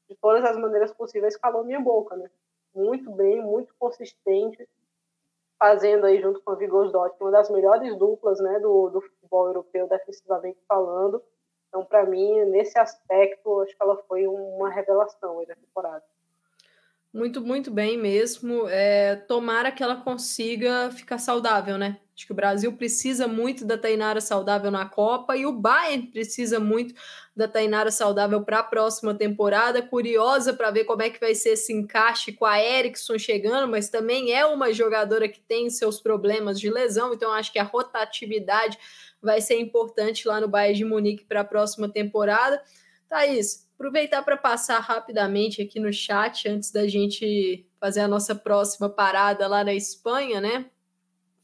de 0.08 0.16
todas 0.16 0.44
as 0.44 0.56
maneiras 0.56 0.92
possíveis, 0.92 1.36
calou 1.36 1.64
minha 1.64 1.80
boca. 1.80 2.16
Né? 2.16 2.30
Muito 2.74 3.10
bem, 3.10 3.42
muito 3.42 3.74
consistente, 3.78 4.68
fazendo 5.58 6.06
aí 6.06 6.20
junto 6.20 6.40
com 6.42 6.52
a 6.52 6.54
Vigosdot 6.54 7.14
uma 7.20 7.30
das 7.30 7.50
melhores 7.50 7.96
duplas 7.98 8.40
né, 8.40 8.60
do, 8.60 8.90
do 8.90 9.00
futebol 9.00 9.48
europeu, 9.48 9.88
defensivamente 9.88 10.60
falando. 10.66 11.22
Então, 11.68 11.84
para 11.84 12.04
mim, 12.06 12.44
nesse 12.46 12.78
aspecto, 12.78 13.60
acho 13.60 13.76
que 13.76 13.82
ela 13.82 13.96
foi 14.04 14.26
uma 14.26 14.70
revelação 14.70 15.40
aí 15.40 15.46
da 15.46 15.54
temporada. 15.54 16.04
Muito, 17.12 17.40
muito 17.40 17.70
bem 17.70 17.96
mesmo. 17.96 18.68
É, 18.68 19.16
tomara 19.16 19.72
que 19.72 19.82
ela 19.82 19.96
consiga 19.96 20.90
ficar 20.90 21.18
saudável, 21.18 21.78
né? 21.78 21.98
Acho 22.14 22.26
que 22.26 22.32
o 22.32 22.36
Brasil 22.36 22.72
precisa 22.72 23.26
muito 23.26 23.64
da 23.64 23.78
Tainara 23.78 24.20
saudável 24.20 24.70
na 24.70 24.84
Copa 24.86 25.36
e 25.36 25.46
o 25.46 25.52
Bayern 25.52 26.08
precisa 26.08 26.58
muito 26.58 26.92
da 27.34 27.46
Tainara 27.46 27.90
saudável 27.92 28.42
para 28.42 28.58
a 28.58 28.62
próxima 28.62 29.14
temporada. 29.14 29.80
Curiosa 29.80 30.52
para 30.52 30.70
ver 30.70 30.84
como 30.84 31.00
é 31.00 31.08
que 31.08 31.20
vai 31.20 31.34
ser 31.34 31.50
esse 31.50 31.72
encaixe 31.72 32.32
com 32.32 32.44
a 32.44 32.60
Erickson 32.60 33.16
chegando, 33.16 33.70
mas 33.70 33.88
também 33.88 34.32
é 34.32 34.44
uma 34.44 34.72
jogadora 34.72 35.28
que 35.28 35.40
tem 35.40 35.70
seus 35.70 36.00
problemas 36.00 36.58
de 36.58 36.68
lesão, 36.68 37.14
então 37.14 37.32
acho 37.32 37.52
que 37.52 37.58
a 37.58 37.64
rotatividade 37.64 38.76
vai 39.22 39.40
ser 39.40 39.58
importante 39.60 40.26
lá 40.26 40.40
no 40.40 40.48
Bayern 40.48 40.76
de 40.76 40.84
Munique 40.84 41.24
para 41.24 41.42
a 41.42 41.44
próxima 41.44 41.88
temporada. 41.88 42.60
Thaís, 43.08 43.67
aproveitar 43.78 44.24
para 44.24 44.36
passar 44.36 44.80
rapidamente 44.80 45.62
aqui 45.62 45.78
no 45.78 45.92
chat 45.92 46.48
antes 46.48 46.72
da 46.72 46.88
gente 46.88 47.64
fazer 47.80 48.00
a 48.00 48.08
nossa 48.08 48.34
próxima 48.34 48.88
parada 48.90 49.46
lá 49.46 49.62
na 49.62 49.72
Espanha, 49.72 50.40
né? 50.40 50.66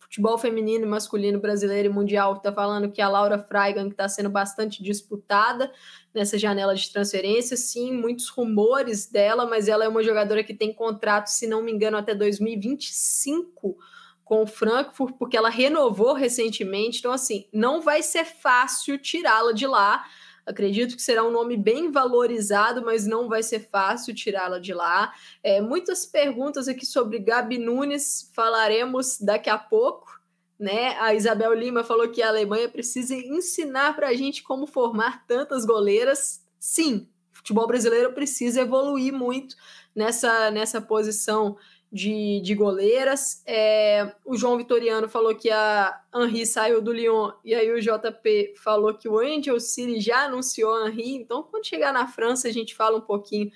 Futebol 0.00 0.36
feminino, 0.36 0.84
masculino, 0.84 1.40
brasileiro 1.40 1.88
e 1.88 1.92
mundial 1.92 2.34
está 2.34 2.52
falando 2.52 2.90
que 2.90 3.00
a 3.00 3.08
Laura 3.08 3.38
Freigang 3.38 3.88
está 3.88 4.08
sendo 4.08 4.28
bastante 4.28 4.82
disputada 4.82 5.72
nessa 6.12 6.36
janela 6.36 6.74
de 6.74 6.92
transferência. 6.92 7.56
Sim, 7.56 7.92
muitos 7.92 8.28
rumores 8.28 9.06
dela, 9.06 9.46
mas 9.46 9.68
ela 9.68 9.84
é 9.84 9.88
uma 9.88 10.02
jogadora 10.02 10.42
que 10.42 10.54
tem 10.54 10.72
contrato, 10.72 11.28
se 11.28 11.46
não 11.46 11.62
me 11.62 11.70
engano, 11.70 11.96
até 11.96 12.16
2025 12.16 13.76
com 14.24 14.42
o 14.42 14.46
Frankfurt, 14.46 15.14
porque 15.18 15.36
ela 15.36 15.50
renovou 15.50 16.14
recentemente. 16.14 16.98
Então, 16.98 17.12
assim, 17.12 17.46
não 17.52 17.80
vai 17.80 18.02
ser 18.02 18.24
fácil 18.24 18.98
tirá-la 18.98 19.52
de 19.52 19.66
lá 19.66 20.04
Acredito 20.46 20.96
que 20.96 21.02
será 21.02 21.24
um 21.24 21.30
nome 21.30 21.56
bem 21.56 21.90
valorizado, 21.90 22.84
mas 22.84 23.06
não 23.06 23.28
vai 23.28 23.42
ser 23.42 23.60
fácil 23.60 24.14
tirá-la 24.14 24.58
de 24.58 24.74
lá. 24.74 25.12
É, 25.42 25.60
muitas 25.60 26.04
perguntas 26.04 26.68
aqui 26.68 26.84
sobre 26.84 27.18
Gabi 27.18 27.58
Nunes, 27.58 28.30
falaremos 28.34 29.18
daqui 29.18 29.48
a 29.48 29.58
pouco. 29.58 30.20
Né? 30.58 30.96
A 31.00 31.14
Isabel 31.14 31.52
Lima 31.54 31.82
falou 31.82 32.08
que 32.10 32.22
a 32.22 32.28
Alemanha 32.28 32.68
precisa 32.68 33.14
ensinar 33.14 33.96
para 33.96 34.08
a 34.08 34.14
gente 34.14 34.42
como 34.42 34.66
formar 34.66 35.26
tantas 35.26 35.64
goleiras. 35.64 36.44
Sim, 36.60 37.08
o 37.32 37.36
futebol 37.38 37.66
brasileiro 37.66 38.12
precisa 38.12 38.60
evoluir 38.60 39.12
muito 39.12 39.56
nessa, 39.94 40.50
nessa 40.50 40.80
posição 40.80 41.56
de, 41.94 42.40
de 42.40 42.56
goleiras. 42.56 43.40
É, 43.46 44.12
o 44.24 44.36
João 44.36 44.58
Vitoriano 44.58 45.08
falou 45.08 45.32
que 45.32 45.48
a 45.48 45.96
Henri 46.12 46.44
saiu 46.44 46.82
do 46.82 46.92
Lyon, 46.92 47.30
e 47.44 47.54
aí 47.54 47.70
o 47.70 47.80
JP 47.80 48.54
falou 48.56 48.92
que 48.94 49.08
o 49.08 49.20
Angel 49.20 49.60
City 49.60 50.00
já 50.00 50.24
anunciou 50.24 50.74
a 50.74 50.88
Henri. 50.88 51.14
Então, 51.14 51.44
quando 51.44 51.64
chegar 51.64 51.92
na 51.92 52.08
França, 52.08 52.48
a 52.48 52.52
gente 52.52 52.74
fala 52.74 52.98
um 52.98 53.00
pouquinho 53.00 53.48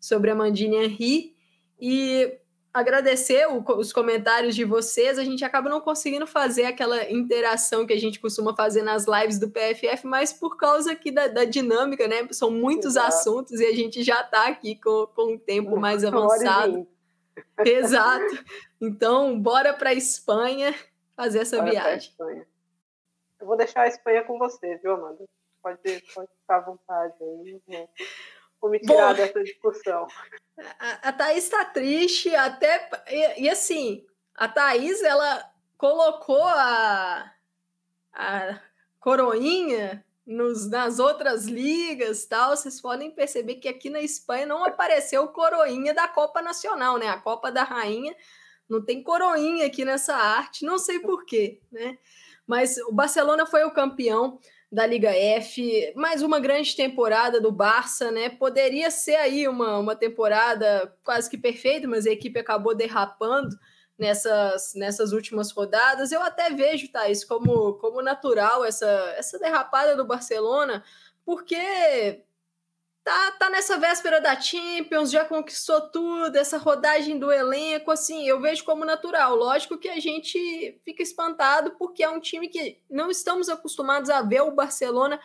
sobre 0.00 0.28
a 0.28 0.34
Mandine 0.34 0.74
Henri. 0.74 1.36
E 1.80 2.36
agradecer 2.72 3.46
o, 3.46 3.62
os 3.78 3.92
comentários 3.92 4.56
de 4.56 4.64
vocês. 4.64 5.16
A 5.16 5.22
gente 5.22 5.44
acaba 5.44 5.70
não 5.70 5.80
conseguindo 5.80 6.26
fazer 6.26 6.64
aquela 6.64 7.08
interação 7.08 7.86
que 7.86 7.92
a 7.92 8.00
gente 8.00 8.18
costuma 8.18 8.56
fazer 8.56 8.82
nas 8.82 9.06
lives 9.06 9.38
do 9.38 9.48
PFF, 9.48 10.04
mas 10.04 10.32
por 10.32 10.56
causa 10.56 10.90
aqui 10.90 11.12
da, 11.12 11.28
da 11.28 11.44
dinâmica, 11.44 12.08
né? 12.08 12.26
São 12.32 12.50
muitos 12.50 12.96
Exato. 12.96 13.06
assuntos 13.06 13.60
e 13.60 13.64
a 13.64 13.72
gente 13.72 14.02
já 14.02 14.20
está 14.22 14.48
aqui 14.48 14.74
com, 14.74 15.06
com 15.14 15.34
um 15.34 15.38
tempo 15.38 15.78
mais 15.78 16.04
avançado. 16.04 16.88
Exato. 17.64 18.44
Então, 18.80 19.38
bora 19.40 19.72
para 19.72 19.90
a 19.90 19.94
Espanha 19.94 20.74
fazer 21.16 21.40
essa 21.40 21.58
bora 21.58 21.70
viagem. 21.70 22.14
Eu 23.40 23.46
vou 23.46 23.56
deixar 23.56 23.82
a 23.82 23.88
Espanha 23.88 24.22
com 24.24 24.38
você, 24.38 24.76
viu, 24.76 24.92
Amanda? 24.92 25.24
Pode, 25.62 25.78
pode 26.14 26.30
ficar 26.40 26.56
à 26.56 26.60
vontade 26.60 27.14
aí. 27.20 27.88
Vou 28.60 28.70
me 28.70 28.78
tirar 28.78 29.10
Bom, 29.10 29.14
dessa 29.14 29.42
discussão. 29.42 30.06
A, 30.78 31.08
a 31.08 31.12
Thaís 31.12 31.44
está 31.44 31.64
triste, 31.64 32.34
até. 32.34 32.88
E, 33.08 33.42
e, 33.44 33.50
assim, 33.50 34.06
a 34.34 34.48
Thaís, 34.48 35.02
ela 35.02 35.50
colocou 35.76 36.42
a, 36.42 37.30
a 38.12 38.60
coroinha 39.00 40.04
nos, 40.26 40.68
nas 40.68 40.98
outras 40.98 41.44
ligas 41.44 42.24
tal, 42.24 42.56
vocês 42.56 42.80
podem 42.80 43.10
perceber 43.10 43.56
que 43.56 43.68
aqui 43.68 43.90
na 43.90 44.00
Espanha 44.00 44.46
não 44.46 44.64
apareceu 44.64 45.28
coroinha 45.28 45.92
da 45.92 46.08
Copa 46.08 46.40
Nacional, 46.40 46.98
né? 46.98 47.08
A 47.08 47.18
Copa 47.20 47.52
da 47.52 47.62
Rainha 47.62 48.14
não 48.68 48.82
tem 48.82 49.02
coroinha 49.02 49.66
aqui 49.66 49.84
nessa 49.84 50.14
arte, 50.14 50.64
não 50.64 50.78
sei 50.78 50.98
porquê, 50.98 51.60
né? 51.70 51.98
Mas 52.46 52.78
o 52.78 52.92
Barcelona 52.92 53.46
foi 53.46 53.64
o 53.64 53.70
campeão 53.70 54.38
da 54.72 54.86
Liga 54.86 55.10
F, 55.10 55.92
mais 55.94 56.20
uma 56.22 56.40
grande 56.40 56.74
temporada 56.74 57.40
do 57.40 57.52
Barça, 57.52 58.10
né? 58.10 58.28
Poderia 58.28 58.90
ser 58.90 59.16
aí 59.16 59.46
uma, 59.46 59.78
uma 59.78 59.94
temporada 59.94 60.92
quase 61.04 61.30
que 61.30 61.38
perfeita, 61.38 61.86
mas 61.86 62.06
a 62.06 62.10
equipe 62.10 62.38
acabou 62.40 62.74
derrapando 62.74 63.56
nessas, 63.98 64.74
nessas 64.74 65.12
últimas 65.12 65.50
rodadas. 65.50 66.12
Eu 66.12 66.22
até 66.22 66.50
vejo, 66.50 66.90
Thaís, 66.90 67.24
como, 67.24 67.74
como 67.74 68.02
natural 68.02 68.64
essa, 68.64 68.86
essa 69.16 69.38
derrapada 69.38 69.96
do 69.96 70.04
Barcelona, 70.04 70.84
porque 71.24 72.22
tá, 73.04 73.32
tá 73.32 73.50
nessa 73.50 73.78
véspera 73.78 74.20
da 74.20 74.40
Champions, 74.40 75.10
já 75.10 75.24
conquistou 75.24 75.80
tudo, 75.90 76.36
essa 76.36 76.58
rodagem 76.58 77.18
do 77.18 77.30
elenco, 77.30 77.90
assim, 77.90 78.26
eu 78.26 78.40
vejo 78.40 78.64
como 78.64 78.84
natural. 78.84 79.36
Lógico 79.36 79.78
que 79.78 79.88
a 79.88 80.00
gente 80.00 80.80
fica 80.84 81.02
espantado, 81.02 81.72
porque 81.78 82.02
é 82.02 82.08
um 82.08 82.20
time 82.20 82.48
que 82.48 82.82
não 82.90 83.10
estamos 83.10 83.48
acostumados 83.48 84.10
a 84.10 84.22
ver 84.22 84.40
o 84.40 84.50
Barcelona 84.50 85.20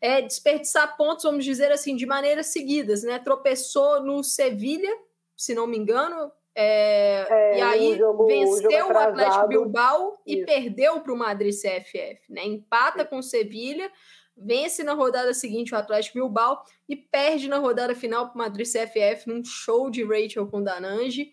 é, 0.00 0.20
desperdiçar 0.20 0.96
pontos, 0.96 1.24
vamos 1.24 1.44
dizer 1.44 1.72
assim, 1.72 1.96
de 1.96 2.04
maneiras 2.04 2.48
seguidas, 2.48 3.02
né? 3.02 3.18
Tropeçou 3.18 4.02
no 4.02 4.22
Sevilha, 4.22 4.94
se 5.36 5.54
não 5.54 5.66
me 5.66 5.78
engano, 5.78 6.30
é, 6.54 7.26
é, 7.28 7.58
e 7.58 7.62
aí 7.62 7.98
jogo, 7.98 8.26
venceu 8.26 8.88
o, 8.88 8.96
Atlético 8.96 9.48
Bilbao 9.48 10.12
Isso. 10.24 10.38
e 10.38 10.44
perdeu 10.44 11.00
para 11.00 11.12
o 11.12 11.16
Madrid 11.16 11.52
CFF, 11.52 12.20
né? 12.28 12.44
Empata 12.44 13.04
com 13.04 13.18
o 13.18 13.22
Sevilha, 13.22 13.90
vence 14.36 14.84
na 14.84 14.92
rodada 14.92 15.34
seguinte 15.34 15.74
o 15.74 15.76
Atlético 15.76 16.18
Bilbao 16.18 16.62
e 16.88 16.94
perde 16.94 17.48
na 17.48 17.58
rodada 17.58 17.94
final 17.94 18.28
para 18.28 18.34
o 18.34 18.38
Madrid 18.38 18.66
CFF 18.66 19.28
num 19.28 19.44
show 19.44 19.90
de 19.90 20.04
Rachel 20.04 20.46
com 20.46 20.62
Danange. 20.62 21.32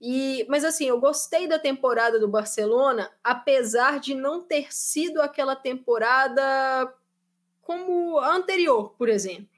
E, 0.00 0.44
mas 0.48 0.64
assim, 0.64 0.86
eu 0.86 0.98
gostei 0.98 1.46
da 1.46 1.58
temporada 1.58 2.18
do 2.18 2.26
Barcelona, 2.26 3.10
apesar 3.22 4.00
de 4.00 4.14
não 4.14 4.42
ter 4.42 4.72
sido 4.72 5.20
aquela 5.20 5.54
temporada 5.54 6.92
como 7.60 8.18
a 8.18 8.34
anterior, 8.34 8.94
por 8.96 9.08
exemplo 9.08 9.52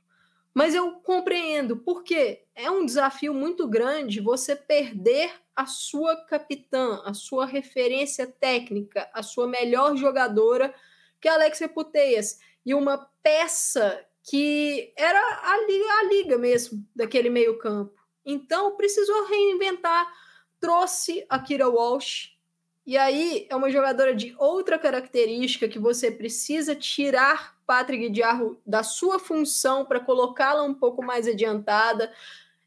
Mas 0.55 0.73
eu 0.73 0.93
compreendo, 0.93 1.79
porque 1.79 2.45
é 2.55 2.71
um 2.71 2.87
desafio 2.87 3.35
muito 3.35 3.67
grande 3.67 4.21
você 4.21 4.55
perder 4.55 5.33
a 5.55 5.67
sua 5.67 6.17
capitã, 6.27 7.03
a 7.05 7.13
sua 7.13 7.45
referência 7.45 8.25
técnica, 8.27 9.11
a 9.13 9.23
sua 9.23 9.49
melhor 9.49 9.97
jogadora, 9.97 10.73
que 11.21 11.27
é 11.27 11.33
a 11.33 11.35
Alexia 11.35 11.69
Puteias, 11.69 12.39
e 12.65 12.73
uma 12.73 13.11
peça 13.21 14.07
que 14.23 14.93
era 14.97 15.19
a 15.19 15.67
liga, 15.67 15.93
a 15.93 16.05
liga 16.05 16.39
mesmo 16.39 16.87
daquele 16.95 17.29
meio-campo. 17.29 18.01
Então, 18.25 18.77
precisou 18.77 19.27
reinventar, 19.27 20.07
trouxe 20.61 21.27
a 21.29 21.39
Kira 21.39 21.69
Walsh, 21.69 22.35
e 22.87 22.97
aí 22.97 23.47
é 23.51 23.57
uma 23.57 23.71
jogadora 23.71 24.15
de 24.15 24.35
outra 24.39 24.79
característica 24.79 25.69
que 25.69 25.79
você 25.79 26.11
precisa 26.11 26.75
tirar 26.75 27.54
Patrick 27.67 28.09
Diarro 28.11 28.61
da 28.67 28.83
sua 28.83 29.19
função 29.19 29.85
para 29.85 30.01
colocá-la 30.01 30.63
um 30.63 30.75
pouco 30.75 31.05
mais 31.05 31.27
adiantada. 31.27 32.13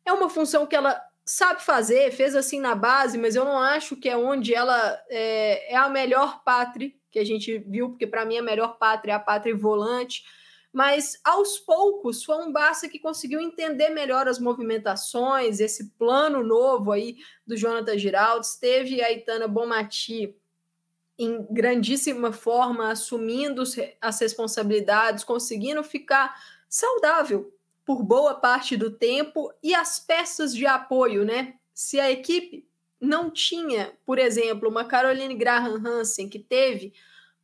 É 0.06 0.12
uma 0.12 0.30
função 0.30 0.66
que 0.66 0.76
ela 0.76 1.02
sabe 1.26 1.62
fazer, 1.62 2.12
fez 2.12 2.36
assim 2.36 2.60
na 2.60 2.74
base, 2.74 3.18
mas 3.18 3.36
eu 3.36 3.44
não 3.44 3.60
acho 3.60 3.96
que 3.98 4.08
é 4.08 4.16
onde 4.16 4.54
ela 4.54 5.00
é, 5.10 5.74
é 5.74 5.76
a 5.76 5.90
melhor 5.90 6.42
Patrick 6.44 6.98
que 7.12 7.20
a 7.20 7.26
gente 7.26 7.58
viu, 7.60 7.90
porque 7.90 8.08
para 8.08 8.26
mim 8.26 8.38
a 8.38 8.44
melhor 8.44 8.78
Patrick 8.78 9.10
é 9.10 9.14
a 9.14 9.20
Patrick 9.20 9.58
volante. 9.58 10.24
Mas 10.72 11.20
aos 11.24 11.58
poucos 11.58 12.24
foi 12.24 12.38
um 12.38 12.52
Barça 12.52 12.88
que 12.88 13.00
conseguiu 13.00 13.40
entender 13.40 13.90
melhor 13.90 14.28
as 14.28 14.40
movimentações, 14.40 15.60
esse 15.60 15.90
plano 15.92 16.44
novo 16.44 16.92
aí 16.92 17.18
do 17.46 17.58
Jonathan 17.58 17.98
Giraldes. 17.98 18.56
Teve 18.58 19.02
a 19.02 19.12
Itana 19.12 19.48
Bomati 19.48 20.36
em 21.18 21.46
grandíssima 21.50 22.32
forma, 22.32 22.92
assumindo 22.92 23.64
as 24.00 24.20
responsabilidades, 24.20 25.24
conseguindo 25.24 25.84
ficar 25.84 26.40
saudável 26.70 27.54
por 27.84 28.04
boa 28.04 28.36
parte 28.36 28.76
do 28.76 28.92
tempo 28.92 29.52
e 29.64 29.74
as 29.74 30.00
peças 30.00 30.54
de 30.54 30.66
apoio, 30.66 31.26
né? 31.26 31.56
Se 31.74 32.00
a 32.00 32.12
equipe 32.12 32.68
não 33.00 33.32
tinha, 33.32 33.94
por 34.06 34.20
exemplo, 34.20 34.70
uma 34.70 34.86
Caroline 34.86 35.36
Graham 35.36 35.82
Hansen 35.86 36.28
que 36.28 36.40
teve 36.40 36.94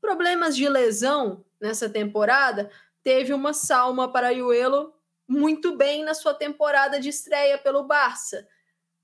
problemas 0.01 0.55
de 0.55 0.67
lesão 0.67 1.45
nessa 1.61 1.89
temporada, 1.89 2.69
teve 3.03 3.33
uma 3.33 3.53
Salma 3.53 4.11
Paraiuelo 4.11 4.93
muito 5.27 5.77
bem 5.77 6.03
na 6.03 6.13
sua 6.13 6.33
temporada 6.33 6.99
de 6.99 7.09
estreia 7.09 7.57
pelo 7.57 7.83
Barça. 7.83 8.47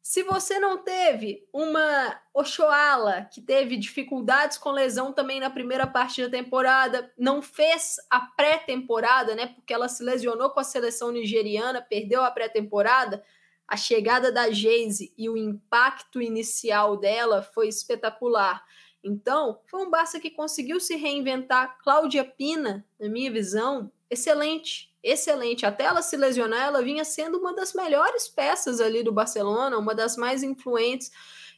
Se 0.10 0.24
você 0.24 0.58
não 0.58 0.80
teve 0.80 1.48
uma 1.54 2.20
Ochoala, 2.34 3.30
que 3.32 3.40
teve 3.40 3.78
dificuldades 3.78 4.58
com 4.58 4.72
lesão 4.72 5.14
também 5.14 5.40
na 5.40 5.52
primeira 5.52 5.86
parte 5.86 6.24
da 6.24 6.28
temporada, 6.28 7.14
não 7.16 7.44
fez 7.44 7.98
a 8.10 8.20
pré-temporada, 8.20 9.36
né? 9.36 9.46
Porque 9.46 9.72
ela 9.72 9.88
se 9.88 10.04
lesionou 10.04 10.50
com 10.50 10.60
a 10.60 10.64
seleção 10.64 11.12
nigeriana, 11.12 11.80
perdeu 11.80 12.24
a 12.24 12.32
pré-temporada. 12.32 13.24
A 13.68 13.78
chegada 13.78 14.32
da 14.32 14.50
Geise 14.50 15.14
e 15.16 15.30
o 15.30 15.38
impacto 15.38 16.20
inicial 16.20 16.98
dela 16.98 17.44
foi 17.44 17.68
espetacular. 17.68 18.66
Então, 19.04 19.62
foi 19.68 19.86
um 19.86 19.92
Barça 19.92 20.20
que 20.20 20.32
conseguiu 20.32 20.80
se 20.80 20.96
reinventar. 20.96 21.78
Cláudia 21.84 22.26
Pina, 22.26 22.84
na 23.00 23.08
minha 23.08 23.32
visão, 23.32 23.92
excelente, 24.10 24.90
excelente. 25.04 25.66
Até 25.66 25.86
ela 25.86 26.02
se 26.02 26.18
lesionar, 26.18 26.68
ela 26.68 26.82
vinha 26.82 27.06
sendo 27.06 27.38
uma 27.38 27.54
das 27.54 27.74
melhores 27.74 28.28
peças 28.28 28.82
ali 28.82 29.04
do 29.04 29.12
Barcelona, 29.12 29.78
uma 29.78 29.96
das 29.96 30.18
mais 30.18 30.44
influentes. 30.44 31.12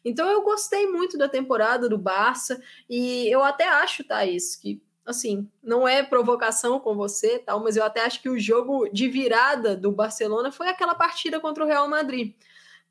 Então 0.03 0.29
eu 0.29 0.41
gostei 0.41 0.87
muito 0.87 1.17
da 1.17 1.29
temporada 1.29 1.87
do 1.87 1.97
Barça 1.97 2.61
e 2.89 3.27
eu 3.29 3.43
até 3.43 3.67
acho, 3.67 4.03
Thaís, 4.03 4.55
que 4.55 4.81
assim, 5.05 5.49
não 5.63 5.87
é 5.87 6.03
provocação 6.03 6.79
com 6.79 6.95
você, 6.95 7.39
tal, 7.39 7.61
mas 7.63 7.75
eu 7.75 7.83
até 7.83 8.05
acho 8.05 8.21
que 8.21 8.29
o 8.29 8.39
jogo 8.39 8.87
de 8.89 9.07
virada 9.07 9.75
do 9.75 9.91
Barcelona 9.91 10.51
foi 10.51 10.67
aquela 10.67 10.95
partida 10.95 11.39
contra 11.39 11.63
o 11.63 11.67
Real 11.67 11.87
Madrid 11.87 12.33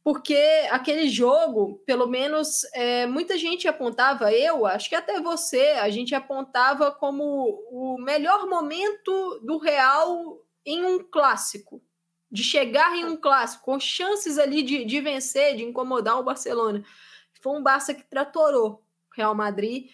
porque 0.02 0.38
aquele 0.70 1.08
jogo, 1.08 1.82
pelo 1.84 2.06
menos 2.06 2.64
é, 2.74 3.06
muita 3.06 3.36
gente 3.36 3.68
apontava, 3.68 4.32
eu 4.32 4.64
acho 4.64 4.88
que 4.88 4.94
até 4.94 5.20
você, 5.20 5.72
a 5.80 5.90
gente 5.90 6.14
apontava 6.14 6.90
como 6.90 7.62
o 7.70 7.98
melhor 7.98 8.46
momento 8.46 9.40
do 9.42 9.58
Real 9.58 10.38
em 10.64 10.84
um 10.84 10.98
clássico, 10.98 11.82
de 12.30 12.42
chegar 12.42 12.96
em 12.96 13.04
um 13.04 13.16
clássico, 13.16 13.64
com 13.64 13.78
chances 13.78 14.38
ali 14.38 14.62
de, 14.62 14.84
de 14.84 15.00
vencer, 15.00 15.56
de 15.56 15.64
incomodar 15.64 16.18
o 16.18 16.24
Barcelona. 16.24 16.82
Foi 17.42 17.52
um 17.52 17.62
Barça 17.62 17.94
que 17.94 18.02
tratorou 18.02 18.72
o 18.72 19.16
Real 19.16 19.34
Madrid 19.34 19.90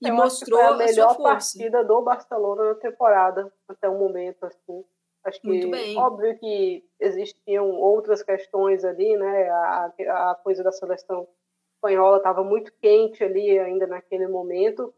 e 0.00 0.08
eu 0.08 0.14
mostrou 0.14 0.60
a 0.60 0.76
melhor 0.76 1.12
a 1.12 1.14
partida 1.14 1.82
do 1.82 2.02
Barcelona 2.02 2.64
na 2.64 2.74
temporada 2.74 3.52
até 3.68 3.88
o 3.88 3.98
momento, 3.98 4.44
assim. 4.44 4.84
Acho 5.26 5.40
que, 5.40 5.96
óbvio 5.96 6.38
que 6.38 6.84
existiam 7.00 7.68
outras 7.70 8.22
questões 8.22 8.84
ali, 8.84 9.16
né? 9.16 9.48
A, 9.48 9.92
a 10.30 10.34
coisa 10.36 10.62
da 10.62 10.70
seleção 10.70 11.26
espanhola 11.74 12.18
estava 12.18 12.44
muito 12.44 12.72
quente 12.80 13.24
ali 13.24 13.58
ainda 13.58 13.88
naquele 13.88 14.28
momento 14.28 14.94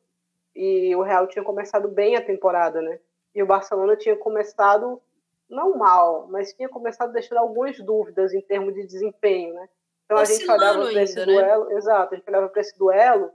e 0.54 0.94
o 0.94 1.02
Real 1.02 1.26
tinha 1.26 1.44
começado 1.44 1.88
bem 1.88 2.14
a 2.14 2.24
temporada, 2.24 2.82
né? 2.82 3.00
E 3.34 3.42
o 3.42 3.46
Barcelona 3.46 3.96
tinha 3.96 4.16
começado 4.16 5.00
não 5.48 5.78
mal, 5.78 6.26
mas 6.28 6.52
tinha 6.52 6.68
começado 6.68 7.12
deixando 7.12 7.38
algumas 7.38 7.78
dúvidas 7.80 8.34
em 8.34 8.40
termos 8.42 8.74
de 8.74 8.86
desempenho, 8.86 9.54
né? 9.54 9.66
Então 10.04 10.18
Oscilando 10.18 10.52
a 10.52 10.66
gente 10.66 10.78
olhava 10.78 10.92
para 10.92 11.02
esse 11.02 11.18
né? 11.18 11.24
duelo, 11.24 11.72
exato, 11.72 12.14
a 12.14 12.16
gente 12.18 12.28
olhava 12.28 12.48
para 12.48 12.60
esse 12.60 12.78
duelo, 12.78 13.30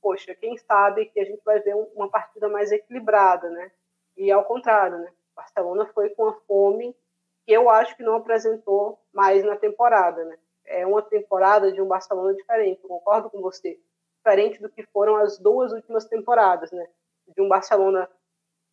poxa, 0.00 0.34
quem 0.34 0.56
sabe 0.56 1.06
que 1.06 1.18
a 1.18 1.24
gente 1.24 1.42
vai 1.44 1.58
ver 1.60 1.74
uma 1.96 2.08
partida 2.08 2.48
mais 2.48 2.70
equilibrada, 2.70 3.50
né? 3.50 3.72
E 4.16 4.30
ao 4.30 4.44
contrário, 4.44 4.98
né? 4.98 5.12
Barcelona 5.38 5.86
foi 5.94 6.10
com 6.10 6.26
a 6.26 6.34
fome 6.48 6.96
que 7.46 7.52
eu 7.52 7.70
acho 7.70 7.96
que 7.96 8.02
não 8.02 8.16
apresentou 8.16 8.98
mais 9.12 9.44
na 9.44 9.56
temporada, 9.56 10.24
né? 10.24 10.36
É 10.64 10.84
uma 10.84 11.00
temporada 11.00 11.70
de 11.70 11.80
um 11.80 11.86
Barcelona 11.86 12.34
diferente, 12.34 12.82
eu 12.82 12.88
concordo 12.88 13.30
com 13.30 13.40
você, 13.40 13.78
diferente 14.16 14.60
do 14.60 14.68
que 14.68 14.82
foram 14.92 15.16
as 15.16 15.38
duas 15.38 15.72
últimas 15.72 16.04
temporadas, 16.06 16.72
né? 16.72 16.86
De 17.28 17.40
um 17.40 17.48
Barcelona 17.48 18.10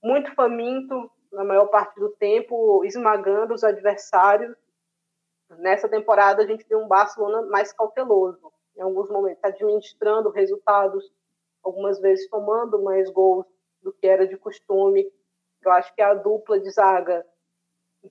muito 0.03 0.33
faminto 0.33 1.09
na 1.31 1.43
maior 1.43 1.67
parte 1.67 1.99
do 1.99 2.09
tempo, 2.09 2.83
esmagando 2.83 3.53
os 3.53 3.63
adversários. 3.63 4.57
Nessa 5.59 5.87
temporada 5.87 6.41
a 6.41 6.47
gente 6.47 6.65
viu 6.67 6.79
um 6.79 6.87
Barcelona 6.87 7.43
mais 7.43 7.71
cauteloso, 7.71 8.51
em 8.75 8.81
alguns 8.81 9.07
momentos 9.09 9.43
administrando 9.43 10.31
resultados, 10.31 11.11
algumas 11.63 11.99
vezes 11.99 12.27
tomando 12.27 12.81
mais 12.81 13.09
gols 13.11 13.45
do 13.83 13.93
que 13.93 14.07
era 14.07 14.27
de 14.27 14.35
costume. 14.35 15.07
Eu 15.65 15.71
acho 15.71 15.93
que 15.93 16.01
a 16.01 16.13
dupla 16.13 16.59
de 16.59 16.69
zaga 16.69 17.25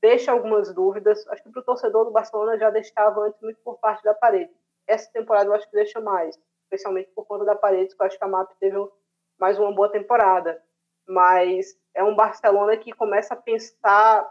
deixa 0.00 0.32
algumas 0.32 0.72
dúvidas. 0.74 1.26
Acho 1.28 1.42
que 1.42 1.50
para 1.50 1.60
o 1.60 1.64
torcedor 1.64 2.04
do 2.04 2.10
Barcelona 2.10 2.58
já 2.58 2.70
deixava 2.70 3.20
antes 3.20 3.40
muito 3.40 3.58
por 3.62 3.78
parte 3.78 4.02
da 4.02 4.14
parede. 4.14 4.52
Essa 4.86 5.10
temporada 5.12 5.48
eu 5.48 5.54
acho 5.54 5.68
que 5.68 5.76
deixa 5.76 6.00
mais, 6.00 6.38
especialmente 6.64 7.10
por 7.10 7.26
conta 7.26 7.44
da 7.44 7.54
parede, 7.54 7.94
que 7.94 8.02
eu 8.02 8.06
acho 8.06 8.18
que 8.18 8.24
a 8.24 8.28
MAP 8.28 8.52
teve 8.58 8.76
mais 9.38 9.58
uma 9.58 9.74
boa 9.74 9.90
temporada. 9.90 10.62
Mas 11.06 11.78
é 11.94 12.02
um 12.02 12.14
Barcelona 12.14 12.76
que 12.76 12.92
começa 12.92 13.34
a 13.34 13.36
pensar 13.36 14.30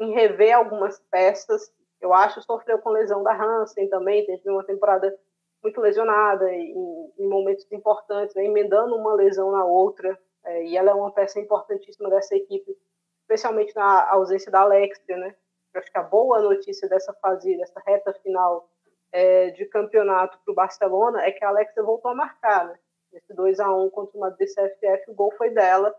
em 0.00 0.12
rever 0.12 0.56
algumas 0.56 0.98
peças. 1.10 1.72
Eu 2.00 2.12
acho 2.12 2.40
que 2.40 2.46
sofreu 2.46 2.78
com 2.78 2.90
lesão 2.90 3.22
da 3.22 3.34
Hansen 3.34 3.88
também, 3.88 4.26
teve 4.26 4.50
uma 4.50 4.64
temporada 4.64 5.16
muito 5.62 5.80
lesionada 5.80 6.52
em, 6.52 7.12
em 7.18 7.28
momentos 7.28 7.70
importantes, 7.70 8.34
né, 8.34 8.44
emendando 8.44 8.96
uma 8.96 9.14
lesão 9.14 9.52
na 9.52 9.64
outra. 9.64 10.18
É, 10.44 10.64
e 10.64 10.76
ela 10.76 10.90
é 10.90 10.94
uma 10.94 11.12
peça 11.12 11.38
importantíssima 11.40 12.10
dessa 12.10 12.34
equipe, 12.34 12.76
especialmente 13.22 13.74
na 13.74 14.10
ausência 14.10 14.50
da 14.50 14.60
Alexia, 14.60 15.16
né? 15.16 15.34
Eu 15.72 15.80
acho 15.80 15.90
que 15.90 15.98
a 15.98 16.02
boa 16.02 16.40
notícia 16.42 16.88
dessa 16.88 17.12
fase, 17.14 17.56
dessa 17.56 17.80
reta 17.86 18.12
final 18.22 18.68
é, 19.10 19.50
de 19.50 19.64
campeonato 19.66 20.38
para 20.44 20.52
o 20.52 20.54
Barcelona 20.54 21.22
é 21.22 21.30
que 21.30 21.44
a 21.44 21.48
Alexia 21.48 21.82
voltou 21.82 22.10
a 22.10 22.14
marcar, 22.14 22.66
né? 22.66 22.78
Esse 23.12 23.32
2 23.34 23.60
a 23.60 23.70
1 23.72 23.90
contra 23.90 24.16
o 24.16 24.20
Madrid 24.20 24.48
CFF, 24.48 25.10
o 25.10 25.14
gol 25.14 25.32
foi 25.36 25.50
dela. 25.50 25.94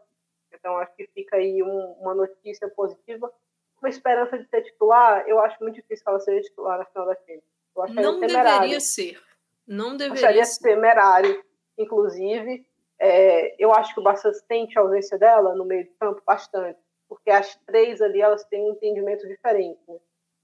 Então 0.51 0.77
acho 0.77 0.95
que 0.95 1.07
fica 1.13 1.37
aí 1.37 1.61
um, 1.61 1.95
uma 1.99 2.15
notícia 2.15 2.67
positiva. 2.69 3.31
Uma 3.79 3.89
esperança 3.89 4.37
de 4.37 4.47
ser 4.47 4.61
titular, 4.63 5.27
eu 5.27 5.39
acho 5.39 5.61
muito 5.61 5.75
difícil 5.75 6.03
ela 6.07 6.19
ser 6.19 6.41
titular 6.41 6.79
na 6.79 6.85
final 6.85 7.05
da 7.05 7.15
Champions. 7.15 7.43
Não 7.89 8.19
deveria 8.19 8.79
ser. 8.79 9.21
Não 9.67 9.97
deveria 9.97 10.23
acharia 10.23 10.45
ser. 10.45 10.63
temerário, 10.63 11.43
inclusive. 11.77 12.65
É, 13.05 13.53
eu 13.61 13.73
acho 13.73 13.93
que 13.93 13.99
o 13.99 14.03
Barça 14.03 14.31
sente 14.31 14.79
a 14.79 14.81
ausência 14.81 15.17
dela 15.17 15.53
no 15.55 15.65
meio 15.65 15.83
de 15.83 15.89
campo 15.99 16.21
bastante, 16.25 16.79
porque 17.09 17.29
as 17.29 17.53
três 17.65 18.01
ali 18.01 18.21
elas 18.21 18.45
têm 18.45 18.63
um 18.63 18.71
entendimento 18.71 19.27
diferente. 19.27 19.81
Né? 19.85 19.99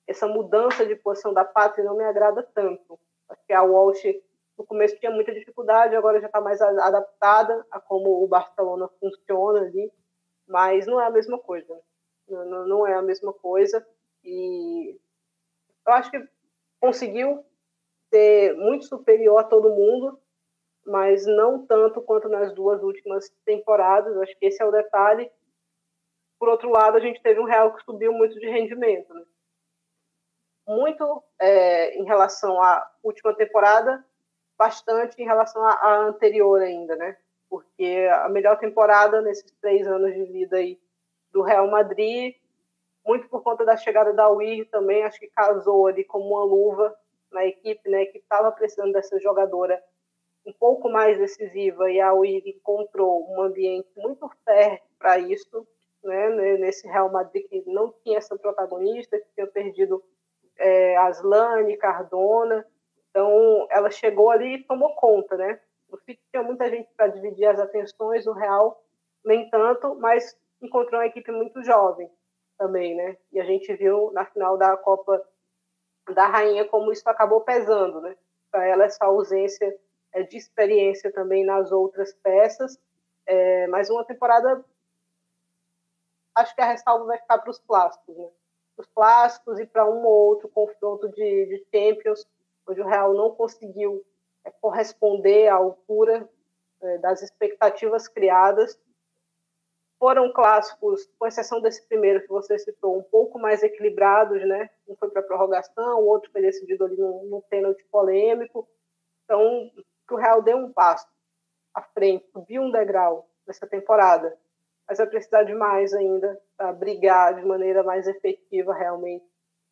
Essa 0.05 0.27
mudança 0.27 0.85
de 0.85 0.93
posição 0.97 1.33
da 1.33 1.45
Pátria 1.45 1.85
não 1.85 1.95
me 1.95 2.03
agrada 2.03 2.43
tanto. 2.53 2.99
Acho 3.29 3.41
que 3.47 3.53
a 3.53 3.63
Walsh 3.63 4.03
no 4.57 4.65
começo 4.65 4.99
tinha 4.99 5.09
muita 5.09 5.33
dificuldade, 5.33 5.95
agora 5.95 6.19
já 6.19 6.27
está 6.27 6.41
mais 6.41 6.61
adaptada 6.61 7.65
a 7.71 7.79
como 7.79 8.21
o 8.21 8.27
Barcelona 8.27 8.89
funciona 8.99 9.61
ali, 9.61 9.89
mas 10.45 10.85
não 10.85 10.99
é 10.99 11.05
a 11.05 11.11
mesma 11.11 11.39
coisa. 11.39 11.79
Não, 12.27 12.67
não 12.67 12.85
é 12.85 12.93
a 12.93 13.01
mesma 13.01 13.31
coisa. 13.31 13.87
E 14.21 14.99
eu 15.87 15.93
acho 15.93 16.11
que 16.11 16.21
conseguiu 16.81 17.41
ser 18.13 18.53
muito 18.57 18.83
superior 18.83 19.37
a 19.37 19.45
todo 19.45 19.73
mundo, 19.73 20.19
mas 20.85 21.25
não 21.25 21.65
tanto 21.65 22.01
quanto 22.01 22.27
nas 22.27 22.53
duas 22.53 22.81
últimas 22.81 23.29
temporadas. 23.45 24.17
Acho 24.17 24.37
que 24.37 24.45
esse 24.45 24.61
é 24.61 24.65
o 24.65 24.71
detalhe. 24.71 25.31
por 26.39 26.49
outro 26.49 26.69
lado, 26.69 26.97
a 26.97 26.99
gente 26.99 27.21
teve 27.21 27.39
um 27.39 27.45
Real 27.45 27.73
que 27.73 27.83
subiu 27.83 28.13
muito 28.13 28.39
de 28.39 28.49
rendimento. 28.49 29.13
Né? 29.13 29.23
Muito 30.67 31.23
é, 31.39 31.95
em 31.97 32.05
relação 32.05 32.61
à 32.61 32.89
última 33.03 33.33
temporada, 33.35 34.05
bastante 34.57 35.21
em 35.21 35.25
relação 35.25 35.63
à, 35.63 35.71
à, 35.71 35.97
anterior 35.99 36.61
ainda, 36.61 36.95
né? 36.95 37.17
Porque 37.49 38.07
a 38.11 38.29
melhor 38.29 38.57
temporada 38.59 39.21
nesses 39.21 39.51
três 39.59 39.87
anos 39.87 40.13
de 40.13 40.25
vida 40.25 40.57
aí 40.57 40.79
do 41.31 41.41
Real 41.41 41.67
Madrid, 41.67 42.35
muito 43.05 43.27
por 43.27 43.41
conta 43.41 43.65
da 43.65 43.75
chegada 43.75 44.13
da 44.13 44.29
Wii 44.29 44.65
também, 44.65 45.03
acho 45.03 45.19
que 45.19 45.27
casou 45.27 45.87
ali 45.87 46.03
como 46.03 46.35
uma 46.35 46.43
luva 46.43 46.95
na 47.31 47.45
equipe, 47.45 47.89
né? 47.89 48.05
Que 48.05 48.19
estava 48.19 48.51
precisando 48.51 48.93
dessa 48.93 49.19
jogadora 49.19 49.81
um 50.45 50.53
pouco 50.53 50.89
mais 50.89 51.17
decisiva 51.17 51.91
e 51.91 51.99
a 51.99 52.13
Wii 52.13 52.43
encontrou 52.57 53.29
um 53.29 53.41
ambiente 53.41 53.89
muito 53.95 54.29
fértil 54.45 54.89
para 54.97 55.19
isso 55.19 55.67
né, 56.03 56.29
nesse 56.57 56.87
Real 56.87 57.11
Madrid 57.11 57.47
que 57.47 57.63
não 57.67 57.93
tinha 58.03 58.17
essa 58.17 58.37
protagonista, 58.37 59.19
que 59.19 59.27
tinha 59.35 59.47
perdido 59.47 60.03
é, 60.57 60.97
Aslane, 60.97 61.77
Cardona. 61.77 62.65
Então, 63.09 63.67
ela 63.69 63.89
chegou 63.89 64.29
ali 64.29 64.55
e 64.55 64.63
tomou 64.63 64.93
conta, 64.95 65.35
né? 65.35 65.59
No 65.89 65.97
City 65.99 66.21
tinha 66.31 66.43
muita 66.43 66.69
gente 66.69 66.87
para 66.95 67.07
dividir 67.07 67.45
as 67.45 67.59
atenções, 67.59 68.25
no 68.25 68.33
Real 68.33 68.81
nem 69.25 69.49
tanto, 69.49 69.95
mas 69.95 70.37
encontrou 70.61 71.01
uma 71.01 71.07
equipe 71.07 71.31
muito 71.31 71.63
jovem 71.63 72.09
também, 72.57 72.95
né? 72.95 73.17
E 73.31 73.39
a 73.39 73.43
gente 73.43 73.73
viu 73.75 74.11
na 74.11 74.25
final 74.25 74.57
da 74.57 74.77
Copa 74.77 75.21
da 76.13 76.27
Rainha 76.27 76.65
como 76.65 76.91
isso 76.91 77.07
acabou 77.09 77.41
pesando, 77.41 78.01
né? 78.01 78.15
Para 78.51 78.65
ela 78.65 78.85
essa 78.85 79.05
ausência 79.05 79.75
de 80.29 80.37
experiência 80.37 81.11
também 81.11 81.45
nas 81.45 81.71
outras 81.71 82.13
peças, 82.13 82.79
é, 83.25 83.67
mas 83.67 83.89
uma 83.89 84.03
temporada 84.03 84.63
acho 86.35 86.55
que 86.55 86.61
a 86.61 86.65
ressalva 86.65 87.05
vai 87.05 87.17
ficar 87.17 87.37
para 87.37 87.51
os 87.51 87.59
clássicos, 87.59 88.17
né? 88.17 88.27
Os 88.77 88.85
clássicos 88.87 89.59
e 89.59 89.65
para 89.65 89.85
um 89.85 90.05
ou 90.05 90.27
outro 90.27 90.47
confronto 90.47 91.09
de, 91.09 91.45
de 91.45 91.65
Champions, 91.73 92.25
onde 92.67 92.81
o 92.81 92.87
Real 92.87 93.13
não 93.13 93.31
conseguiu 93.31 94.03
é, 94.43 94.51
corresponder 94.51 95.49
à 95.49 95.55
altura 95.55 96.27
é, 96.81 96.97
das 96.99 97.21
expectativas 97.21 98.07
criadas. 98.07 98.79
Foram 99.99 100.31
clássicos, 100.31 101.09
com 101.19 101.27
exceção 101.27 101.59
desse 101.61 101.85
primeiro 101.85 102.21
que 102.21 102.29
você 102.29 102.57
citou, 102.57 102.97
um 102.97 103.03
pouco 103.03 103.37
mais 103.37 103.61
equilibrados, 103.63 104.41
né? 104.47 104.69
Um 104.87 104.95
foi 104.95 105.09
para 105.09 105.21
prorrogação, 105.21 105.99
o 105.99 106.07
outro 106.07 106.31
foi 106.31 106.41
decidido 106.41 106.85
ali 106.85 106.95
num, 106.95 107.25
num 107.25 107.41
pênalti 107.41 107.83
polêmico. 107.91 108.65
Então, 109.25 109.69
que 110.09 110.13
o 110.13 110.17
Real 110.17 110.41
deu 110.41 110.57
um 110.57 110.73
passo 110.73 111.07
à 111.73 111.81
frente, 111.81 112.27
subiu 112.33 112.63
um 112.63 112.71
degrau 112.71 113.29
nessa 113.47 113.65
temporada 113.65 114.37
mas 114.89 114.97
vai 114.97 115.05
precisar 115.05 115.43
de 115.43 115.53
mais 115.53 115.93
ainda 115.93 116.41
para 116.57 116.73
brigar 116.73 117.35
de 117.35 117.45
maneira 117.45 117.83
mais 117.83 118.07
efetiva 118.07 118.73
realmente 118.73 119.23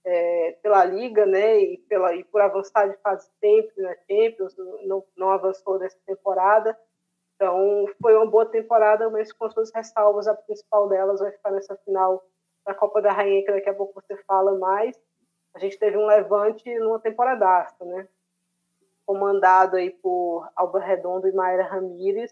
é, 0.06 0.52
pela 0.62 0.86
liga, 0.86 1.26
né, 1.26 1.60
e 1.60 1.78
pela 1.90 2.16
e 2.16 2.24
por 2.24 2.40
avançar 2.40 2.88
de 2.88 2.96
fase 2.98 3.28
sempre 3.40 3.82
na 3.82 3.96
Champions, 4.08 4.56
não, 4.86 5.04
não 5.18 5.32
avançou 5.32 5.80
nessa 5.80 5.98
temporada. 6.06 6.78
Então 7.36 7.86
foi 8.00 8.16
uma 8.16 8.28
boa 8.28 8.46
temporada, 8.46 9.10
mas 9.10 9.34
com 9.34 9.50
suas 9.50 9.74
ressalvas, 9.74 10.28
a 10.28 10.36
principal 10.36 10.88
delas 10.88 11.20
vai 11.20 11.32
ficar 11.32 11.52
nessa 11.52 11.76
final 11.78 12.24
da 12.66 12.76
Copa 12.76 13.02
da 13.02 13.12
Rainha, 13.12 13.44
que 13.44 13.52
daqui 13.52 13.70
a 13.70 13.74
pouco 13.74 14.00
você 14.00 14.16
fala 14.24 14.58
mais. 14.58 14.96
A 15.56 15.60
gente 15.60 15.80
teve 15.80 15.98
um 15.98 16.06
levante 16.06 16.64
numa 16.80 17.00
temporada, 17.00 17.68
né? 17.82 18.08
Comandado 19.08 19.78
aí 19.78 19.90
por 19.90 20.48
Alba 20.54 20.80
Redondo 20.80 21.28
e 21.30 21.32
Mayra 21.32 21.64
Ramírez, 21.64 22.32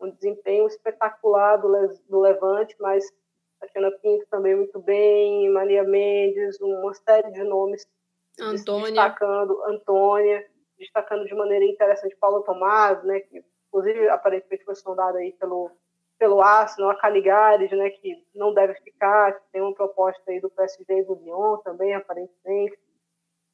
um 0.00 0.10
desempenho 0.10 0.66
espetacular 0.66 1.58
do, 1.58 1.68
do 2.08 2.20
Levante, 2.20 2.74
mas 2.80 3.04
Tatiana 3.60 3.90
Pinto 4.02 4.26
também 4.30 4.56
muito 4.56 4.80
bem, 4.80 5.50
Maria 5.50 5.84
Mendes, 5.84 6.58
uma 6.60 6.94
série 6.94 7.30
de 7.32 7.44
nomes 7.44 7.86
Antônia. 8.40 8.86
destacando, 8.86 9.62
Antônia, 9.64 10.46
destacando 10.78 11.26
de 11.26 11.34
maneira 11.34 11.66
interessante 11.66 12.16
Paulo 12.16 12.42
Tomás, 12.42 13.04
né, 13.04 13.20
que 13.20 13.44
inclusive 13.68 14.08
aparentemente 14.08 14.64
foi 14.64 14.74
sondada 14.74 15.18
aí 15.18 15.32
pelo 15.32 15.70
pelo 16.18 16.40
Arsenal, 16.40 16.90
a 16.90 16.94
Caligares, 16.94 17.70
né, 17.72 17.90
que 17.90 18.24
não 18.34 18.54
deve 18.54 18.74
ficar, 18.76 19.34
que 19.34 19.52
tem 19.52 19.60
uma 19.60 19.74
proposta 19.74 20.22
aí 20.30 20.40
do 20.40 20.48
PSG 20.48 20.84
e 20.88 21.04
do 21.04 21.14
Lyon 21.16 21.58
também, 21.58 21.94
aparentemente. 21.94 22.78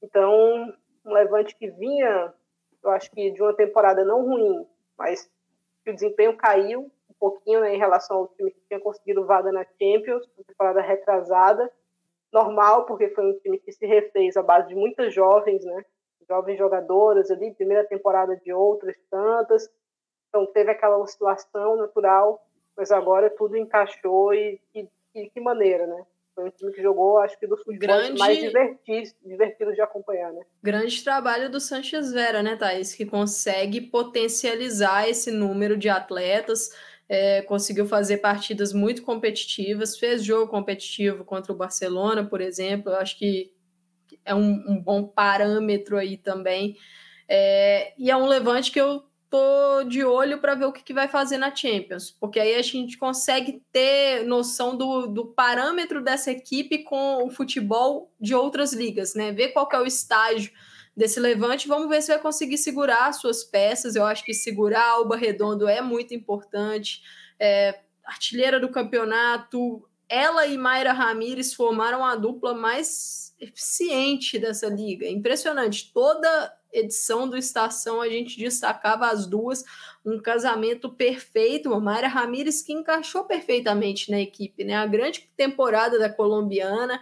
Então, 0.00 0.72
um 1.04 1.12
Levante 1.12 1.56
que 1.56 1.68
vinha, 1.70 2.32
eu 2.82 2.90
acho 2.90 3.10
que 3.10 3.30
de 3.30 3.42
uma 3.42 3.54
temporada 3.54 4.04
não 4.04 4.24
ruim, 4.24 4.66
mas 4.98 5.30
que 5.84 5.90
o 5.90 5.94
desempenho 5.94 6.36
caiu 6.36 6.80
um 6.82 7.14
pouquinho 7.18 7.60
né, 7.60 7.74
em 7.74 7.78
relação 7.78 8.18
ao 8.18 8.28
time 8.28 8.50
que 8.50 8.60
tinha 8.66 8.80
conseguido 8.80 9.24
vaga 9.24 9.52
na 9.52 9.64
Champions, 9.64 10.28
na 10.36 10.44
temporada 10.44 10.80
retrasada. 10.80 11.70
Normal, 12.32 12.86
porque 12.86 13.08
foi 13.10 13.24
um 13.26 13.38
time 13.40 13.58
que 13.58 13.72
se 13.72 13.86
refez 13.86 14.36
à 14.36 14.42
base 14.42 14.68
de 14.68 14.74
muitas 14.74 15.12
jovens, 15.12 15.62
né? 15.64 15.84
Jovens 16.26 16.56
jogadoras 16.56 17.30
ali, 17.30 17.52
primeira 17.52 17.84
temporada 17.84 18.34
de 18.36 18.52
outras 18.52 18.96
tantas. 19.10 19.68
Então 20.28 20.46
teve 20.46 20.70
aquela 20.70 20.96
oscilação 20.96 21.76
natural, 21.76 22.42
mas 22.74 22.90
agora 22.90 23.28
tudo 23.28 23.56
encaixou 23.56 24.32
e, 24.32 24.58
e, 24.74 24.88
e 25.14 25.28
que 25.28 25.40
maneira, 25.40 25.86
né? 25.86 26.06
Foi 26.34 26.44
um 26.44 26.50
time 26.50 26.72
que 26.72 26.82
jogou, 26.82 27.18
acho 27.18 27.38
que, 27.38 27.46
dos 27.46 27.60
Grande... 27.78 28.18
mais 28.18 28.38
divertidos, 28.38 29.14
divertidos 29.24 29.74
de 29.74 29.82
acompanhar, 29.82 30.32
né? 30.32 30.42
Grande 30.62 31.02
trabalho 31.04 31.50
do 31.50 31.60
Sanchez 31.60 32.10
Vera, 32.12 32.42
né, 32.42 32.56
Thaís? 32.56 32.94
Que 32.94 33.04
consegue 33.04 33.80
potencializar 33.80 35.08
esse 35.08 35.30
número 35.30 35.76
de 35.76 35.88
atletas, 35.90 36.70
é, 37.08 37.42
conseguiu 37.42 37.86
fazer 37.86 38.18
partidas 38.18 38.72
muito 38.72 39.02
competitivas, 39.02 39.98
fez 39.98 40.24
jogo 40.24 40.50
competitivo 40.50 41.24
contra 41.24 41.52
o 41.52 41.56
Barcelona, 41.56 42.24
por 42.24 42.40
exemplo. 42.40 42.90
Eu 42.90 42.96
acho 42.96 43.18
que 43.18 43.52
é 44.24 44.34
um, 44.34 44.64
um 44.66 44.82
bom 44.82 45.06
parâmetro 45.06 45.98
aí 45.98 46.16
também. 46.16 46.76
É, 47.28 47.92
e 47.98 48.10
é 48.10 48.16
um 48.16 48.26
levante 48.26 48.70
que 48.70 48.80
eu 48.80 49.02
tô 49.32 49.82
de 49.84 50.04
olho 50.04 50.38
para 50.42 50.54
ver 50.54 50.66
o 50.66 50.72
que, 50.72 50.82
que, 50.82 50.92
vai 50.92 51.08
fazer 51.08 51.38
na 51.38 51.54
Champions, 51.54 52.10
porque 52.10 52.38
aí 52.38 52.54
a 52.54 52.60
gente 52.60 52.98
consegue 52.98 53.62
ter 53.72 54.24
noção 54.26 54.76
do, 54.76 55.06
do 55.06 55.24
parâmetro 55.24 56.04
dessa 56.04 56.30
equipe 56.30 56.84
com 56.84 57.24
o 57.24 57.30
futebol 57.30 58.12
de 58.20 58.34
outras 58.34 58.74
ligas, 58.74 59.14
né? 59.14 59.32
Ver 59.32 59.48
qual 59.48 59.66
é 59.72 59.80
o 59.80 59.86
estágio 59.86 60.52
desse 60.94 61.18
levante, 61.18 61.66
vamos 61.66 61.88
ver 61.88 62.02
se 62.02 62.08
vai 62.08 62.18
conseguir 62.20 62.58
segurar 62.58 63.06
as 63.06 63.22
suas 63.22 63.42
peças. 63.42 63.96
Eu 63.96 64.04
acho 64.04 64.22
que 64.22 64.34
segurar 64.34 64.86
Alba 64.86 65.16
Redondo 65.16 65.66
é 65.66 65.80
muito 65.80 66.12
importante. 66.12 67.00
É, 67.40 67.80
artilheira 68.04 68.60
do 68.60 68.68
campeonato, 68.68 69.88
ela 70.10 70.46
e 70.46 70.58
Mayra 70.58 70.92
Ramírez 70.92 71.54
formaram 71.54 72.04
a 72.04 72.14
dupla 72.16 72.52
mais 72.52 73.34
eficiente 73.40 74.38
dessa 74.38 74.66
liga. 74.66 75.08
Impressionante. 75.08 75.90
Toda 75.90 76.52
edição 76.72 77.28
do 77.28 77.36
Estação 77.36 78.00
a 78.00 78.08
gente 78.08 78.38
destacava 78.38 79.08
as 79.08 79.26
duas, 79.26 79.64
um 80.04 80.18
casamento 80.18 80.90
perfeito, 80.90 81.72
a 81.72 81.80
Mayra 81.80 82.08
Ramírez 82.08 82.62
que 82.62 82.72
encaixou 82.72 83.24
perfeitamente 83.24 84.10
na 84.10 84.20
equipe, 84.20 84.64
né? 84.64 84.76
A 84.76 84.86
grande 84.86 85.28
temporada 85.36 85.98
da 85.98 86.08
colombiana, 86.08 87.00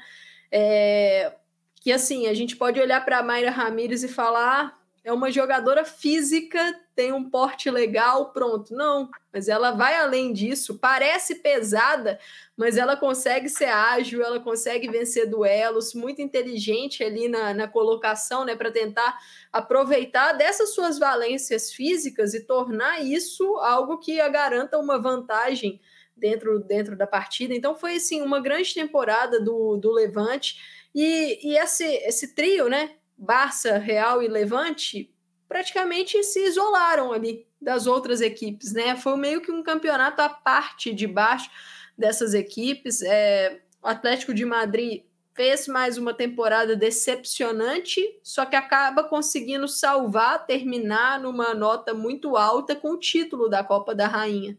é, 0.51 1.35
que 1.77 1.93
assim, 1.93 2.27
a 2.27 2.35
gente 2.35 2.57
pode 2.57 2.81
olhar 2.81 3.05
para 3.05 3.23
Mayra 3.23 3.51
Ramírez 3.51 4.03
e 4.03 4.09
falar, 4.09 4.80
é 5.02 5.12
uma 5.12 5.31
jogadora 5.31 5.85
física, 5.85 6.78
tem 6.94 7.12
um 7.12 7.28
porte 7.31 7.70
legal, 7.70 8.32
pronto. 8.32 8.74
Não, 8.74 9.09
mas 9.32 9.48
ela 9.48 9.70
vai 9.70 9.97
além 9.97 10.32
disso, 10.32 10.78
parece 10.78 11.36
pesada, 11.36 12.18
mas 12.56 12.77
ela 12.77 12.97
consegue 12.97 13.48
ser 13.48 13.70
ágil, 13.70 14.22
ela 14.22 14.39
consegue 14.39 14.90
vencer 14.90 15.28
duelos, 15.28 15.94
muito 15.94 16.20
inteligente 16.20 17.02
ali 17.02 17.28
na, 17.28 17.55
na 17.55 17.66
colocação, 17.66 18.44
né, 18.44 18.55
para 18.55 18.70
tentar 18.70 19.18
aproveitar 19.51 20.32
dessas 20.32 20.74
suas 20.74 20.98
valências 20.98 21.72
físicas 21.72 22.35
e 22.35 22.44
tornar 22.44 23.02
isso 23.02 23.56
algo 23.56 23.98
que 23.98 24.20
a 24.20 24.28
garanta 24.28 24.78
uma 24.78 25.01
vantagem 25.01 25.81
dentro, 26.14 26.60
dentro 26.60 26.94
da 26.97 27.06
partida. 27.06 27.55
Então 27.55 27.74
foi 27.74 27.97
assim 27.97 28.20
uma 28.20 28.40
grande 28.40 28.74
temporada 28.74 29.40
do, 29.40 29.78
do 29.78 29.90
Levante 29.90 30.56
e, 30.94 31.52
e 31.52 31.56
esse, 31.56 31.85
esse 31.85 32.35
trio, 32.35 32.68
né, 32.68 32.90
Barça, 33.21 33.77
Real 33.77 34.23
e 34.23 34.29
Levante 34.29 35.15
praticamente 35.47 36.23
se 36.25 36.43
isolaram 36.43 37.13
ali 37.13 37.47
das 37.61 37.87
outras 37.87 38.23
equipes, 38.23 38.73
né? 38.73 38.97
Foi 38.97 39.15
meio 39.17 39.43
que 39.43 39.53
um 39.53 39.63
campeonato 39.63 40.23
à 40.23 40.29
parte 40.31 40.95
de 40.95 41.07
baixo 41.07 41.51
dessas 41.99 42.33
equipes. 42.33 43.03
É, 43.03 43.61
o 43.83 43.89
Atlético 43.89 44.33
de 44.33 44.47
Madrid 44.47 45.03
fez 45.35 45.69
mais 45.69 45.99
uma 45.99 46.15
temporada 46.15 46.75
decepcionante, 46.75 48.01
só 48.23 48.47
que 48.47 48.57
acaba 48.57 49.05
conseguindo 49.05 49.69
salvar, 49.69 50.47
terminar 50.47 51.21
numa 51.21 51.53
nota 51.53 51.93
muito 51.93 52.39
alta 52.39 52.75
com 52.75 52.93
o 52.93 52.99
título 52.99 53.49
da 53.49 53.63
Copa 53.63 53.95
da 53.95 54.07
Rainha, 54.07 54.57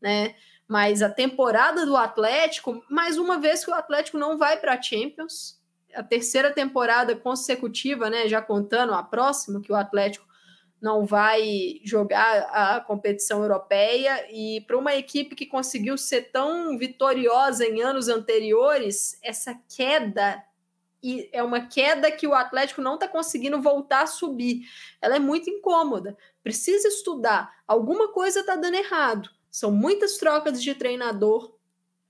né? 0.00 0.34
Mas 0.66 1.00
a 1.00 1.10
temporada 1.10 1.86
do 1.86 1.96
Atlético, 1.96 2.82
mais 2.90 3.18
uma 3.18 3.38
vez 3.38 3.64
que 3.64 3.70
o 3.70 3.74
Atlético 3.74 4.18
não 4.18 4.36
vai 4.36 4.58
para 4.58 4.74
a 4.74 4.82
Champions, 4.82 5.59
a 5.94 6.02
terceira 6.02 6.52
temporada 6.52 7.14
consecutiva, 7.16 8.08
né, 8.10 8.28
já 8.28 8.40
contando 8.40 8.92
a 8.92 9.02
próxima, 9.02 9.60
que 9.60 9.72
o 9.72 9.76
Atlético 9.76 10.28
não 10.80 11.04
vai 11.04 11.80
jogar 11.84 12.48
a 12.50 12.80
competição 12.80 13.42
europeia 13.42 14.26
e 14.32 14.62
para 14.62 14.78
uma 14.78 14.94
equipe 14.94 15.36
que 15.36 15.44
conseguiu 15.44 15.98
ser 15.98 16.30
tão 16.30 16.78
vitoriosa 16.78 17.66
em 17.66 17.82
anos 17.82 18.08
anteriores, 18.08 19.18
essa 19.22 19.54
queda 19.68 20.42
e 21.02 21.28
é 21.32 21.42
uma 21.42 21.66
queda 21.66 22.10
que 22.10 22.26
o 22.26 22.34
Atlético 22.34 22.82
não 22.82 22.94
está 22.94 23.08
conseguindo 23.08 23.60
voltar 23.60 24.02
a 24.02 24.06
subir. 24.06 24.62
Ela 25.00 25.16
é 25.16 25.18
muito 25.18 25.48
incômoda. 25.48 26.16
Precisa 26.42 26.88
estudar. 26.88 27.50
Alguma 27.66 28.12
coisa 28.12 28.40
está 28.40 28.54
dando 28.54 28.74
errado. 28.74 29.30
São 29.50 29.70
muitas 29.70 30.18
trocas 30.18 30.62
de 30.62 30.74
treinador, 30.74 31.56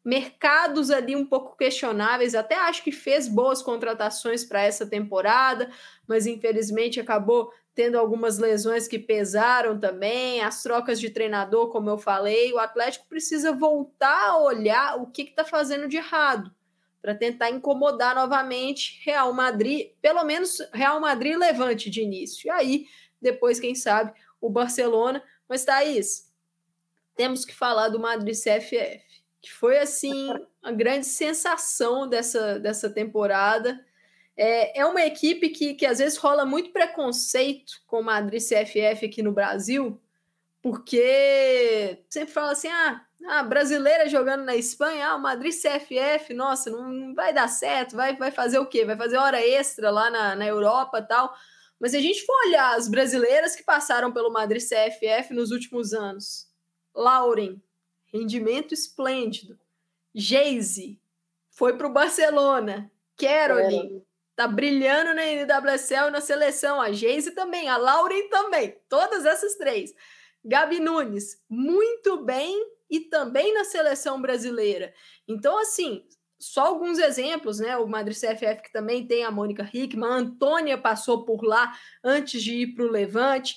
mercados 0.05 0.91
ali 0.91 1.15
um 1.15 1.27
pouco 1.27 1.57
questionáveis. 1.57 2.35
Até 2.35 2.55
acho 2.55 2.83
que 2.83 2.93
fez 2.93 3.29
boas 3.29 3.63
contratações 3.63 4.45
para 4.45 4.63
essa 4.63 4.87
temporada, 4.87 5.71
mas 6.07 6.27
infelizmente 6.27 7.01
acabou 7.01 7.53
tendo 7.75 7.99
algumas 7.99 8.39
lesões 8.39 8.89
que 8.89 8.99
pesaram 8.99 9.79
também. 9.79 10.41
As 10.41 10.63
trocas 10.63 11.01
de 11.01 11.11
treinador, 11.11 11.71
como 11.71 11.91
eu 11.91 11.99
falei, 11.99 12.53
o 12.53 12.59
Atlético 12.59 13.07
precisa 13.09 13.53
voltar 13.53 14.31
a 14.31 14.39
olhar 14.39 15.01
o 15.01 15.07
que 15.07 15.23
está 15.23 15.45
fazendo 15.45 15.89
de 15.89 15.97
errado 15.97 16.55
para 17.01 17.15
tentar 17.15 17.51
incomodar 17.51 18.15
novamente 18.15 19.01
Real 19.05 19.33
Madrid, 19.33 19.93
pelo 20.03 20.23
menos 20.25 20.59
Real 20.73 21.01
Madrid 21.01 21.37
levante 21.37 21.89
de 21.89 22.03
início. 22.03 22.49
E 22.49 22.51
aí, 22.51 22.87
depois, 23.21 23.59
quem 23.59 23.75
sabe, 23.75 24.13
o 24.41 24.51
Barcelona. 24.51 25.23
Mas, 25.49 25.65
Thaís, 25.65 26.31
temos 27.17 27.45
que 27.45 27.55
falar 27.55 27.89
do 27.89 27.99
Madrid 27.99 28.35
CFF, 28.35 29.01
que 29.41 29.53
foi, 29.53 29.79
assim, 29.79 30.33
a 30.63 30.71
grande 30.71 31.07
sensação 31.07 32.09
dessa, 32.09 32.59
dessa 32.59 32.91
temporada. 32.91 33.85
É, 34.37 34.81
é 34.81 34.87
uma 34.87 35.03
equipe 35.03 35.49
que, 35.51 35.75
que 35.75 35.87
às 35.87 35.99
vezes 35.99 36.19
rola 36.19 36.45
muito 36.45 36.71
preconceito 36.73 37.73
com 37.87 38.01
o 38.01 38.05
Madrid 38.05 38.41
CFF 38.41 39.07
aqui 39.07 39.23
no 39.23 39.33
Brasil, 39.33 40.01
porque 40.63 42.03
sempre 42.09 42.33
fala 42.33 42.53
assim: 42.53 42.69
ah, 42.69 43.05
ah, 43.27 43.43
brasileira 43.43 44.09
jogando 44.09 44.45
na 44.45 44.57
Espanha, 44.57 45.09
ah, 45.09 45.17
o 45.17 45.21
Madrid 45.21 45.53
CFF, 45.53 46.33
nossa, 46.35 46.71
não 46.71 47.15
vai 47.15 47.33
dar 47.33 47.49
certo, 47.49 47.97
vai, 47.97 48.17
vai 48.17 48.31
fazer 48.31 48.59
o 48.59 48.67
quê? 48.67 48.85
Vai 48.85 48.97
fazer 48.97 49.17
hora 49.17 49.41
extra 49.41 49.91
lá 49.91 50.11
na, 50.11 50.35
na 50.37 50.47
Europa 50.47 51.03
tal. 51.03 51.35
Mas 51.79 51.93
se 51.93 51.97
a 51.97 52.01
gente 52.01 52.25
for 52.27 52.35
olhar 52.47 52.77
as 52.77 52.89
brasileiras 52.89 53.57
que 53.57 53.63
passaram 53.63 54.13
pelo 54.13 54.33
Madrid 54.33 54.63
CFF 54.63 55.33
nos 55.33 55.51
últimos 55.51 55.95
anos, 55.95 56.47
Lauren, 56.95 57.61
rendimento 58.13 58.73
esplêndido. 58.73 59.59
Geise, 60.15 61.01
foi 61.51 61.77
para 61.77 61.87
o 61.87 61.93
Barcelona. 61.93 62.91
Caroline, 63.17 64.03
tá 64.35 64.49
brilhando 64.49 65.15
na 65.15 65.23
NWSL 65.23 66.11
na 66.11 66.21
seleção. 66.21 66.81
A 66.81 66.93
Geise 66.93 67.33
também, 67.33 67.69
a 67.69 67.77
Lauren 67.77 68.29
também. 68.29 68.77
Todas 68.89 69.25
essas 69.25 69.57
três. 69.57 69.95
Gabi 70.45 70.81
Nunes, 70.81 71.43
muito 71.49 72.25
bem 72.25 72.67
e 72.89 73.01
também 73.01 73.53
na 73.55 73.65
seleção 73.65 74.21
brasileira. 74.21 74.93
Então, 75.29 75.59
assim, 75.59 76.05
só 76.39 76.67
alguns 76.67 76.99
exemplos, 76.99 77.61
né? 77.61 77.77
O 77.77 77.87
Madrid 77.87 78.17
CFF 78.17 78.63
que 78.63 78.73
também 78.73 79.07
tem 79.07 79.25
a 79.25 79.31
Mônica 79.31 79.69
Hickman, 79.73 80.11
a 80.11 80.15
Antônia 80.15 80.79
passou 80.79 81.25
por 81.25 81.45
lá 81.45 81.77
antes 82.03 82.43
de 82.43 82.55
ir 82.55 82.75
para 82.75 82.85
o 82.85 82.91
Levante. 82.91 83.57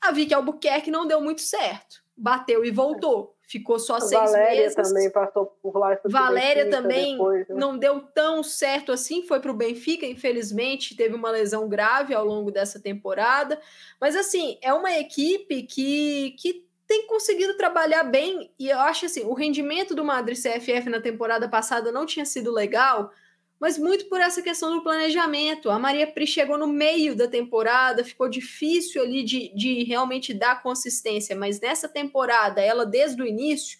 A 0.00 0.10
Vicky 0.10 0.34
Albuquerque 0.34 0.90
não 0.90 1.06
deu 1.06 1.20
muito 1.20 1.40
certo, 1.40 2.02
bateu 2.16 2.64
e 2.64 2.70
voltou. 2.70 3.33
Ficou 3.46 3.78
só 3.78 4.00
seis 4.00 4.20
Valéria 4.20 4.62
meses. 4.62 4.74
também 4.74 5.10
passou 5.10 5.46
por 5.62 5.76
lá. 5.76 5.98
Valéria 6.04 6.70
também 6.70 7.12
depois, 7.12 7.48
né? 7.48 7.54
não 7.54 7.76
deu 7.76 8.00
tão 8.00 8.42
certo 8.42 8.90
assim, 8.90 9.22
foi 9.22 9.38
para 9.38 9.50
o 9.50 9.54
Benfica, 9.54 10.06
infelizmente, 10.06 10.96
teve 10.96 11.14
uma 11.14 11.30
lesão 11.30 11.68
grave 11.68 12.14
ao 12.14 12.24
longo 12.24 12.50
dessa 12.50 12.80
temporada. 12.80 13.60
Mas 14.00 14.16
assim, 14.16 14.58
é 14.62 14.72
uma 14.72 14.92
equipe 14.98 15.62
que, 15.62 16.34
que 16.38 16.66
tem 16.86 17.06
conseguido 17.06 17.56
trabalhar 17.56 18.04
bem 18.04 18.50
e 18.58 18.68
eu 18.68 18.78
acho 18.80 19.06
assim, 19.06 19.24
o 19.24 19.34
rendimento 19.34 19.94
do 19.94 20.04
Madrid 20.04 20.38
CFF 20.38 20.88
na 20.88 21.00
temporada 21.00 21.48
passada 21.48 21.90
não 21.92 22.06
tinha 22.06 22.24
sido 22.24 22.52
legal, 22.52 23.10
mas 23.60 23.78
muito 23.78 24.06
por 24.06 24.20
essa 24.20 24.42
questão 24.42 24.74
do 24.74 24.82
planejamento. 24.82 25.70
A 25.70 25.78
Maria 25.78 26.06
Pri 26.06 26.26
chegou 26.26 26.58
no 26.58 26.66
meio 26.66 27.16
da 27.16 27.28
temporada, 27.28 28.04
ficou 28.04 28.28
difícil 28.28 29.02
ali 29.02 29.22
de, 29.22 29.54
de 29.54 29.84
realmente 29.84 30.34
dar 30.34 30.62
consistência, 30.62 31.34
mas 31.36 31.60
nessa 31.60 31.88
temporada, 31.88 32.60
ela 32.60 32.84
desde 32.84 33.22
o 33.22 33.26
início 33.26 33.78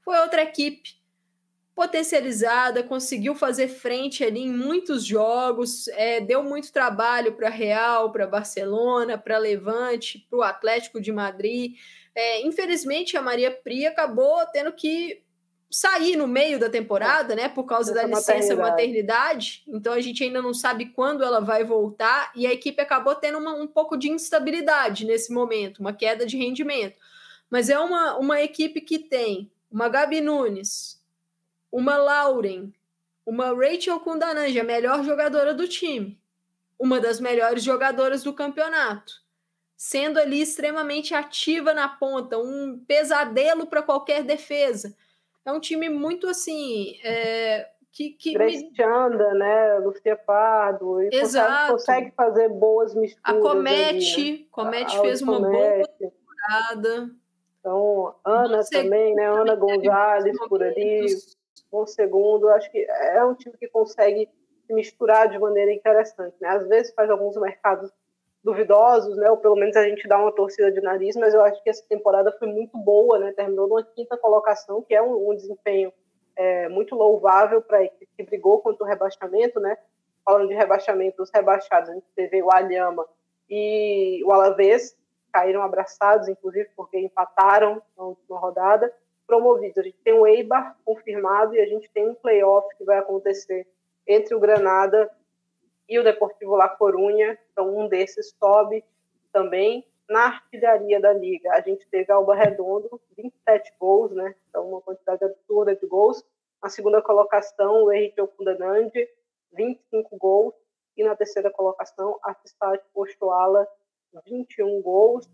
foi 0.00 0.18
outra 0.18 0.42
equipe 0.42 1.00
potencializada, 1.74 2.82
conseguiu 2.82 3.34
fazer 3.34 3.68
frente 3.68 4.22
ali 4.22 4.40
em 4.40 4.52
muitos 4.52 5.04
jogos, 5.04 5.88
é, 5.88 6.20
deu 6.20 6.42
muito 6.42 6.70
trabalho 6.70 7.32
para 7.32 7.48
Real, 7.48 8.12
para 8.12 8.26
Barcelona, 8.26 9.16
para 9.16 9.38
Levante, 9.38 10.26
para 10.28 10.38
o 10.38 10.42
Atlético 10.42 11.00
de 11.00 11.10
Madrid. 11.10 11.76
É, 12.14 12.46
infelizmente, 12.46 13.16
a 13.16 13.22
Maria 13.22 13.50
Pri 13.50 13.86
acabou 13.86 14.44
tendo 14.52 14.70
que 14.72 15.22
sair 15.72 16.16
no 16.16 16.28
meio 16.28 16.58
da 16.60 16.68
temporada, 16.68 17.34
né, 17.34 17.48
por 17.48 17.64
causa 17.64 17.92
Essa 17.92 18.02
da 18.02 18.06
licença 18.06 18.54
maternidade. 18.54 18.60
maternidade. 18.60 19.64
Então 19.66 19.92
a 19.94 20.00
gente 20.00 20.22
ainda 20.22 20.42
não 20.42 20.52
sabe 20.52 20.86
quando 20.86 21.24
ela 21.24 21.40
vai 21.40 21.64
voltar 21.64 22.30
e 22.36 22.46
a 22.46 22.52
equipe 22.52 22.80
acabou 22.80 23.14
tendo 23.14 23.38
uma, 23.38 23.54
um 23.54 23.66
pouco 23.66 23.96
de 23.96 24.10
instabilidade 24.10 25.06
nesse 25.06 25.32
momento, 25.32 25.80
uma 25.80 25.94
queda 25.94 26.26
de 26.26 26.36
rendimento. 26.36 26.98
Mas 27.50 27.70
é 27.70 27.78
uma, 27.78 28.16
uma 28.18 28.42
equipe 28.42 28.82
que 28.82 28.98
tem 28.98 29.50
uma 29.70 29.88
Gabi 29.88 30.20
Nunes, 30.20 31.02
uma 31.70 31.96
Lauren, 31.96 32.70
uma 33.24 33.54
Rachel 33.54 33.98
Kundananja, 34.00 34.60
a 34.60 34.64
melhor 34.64 35.02
jogadora 35.02 35.54
do 35.54 35.66
time, 35.66 36.20
uma 36.78 37.00
das 37.00 37.18
melhores 37.18 37.64
jogadoras 37.64 38.22
do 38.22 38.34
campeonato 38.34 39.22
sendo 39.82 40.20
ali 40.20 40.40
extremamente 40.40 41.12
ativa 41.12 41.74
na 41.74 41.88
ponta, 41.88 42.38
um 42.38 42.78
pesadelo 42.86 43.66
para 43.66 43.82
qualquer 43.82 44.22
defesa. 44.22 44.96
É 45.44 45.52
um 45.52 45.60
time 45.60 45.88
muito 45.88 46.26
assim. 46.28 46.98
É, 47.04 47.68
que, 47.92 48.10
que 48.10 48.38
me... 48.38 48.72
né? 49.34 49.78
Lucia 49.78 50.16
Pardo, 50.16 51.00
Exato. 51.02 51.72
Consegue, 51.72 52.10
consegue, 52.10 52.12
fazer 52.16 52.48
boas 52.48 52.94
misturas. 52.94 53.36
A 53.36 53.40
Comete, 53.40 54.20
ali, 54.20 54.38
né? 54.38 54.46
Comete 54.50 55.00
fez 55.00 55.22
uma 55.22 55.40
boa 55.40 55.88
temporada. 55.98 57.10
Então, 57.60 58.14
Ana 58.24 58.60
também, 58.68 59.14
né? 59.14 59.26
Ana 59.26 59.54
Gonzalez 59.54 60.36
por 60.48 60.62
ali, 60.62 61.06
um 61.72 61.86
segundo. 61.86 62.48
Acho 62.48 62.70
que 62.70 62.78
é 62.78 63.22
um 63.24 63.34
time 63.34 63.56
que 63.58 63.68
consegue 63.68 64.28
se 64.66 64.72
misturar 64.72 65.28
de 65.28 65.38
maneira 65.38 65.72
interessante, 65.72 66.34
né? 66.40 66.48
Às 66.48 66.66
vezes 66.66 66.94
faz 66.94 67.10
alguns 67.10 67.36
mercados 67.36 67.90
duvidosos, 68.42 69.16
né? 69.16 69.30
Ou 69.30 69.36
pelo 69.36 69.56
menos 69.56 69.76
a 69.76 69.84
gente 69.84 70.06
dá 70.08 70.18
uma 70.18 70.32
torcida 70.32 70.70
de 70.72 70.80
nariz, 70.80 71.16
mas 71.16 71.32
eu 71.32 71.42
acho 71.42 71.62
que 71.62 71.70
essa 71.70 71.84
temporada 71.88 72.32
foi 72.38 72.48
muito 72.48 72.76
boa, 72.76 73.18
né? 73.18 73.32
Terminou 73.32 73.68
numa 73.68 73.82
quinta 73.82 74.16
colocação, 74.16 74.82
que 74.82 74.94
é 74.94 75.02
um, 75.02 75.30
um 75.30 75.34
desempenho 75.34 75.92
é, 76.36 76.68
muito 76.68 76.94
louvável 76.94 77.62
para 77.62 77.78
a 77.78 77.84
equipe 77.84 78.08
que 78.16 78.22
brigou 78.24 78.60
contra 78.60 78.84
o 78.84 78.86
rebaixamento, 78.86 79.60
né? 79.60 79.76
Falando 80.24 80.48
de 80.48 80.54
rebaixamento, 80.54 81.22
os 81.22 81.30
rebaixados, 81.32 81.90
a 81.90 81.94
gente 81.94 82.06
teve 82.14 82.42
o 82.42 82.52
Alhama 82.52 83.06
e 83.48 84.22
o 84.24 84.32
Alavés, 84.32 84.96
caíram 85.32 85.62
abraçados, 85.62 86.28
inclusive, 86.28 86.68
porque 86.76 86.98
empataram 86.98 87.82
na 87.96 88.04
última 88.04 88.38
rodada. 88.38 88.92
Promovidos, 89.26 89.78
a 89.78 89.82
gente 89.82 89.98
tem 90.04 90.12
o 90.12 90.26
Eibar 90.26 90.76
confirmado 90.84 91.54
e 91.54 91.60
a 91.60 91.66
gente 91.66 91.90
tem 91.90 92.08
um 92.08 92.14
playoff 92.14 92.68
que 92.76 92.84
vai 92.84 92.98
acontecer 92.98 93.66
entre 94.06 94.34
o 94.34 94.40
Granada 94.40 95.10
e 95.88 95.98
o 95.98 96.04
Deportivo 96.04 96.54
La 96.54 96.68
Corunha, 96.68 97.38
então 97.52 97.76
um 97.76 97.88
desses 97.88 98.34
sobe 98.38 98.84
também. 99.32 99.86
Na 100.08 100.26
artilharia 100.26 101.00
da 101.00 101.12
liga, 101.12 101.52
a 101.52 101.60
gente 101.60 101.86
teve 101.88 102.12
Alba 102.12 102.34
Redondo, 102.34 103.00
27 103.16 103.72
gols, 103.78 104.12
né? 104.12 104.34
Então 104.48 104.68
uma 104.68 104.80
quantidade 104.80 105.24
absurda 105.24 105.74
de 105.74 105.86
gols. 105.86 106.22
Na 106.62 106.68
segunda 106.68 107.00
colocação, 107.00 107.84
o 107.84 107.92
Henrique 107.92 108.20
Okundanandi, 108.20 109.08
25 109.52 110.16
gols. 110.16 110.54
E 110.96 111.02
na 111.02 111.16
terceira 111.16 111.50
colocação, 111.50 112.18
a 112.22 112.34
Fistat 112.34 112.82
Ochoala, 112.94 113.66
21 114.26 114.82
gols. 114.82 115.28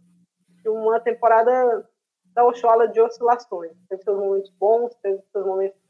Uma 0.65 1.01
temporada 1.01 1.89
da 2.27 2.45
Ochoala 2.45 2.87
de 2.87 3.01
oscilações. 3.01 3.73
Teve 3.89 4.03
seus 4.03 4.19
momentos 4.19 4.51
bons, 4.51 4.95
teve 5.03 5.21
seus 5.33 5.45
momentos 5.45 5.81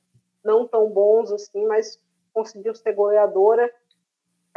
não 0.43 0.67
tão 0.67 0.89
bons 0.89 1.31
assim, 1.33 1.67
mas 1.67 2.01
conseguiu 2.33 2.75
ser 2.75 2.93
goleadora 2.93 3.71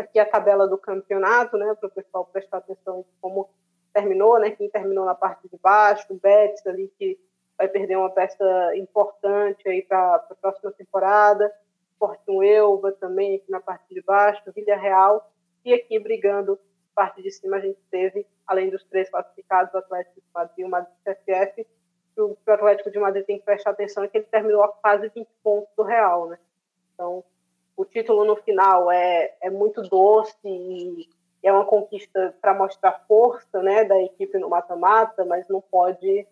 aqui 0.02 0.19
a 0.19 0.26
tabela 0.26 0.68
do 0.68 0.78
campeonato, 0.78 1.57
né, 1.57 1.76
para 1.80 1.88
o 1.88 1.91
pessoal 1.91 2.26
prestar 2.26 2.57
atenção 2.57 3.06
como 3.22 3.49
terminou, 3.94 4.40
né, 4.40 4.52
quem 4.52 4.69
terminou 4.69 5.06
na 5.06 5.15
parte 5.15 5.48
de 5.48 5.57
baixo, 5.57 6.06
o 6.10 6.15
Betis 6.15 6.65
ali 6.65 6.91
que 6.98 7.19
vai 7.57 7.68
perder 7.68 7.98
uma 7.98 8.10
peça 8.10 8.76
importante 8.76 9.68
aí 9.68 9.82
para 9.82 10.15
a 10.15 10.36
próxima 10.41 10.72
temporada, 10.72 11.53
Fortun 11.99 12.41
Elba 12.41 12.91
também 12.94 13.36
aqui 13.36 13.52
na 13.52 13.60
parte 13.60 13.94
de 13.94 14.02
baixo, 14.02 14.41
Vila 14.56 14.76
Real, 14.76 15.32
e 15.64 15.73
aqui 15.73 15.99
brigando 15.99 16.60
parte 16.95 17.22
de 17.22 17.32
cima 17.32 17.57
a 17.57 17.60
gente 17.60 17.80
teve, 17.90 18.26
além 18.48 18.69
dos 18.69 18.84
três 18.86 19.10
classificados, 19.10 19.73
o 19.73 19.78
Atlético 19.78 20.19
de 20.19 20.28
Madrid 20.34 20.65
o 20.65 20.69
Madrid 20.69 20.94
CFF, 21.03 21.68
o, 22.18 22.38
o 22.45 22.52
Atlético 22.52 22.91
de 22.91 22.99
Madrid 22.99 23.26
tem 23.26 23.40
que 23.40 23.45
prestar 23.45 23.72
atenção 23.72 24.03
é 24.03 24.07
que 24.07 24.18
ele 24.18 24.26
terminou 24.26 24.64
a 24.64 24.69
quase 24.69 25.10
20 25.10 25.28
pontos 25.44 25.69
do 25.76 25.84
Real, 25.84 26.28
né? 26.28 26.38
Então, 26.94 27.23
o 27.82 27.86
título 27.86 28.24
no 28.24 28.36
final 28.36 28.91
é, 28.91 29.34
é 29.41 29.49
muito 29.49 29.82
doce 29.82 30.38
e 30.45 31.10
é 31.41 31.52
uma 31.52 31.66
conquista 31.66 32.36
para 32.40 32.53
mostrar 32.53 33.03
força 33.08 33.62
né, 33.64 33.84
da 33.84 33.99
equipe 33.99 34.38
no 34.38 34.49
mata-mata, 34.49 35.26
mas 35.26 35.48
não 35.48 35.60
pode 35.60 36.28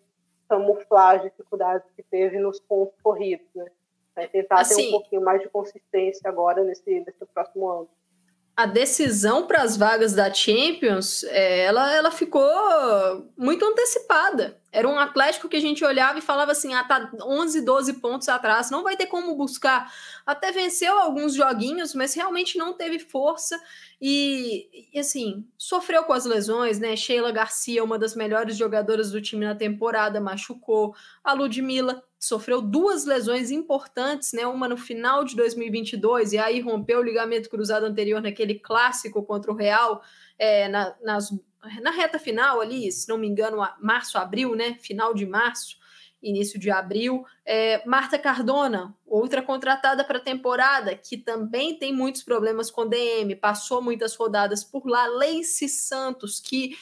camuflar 0.48 1.16
as 1.16 1.22
dificuldades 1.22 1.90
que 1.96 2.04
teve 2.04 2.38
nos 2.38 2.60
pontos 2.60 2.94
corridos. 3.02 3.48
Né? 3.52 3.66
Vai 4.14 4.28
tentar 4.28 4.60
assim, 4.60 4.76
ter 4.76 4.82
um 4.82 4.84
assim 4.84 4.90
pouquinho 4.92 5.22
mais 5.22 5.42
de 5.42 5.48
consistência 5.48 6.28
agora 6.28 6.62
nesse, 6.62 7.00
nesse 7.00 7.26
próximo 7.34 7.68
ano 7.68 7.88
a 8.56 8.66
decisão 8.66 9.46
para 9.46 9.62
as 9.62 9.76
vagas 9.76 10.12
da 10.12 10.32
Champions, 10.32 11.24
é, 11.24 11.60
ela, 11.60 11.92
ela 11.94 12.10
ficou 12.10 12.42
muito 13.36 13.64
antecipada. 13.64 14.60
Era 14.72 14.88
um 14.88 14.98
Atlético 14.98 15.48
que 15.48 15.56
a 15.56 15.60
gente 15.60 15.84
olhava 15.84 16.18
e 16.18 16.22
falava 16.22 16.52
assim: 16.52 16.74
ah, 16.74 16.84
tá 16.84 17.10
11, 17.22 17.62
12 17.62 17.94
pontos 17.94 18.28
atrás, 18.28 18.70
não 18.70 18.82
vai 18.82 18.96
ter 18.96 19.06
como 19.06 19.34
buscar. 19.34 19.92
Até 20.24 20.52
venceu 20.52 20.96
alguns 20.98 21.34
joguinhos, 21.34 21.94
mas 21.94 22.14
realmente 22.14 22.56
não 22.56 22.72
teve 22.72 22.98
força. 22.98 23.60
E, 24.00 24.88
e, 24.92 24.98
assim, 24.98 25.44
sofreu 25.58 26.04
com 26.04 26.12
as 26.12 26.24
lesões, 26.24 26.78
né? 26.78 26.94
Sheila 26.94 27.32
Garcia, 27.32 27.82
uma 27.82 27.98
das 27.98 28.14
melhores 28.14 28.56
jogadoras 28.56 29.10
do 29.10 29.20
time 29.20 29.44
na 29.44 29.54
temporada, 29.54 30.20
machucou. 30.20 30.94
A 31.24 31.32
Ludmilla 31.32 32.02
sofreu 32.20 32.60
duas 32.60 33.06
lesões 33.06 33.50
importantes, 33.50 34.34
né? 34.34 34.46
Uma 34.46 34.68
no 34.68 34.76
final 34.76 35.24
de 35.24 35.34
2022 35.34 36.34
e 36.34 36.38
aí 36.38 36.60
rompeu 36.60 37.00
o 37.00 37.02
ligamento 37.02 37.48
cruzado 37.48 37.86
anterior 37.86 38.20
naquele 38.20 38.54
clássico 38.56 39.22
contra 39.22 39.50
o 39.50 39.56
Real, 39.56 40.02
é, 40.38 40.68
na, 40.68 40.94
nas, 41.02 41.34
na 41.82 41.90
reta 41.90 42.18
final 42.18 42.60
ali, 42.60 42.92
se 42.92 43.08
não 43.08 43.16
me 43.16 43.26
engano, 43.26 43.66
março, 43.80 44.18
abril, 44.18 44.54
né? 44.54 44.76
Final 44.80 45.14
de 45.14 45.24
março 45.24 45.80
início 46.22 46.58
de 46.60 46.70
abril. 46.70 47.24
É, 47.44 47.82
Marta 47.86 48.18
Cardona, 48.18 48.94
outra 49.06 49.42
contratada 49.42 50.04
para 50.04 50.18
a 50.18 50.22
temporada, 50.22 50.94
que 50.94 51.16
também 51.16 51.78
tem 51.78 51.94
muitos 51.94 52.22
problemas 52.22 52.70
com 52.70 52.86
DM, 52.86 53.34
passou 53.36 53.80
muitas 53.80 54.14
rodadas 54.14 54.62
por 54.62 54.86
lá. 54.86 55.06
Leice 55.06 55.68
Santos, 55.68 56.38
que 56.38 56.76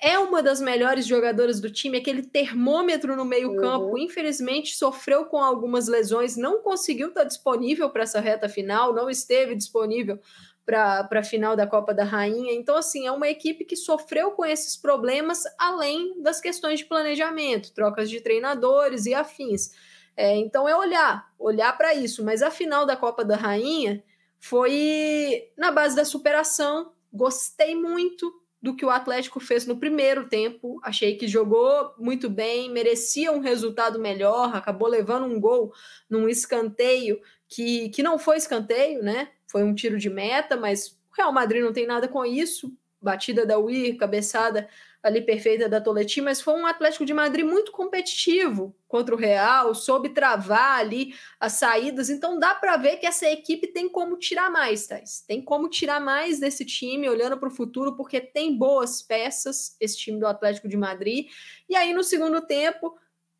é 0.00 0.18
uma 0.18 0.42
das 0.42 0.60
melhores 0.60 1.06
jogadoras 1.06 1.60
do 1.60 1.70
time, 1.70 1.98
aquele 1.98 2.22
termômetro 2.22 3.16
no 3.16 3.24
meio-campo. 3.24 3.86
Uhum. 3.86 3.98
Infelizmente, 3.98 4.76
sofreu 4.76 5.24
com 5.26 5.38
algumas 5.38 5.88
lesões, 5.88 6.36
não 6.36 6.60
conseguiu 6.60 7.08
estar 7.08 7.24
disponível 7.24 7.88
para 7.90 8.02
essa 8.02 8.20
reta 8.20 8.48
final, 8.48 8.92
não 8.92 9.08
esteve 9.08 9.54
disponível 9.54 10.18
para 10.64 11.08
a 11.10 11.22
final 11.22 11.54
da 11.54 11.66
Copa 11.66 11.92
da 11.92 12.04
Rainha. 12.04 12.52
Então, 12.52 12.76
assim, 12.76 13.06
é 13.06 13.12
uma 13.12 13.28
equipe 13.28 13.64
que 13.64 13.76
sofreu 13.76 14.32
com 14.32 14.44
esses 14.44 14.76
problemas, 14.76 15.42
além 15.58 16.20
das 16.22 16.40
questões 16.40 16.80
de 16.80 16.86
planejamento, 16.86 17.72
trocas 17.72 18.08
de 18.08 18.20
treinadores 18.20 19.06
e 19.06 19.14
afins. 19.14 19.72
É, 20.16 20.36
então, 20.36 20.68
é 20.68 20.76
olhar, 20.76 21.32
olhar 21.38 21.76
para 21.76 21.94
isso. 21.94 22.24
Mas 22.24 22.42
a 22.42 22.50
final 22.50 22.86
da 22.86 22.96
Copa 22.96 23.24
da 23.24 23.36
Rainha 23.36 24.02
foi 24.38 25.50
na 25.56 25.70
base 25.70 25.96
da 25.96 26.04
superação. 26.04 26.92
Gostei 27.12 27.74
muito 27.74 28.32
do 28.64 28.74
que 28.74 28.82
o 28.82 28.88
Atlético 28.88 29.40
fez 29.40 29.66
no 29.66 29.76
primeiro 29.76 30.26
tempo. 30.26 30.80
Achei 30.82 31.16
que 31.18 31.28
jogou 31.28 31.92
muito 31.98 32.30
bem, 32.30 32.70
merecia 32.70 33.30
um 33.30 33.40
resultado 33.40 33.98
melhor, 33.98 34.56
acabou 34.56 34.88
levando 34.88 35.26
um 35.26 35.38
gol 35.38 35.70
num 36.08 36.26
escanteio 36.30 37.20
que, 37.46 37.90
que 37.90 38.02
não 38.02 38.18
foi 38.18 38.38
escanteio, 38.38 39.02
né? 39.02 39.28
Foi 39.46 39.62
um 39.62 39.74
tiro 39.74 39.98
de 39.98 40.08
meta, 40.08 40.56
mas 40.56 40.86
o 40.88 41.14
Real 41.14 41.30
Madrid 41.30 41.62
não 41.62 41.74
tem 41.74 41.86
nada 41.86 42.08
com 42.08 42.24
isso. 42.24 42.72
Batida 43.02 43.44
da 43.44 43.58
Uir, 43.58 43.98
cabeçada 43.98 44.66
ali 45.04 45.20
perfeita 45.20 45.68
da 45.68 45.82
Toleti, 45.82 46.22
mas 46.22 46.40
foi 46.40 46.54
um 46.54 46.64
Atlético 46.64 47.04
de 47.04 47.12
Madrid 47.12 47.44
muito 47.44 47.70
competitivo 47.70 48.74
contra 48.88 49.14
o 49.14 49.18
Real, 49.18 49.74
soube 49.74 50.08
travar 50.08 50.80
ali 50.80 51.14
as 51.38 51.52
saídas, 51.52 52.08
então 52.08 52.38
dá 52.38 52.54
para 52.54 52.78
ver 52.78 52.96
que 52.96 53.06
essa 53.06 53.28
equipe 53.28 53.66
tem 53.66 53.86
como 53.86 54.16
tirar 54.16 54.50
mais, 54.50 54.86
Thais. 54.86 55.22
Tem 55.28 55.42
como 55.42 55.68
tirar 55.68 56.00
mais 56.00 56.40
desse 56.40 56.64
time, 56.64 57.10
olhando 57.10 57.36
para 57.36 57.50
o 57.50 57.54
futuro, 57.54 57.94
porque 57.96 58.18
tem 58.18 58.56
boas 58.56 59.02
peças, 59.02 59.76
esse 59.78 59.98
time 59.98 60.18
do 60.18 60.26
Atlético 60.26 60.68
de 60.68 60.76
Madrid. 60.76 61.26
E 61.68 61.76
aí, 61.76 61.92
no 61.92 62.02
segundo 62.02 62.40
tempo, 62.40 62.96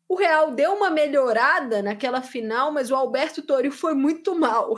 o 0.07 0.13
Real 0.13 0.51
deu 0.51 0.73
uma 0.73 0.91
melhorada 0.91 1.81
naquela 1.81 2.21
final, 2.21 2.71
mas 2.71 2.91
o 2.91 2.95
Alberto 2.95 3.41
Toril 3.41 3.71
foi 3.71 3.95
muito 3.95 4.37
mal. 4.37 4.77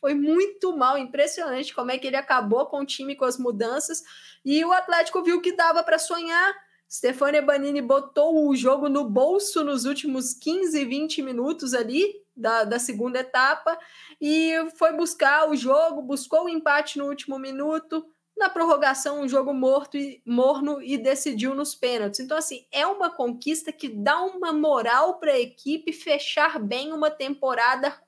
Foi 0.00 0.14
muito 0.14 0.76
mal, 0.76 0.98
impressionante 0.98 1.74
como 1.74 1.90
é 1.90 1.98
que 1.98 2.06
ele 2.06 2.16
acabou 2.16 2.66
com 2.66 2.80
o 2.80 2.86
time 2.86 3.16
com 3.16 3.24
as 3.24 3.38
mudanças. 3.38 4.02
E 4.44 4.64
o 4.64 4.72
Atlético 4.72 5.22
viu 5.22 5.40
que 5.40 5.52
dava 5.52 5.82
para 5.82 5.98
sonhar. 5.98 6.54
Stefania 6.88 7.42
Banini 7.42 7.82
botou 7.82 8.48
o 8.48 8.54
jogo 8.54 8.88
no 8.88 9.08
bolso 9.08 9.64
nos 9.64 9.84
últimos 9.84 10.32
15, 10.34 10.84
20 10.84 11.22
minutos 11.22 11.74
ali 11.74 12.14
da, 12.36 12.64
da 12.64 12.78
segunda 12.78 13.18
etapa 13.18 13.76
e 14.20 14.52
foi 14.76 14.92
buscar 14.92 15.50
o 15.50 15.56
jogo, 15.56 16.02
buscou 16.02 16.44
o 16.44 16.48
empate 16.48 16.98
no 16.98 17.06
último 17.06 17.38
minuto. 17.38 18.06
Na 18.36 18.50
prorrogação, 18.50 19.22
um 19.22 19.28
jogo 19.28 19.54
morto 19.54 19.96
e 19.96 20.22
morno 20.24 20.80
e 20.82 20.98
decidiu 20.98 21.54
nos 21.54 21.74
pênaltis. 21.74 22.20
Então, 22.20 22.36
assim, 22.36 22.66
é 22.70 22.86
uma 22.86 23.08
conquista 23.08 23.72
que 23.72 23.88
dá 23.88 24.22
uma 24.22 24.52
moral 24.52 25.18
para 25.18 25.32
a 25.32 25.40
equipe 25.40 25.90
fechar 25.90 26.58
bem 26.60 26.92
uma 26.92 27.10
temporada 27.10 27.98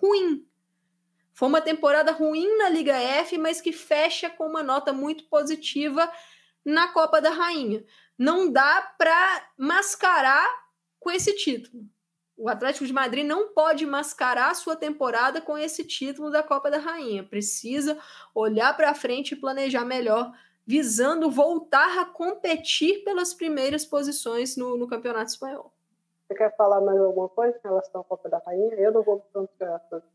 ruim 0.00 0.46
foi 1.34 1.48
uma 1.48 1.60
temporada 1.60 2.12
ruim 2.12 2.56
na 2.58 2.68
Liga 2.68 2.94
F, 2.94 3.36
mas 3.36 3.60
que 3.60 3.72
fecha 3.72 4.30
com 4.30 4.46
uma 4.46 4.62
nota 4.62 4.92
muito 4.92 5.24
positiva 5.24 6.10
na 6.64 6.88
Copa 6.88 7.20
da 7.20 7.30
Rainha. 7.30 7.84
Não 8.16 8.50
dá 8.50 8.94
para 8.96 9.50
mascarar 9.58 10.48
com 11.00 11.10
esse 11.10 11.34
título. 11.34 11.84
O 12.36 12.48
Atlético 12.48 12.86
de 12.86 12.92
Madrid 12.92 13.26
não 13.26 13.52
pode 13.52 13.84
mascarar 13.84 14.54
sua 14.54 14.76
temporada 14.76 15.40
com 15.40 15.58
esse 15.58 15.84
título 15.84 16.30
da 16.30 16.42
Copa 16.42 16.70
da 16.70 16.78
Rainha. 16.78 17.24
Precisa 17.24 17.98
olhar 18.32 18.76
para 18.76 18.94
frente 18.94 19.32
e 19.32 19.36
planejar 19.36 19.84
melhor, 19.84 20.32
visando 20.64 21.30
voltar 21.30 21.98
a 21.98 22.04
competir 22.04 23.02
pelas 23.02 23.34
primeiras 23.34 23.84
posições 23.84 24.56
no, 24.56 24.76
no 24.76 24.86
Campeonato 24.86 25.30
Espanhol. 25.32 25.73
Você 26.26 26.34
quer 26.34 26.56
falar 26.56 26.80
mais 26.80 26.98
alguma 26.98 27.28
coisa 27.28 27.56
em 27.56 27.68
relação 27.68 28.00
à 28.00 28.04
Copa 28.04 28.28
da 28.30 28.38
Rainha? 28.38 28.74
Eu 28.76 28.92
não 28.92 29.02
vou 29.02 29.22
tanto 29.32 29.50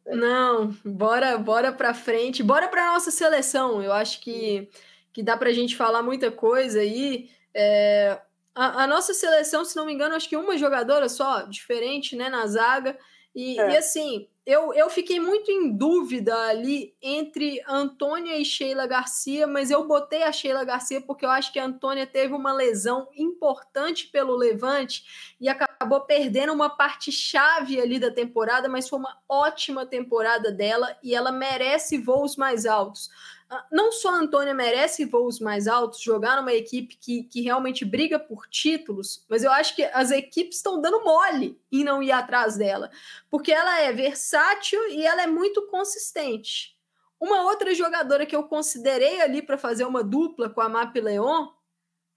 Não, 0.07 0.73
bora, 0.84 1.38
bora 1.38 1.72
para 1.72 1.94
frente, 1.94 2.41
bora 2.41 2.68
para 2.68 2.94
nossa 2.94 3.11
seleção. 3.11 3.81
Eu 3.84 3.94
acho 3.94 4.19
que, 4.22 4.69
que 5.14 5.22
dá 5.22 5.38
para 5.38 5.49
a 5.49 5.53
gente 5.53 5.77
falar 5.77 6.02
muita 6.02 6.31
coisa 6.31 6.80
aí. 6.80 7.30
É, 7.53 8.19
a, 8.56 8.84
a, 8.84 8.88
nossa 8.88 9.14
seleção, 9.14 9.64
se 9.64 9.76
não 9.76 9.86
me 9.86 9.94
engano, 9.94 10.15
acho 10.15 10.27
que 10.27 10.36
uma 10.36 10.57
jogadora 10.57 11.07
só, 11.07 11.44
diferente, 11.44 12.15
né, 12.15 12.27
na 12.27 12.48
zaga. 12.48 12.98
E, 13.36 13.60
é. 13.60 13.72
e 13.72 13.77
assim, 13.77 14.27
eu, 14.49 14.73
eu 14.73 14.89
fiquei 14.89 15.19
muito 15.19 15.51
em 15.51 15.71
dúvida 15.71 16.35
ali 16.47 16.95
entre 16.99 17.61
Antônia 17.67 18.35
e 18.35 18.43
Sheila 18.43 18.88
Garcia, 18.88 19.45
mas 19.45 19.69
eu 19.69 19.88
botei 19.88 20.23
a 20.23 20.31
Sheila 20.31 20.63
Garcia 20.63 20.99
porque 20.99 21.23
eu 21.23 21.30
acho 21.30 21.53
que 21.53 21.59
a 21.59 21.65
Antônia 21.65 22.07
teve 22.07 22.34
uma 22.34 22.51
lesão 22.51 23.07
importante 23.15 24.07
pelo 24.07 24.35
Levante 24.35 25.35
e 25.39 25.47
acabou 25.47 26.01
perdendo 26.01 26.51
uma 26.51 26.67
parte 26.67 27.11
chave 27.11 27.80
ali 27.80 27.99
da 27.99 28.09
temporada, 28.09 28.67
mas 28.67 28.89
foi 28.89 28.97
uma 28.97 29.19
ótima 29.30 29.85
temporada 29.85 30.51
dela 30.51 30.97
e 31.03 31.13
ela 31.13 31.31
merece 31.31 31.99
voos 31.99 32.35
mais 32.35 32.65
altos. 32.65 33.11
Ah, 33.49 33.65
não 33.71 33.91
só 33.91 34.09
a 34.09 34.19
Antônia 34.19 34.53
merece 34.53 35.05
voos 35.05 35.39
mais 35.39 35.67
altos, 35.67 36.01
jogar 36.01 36.38
numa 36.38 36.53
equipe 36.53 36.95
que, 36.95 37.23
que 37.23 37.41
realmente 37.41 37.84
briga 37.84 38.19
por 38.19 38.47
títulos, 38.47 39.26
mas 39.27 39.43
eu 39.43 39.51
acho 39.51 39.76
que 39.76 39.84
as 39.85 40.11
equipes 40.11 40.57
estão 40.57 40.80
dando 40.80 41.03
mole 41.03 41.59
em 41.71 41.84
não 41.84 42.03
ir 42.03 42.11
atrás 42.11 42.55
dela, 42.55 42.91
porque 43.27 43.51
ela 43.51 43.80
é 43.80 43.91
versátil 43.91 44.80
e 44.89 45.03
ela 45.03 45.23
é 45.23 45.27
muito 45.27 45.65
consistente. 45.67 46.77
Uma 47.19 47.41
outra 47.41 47.73
jogadora 47.73 48.26
que 48.26 48.35
eu 48.35 48.43
considerei 48.43 49.19
ali 49.19 49.41
para 49.41 49.57
fazer 49.57 49.84
uma 49.84 50.03
dupla 50.03 50.47
com 50.49 50.61
a 50.61 50.69
Map 50.69 50.95
Leon 50.95 51.47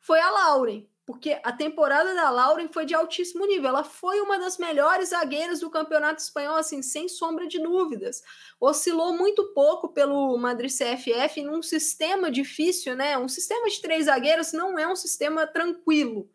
foi 0.00 0.20
a 0.20 0.30
Lauren 0.30 0.86
porque 1.04 1.38
a 1.42 1.52
temporada 1.52 2.14
da 2.14 2.30
Lauren 2.30 2.68
foi 2.68 2.84
de 2.84 2.94
altíssimo 2.94 3.44
nível. 3.46 3.70
Ela 3.70 3.84
foi 3.84 4.20
uma 4.20 4.38
das 4.38 4.56
melhores 4.56 5.08
zagueiras 5.08 5.60
do 5.60 5.70
campeonato 5.70 6.22
espanhol, 6.22 6.56
assim, 6.56 6.80
sem 6.80 7.08
sombra 7.08 7.46
de 7.46 7.58
dúvidas. 7.58 8.22
Oscilou 8.60 9.12
muito 9.12 9.52
pouco 9.52 9.88
pelo 9.88 10.36
Madrid 10.38 10.70
CFF 10.70 11.42
num 11.42 11.60
sistema 11.60 12.30
difícil, 12.30 12.94
né? 12.94 13.18
Um 13.18 13.28
sistema 13.28 13.68
de 13.68 13.80
três 13.82 14.06
zagueiros 14.06 14.52
não 14.52 14.78
é 14.78 14.86
um 14.86 14.96
sistema 14.96 15.46
tranquilo. 15.46 16.28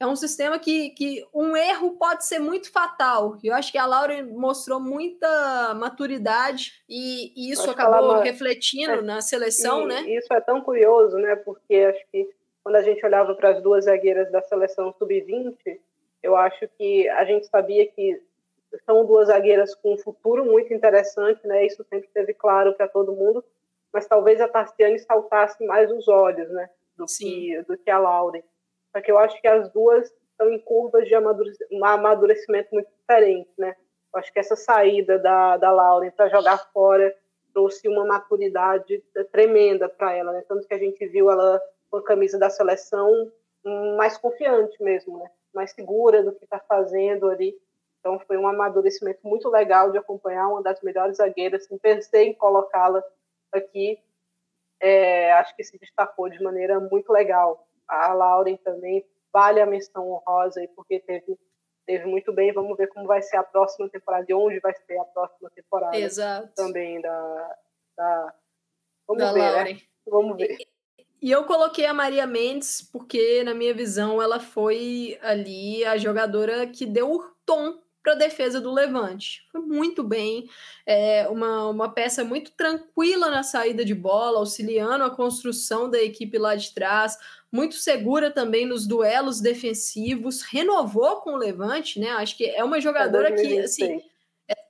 É 0.00 0.06
um 0.06 0.16
sistema 0.16 0.58
que, 0.58 0.90
que 0.90 1.24
um 1.32 1.56
erro 1.56 1.92
pode 1.92 2.26
ser 2.26 2.40
muito 2.40 2.70
fatal. 2.72 3.38
Eu 3.44 3.54
acho 3.54 3.70
que 3.70 3.78
a 3.78 3.86
Lauren 3.86 4.24
mostrou 4.24 4.80
muita 4.80 5.72
maturidade 5.74 6.82
e, 6.88 7.32
e 7.36 7.52
isso 7.52 7.70
acabou 7.70 8.20
refletindo 8.20 8.92
é, 8.92 9.02
na 9.02 9.20
seleção, 9.20 9.86
né? 9.86 10.00
Isso 10.02 10.32
é 10.32 10.40
tão 10.40 10.60
curioso, 10.62 11.16
né? 11.16 11.36
Porque 11.36 11.76
acho 11.76 12.04
que 12.10 12.28
quando 12.64 12.76
a 12.76 12.82
gente 12.82 13.04
olhava 13.04 13.34
para 13.34 13.50
as 13.50 13.62
duas 13.62 13.84
zagueiras 13.84 14.32
da 14.32 14.40
seleção 14.40 14.90
sub-20, 14.94 15.78
eu 16.22 16.34
acho 16.34 16.66
que 16.78 17.06
a 17.10 17.22
gente 17.26 17.46
sabia 17.46 17.86
que 17.86 18.20
são 18.86 19.04
duas 19.04 19.28
zagueiras 19.28 19.74
com 19.74 19.92
um 19.92 19.98
futuro 19.98 20.46
muito 20.46 20.72
interessante, 20.72 21.46
né? 21.46 21.66
Isso 21.66 21.84
sempre 21.84 22.06
esteve 22.06 22.32
claro 22.32 22.72
para 22.72 22.88
todo 22.88 23.14
mundo, 23.14 23.44
mas 23.92 24.06
talvez 24.06 24.40
a 24.40 24.48
Tarciane 24.48 24.98
saltasse 24.98 25.64
mais 25.66 25.92
os 25.92 26.08
olhos, 26.08 26.48
né? 26.50 26.70
Do 26.96 27.04
que, 27.04 27.62
do 27.68 27.76
que 27.76 27.90
a 27.90 27.98
Lauren. 27.98 28.42
Só 28.90 29.02
que 29.02 29.12
eu 29.12 29.18
acho 29.18 29.38
que 29.40 29.46
as 29.46 29.70
duas 29.70 30.10
estão 30.30 30.50
em 30.50 30.58
curvas 30.58 31.06
de 31.06 31.14
amadurecimento 31.14 32.68
muito 32.72 32.88
diferentes, 32.98 33.52
né? 33.58 33.76
Eu 34.12 34.20
acho 34.20 34.32
que 34.32 34.38
essa 34.38 34.56
saída 34.56 35.18
da, 35.18 35.58
da 35.58 35.70
Lauren 35.70 36.10
para 36.10 36.30
jogar 36.30 36.58
fora 36.72 37.14
trouxe 37.52 37.88
uma 37.88 38.06
maturidade 38.06 39.04
tremenda 39.30 39.88
para 39.88 40.14
ela, 40.14 40.32
né? 40.32 40.42
Tanto 40.48 40.66
que 40.66 40.74
a 40.74 40.78
gente 40.78 41.06
viu 41.06 41.30
ela 41.30 41.60
com 41.94 41.98
a 41.98 42.02
camisa 42.02 42.36
da 42.36 42.50
seleção 42.50 43.30
mais 43.96 44.18
confiante 44.18 44.82
mesmo, 44.82 45.16
né? 45.18 45.30
Mais 45.54 45.70
segura 45.70 46.24
do 46.24 46.32
que 46.32 46.42
está 46.42 46.58
fazendo 46.58 47.30
ali. 47.30 47.56
Então 48.00 48.18
foi 48.26 48.36
um 48.36 48.48
amadurecimento 48.48 49.20
muito 49.22 49.48
legal 49.48 49.92
de 49.92 49.98
acompanhar 49.98 50.48
uma 50.48 50.60
das 50.60 50.82
melhores 50.82 51.18
zagueiras. 51.18 51.62
Assim, 51.62 51.78
pensei 51.78 52.28
em 52.28 52.34
colocá-la 52.34 53.02
aqui. 53.52 53.96
É, 54.80 55.32
acho 55.34 55.54
que 55.54 55.62
se 55.62 55.78
destacou 55.78 56.28
de 56.28 56.42
maneira 56.42 56.80
muito 56.80 57.12
legal. 57.12 57.64
A 57.86 58.12
Lauren 58.12 58.56
também 58.56 59.06
vale 59.32 59.60
a 59.60 59.66
menção 59.66 60.10
honrosa 60.10 60.60
aí, 60.60 60.68
porque 60.68 60.98
teve 60.98 61.38
teve 61.86 62.06
muito 62.06 62.32
bem. 62.32 62.52
Vamos 62.52 62.76
ver 62.76 62.88
como 62.88 63.06
vai 63.06 63.22
ser 63.22 63.36
a 63.36 63.44
próxima 63.44 63.88
temporada 63.88 64.26
e 64.28 64.34
onde 64.34 64.58
vai 64.58 64.74
ser 64.74 64.98
a 64.98 65.04
próxima 65.04 65.48
temporada. 65.50 65.96
Exato. 65.96 66.52
Também 66.56 67.00
da. 67.00 67.56
da... 67.96 68.34
Vamos 69.06 69.22
da 69.22 69.32
ver, 69.32 69.38
né? 69.38 69.50
Lauren. 69.50 69.74
né? 69.74 69.80
Vamos 70.06 70.36
ver. 70.36 70.73
E 71.24 71.30
eu 71.30 71.44
coloquei 71.44 71.86
a 71.86 71.94
Maria 71.94 72.26
Mendes 72.26 72.86
porque, 72.92 73.42
na 73.44 73.54
minha 73.54 73.72
visão, 73.72 74.20
ela 74.20 74.38
foi 74.38 75.18
ali 75.22 75.82
a 75.82 75.96
jogadora 75.96 76.66
que 76.66 76.84
deu 76.84 77.10
o 77.10 77.24
tom 77.46 77.78
para 78.02 78.12
a 78.12 78.16
defesa 78.16 78.60
do 78.60 78.70
Levante. 78.70 79.48
Foi 79.50 79.62
muito 79.62 80.02
bem, 80.02 80.50
é, 80.84 81.26
uma, 81.30 81.70
uma 81.70 81.88
peça 81.88 82.22
muito 82.22 82.50
tranquila 82.50 83.30
na 83.30 83.42
saída 83.42 83.82
de 83.86 83.94
bola, 83.94 84.38
auxiliando 84.38 85.02
a 85.02 85.08
construção 85.08 85.88
da 85.88 85.98
equipe 85.98 86.36
lá 86.36 86.56
de 86.56 86.74
trás, 86.74 87.16
muito 87.50 87.76
segura 87.76 88.30
também 88.30 88.66
nos 88.66 88.86
duelos 88.86 89.40
defensivos, 89.40 90.42
renovou 90.42 91.22
com 91.22 91.30
o 91.30 91.38
Levante, 91.38 91.98
né? 91.98 92.10
Acho 92.10 92.36
que 92.36 92.44
é 92.44 92.62
uma 92.62 92.82
jogadora 92.82 93.32
que, 93.32 93.60
assim, 93.60 94.02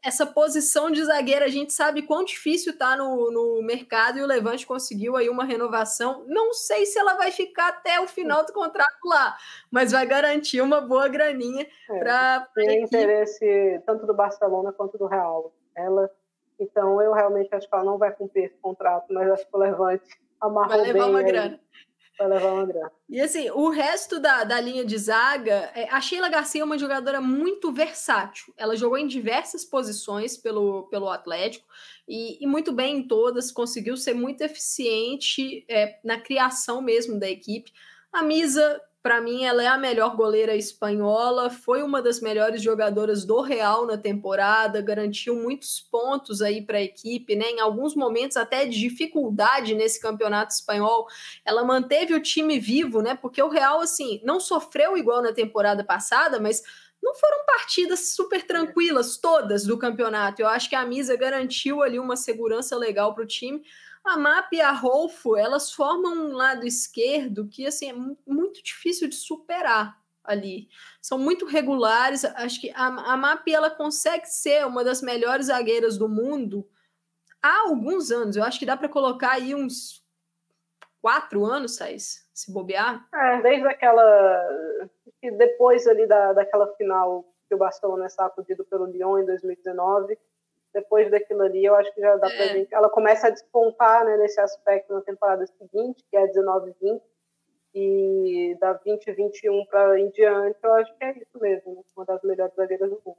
essa 0.05 0.27
posição 0.27 0.91
de 0.91 1.03
zagueira, 1.03 1.47
a 1.47 1.49
gente 1.49 1.73
sabe 1.73 2.03
quão 2.03 2.25
difícil 2.25 2.77
tá 2.77 2.95
no, 2.95 3.31
no 3.31 3.63
mercado 3.63 4.19
e 4.19 4.23
o 4.23 4.27
Levante 4.27 4.67
conseguiu 4.67 5.17
aí 5.17 5.31
uma 5.31 5.45
renovação. 5.45 6.25
Não 6.27 6.53
sei 6.53 6.85
se 6.85 6.99
ela 6.99 7.15
vai 7.15 7.31
ficar 7.31 7.69
até 7.69 7.99
o 7.99 8.07
final 8.07 8.45
do 8.45 8.53
contrato 8.53 8.99
lá, 9.07 9.35
mas 9.71 9.93
vai 9.93 10.07
garantir 10.07 10.61
uma 10.61 10.81
boa 10.81 11.09
graninha 11.09 11.67
é, 11.91 11.99
para. 11.99 12.49
Tem 12.55 12.83
interesse 12.83 13.83
tanto 13.87 14.07
do 14.07 14.13
Barcelona 14.13 14.73
quanto 14.73 14.99
do 14.99 15.07
Real. 15.07 15.55
Ela, 15.75 16.11
então, 16.61 17.01
eu 17.01 17.15
realmente 17.15 17.55
acho 17.55 17.67
que 17.67 17.75
ela 17.75 17.85
não 17.85 17.97
vai 17.97 18.13
cumprir 18.13 18.45
esse 18.45 18.59
contrato, 18.59 19.07
mas 19.11 19.31
acho 19.31 19.47
que 19.47 19.57
o 19.57 19.59
Levante 19.59 20.21
amarrou 20.39 20.69
vai 20.69 20.81
levar 20.83 20.99
bem 20.99 21.11
uma 21.11 21.19
aí. 21.21 21.25
grana 21.25 21.61
vai 22.19 22.29
levar 22.29 22.53
uma 22.53 22.67
grana. 22.67 22.93
E 23.09 23.21
assim, 23.21 23.51
o 23.51 23.71
resto 23.71 24.21
da, 24.21 24.45
da 24.45 24.61
linha 24.61 24.85
de 24.85 24.97
zaga, 24.97 25.71
é, 25.75 25.89
a 25.91 26.01
Sheila 26.01 26.29
Garcia 26.29 26.63
é 26.63 26.65
uma 26.65 26.79
jogadora 26.79 27.21
muito 27.21 27.73
versátil. 27.73 28.53
Ela 28.57 28.77
jogou 28.77 28.97
em 28.97 29.07
diversas 29.07 29.65
posições 29.65 30.37
pelo, 30.37 30.85
pelo 30.89 31.09
Atlético 31.09 31.67
e, 32.09 32.43
e 32.43 32.47
muito 32.47 32.73
bem 32.73 32.99
em 32.99 33.09
todas, 33.09 33.51
conseguiu 33.51 33.97
ser 33.97 34.15
muito 34.15 34.43
eficiente 34.43 35.65
é, 35.69 35.99
na 36.05 36.21
criação 36.21 36.81
mesmo 36.81 37.19
da 37.19 37.29
equipe. 37.29 37.73
A 38.13 38.23
Misa 38.23 38.81
para 39.05 39.21
mim, 39.21 39.45
ela 39.45 39.63
é 39.63 39.67
a 39.67 39.77
melhor 39.77 40.17
goleira 40.17 40.57
espanhola, 40.57 41.51
foi 41.51 41.83
uma 41.83 42.01
das 42.01 42.23
melhores 42.23 42.63
jogadoras 42.63 43.23
do 43.23 43.43
Real 43.43 43.87
na 43.87 43.99
temporada, 43.99 44.81
garantiu 44.81 45.37
muitos 45.37 45.79
pontos 45.79 46.41
aí 46.41 46.63
para 46.63 46.79
a 46.79 46.83
equipe, 46.83 47.37
né? 47.37 47.51
Em 47.51 47.61
alguns 47.61 47.95
momentos 47.95 48.39
até 48.39 48.65
de 48.65 48.81
dificuldade 48.81 49.75
nesse 49.75 50.01
campeonato 50.01 50.55
espanhol, 50.55 51.07
ela 51.45 51.63
manteve 51.63 52.15
o 52.15 52.23
time 52.23 52.59
vivo, 52.59 53.03
né? 53.03 53.15
Porque 53.15 53.43
o 53.43 53.51
Real 53.51 53.83
assim 53.83 54.23
não 54.25 54.41
sofreu 54.41 54.97
igual 54.97 55.21
na 55.21 55.35
temporada 55.35 55.85
passada, 55.85 56.41
mas 56.41 56.63
não 57.03 57.15
foram 57.15 57.45
partidas 57.45 58.15
super 58.15 58.47
tranquilas 58.47 59.19
todas 59.19 59.67
do 59.67 59.77
campeonato. 59.77 60.41
Eu 60.41 60.49
acho 60.49 60.71
que 60.71 60.75
a 60.75 60.87
Misa 60.87 61.15
garantiu 61.15 61.83
ali 61.83 61.99
uma 61.99 62.17
segurança 62.17 62.75
legal 62.75 63.15
para 63.15 63.25
o 63.25 63.27
time. 63.27 63.63
A 64.05 64.19
MAP 64.19 64.53
e 64.53 64.61
a 64.61 64.71
Rolfo, 64.71 65.37
elas 65.37 65.73
formam 65.73 66.13
um 66.13 66.33
lado 66.33 66.67
esquerdo 66.67 67.49
que 67.49 67.67
assim, 67.67 67.91
é 67.91 68.31
muito 68.31 68.63
difícil 68.63 69.09
de 69.09 69.15
superar 69.15 69.99
ali. 70.23 70.69
São 71.01 71.19
muito 71.19 71.47
regulares. 71.47 72.25
Acho 72.25 72.61
que 72.61 72.71
a, 72.71 72.87
a 72.87 73.17
MAP 73.17 73.49
ela 73.49 73.71
consegue 73.71 74.27
ser 74.27 74.67
uma 74.67 74.85
das 74.85 75.01
melhores 75.03 75.47
zagueiras 75.47 75.97
do 75.97 76.09
mundo 76.09 76.69
há 77.43 77.69
alguns 77.69 78.11
anos. 78.11 78.37
Eu 78.37 78.45
acho 78.45 78.59
que 78.59 78.67
dá 78.67 78.77
para 78.77 78.89
colocar 78.89 79.33
aí 79.33 79.55
uns 79.55 80.03
quatro 81.01 81.45
anos, 81.45 81.77
Thais, 81.77 82.27
se 82.33 82.53
bobear. 82.53 83.07
É, 83.15 83.43
desde 83.43 83.69
aquela. 83.69 84.49
Depois 85.23 85.87
ali 85.87 86.07
da, 86.07 86.33
daquela 86.33 86.75
final 86.77 87.25
que 87.49 87.55
o 87.55 87.59
Barcelona 87.59 88.07
é 88.07 88.09
sacudido 88.09 88.65
pelo 88.65 88.87
Lyon 88.87 89.19
em 89.19 89.27
2019 89.27 90.19
depois 90.75 91.09
daquilo 91.11 91.43
ali, 91.43 91.65
eu 91.65 91.75
acho 91.77 91.95
que 91.95 92.01
já 92.01 92.17
dá 92.17 92.27
é. 92.27 92.37
pra 92.37 92.47
gente. 92.49 92.75
Ela 92.75 92.91
começa 92.91 93.29
a 93.29 93.31
despontar 93.31 94.05
né, 94.05 94.17
nesse 94.17 94.41
aspecto 94.41 94.93
na 94.93 95.01
temporada 95.01 95.47
seguinte, 95.47 96.05
que 96.11 96.17
é 96.17 96.27
19-20, 96.27 97.01
e 97.73 98.57
da 98.61 98.79
20-21 98.79 99.67
para 99.69 99.99
em 99.99 100.11
diante, 100.11 100.59
eu 100.63 100.73
acho 100.75 100.97
que 100.97 101.05
é 101.05 101.13
isso 101.13 101.41
mesmo, 101.41 101.85
uma 101.97 102.05
das 102.05 102.23
melhores 102.23 102.55
zagueiras 102.55 102.91
do 102.91 103.01
mundo. 103.05 103.17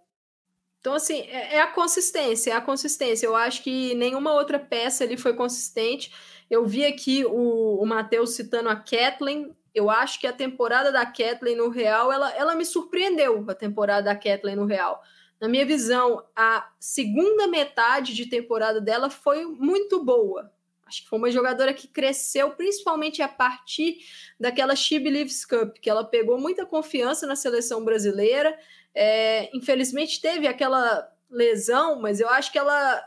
Então, 0.79 0.93
assim, 0.93 1.21
é, 1.21 1.55
é 1.55 1.61
a 1.61 1.67
consistência, 1.71 2.51
é 2.51 2.53
a 2.53 2.61
consistência. 2.61 3.25
Eu 3.25 3.35
acho 3.35 3.63
que 3.63 3.95
nenhuma 3.95 4.33
outra 4.33 4.59
peça 4.59 5.03
ali 5.03 5.17
foi 5.17 5.33
consistente. 5.33 6.13
Eu 6.49 6.63
vi 6.65 6.85
aqui 6.85 7.25
o, 7.25 7.81
o 7.81 7.85
Matheus 7.87 8.35
citando 8.35 8.69
a 8.69 8.75
Kathleen. 8.75 9.55
Eu 9.73 9.89
acho 9.89 10.19
que 10.19 10.27
a 10.27 10.31
temporada 10.31 10.91
da 10.91 11.05
Kathleen 11.05 11.55
no 11.55 11.69
Real, 11.69 12.11
ela, 12.11 12.31
ela 12.35 12.55
me 12.55 12.63
surpreendeu, 12.63 13.43
a 13.49 13.55
temporada 13.55 14.03
da 14.03 14.15
Kathleen 14.15 14.57
no 14.57 14.65
Real. 14.65 15.01
Na 15.39 15.47
minha 15.47 15.65
visão, 15.65 16.23
a 16.35 16.69
segunda 16.79 17.47
metade 17.47 18.13
de 18.13 18.25
temporada 18.25 18.79
dela 18.79 19.09
foi 19.09 19.45
muito 19.45 20.03
boa. 20.03 20.51
Acho 20.85 21.03
que 21.03 21.09
foi 21.09 21.17
uma 21.17 21.31
jogadora 21.31 21.73
que 21.73 21.87
cresceu 21.87 22.51
principalmente 22.51 23.21
a 23.21 23.27
partir 23.27 23.97
daquela 24.39 24.75
She 24.75 24.99
Believes 24.99 25.43
Cup, 25.43 25.77
que 25.79 25.89
ela 25.89 26.03
pegou 26.03 26.39
muita 26.39 26.65
confiança 26.65 27.25
na 27.25 27.35
seleção 27.35 27.83
brasileira. 27.83 28.57
É, 28.93 29.49
infelizmente 29.55 30.21
teve 30.21 30.47
aquela 30.47 31.11
lesão, 31.29 31.99
mas 31.99 32.19
eu 32.19 32.29
acho 32.29 32.51
que 32.51 32.57
ela 32.57 33.03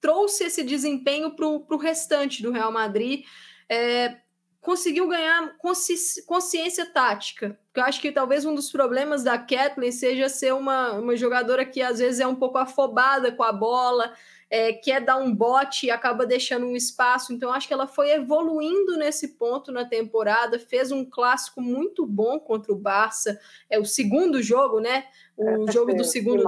trouxe 0.00 0.44
esse 0.44 0.62
desempenho 0.62 1.34
para 1.34 1.46
o 1.46 1.76
restante 1.76 2.42
do 2.42 2.50
Real 2.50 2.72
Madrid. 2.72 3.24
É, 3.68 4.16
conseguiu 4.60 5.08
ganhar 5.08 5.56
consci 5.58 6.24
consciência 6.26 6.86
tática. 6.86 7.58
Eu 7.74 7.84
acho 7.84 8.00
que 8.00 8.10
talvez 8.10 8.44
um 8.44 8.54
dos 8.54 8.70
problemas 8.70 9.22
da 9.22 9.38
Kathleen 9.38 9.92
seja 9.92 10.28
ser 10.28 10.52
uma, 10.52 10.92
uma 10.92 11.16
jogadora 11.16 11.64
que 11.64 11.80
às 11.80 11.98
vezes 11.98 12.20
é 12.20 12.26
um 12.26 12.34
pouco 12.34 12.58
afobada 12.58 13.30
com 13.30 13.42
a 13.42 13.52
bola, 13.52 14.12
é, 14.50 14.72
quer 14.72 15.00
dar 15.00 15.16
um 15.16 15.34
bote 15.34 15.86
e 15.86 15.90
acaba 15.90 16.26
deixando 16.26 16.66
um 16.66 16.74
espaço. 16.74 17.32
Então, 17.32 17.52
acho 17.52 17.68
que 17.68 17.74
ela 17.74 17.86
foi 17.86 18.10
evoluindo 18.10 18.96
nesse 18.96 19.36
ponto 19.36 19.70
na 19.70 19.84
temporada, 19.84 20.58
fez 20.58 20.90
um 20.90 21.04
clássico 21.04 21.60
muito 21.60 22.06
bom 22.06 22.40
contra 22.40 22.72
o 22.72 22.78
Barça. 22.78 23.38
É 23.68 23.78
o 23.78 23.84
segundo 23.84 24.42
jogo, 24.42 24.80
né? 24.80 25.04
O 25.36 25.68
é, 25.68 25.72
jogo 25.72 25.94
do 25.94 26.04
segundo. 26.04 26.44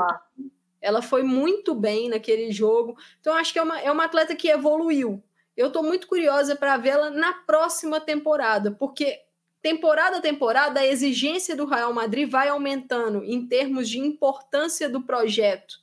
Ela 0.80 1.02
foi 1.02 1.22
muito 1.22 1.74
bem 1.74 2.08
naquele 2.08 2.50
jogo. 2.50 2.96
Então, 3.20 3.34
acho 3.34 3.52
que 3.52 3.58
é 3.58 3.62
uma, 3.62 3.78
é 3.80 3.90
uma 3.90 4.04
atleta 4.04 4.34
que 4.34 4.48
evoluiu. 4.48 5.22
Eu 5.60 5.66
estou 5.66 5.82
muito 5.82 6.08
curiosa 6.08 6.56
para 6.56 6.78
vê-la 6.78 7.10
na 7.10 7.34
próxima 7.34 8.00
temporada, 8.00 8.70
porque 8.70 9.20
temporada 9.60 10.16
a 10.16 10.20
temporada 10.22 10.80
a 10.80 10.86
exigência 10.86 11.54
do 11.54 11.66
Real 11.66 11.92
Madrid 11.92 12.26
vai 12.26 12.48
aumentando 12.48 13.22
em 13.22 13.46
termos 13.46 13.86
de 13.86 13.98
importância 13.98 14.88
do 14.88 15.02
projeto. 15.02 15.78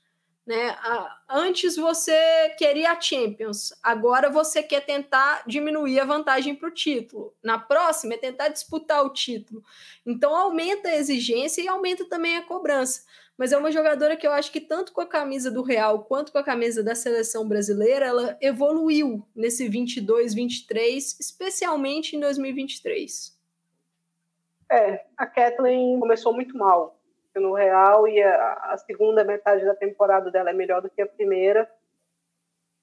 Né? 0.47 0.75
Antes 1.29 1.75
você 1.75 2.55
queria 2.57 2.91
a 2.91 2.99
Champions, 2.99 3.71
agora 3.83 4.31
você 4.31 4.63
quer 4.63 4.81
tentar 4.83 5.43
diminuir 5.45 5.99
a 5.99 6.05
vantagem 6.05 6.55
para 6.55 6.69
o 6.69 6.73
título. 6.73 7.35
Na 7.43 7.59
próxima 7.59 8.15
é 8.15 8.17
tentar 8.17 8.47
disputar 8.47 9.05
o 9.05 9.13
título. 9.13 9.63
Então 10.03 10.35
aumenta 10.35 10.89
a 10.89 10.95
exigência 10.95 11.61
e 11.61 11.67
aumenta 11.67 12.03
também 12.05 12.35
a 12.35 12.41
cobrança 12.41 13.03
mas 13.37 13.51
é 13.51 13.57
uma 13.57 13.71
jogadora 13.71 14.17
que 14.17 14.25
eu 14.25 14.31
acho 14.31 14.51
que 14.51 14.59
tanto 14.59 14.91
com 14.91 14.99
a 14.99 15.05
camisa 15.05 15.51
do 15.51 15.61
Real 15.61 16.03
quanto 16.05 16.31
com 16.31 16.39
a 16.39 16.43
camisa 16.43 16.83
da 16.83 16.95
seleção 16.95 17.47
brasileira, 17.47 18.07
ela 18.07 18.37
evoluiu 18.41 19.23
nesse 19.35 19.69
22, 19.69 20.33
23, 20.33 21.19
especialmente 21.19 22.15
em 22.15 22.19
2023. 22.19 23.37
É, 24.71 25.05
a 25.15 25.27
Kathleen 25.27 25.99
começou 25.99 26.33
muito 26.33 26.57
mal 26.57 26.97
no 27.35 27.53
Real 27.53 28.07
e 28.07 28.21
a, 28.21 28.53
a 28.71 28.77
segunda 28.79 29.23
metade 29.23 29.63
da 29.63 29.75
temporada 29.75 30.31
dela 30.31 30.49
é 30.49 30.53
melhor 30.53 30.81
do 30.81 30.89
que 30.89 31.01
a 31.01 31.07
primeira. 31.07 31.71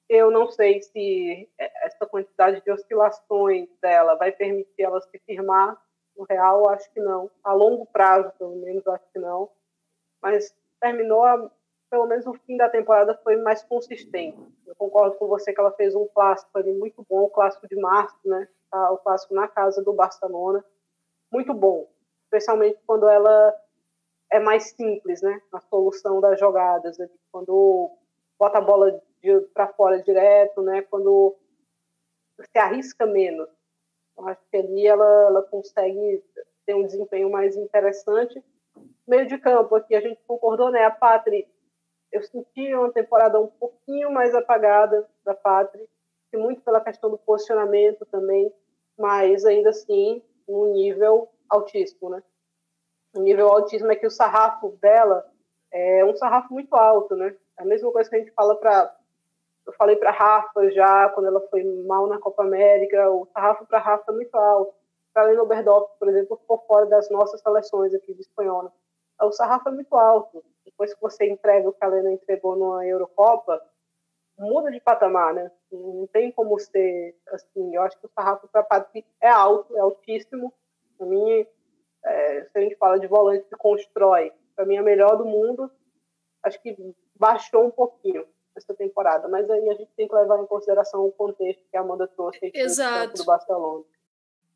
Eu 0.08 0.30
não 0.30 0.48
sei 0.48 0.80
se 0.80 1.48
essa 1.58 2.06
quantidade 2.06 2.62
de 2.62 2.70
oscilações 2.70 3.68
dela 3.82 4.14
vai 4.14 4.30
permitir 4.30 4.82
ela 4.82 5.00
se 5.00 5.18
firmar 5.26 5.76
no 6.16 6.24
Real, 6.24 6.70
acho 6.70 6.88
que 6.92 7.00
não. 7.00 7.28
A 7.42 7.52
longo 7.52 7.84
prazo, 7.86 8.32
pelo 8.38 8.54
menos, 8.54 8.86
acho 8.86 9.04
que 9.12 9.18
não 9.18 9.50
mas 10.24 10.56
terminou, 10.80 11.22
pelo 11.90 12.06
menos 12.06 12.26
o 12.26 12.32
fim 12.32 12.56
da 12.56 12.70
temporada 12.70 13.14
foi 13.22 13.36
mais 13.36 13.62
consistente. 13.62 14.38
Eu 14.66 14.74
concordo 14.74 15.16
com 15.16 15.28
você 15.28 15.52
que 15.52 15.60
ela 15.60 15.70
fez 15.72 15.94
um 15.94 16.08
clássico 16.08 16.56
ali 16.56 16.72
muito 16.72 17.04
bom, 17.06 17.24
o 17.24 17.28
clássico 17.28 17.68
de 17.68 17.76
março, 17.76 18.16
né? 18.24 18.48
Tá, 18.70 18.90
o 18.90 18.96
clássico 18.96 19.34
na 19.34 19.46
casa 19.46 19.84
do 19.84 19.92
Barcelona, 19.92 20.64
muito 21.30 21.52
bom, 21.52 21.86
especialmente 22.24 22.80
quando 22.86 23.06
ela 23.06 23.54
é 24.32 24.40
mais 24.40 24.70
simples, 24.70 25.20
né? 25.20 25.42
Na 25.52 25.60
solução 25.60 26.22
das 26.22 26.40
jogadas, 26.40 26.96
quando 27.30 27.90
bota 28.38 28.58
a 28.58 28.62
bola 28.62 28.98
para 29.52 29.68
fora 29.74 30.02
direto, 30.02 30.62
né? 30.62 30.80
Quando 30.82 31.36
se 32.40 32.58
arrisca 32.58 33.04
menos. 33.04 33.48
Eu 34.16 34.26
acho 34.28 34.40
que 34.50 34.56
ali 34.56 34.86
ela, 34.86 35.26
ela 35.26 35.42
consegue 35.42 36.24
ter 36.64 36.74
um 36.74 36.86
desempenho 36.86 37.30
mais 37.30 37.56
interessante. 37.56 38.42
Meio 39.06 39.26
de 39.26 39.38
campo 39.38 39.74
aqui, 39.74 39.94
a 39.94 40.00
gente 40.00 40.20
concordou, 40.26 40.70
né? 40.70 40.84
A 40.84 40.90
Patri, 40.90 41.46
eu 42.10 42.22
senti 42.22 42.74
uma 42.74 42.92
temporada 42.92 43.40
um 43.40 43.46
pouquinho 43.46 44.10
mais 44.10 44.34
apagada 44.34 45.08
da 45.24 45.34
Patri, 45.34 45.86
muito 46.34 46.62
pela 46.62 46.80
questão 46.80 47.10
do 47.10 47.18
posicionamento 47.18 48.04
também, 48.06 48.52
mas 48.98 49.44
ainda 49.44 49.70
assim, 49.70 50.22
um 50.48 50.72
nível 50.72 51.28
altíssimo, 51.48 52.10
né? 52.10 52.22
O 53.16 53.20
nível 53.20 53.48
altíssimo 53.48 53.92
é 53.92 53.96
que 53.96 54.06
o 54.06 54.10
sarrafo 54.10 54.70
dela 54.80 55.24
é 55.72 56.04
um 56.04 56.14
sarrafo 56.16 56.52
muito 56.52 56.74
alto, 56.74 57.14
né? 57.14 57.36
É 57.58 57.62
a 57.62 57.66
mesma 57.66 57.92
coisa 57.92 58.10
que 58.10 58.16
a 58.16 58.18
gente 58.18 58.32
fala 58.32 58.56
para 58.56 58.94
eu 59.66 59.72
falei 59.72 59.96
para 59.96 60.10
Rafa 60.10 60.70
já 60.72 61.08
quando 61.10 61.26
ela 61.26 61.40
foi 61.48 61.64
mal 61.86 62.06
na 62.06 62.18
Copa 62.18 62.42
América, 62.42 63.10
o 63.10 63.26
sarrafo 63.32 63.66
para 63.66 63.78
Rafa 63.78 64.12
é 64.12 64.14
muito 64.14 64.34
alto. 64.34 64.74
Para 65.12 65.24
Lena 65.24 65.42
Oberdorf, 65.42 65.90
por 65.98 66.08
exemplo, 66.08 66.36
ficou 66.36 66.58
fora 66.66 66.86
das 66.86 67.08
nossas 67.08 67.40
seleções 67.40 67.94
aqui 67.94 68.12
de 68.12 68.20
espanhola. 68.20 68.70
O 69.20 69.32
sarrafo 69.32 69.68
é 69.68 69.72
muito 69.72 69.94
alto. 69.96 70.44
Depois 70.64 70.92
que 70.94 71.00
você 71.00 71.28
entrega 71.28 71.68
o 71.68 71.72
que 71.72 71.84
a 71.84 71.88
Lena 71.88 72.12
entregou 72.12 72.56
numa 72.56 72.86
Eurocopa, 72.86 73.60
muda 74.38 74.70
de 74.70 74.80
patamar, 74.80 75.34
né? 75.34 75.50
Não 75.70 76.06
tem 76.08 76.32
como 76.32 76.58
ser 76.58 77.16
assim. 77.28 77.74
Eu 77.74 77.82
acho 77.82 77.98
que 77.98 78.06
o 78.06 78.10
sarrafo 78.14 78.48
para 78.48 78.62
Patrick 78.62 79.06
é 79.20 79.28
alto, 79.28 79.76
é 79.76 79.80
altíssimo. 79.80 80.52
Para 80.98 81.06
mim, 81.06 81.46
é, 82.04 82.44
se 82.44 82.58
a 82.58 82.60
gente 82.60 82.76
fala 82.76 82.98
de 82.98 83.06
volante 83.06 83.46
que 83.48 83.56
constrói, 83.56 84.32
para 84.54 84.64
mim 84.64 84.76
é 84.76 84.82
melhor 84.82 85.16
do 85.16 85.24
mundo. 85.24 85.70
Acho 86.42 86.60
que 86.60 86.76
baixou 87.16 87.64
um 87.64 87.70
pouquinho 87.70 88.26
essa 88.56 88.74
temporada, 88.74 89.26
mas 89.28 89.48
aí 89.50 89.68
a 89.68 89.74
gente 89.74 89.90
tem 89.96 90.06
que 90.06 90.14
levar 90.14 90.40
em 90.40 90.46
consideração 90.46 91.04
o 91.04 91.12
contexto 91.12 91.62
que 91.70 91.76
a 91.76 91.80
Amanda 91.80 92.06
trouxe 92.06 92.52
Exato. 92.54 93.14
do 93.14 93.24
Barcelona. 93.24 93.84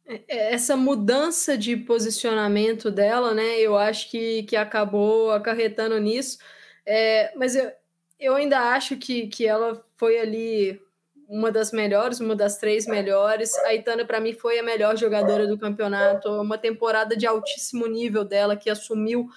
É, 0.09 0.23
é, 0.27 0.55
essa 0.55 0.77
mudança 0.77 1.57
de 1.57 1.77
posicionamento 1.77 2.91
dela, 2.91 3.35
né? 3.35 3.61
Eu 3.61 3.77
acho 3.77 4.11
que, 4.11 4.43
que 4.45 4.57
acabou 4.57 5.31
acarretando 5.31 5.99
nisso. 6.01 6.39
É, 6.87 7.33
mas 7.37 7.55
eu, 7.55 7.71
eu 8.19 8.35
ainda 8.35 8.59
acho 8.73 8.97
que, 8.97 9.27
que 9.29 9.47
ela 9.47 9.85
foi 9.97 10.19
ali 10.19 10.81
uma 11.29 11.53
das 11.53 11.73
melhores, 11.73 12.21
uma 12.21 12.35
das 12.35 12.57
três 12.57 12.87
melhores. 12.87 13.55
A 13.59 13.75
Itana, 13.75 14.05
para 14.05 14.21
mim, 14.21 14.33
foi 14.33 14.59
a 14.59 14.63
melhor 14.63 14.97
jogadora 14.97 15.47
do 15.47 15.59
campeonato. 15.59 16.29
Uma 16.41 16.57
temporada 16.57 17.15
de 17.15 17.27
altíssimo 17.27 17.87
nível 17.87 18.25
dela, 18.25 18.57
que 18.57 18.71
assumiu 18.71 19.29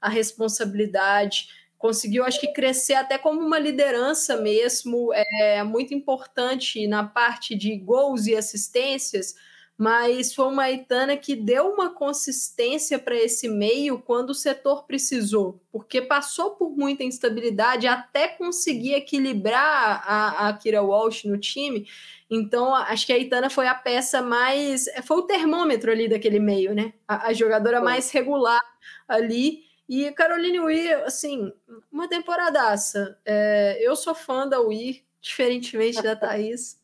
a 0.00 0.08
responsabilidade 0.08 1.48
conseguiu, 1.76 2.24
acho 2.24 2.38
que, 2.38 2.52
crescer 2.52 2.92
até 2.92 3.16
como 3.16 3.40
uma 3.40 3.58
liderança 3.58 4.36
mesmo, 4.36 5.14
é 5.14 5.62
muito 5.64 5.94
importante 5.94 6.86
na 6.86 7.02
parte 7.02 7.54
de 7.54 7.74
gols 7.74 8.26
e 8.26 8.36
assistências, 8.36 9.34
mas 9.80 10.34
foi 10.34 10.44
uma 10.44 10.64
Aitana 10.64 11.16
que 11.16 11.34
deu 11.34 11.68
uma 11.68 11.88
consistência 11.88 12.98
para 12.98 13.16
esse 13.16 13.48
meio 13.48 13.98
quando 13.98 14.28
o 14.28 14.34
setor 14.34 14.84
precisou, 14.84 15.58
porque 15.72 16.02
passou 16.02 16.50
por 16.50 16.76
muita 16.76 17.02
instabilidade 17.02 17.86
até 17.86 18.28
conseguir 18.28 18.92
equilibrar 18.92 20.04
a, 20.06 20.48
a 20.48 20.52
Kira 20.52 20.82
Walsh 20.82 21.24
no 21.24 21.38
time. 21.38 21.88
Então, 22.28 22.74
acho 22.74 23.06
que 23.06 23.12
a 23.14 23.16
Aitana 23.16 23.48
foi 23.48 23.68
a 23.68 23.74
peça 23.74 24.20
mais. 24.20 24.84
Foi 25.04 25.16
o 25.16 25.22
termômetro 25.22 25.90
ali 25.90 26.10
daquele 26.10 26.38
meio, 26.38 26.74
né? 26.74 26.92
A, 27.08 27.28
a 27.28 27.32
jogadora 27.32 27.80
mais 27.80 28.10
regular 28.10 28.60
ali. 29.08 29.64
E 29.88 30.12
Caroline 30.12 30.60
Weir, 30.60 31.04
assim, 31.06 31.50
uma 31.90 32.06
temporadaça. 32.06 33.18
É, 33.24 33.78
eu 33.80 33.96
sou 33.96 34.14
fã 34.14 34.46
da 34.46 34.60
Weir, 34.60 35.02
diferentemente 35.22 36.02
da 36.02 36.14
Thaís. 36.20 36.79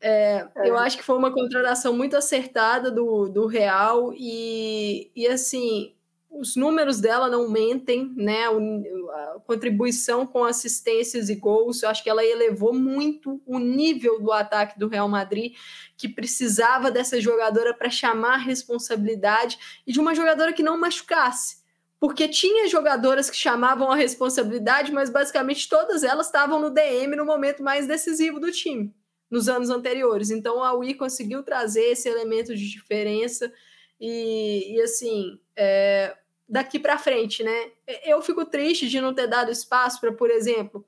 É, 0.00 0.46
é. 0.54 0.68
Eu 0.68 0.76
acho 0.76 0.96
que 0.96 1.02
foi 1.02 1.16
uma 1.16 1.32
contratação 1.32 1.96
muito 1.96 2.16
acertada 2.16 2.90
do, 2.90 3.28
do 3.28 3.46
Real 3.46 4.12
e, 4.14 5.10
e 5.16 5.26
assim, 5.26 5.94
os 6.30 6.54
números 6.54 7.00
dela 7.00 7.28
não 7.28 7.48
mentem, 7.48 8.12
né? 8.14 8.48
O, 8.50 9.10
a 9.10 9.40
contribuição 9.46 10.26
com 10.26 10.44
assistências 10.44 11.28
e 11.28 11.34
gols, 11.34 11.82
eu 11.82 11.88
acho 11.88 12.02
que 12.02 12.10
ela 12.10 12.24
elevou 12.24 12.74
muito 12.74 13.40
o 13.46 13.58
nível 13.58 14.20
do 14.20 14.32
ataque 14.32 14.78
do 14.78 14.88
Real 14.88 15.08
Madrid, 15.08 15.54
que 15.96 16.08
precisava 16.08 16.90
dessa 16.90 17.20
jogadora 17.20 17.72
para 17.72 17.90
chamar 17.90 18.34
a 18.34 18.38
responsabilidade 18.38 19.58
e 19.86 19.92
de 19.92 20.00
uma 20.00 20.14
jogadora 20.14 20.52
que 20.52 20.62
não 20.62 20.78
machucasse 20.78 21.64
porque 21.98 22.28
tinha 22.28 22.68
jogadoras 22.68 23.30
que 23.30 23.36
chamavam 23.36 23.90
a 23.90 23.96
responsabilidade, 23.96 24.92
mas 24.92 25.08
basicamente 25.08 25.68
todas 25.68 26.02
elas 26.04 26.26
estavam 26.26 26.60
no 26.60 26.70
DM 26.70 27.16
no 27.16 27.24
momento 27.24 27.62
mais 27.62 27.86
decisivo 27.86 28.38
do 28.38 28.52
time, 28.52 28.94
nos 29.30 29.48
anos 29.48 29.70
anteriores. 29.70 30.30
Então 30.30 30.62
a 30.62 30.74
UI 30.74 30.94
conseguiu 30.94 31.42
trazer 31.42 31.84
esse 31.92 32.08
elemento 32.08 32.54
de 32.54 32.68
diferença 32.68 33.52
e, 34.00 34.74
e 34.74 34.80
assim, 34.80 35.38
é, 35.56 36.16
daqui 36.48 36.78
para 36.78 36.98
frente, 36.98 37.42
né? 37.42 37.70
Eu 38.04 38.22
fico 38.22 38.44
triste 38.44 38.88
de 38.88 39.00
não 39.00 39.14
ter 39.14 39.26
dado 39.26 39.50
espaço 39.50 40.00
para, 40.00 40.12
por 40.12 40.30
exemplo, 40.30 40.86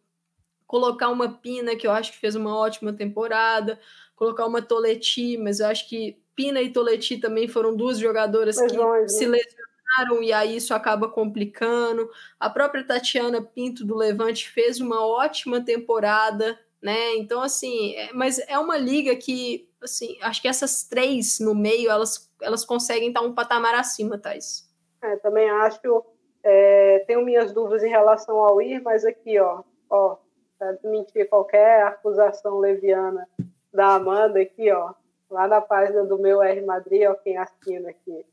colocar 0.66 1.08
uma 1.08 1.32
Pina, 1.32 1.74
que 1.74 1.86
eu 1.86 1.90
acho 1.90 2.12
que 2.12 2.18
fez 2.18 2.34
uma 2.34 2.56
ótima 2.56 2.92
temporada, 2.92 3.80
colocar 4.14 4.46
uma 4.46 4.62
Toleti, 4.62 5.36
mas 5.36 5.60
eu 5.60 5.66
acho 5.66 5.88
que 5.88 6.20
Pina 6.36 6.60
e 6.62 6.70
Toleti 6.70 7.18
também 7.18 7.48
foram 7.48 7.74
duas 7.74 7.98
jogadoras 7.98 8.56
que 8.56 8.76
né? 8.76 9.08
se 9.08 9.26
lesionaram 9.26 10.22
e 10.22 10.32
aí 10.32 10.56
isso 10.56 10.74
acaba 10.74 11.08
complicando. 11.08 12.08
A 12.38 12.50
própria 12.50 12.84
Tatiana 12.84 13.42
Pinto 13.42 13.84
do 13.84 13.96
Levante 13.96 14.48
fez 14.48 14.78
uma 14.78 15.04
ótima 15.04 15.60
temporada, 15.60 16.58
né? 16.82 17.16
Então, 17.16 17.42
assim, 17.42 17.94
é, 17.94 18.12
mas 18.12 18.38
é 18.48 18.58
uma 18.58 18.76
liga 18.76 19.14
que, 19.16 19.68
assim, 19.82 20.16
acho 20.22 20.40
que 20.40 20.48
essas 20.48 20.84
três 20.84 21.38
no 21.40 21.54
meio, 21.54 21.90
elas, 21.90 22.30
elas 22.40 22.64
conseguem 22.64 23.08
estar 23.08 23.20
um 23.20 23.34
patamar 23.34 23.74
acima, 23.74 24.18
Thais. 24.18 24.68
É, 25.02 25.16
também 25.16 25.48
acho. 25.50 26.04
É, 26.42 27.00
tenho 27.06 27.24
minhas 27.24 27.52
dúvidas 27.52 27.82
em 27.82 27.88
relação 27.88 28.38
ao 28.38 28.60
ir, 28.62 28.80
mas 28.80 29.04
aqui, 29.04 29.38
ó, 29.38 29.62
ó, 29.90 30.16
para 30.58 30.72
desmentir 30.72 31.28
qualquer 31.28 31.82
acusação 31.82 32.58
leviana 32.58 33.28
da 33.72 33.94
Amanda 33.94 34.40
aqui, 34.40 34.70
ó, 34.70 34.94
lá 35.30 35.46
na 35.46 35.60
página 35.60 36.04
do 36.04 36.18
meu 36.18 36.42
R 36.42 36.60
Madrid, 36.62 37.02
ó, 37.08 37.14
quem 37.14 37.36
assina 37.36 37.90
aqui. 37.90 38.24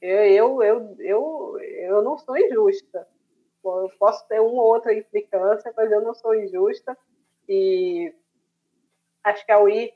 Eu, 0.00 0.62
eu, 0.62 0.96
eu, 0.98 1.58
eu 1.60 2.02
não 2.02 2.16
sou 2.18 2.36
injusta. 2.36 3.06
Eu 3.64 3.90
posso 3.98 4.26
ter 4.28 4.40
uma 4.40 4.62
ou 4.62 4.74
outra 4.74 4.94
implicância, 4.94 5.72
mas 5.76 5.90
eu 5.90 6.00
não 6.00 6.14
sou 6.14 6.34
injusta. 6.34 6.96
E 7.48 8.12
acho 9.24 9.44
que 9.44 9.52
a 9.52 9.60
UI 9.60 9.92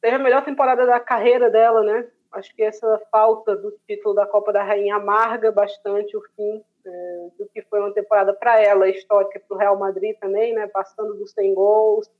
teve 0.00 0.16
a 0.16 0.20
melhor 0.20 0.44
temporada 0.44 0.86
da 0.86 1.00
carreira 1.00 1.50
dela, 1.50 1.82
né? 1.82 2.08
Acho 2.32 2.54
que 2.54 2.62
essa 2.62 3.00
falta 3.10 3.56
do 3.56 3.72
título 3.86 4.14
da 4.14 4.26
Copa 4.26 4.52
da 4.52 4.62
Rainha 4.62 4.96
amarga 4.96 5.50
bastante 5.50 6.16
o 6.16 6.22
fim 6.34 6.62
é, 6.84 7.28
do 7.38 7.48
que 7.48 7.62
foi 7.62 7.80
uma 7.80 7.92
temporada 7.92 8.32
para 8.34 8.60
ela, 8.60 8.88
histórica 8.88 9.40
para 9.40 9.54
o 9.54 9.58
Real 9.58 9.78
Madrid 9.78 10.16
também, 10.18 10.54
né? 10.54 10.66
Passando 10.66 11.14
dos 11.14 11.32
100 11.32 11.54
gols, 11.54 12.10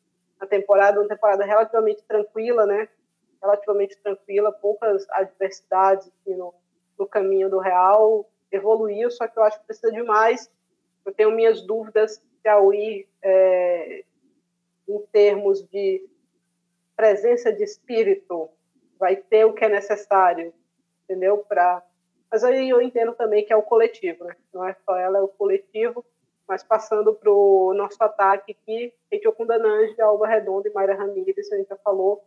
a 0.40 0.46
temporada, 0.46 1.00
uma 1.00 1.08
temporada 1.08 1.44
relativamente 1.44 2.02
tranquila, 2.04 2.66
né? 2.66 2.88
Relativamente 3.40 3.96
tranquila, 3.98 4.50
poucas 4.52 5.06
adversidades 5.10 6.08
assim, 6.08 6.34
no, 6.34 6.54
no 6.98 7.06
caminho 7.06 7.48
do 7.50 7.58
real, 7.58 8.28
evoluiu, 8.50 9.10
só 9.10 9.28
que 9.28 9.38
eu 9.38 9.44
acho 9.44 9.60
que 9.60 9.66
precisa 9.66 9.92
de 9.92 10.02
mais. 10.02 10.50
Eu 11.04 11.12
tenho 11.12 11.30
minhas 11.30 11.60
dúvidas 11.60 12.22
se 12.42 12.48
a 12.48 12.58
UI, 12.60 13.06
é, 13.22 14.04
em 14.88 14.98
termos 15.12 15.62
de 15.68 16.08
presença 16.96 17.52
de 17.52 17.62
espírito, 17.62 18.48
vai 18.98 19.16
ter 19.16 19.44
o 19.44 19.52
que 19.52 19.64
é 19.64 19.68
necessário, 19.68 20.52
entendeu? 21.04 21.38
Pra... 21.38 21.82
Mas 22.30 22.42
aí 22.42 22.68
eu 22.68 22.80
entendo 22.80 23.14
também 23.14 23.44
que 23.44 23.52
é 23.52 23.56
o 23.56 23.62
coletivo, 23.62 24.24
né? 24.24 24.34
não 24.52 24.66
é 24.66 24.74
só 24.84 24.96
ela, 24.96 25.18
é 25.18 25.22
o 25.22 25.28
coletivo. 25.28 26.04
Mas 26.48 26.62
passando 26.62 27.12
para 27.12 27.30
o 27.30 27.74
nosso 27.74 28.02
ataque 28.02 28.52
aqui, 28.52 28.94
Etiocunda 29.10 29.58
Nange, 29.58 30.00
Alba 30.00 30.28
Redonda 30.28 30.68
e 30.68 30.72
Mayra 30.72 30.94
Ramírez, 30.94 31.50
a 31.52 31.56
gente 31.56 31.68
já 31.68 31.76
falou, 31.76 32.24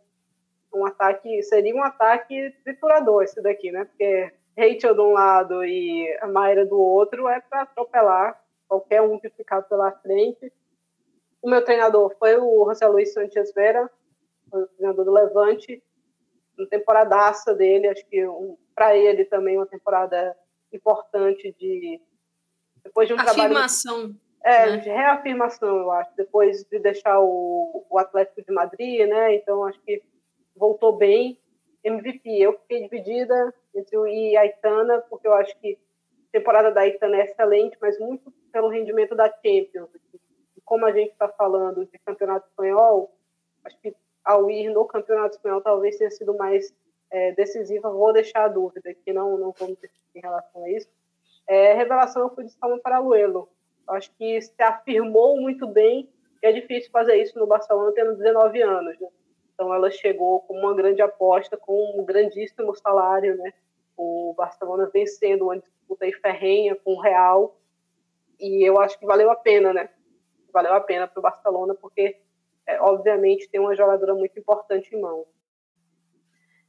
um 0.74 0.84
ataque, 0.84 1.42
seria 1.42 1.74
um 1.74 1.82
ataque 1.82 2.54
triturador 2.62 3.24
esse 3.24 3.40
daqui, 3.40 3.72
né? 3.72 3.84
Porque 3.84 4.32
Rachel 4.56 4.94
de 4.94 5.00
um 5.00 5.12
lado 5.12 5.64
e 5.64 6.16
a 6.20 6.28
Mayra 6.28 6.66
do 6.66 6.78
outro 6.78 7.28
é 7.28 7.40
para 7.40 7.62
atropelar 7.62 8.40
qualquer 8.68 9.02
um 9.02 9.18
que 9.18 9.28
ficar 9.30 9.62
pela 9.62 9.90
frente. 9.90 10.52
O 11.42 11.48
meu 11.48 11.64
treinador 11.64 12.14
foi 12.18 12.36
o 12.36 12.66
José 12.66 12.86
Luiz 12.86 13.12
Sanchez 13.12 13.52
Vera, 13.54 13.90
o 14.52 14.66
treinador 14.76 15.04
do 15.04 15.12
Levante, 15.12 15.82
uma 16.58 16.68
temporadaça 16.68 17.54
dele, 17.54 17.88
acho 17.88 18.04
que 18.06 18.26
um, 18.26 18.56
para 18.74 18.96
ele 18.96 19.24
também 19.24 19.56
uma 19.56 19.66
temporada 19.66 20.36
importante 20.72 21.54
de 21.58 22.00
depois 22.82 23.08
de 23.08 23.14
um 23.14 23.20
afirmação, 23.20 23.94
trabalho 23.94 24.20
é, 24.42 24.70
né? 24.70 24.76
de 24.78 24.88
reafirmação, 24.88 25.76
eu 25.76 25.90
acho, 25.90 26.10
depois 26.16 26.64
de 26.64 26.78
deixar 26.78 27.20
o, 27.20 27.84
o 27.90 27.98
Atlético 27.98 28.42
de 28.42 28.52
Madrid, 28.52 29.06
né? 29.06 29.34
Então 29.34 29.64
acho 29.64 29.78
que 29.80 30.02
voltou 30.56 30.96
bem 30.96 31.38
MVP. 31.84 32.38
Eu 32.38 32.58
fiquei 32.60 32.82
dividida 32.82 33.54
entre 33.74 33.96
o 33.96 34.06
I 34.06 34.32
e 34.32 34.36
a 34.36 34.46
Itana, 34.46 35.02
porque 35.08 35.26
eu 35.26 35.34
acho 35.34 35.56
que 35.58 35.78
a 36.28 36.38
temporada 36.38 36.70
da 36.70 36.86
Itana 36.86 37.16
é 37.16 37.24
excelente, 37.24 37.76
mas 37.80 37.98
muito 37.98 38.32
pelo 38.52 38.68
rendimento 38.68 39.14
da 39.14 39.28
Champions, 39.28 39.90
de 39.92 40.19
como 40.70 40.86
a 40.86 40.92
gente 40.92 41.10
está 41.10 41.28
falando 41.28 41.84
de 41.84 41.98
campeonato 41.98 42.46
espanhol, 42.46 43.12
acho 43.64 43.76
que 43.80 43.92
ao 44.24 44.48
ir 44.48 44.70
no 44.70 44.84
campeonato 44.84 45.34
espanhol 45.34 45.60
talvez 45.60 45.96
tenha 45.96 46.12
sido 46.12 46.32
mais 46.36 46.72
é, 47.10 47.32
decisiva. 47.32 47.90
Vou 47.90 48.12
deixar 48.12 48.44
a 48.44 48.48
dúvida, 48.48 48.94
que 48.94 49.12
não, 49.12 49.36
não 49.36 49.52
vamos 49.58 49.76
ter 49.80 49.90
em 50.14 50.20
relação 50.20 50.62
a 50.62 50.70
isso. 50.70 50.88
É, 51.48 51.74
revelação 51.74 52.32
foi 52.32 52.44
de 52.44 52.52
Salma 52.52 52.78
Paraluelo. 52.78 53.48
Acho 53.88 54.12
que 54.12 54.40
se 54.40 54.62
afirmou 54.62 55.40
muito 55.40 55.66
bem 55.66 56.08
e 56.40 56.46
é 56.46 56.52
difícil 56.52 56.88
fazer 56.92 57.16
isso 57.16 57.36
no 57.36 57.48
Barcelona 57.48 57.90
tendo 57.92 58.14
19 58.14 58.62
anos. 58.62 58.96
Né? 59.00 59.08
Então 59.52 59.74
ela 59.74 59.90
chegou 59.90 60.38
como 60.42 60.60
uma 60.60 60.74
grande 60.76 61.02
aposta, 61.02 61.56
com 61.56 62.00
um 62.00 62.04
grandíssimo 62.04 62.72
salário. 62.76 63.36
Né? 63.36 63.52
O 63.96 64.34
Barcelona 64.36 64.88
vencendo 64.94 65.46
uma 65.46 65.58
disputa 65.58 66.06
ferrenha 66.22 66.76
com 66.76 66.92
o 66.92 67.00
Real. 67.00 67.56
E 68.38 68.62
eu 68.62 68.80
acho 68.80 68.96
que 69.00 69.04
valeu 69.04 69.32
a 69.32 69.36
pena, 69.36 69.72
né? 69.72 69.88
Valeu 70.52 70.74
a 70.74 70.80
pena 70.80 71.06
para 71.06 71.18
o 71.18 71.22
Barcelona, 71.22 71.74
porque, 71.74 72.16
é, 72.66 72.80
obviamente, 72.80 73.48
tem 73.48 73.60
uma 73.60 73.74
jogadora 73.74 74.14
muito 74.14 74.38
importante 74.38 74.94
em 74.94 75.00
mão. 75.00 75.24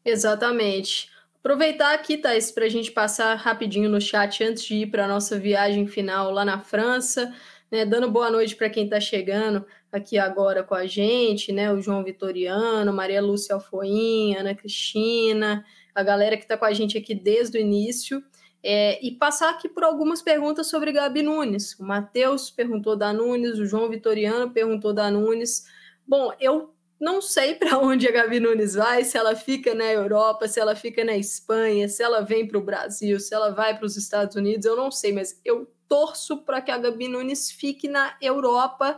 Exatamente. 0.03 1.11
Aproveitar 1.39 1.93
aqui, 1.93 2.17
Thais, 2.17 2.51
para 2.51 2.65
a 2.65 2.69
gente 2.69 2.91
passar 2.91 3.33
rapidinho 3.35 3.89
no 3.89 3.99
chat 3.99 4.43
antes 4.43 4.63
de 4.63 4.75
ir 4.75 4.91
para 4.91 5.05
a 5.05 5.07
nossa 5.07 5.39
viagem 5.39 5.87
final 5.87 6.31
lá 6.31 6.45
na 6.45 6.59
França, 6.59 7.33
né? 7.71 7.83
Dando 7.83 8.11
boa 8.11 8.29
noite 8.29 8.55
para 8.55 8.69
quem 8.69 8.85
está 8.85 8.99
chegando 8.99 9.65
aqui 9.91 10.19
agora 10.19 10.63
com 10.63 10.75
a 10.75 10.85
gente, 10.85 11.51
né? 11.51 11.73
O 11.73 11.81
João 11.81 12.03
Vitoriano, 12.03 12.93
Maria 12.93 13.21
Lúcia 13.21 13.55
Alfoinha, 13.55 14.41
Ana 14.41 14.53
Cristina, 14.53 15.65
a 15.95 16.03
galera 16.03 16.37
que 16.37 16.43
está 16.43 16.55
com 16.55 16.65
a 16.65 16.73
gente 16.73 16.97
aqui 16.97 17.15
desde 17.15 17.57
o 17.57 17.61
início. 17.61 18.23
É, 18.63 19.03
e 19.03 19.11
passar 19.11 19.49
aqui 19.49 19.67
por 19.67 19.83
algumas 19.83 20.21
perguntas 20.21 20.67
sobre 20.67 20.91
Gabi 20.91 21.23
Nunes. 21.23 21.77
O 21.79 21.83
Matheus 21.83 22.51
perguntou 22.51 22.95
da 22.95 23.11
Nunes, 23.11 23.57
o 23.57 23.65
João 23.65 23.89
Vitoriano 23.89 24.51
perguntou 24.51 24.93
da 24.93 25.09
Nunes. 25.09 25.65
Bom, 26.07 26.31
eu 26.39 26.73
não 26.99 27.19
sei 27.19 27.55
para 27.57 27.79
onde 27.79 28.07
a 28.07 28.11
Gabi 28.11 28.39
Nunes 28.39 28.75
vai, 28.75 29.03
se 29.03 29.17
ela 29.17 29.35
fica 29.35 29.73
na 29.73 29.85
Europa, 29.85 30.47
se 30.47 30.59
ela 30.59 30.75
fica 30.75 31.03
na 31.03 31.17
Espanha, 31.17 31.89
se 31.89 32.03
ela 32.03 32.21
vem 32.21 32.47
para 32.47 32.59
o 32.59 32.63
Brasil, 32.63 33.19
se 33.19 33.33
ela 33.33 33.49
vai 33.49 33.75
para 33.75 33.85
os 33.85 33.97
Estados 33.97 34.35
Unidos, 34.35 34.65
eu 34.65 34.75
não 34.75 34.91
sei, 34.91 35.11
mas 35.11 35.41
eu 35.43 35.67
torço 35.87 36.37
para 36.43 36.61
que 36.61 36.71
a 36.71 36.77
Gabi 36.77 37.07
Nunes 37.07 37.51
fique 37.51 37.87
na 37.87 38.15
Europa 38.21 38.97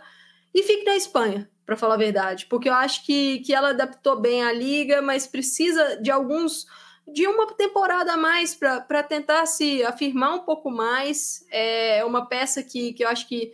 e 0.53 0.61
fique 0.61 0.83
na 0.83 0.95
Espanha, 0.95 1.49
para 1.65 1.77
falar 1.77 1.95
a 1.95 1.97
verdade, 1.97 2.45
porque 2.47 2.67
eu 2.67 2.73
acho 2.73 3.05
que, 3.05 3.39
que 3.39 3.53
ela 3.53 3.69
adaptou 3.69 4.19
bem 4.19 4.43
a 4.43 4.51
liga, 4.51 5.01
mas 5.01 5.25
precisa 5.25 5.95
de 6.01 6.11
alguns 6.11 6.67
de 7.07 7.27
uma 7.27 7.47
temporada 7.53 8.13
a 8.13 8.17
mais 8.17 8.55
para 8.55 9.03
tentar 9.03 9.45
se 9.45 9.83
afirmar 9.83 10.35
um 10.35 10.39
pouco 10.39 10.71
mais. 10.71 11.45
É 11.51 12.03
uma 12.05 12.25
peça 12.25 12.63
que, 12.63 12.93
que 12.93 13.03
eu 13.03 13.09
acho 13.09 13.27
que 13.27 13.51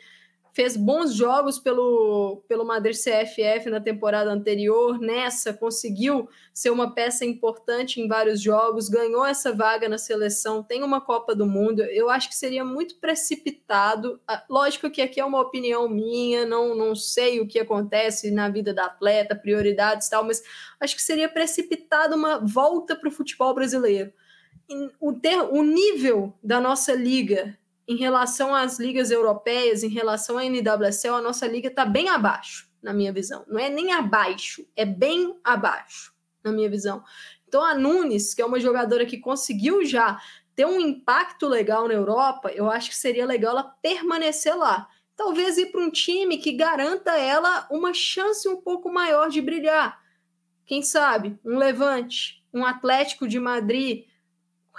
fez 0.53 0.75
bons 0.75 1.13
jogos 1.13 1.59
pelo, 1.59 2.43
pelo 2.47 2.65
Madrid 2.65 2.95
CFF 2.95 3.69
na 3.69 3.79
temporada 3.79 4.31
anterior. 4.31 4.99
Nessa, 4.99 5.53
conseguiu 5.53 6.27
ser 6.53 6.69
uma 6.69 6.93
peça 6.93 7.25
importante 7.25 8.01
em 8.01 8.07
vários 8.07 8.41
jogos, 8.41 8.89
ganhou 8.89 9.25
essa 9.25 9.53
vaga 9.53 9.87
na 9.87 9.97
seleção, 9.97 10.63
tem 10.63 10.83
uma 10.83 11.01
Copa 11.01 11.35
do 11.35 11.45
Mundo. 11.45 11.81
Eu 11.81 12.09
acho 12.09 12.29
que 12.29 12.35
seria 12.35 12.65
muito 12.65 12.95
precipitado. 12.95 14.19
Lógico 14.49 14.89
que 14.89 15.01
aqui 15.01 15.19
é 15.19 15.25
uma 15.25 15.39
opinião 15.39 15.87
minha, 15.87 16.45
não, 16.45 16.75
não 16.75 16.95
sei 16.95 17.39
o 17.39 17.47
que 17.47 17.59
acontece 17.59 18.31
na 18.31 18.49
vida 18.49 18.73
da 18.73 18.85
atleta, 18.85 19.35
prioridades 19.35 20.07
e 20.07 20.09
tal, 20.09 20.23
mas 20.23 20.43
acho 20.79 20.95
que 20.95 21.01
seria 21.01 21.29
precipitado 21.29 22.15
uma 22.15 22.37
volta 22.39 22.95
para 22.95 23.09
o 23.09 23.11
futebol 23.11 23.53
brasileiro. 23.53 24.11
O, 24.99 25.13
ter, 25.13 25.37
o 25.37 25.63
nível 25.63 26.33
da 26.43 26.61
nossa 26.61 26.93
liga 26.93 27.57
em 27.89 27.95
relação 27.95 28.53
às 28.53 28.77
ligas 28.77 29.09
europeias, 29.09 29.81
em 29.81 29.89
relação 29.89 30.37
à 30.37 30.45
NWSL, 30.45 31.15
a 31.15 31.21
nossa 31.21 31.47
liga 31.47 31.69
está 31.69 31.83
bem 31.83 32.07
abaixo, 32.07 32.69
na 32.83 32.93
minha 32.93 33.11
visão. 33.11 33.43
Não 33.47 33.59
é 33.59 33.67
nem 33.67 33.91
abaixo, 33.91 34.63
é 34.75 34.85
bem 34.85 35.35
abaixo, 35.43 36.13
na 36.43 36.51
minha 36.51 36.69
visão. 36.69 37.03
Então, 37.47 37.63
a 37.63 37.73
Nunes, 37.73 38.35
que 38.35 38.43
é 38.43 38.45
uma 38.45 38.59
jogadora 38.59 39.07
que 39.07 39.17
conseguiu 39.17 39.83
já 39.83 40.21
ter 40.55 40.67
um 40.67 40.79
impacto 40.79 41.47
legal 41.47 41.87
na 41.87 41.95
Europa, 41.95 42.51
eu 42.51 42.69
acho 42.69 42.91
que 42.91 42.95
seria 42.95 43.25
legal 43.25 43.53
ela 43.53 43.63
permanecer 43.63 44.55
lá. 44.55 44.87
Talvez 45.15 45.57
ir 45.57 45.71
para 45.71 45.81
um 45.81 45.89
time 45.89 46.37
que 46.37 46.51
garanta 46.51 47.17
ela 47.17 47.67
uma 47.71 47.91
chance 47.91 48.47
um 48.47 48.61
pouco 48.61 48.93
maior 48.93 49.29
de 49.29 49.41
brilhar. 49.41 49.99
Quem 50.63 50.83
sabe? 50.83 51.39
Um 51.43 51.57
Levante, 51.57 52.45
um 52.53 52.63
Atlético 52.63 53.27
de 53.27 53.39
Madrid, 53.39 54.05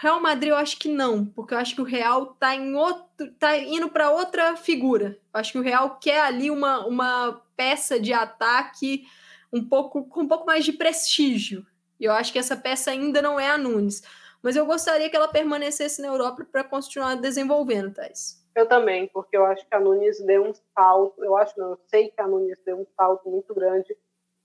Real 0.00 0.18
Madrid 0.18 0.48
eu 0.48 0.56
acho 0.56 0.78
que 0.78 0.88
não, 0.88 1.26
porque 1.26 1.52
eu 1.52 1.58
acho 1.58 1.74
que 1.74 1.82
o 1.82 1.84
Real 1.84 2.34
tá 2.40 2.54
em 2.54 2.74
outro, 2.74 3.30
tá 3.38 3.58
indo 3.58 3.90
para 3.90 4.10
outra 4.10 4.56
figura. 4.56 5.18
Eu 5.32 5.40
acho 5.40 5.52
que 5.52 5.58
o 5.58 5.62
Real 5.62 5.98
quer 6.00 6.22
ali 6.22 6.50
uma, 6.50 6.86
uma 6.86 7.42
peça 7.54 8.00
de 8.00 8.10
ataque 8.10 9.04
um 9.52 9.62
pouco 9.62 10.08
com 10.08 10.22
um 10.22 10.28
pouco 10.28 10.46
mais 10.46 10.64
de 10.64 10.72
prestígio. 10.72 11.66
E 11.98 12.06
eu 12.06 12.12
acho 12.12 12.32
que 12.32 12.38
essa 12.38 12.56
peça 12.56 12.90
ainda 12.90 13.20
não 13.20 13.38
é 13.38 13.50
a 13.50 13.58
Nunes. 13.58 14.02
Mas 14.42 14.56
eu 14.56 14.64
gostaria 14.64 15.10
que 15.10 15.16
ela 15.16 15.28
permanecesse 15.28 16.00
na 16.00 16.08
Europa 16.08 16.46
para 16.50 16.64
continuar 16.64 17.16
desenvolvendo, 17.16 17.92
Thais. 17.92 18.42
Eu 18.56 18.66
também, 18.66 19.06
porque 19.08 19.36
eu 19.36 19.44
acho 19.44 19.68
que 19.68 19.74
a 19.74 19.80
Nunes 19.80 20.18
deu 20.24 20.44
um 20.44 20.54
salto, 20.74 21.22
eu 21.22 21.36
acho 21.36 21.52
não, 21.58 21.72
eu 21.72 21.80
sei 21.88 22.08
que 22.08 22.20
a 22.22 22.26
Nunes 22.26 22.58
deu 22.64 22.78
um 22.78 22.86
salto 22.96 23.28
muito 23.28 23.54
grande 23.54 23.94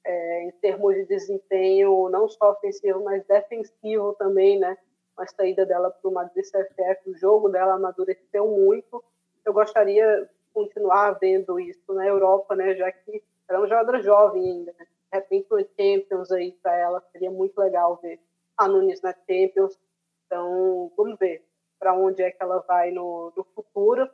é, 0.03 0.43
em 0.43 0.51
termos 0.61 0.95
de 0.95 1.05
desempenho, 1.05 2.09
não 2.09 2.27
só 2.27 2.51
ofensivo, 2.51 3.01
mas 3.05 3.25
defensivo 3.25 4.13
também, 4.19 4.59
né? 4.59 4.77
A 5.17 5.27
saída 5.27 5.65
dela 5.65 5.89
para 5.89 6.09
o 6.09 6.13
Madrid 6.13 6.43
CFF, 6.43 7.09
o 7.09 7.17
jogo 7.17 7.49
dela 7.49 7.75
amadureceu 7.75 8.47
muito. 8.47 9.03
Eu 9.45 9.53
gostaria 9.53 10.21
de 10.21 10.29
continuar 10.53 11.11
vendo 11.19 11.59
isso 11.59 11.93
na 11.93 12.05
Europa, 12.05 12.55
né, 12.55 12.75
já 12.75 12.91
que 12.91 13.23
ela 13.47 13.59
é 13.59 13.61
uma 13.61 13.67
jogadora 13.67 14.01
jovem 14.01 14.43
ainda. 14.43 14.73
Né? 14.77 14.85
De 14.85 15.19
repente, 15.19 15.47
uma 15.51 15.61
Champions 15.61 16.31
aí 16.31 16.51
para 16.61 16.75
ela 16.77 17.03
seria 17.11 17.31
muito 17.31 17.57
legal 17.59 17.99
ver 18.01 18.19
a 18.57 18.67
Nunes 18.67 19.01
na 19.01 19.13
Champions. 19.13 19.77
Então, 20.25 20.91
vamos 20.97 21.17
ver 21.19 21.45
para 21.79 21.93
onde 21.93 22.23
é 22.23 22.31
que 22.31 22.41
ela 22.41 22.59
vai 22.67 22.91
no, 22.91 23.31
no 23.35 23.43
futuro. 23.43 24.09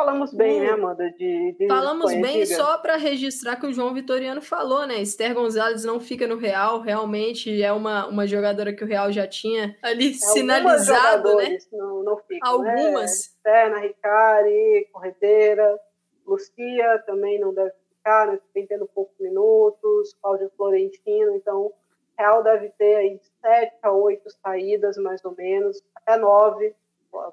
Falamos 0.00 0.32
bem, 0.32 0.60
né, 0.60 0.70
Amanda? 0.70 1.10
De, 1.10 1.52
de 1.52 1.66
Falamos 1.68 2.14
bem 2.14 2.46
só 2.46 2.78
para 2.78 2.96
registrar 2.96 3.56
que 3.56 3.66
o 3.66 3.72
João 3.72 3.92
Vitoriano 3.92 4.40
falou, 4.40 4.86
né? 4.86 4.94
Esther 5.02 5.34
Gonzalez 5.34 5.84
não 5.84 6.00
fica 6.00 6.26
no 6.26 6.38
Real, 6.38 6.80
realmente 6.80 7.62
é 7.62 7.70
uma, 7.70 8.06
uma 8.06 8.26
jogadora 8.26 8.72
que 8.72 8.82
o 8.82 8.86
Real 8.86 9.12
já 9.12 9.26
tinha 9.26 9.76
ali 9.82 10.12
é, 10.12 10.14
sinalizado, 10.14 11.36
né? 11.36 11.58
Não, 11.70 12.02
não 12.02 12.16
ficam, 12.16 12.50
Algumas. 12.50 12.94
Né? 13.44 13.68
Esther, 13.68 13.82
Ricari, 13.82 14.88
Corredeira, 14.90 15.78
Lucia 16.26 17.02
também 17.04 17.38
não 17.38 17.52
deve 17.52 17.72
ficar, 17.98 18.26
né? 18.26 18.40
Tem 18.54 18.66
tendo 18.66 18.86
poucos 18.86 19.18
minutos, 19.20 20.16
Cláudio 20.22 20.50
Florentino, 20.56 21.34
então 21.34 21.74
Real 22.18 22.42
deve 22.42 22.70
ter 22.70 22.96
aí 22.96 23.20
sete 23.42 23.76
a 23.82 23.92
oito 23.92 24.30
saídas, 24.42 24.96
mais 24.96 25.22
ou 25.26 25.34
menos, 25.36 25.82
até 25.94 26.16
nove 26.16 26.74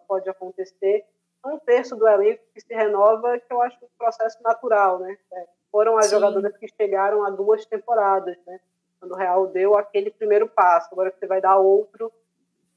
pode 0.06 0.30
acontecer 0.30 1.06
um 1.48 1.60
terço 1.60 1.96
do 1.96 2.08
elenco 2.08 2.44
que 2.54 2.62
se 2.62 2.74
renova, 2.74 3.40
que 3.40 3.52
eu 3.52 3.62
acho 3.62 3.78
um 3.84 3.90
processo 3.98 4.42
natural, 4.44 5.00
né? 5.00 5.18
É, 5.32 5.48
foram 5.72 5.98
as 5.98 6.06
Sim. 6.06 6.16
jogadoras 6.16 6.58
que 6.58 6.68
chegaram 6.68 7.26
a 7.26 7.30
duas 7.30 7.66
temporadas, 7.66 8.38
né? 8.46 8.60
Quando 9.00 9.12
o 9.12 9.16
Real 9.16 9.48
deu 9.48 9.78
aquele 9.78 10.10
primeiro 10.10 10.48
passo, 10.48 10.90
agora 10.92 11.12
você 11.12 11.28
vai 11.28 11.40
dar 11.40 11.58
outro, 11.58 12.12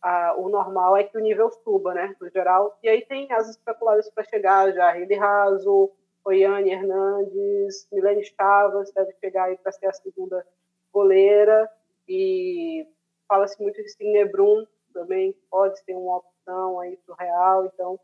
ah, 0.02 0.34
o 0.36 0.48
normal 0.48 0.96
é 0.96 1.04
que 1.04 1.16
o 1.16 1.20
nível 1.20 1.50
suba, 1.50 1.94
né? 1.94 2.14
No 2.20 2.28
geral. 2.30 2.78
E 2.82 2.88
aí 2.88 3.04
tem 3.04 3.30
as 3.32 3.48
especuladas 3.48 4.10
para 4.10 4.24
chegar 4.24 4.72
já, 4.72 4.90
Rede 4.90 5.14
Raso, 5.14 5.90
Oiane 6.24 6.70
Hernandes, 6.70 7.88
Milene 7.90 8.24
Chavas 8.24 8.92
deve 8.92 9.12
chegar 9.20 9.44
aí 9.44 9.56
para 9.56 9.72
ser 9.72 9.86
a 9.86 9.92
segunda 9.92 10.46
goleira 10.92 11.70
e 12.08 12.86
fala-se 13.28 13.60
muito 13.62 13.82
de 13.82 13.88
Signe 13.88 14.24
Brum 14.24 14.66
também 14.92 15.34
pode 15.50 15.78
ser 15.80 15.94
uma 15.94 16.18
opção 16.18 16.80
aí 16.80 16.96
para 16.98 17.14
o 17.14 17.16
Real, 17.16 17.66
então 17.66 18.00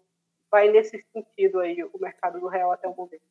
vai 0.51 0.71
nesse 0.71 1.05
sentido 1.13 1.61
aí 1.61 1.83
o 1.83 1.99
mercado 1.99 2.41
do 2.41 2.49
real 2.49 2.73
até 2.73 2.89
o 2.89 2.95
momento. 2.95 3.23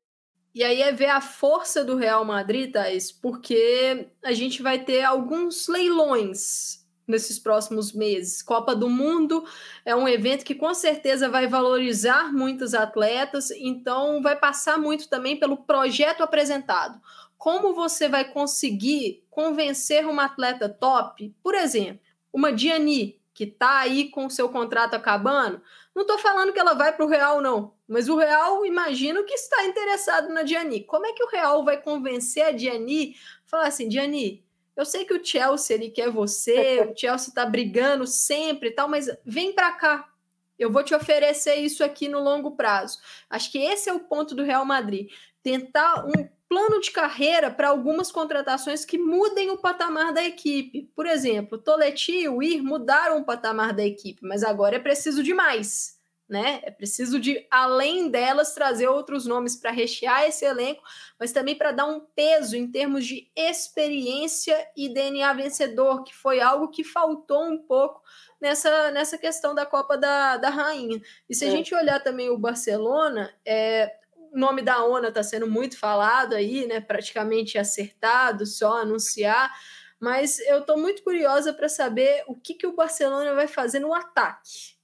E 0.54 0.64
aí 0.64 0.82
é 0.82 0.92
ver 0.92 1.10
a 1.10 1.20
força 1.20 1.84
do 1.84 1.98
Real 1.98 2.24
Madrid, 2.24 2.72
Thais, 2.72 3.12
porque 3.12 4.08
a 4.24 4.32
gente 4.32 4.64
vai 4.64 4.80
ter 4.80 5.04
alguns 5.04 5.68
leilões 5.68 6.86
nesses 7.06 7.38
próximos 7.38 7.92
meses. 7.92 8.42
Copa 8.42 8.74
do 8.74 8.90
Mundo 8.90 9.44
é 9.84 9.94
um 9.94 10.08
evento 10.08 10.46
que 10.46 10.56
com 10.56 10.74
certeza 10.74 11.28
vai 11.28 11.46
valorizar 11.46 12.32
muitos 12.32 12.74
atletas, 12.74 13.52
então 13.52 14.22
vai 14.22 14.38
passar 14.38 14.78
muito 14.78 15.10
também 15.10 15.38
pelo 15.38 15.58
projeto 15.58 16.24
apresentado. 16.24 17.02
Como 17.38 17.76
você 17.76 18.08
vai 18.08 18.26
conseguir 18.26 19.26
convencer 19.30 20.08
uma 20.08 20.26
atleta 20.26 20.70
top, 20.70 21.36
por 21.44 21.54
exemplo, 21.54 22.00
uma 22.32 22.52
Diani, 22.52 23.20
que 23.36 23.44
está 23.44 23.80
aí 23.80 24.10
com 24.10 24.26
o 24.26 24.32
seu 24.32 24.48
contrato 24.48 24.96
acabando, 24.96 25.62
não 25.94 26.04
estou 26.04 26.18
falando 26.18 26.54
que 26.54 26.60
ela 26.60 26.74
vai 26.74 26.96
para 26.96 27.06
o 27.06 27.10
Real, 27.10 27.42
não. 27.42 27.74
Mas 27.86 28.08
o 28.08 28.16
Real, 28.16 28.66
imagino 28.66 29.26
que 29.26 29.34
está 29.34 29.66
interessado 29.66 30.30
na 30.30 30.42
Diani. 30.42 30.86
Como 30.86 31.06
é 31.06 31.12
que 31.12 31.24
o 31.24 31.28
Real 31.28 31.64
vai 31.64 31.80
convencer 31.82 32.44
a 32.44 32.52
Diani? 32.52 33.16
Falar 33.46 33.68
assim, 33.68 33.90
Diani, 33.90 34.42
eu 34.74 34.86
sei 34.86 35.04
que 35.04 35.14
o 35.14 35.24
Chelsea 35.24 35.76
ele 35.76 35.90
quer 35.90 36.10
você, 36.10 36.90
o 36.90 36.96
Chelsea 36.98 37.28
está 37.28 37.46
brigando 37.46 38.08
sempre 38.08 38.70
e 38.70 38.72
tal, 38.72 38.88
mas 38.88 39.10
vem 39.26 39.52
para 39.52 39.74
cá. 39.74 40.10
Eu 40.58 40.72
vou 40.72 40.82
te 40.82 40.96
oferecer 40.96 41.56
isso 41.56 41.84
aqui 41.84 42.08
no 42.08 42.22
longo 42.22 42.56
prazo. 42.56 43.00
Acho 43.30 43.52
que 43.52 43.58
esse 43.58 43.90
é 43.90 43.94
o 43.94 44.00
ponto 44.00 44.34
do 44.34 44.44
Real 44.44 44.64
Madrid. 44.64 45.12
Tentar 45.44 46.06
um 46.06 46.26
plano 46.56 46.80
de 46.80 46.90
carreira 46.90 47.52
para 47.52 47.68
algumas 47.68 48.10
contratações 48.10 48.86
que 48.86 48.98
mudem 48.98 49.52
o 49.52 49.58
patamar 49.58 50.14
da 50.14 50.24
equipe. 50.24 50.90
Por 50.96 51.06
exemplo, 51.06 51.58
Toletti 51.58 52.14
e 52.14 52.30
o 52.30 52.42
Ir 52.42 52.62
mudaram 52.62 53.20
o 53.20 53.26
patamar 53.26 53.74
da 53.74 53.84
equipe, 53.84 54.22
mas 54.24 54.42
agora 54.42 54.78
é 54.78 54.80
preciso 54.80 55.22
de 55.22 55.34
mais. 55.34 56.00
Né? 56.30 56.62
É 56.64 56.72
preciso 56.72 57.20
de, 57.20 57.46
além 57.52 58.10
delas, 58.10 58.54
trazer 58.54 58.88
outros 58.88 59.26
nomes 59.26 59.58
para 59.58 59.70
rechear 59.70 60.24
esse 60.24 60.46
elenco, 60.46 60.82
mas 61.20 61.34
também 61.34 61.56
para 61.56 61.74
dar 61.74 61.88
um 61.88 62.00
peso 62.00 62.56
em 62.56 62.72
termos 62.72 63.06
de 63.06 63.30
experiência 63.36 64.56
e 64.78 64.88
DNA 64.88 65.34
vencedor, 65.34 66.06
que 66.06 66.16
foi 66.16 66.40
algo 66.40 66.70
que 66.70 66.86
faltou 66.86 67.44
um 67.44 67.58
pouco 67.58 68.02
nessa, 68.40 68.92
nessa 68.92 69.18
questão 69.18 69.54
da 69.54 69.66
Copa 69.66 69.98
da, 69.98 70.38
da 70.38 70.50
Rainha. 70.50 71.02
E 71.30 71.36
se 71.36 71.44
a 71.44 71.50
é. 71.50 71.52
gente 71.52 71.76
olhar 71.76 72.02
também 72.02 72.30
o 72.30 72.38
Barcelona, 72.38 73.32
é, 73.46 73.94
o 74.36 74.38
nome 74.38 74.62
da 74.62 74.84
ONA 74.84 75.08
está 75.08 75.24
sendo 75.24 75.48
muito 75.48 75.80
falado 75.80 76.34
aí, 76.36 76.68
né? 76.68 76.82
Praticamente 76.82 77.58
acertado, 77.58 78.46
só 78.46 78.82
anunciar. 78.82 79.50
Mas 79.98 80.40
eu 80.42 80.60
estou 80.60 80.78
muito 80.78 81.02
curiosa 81.04 81.54
para 81.54 81.70
saber 81.70 82.24
o 82.28 82.36
que, 82.36 82.54
que 82.54 82.68
o 82.68 82.76
Barcelona 82.76 83.34
vai 83.34 83.48
fazer 83.48 83.80
no 83.80 83.94
ataque. 83.94 84.76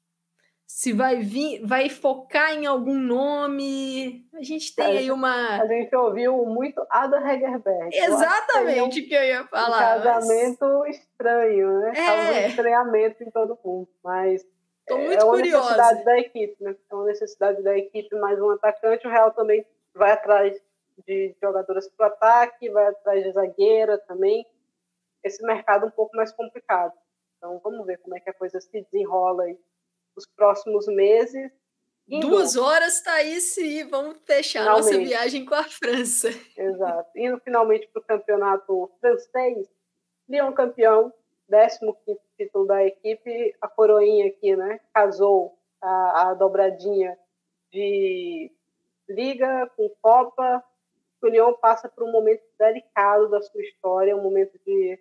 Se 0.65 0.93
vai 0.93 1.17
vir, 1.17 1.61
vai 1.65 1.89
focar 1.89 2.53
em 2.53 2.65
algum 2.65 2.97
nome. 2.97 4.25
A 4.33 4.41
gente 4.41 4.73
tem 4.73 4.85
a 4.85 4.99
aí 4.99 5.11
uma. 5.11 5.61
A 5.61 5.67
gente 5.67 5.93
ouviu 5.93 6.45
muito 6.45 6.81
Ada 6.89 7.17
Hegerberg. 7.17 7.93
Exatamente 7.93 9.01
o 9.01 9.07
que 9.07 9.13
eu 9.13 9.23
ia 9.23 9.43
falar. 9.47 9.99
Um 9.99 10.03
casamento 10.03 10.79
mas... 10.79 10.95
estranho, 10.95 11.79
né? 11.81 11.93
É. 11.93 12.45
um 12.45 12.47
estranhamento 12.47 13.21
em 13.21 13.29
todo 13.29 13.59
mundo. 13.63 13.89
Mas 14.01 14.45
Tô 14.87 14.97
é, 14.97 15.05
muito 15.05 15.21
é 15.21 15.23
uma 15.23 15.33
curiosa. 15.33 15.57
necessidade 15.57 16.05
da 16.05 16.19
equipe, 16.19 16.63
né? 16.63 16.75
É 16.89 16.95
uma 16.95 17.05
necessidade 17.05 17.63
da 17.63 17.77
equipe, 17.77 18.15
mais 18.15 18.39
um 18.39 18.49
atacante. 18.51 19.07
O 19.07 19.09
Real 19.09 19.31
também 19.31 19.65
vai 19.93 20.11
atrás 20.11 20.61
de 21.05 21.35
jogadoras 21.41 21.87
para 21.89 22.07
o 22.07 22.11
ataque, 22.11 22.69
vai 22.69 22.87
atrás 22.87 23.23
de 23.23 23.31
zagueira 23.31 23.97
também. 23.99 24.45
Esse 25.23 25.43
mercado 25.43 25.85
é 25.85 25.87
um 25.87 25.91
pouco 25.91 26.15
mais 26.15 26.31
complicado. 26.31 26.93
Então 27.37 27.59
vamos 27.63 27.85
ver 27.85 27.97
como 27.99 28.15
é 28.15 28.19
que 28.19 28.29
a 28.29 28.33
coisa 28.33 28.59
se 28.59 28.81
desenrola 28.81 29.43
aí 29.43 29.57
nos 30.15 30.25
próximos 30.35 30.87
meses. 30.87 31.51
Indo. 32.07 32.29
Duas 32.29 32.57
horas, 32.57 33.01
Thaís, 33.01 33.55
e 33.57 33.83
vamos 33.83 34.17
fechar 34.25 34.61
finalmente. 34.63 34.85
nossa 34.85 34.97
viagem 34.99 35.45
com 35.45 35.55
a 35.55 35.63
França. 35.63 36.29
Exato. 36.57 37.09
Indo 37.15 37.39
finalmente 37.39 37.87
para 37.87 38.01
o 38.01 38.05
campeonato 38.05 38.91
francês, 38.99 39.67
Lyon 40.27 40.51
campeão, 40.51 41.13
15 41.51 42.19
título 42.37 42.65
da 42.65 42.83
equipe, 42.85 43.53
a 43.61 43.67
coroinha 43.67 44.27
aqui, 44.27 44.55
né? 44.55 44.79
Casou 44.93 45.57
a, 45.81 46.29
a 46.29 46.33
dobradinha 46.33 47.17
de 47.71 48.51
liga 49.09 49.69
com 49.75 49.89
Copa. 50.01 50.63
O 51.21 51.27
Lyon 51.27 51.53
passa 51.53 51.87
por 51.87 52.03
um 52.03 52.11
momento 52.11 52.41
delicado 52.57 53.29
da 53.29 53.41
sua 53.41 53.61
história, 53.61 54.15
um 54.15 54.23
momento 54.23 54.57
de 54.65 54.97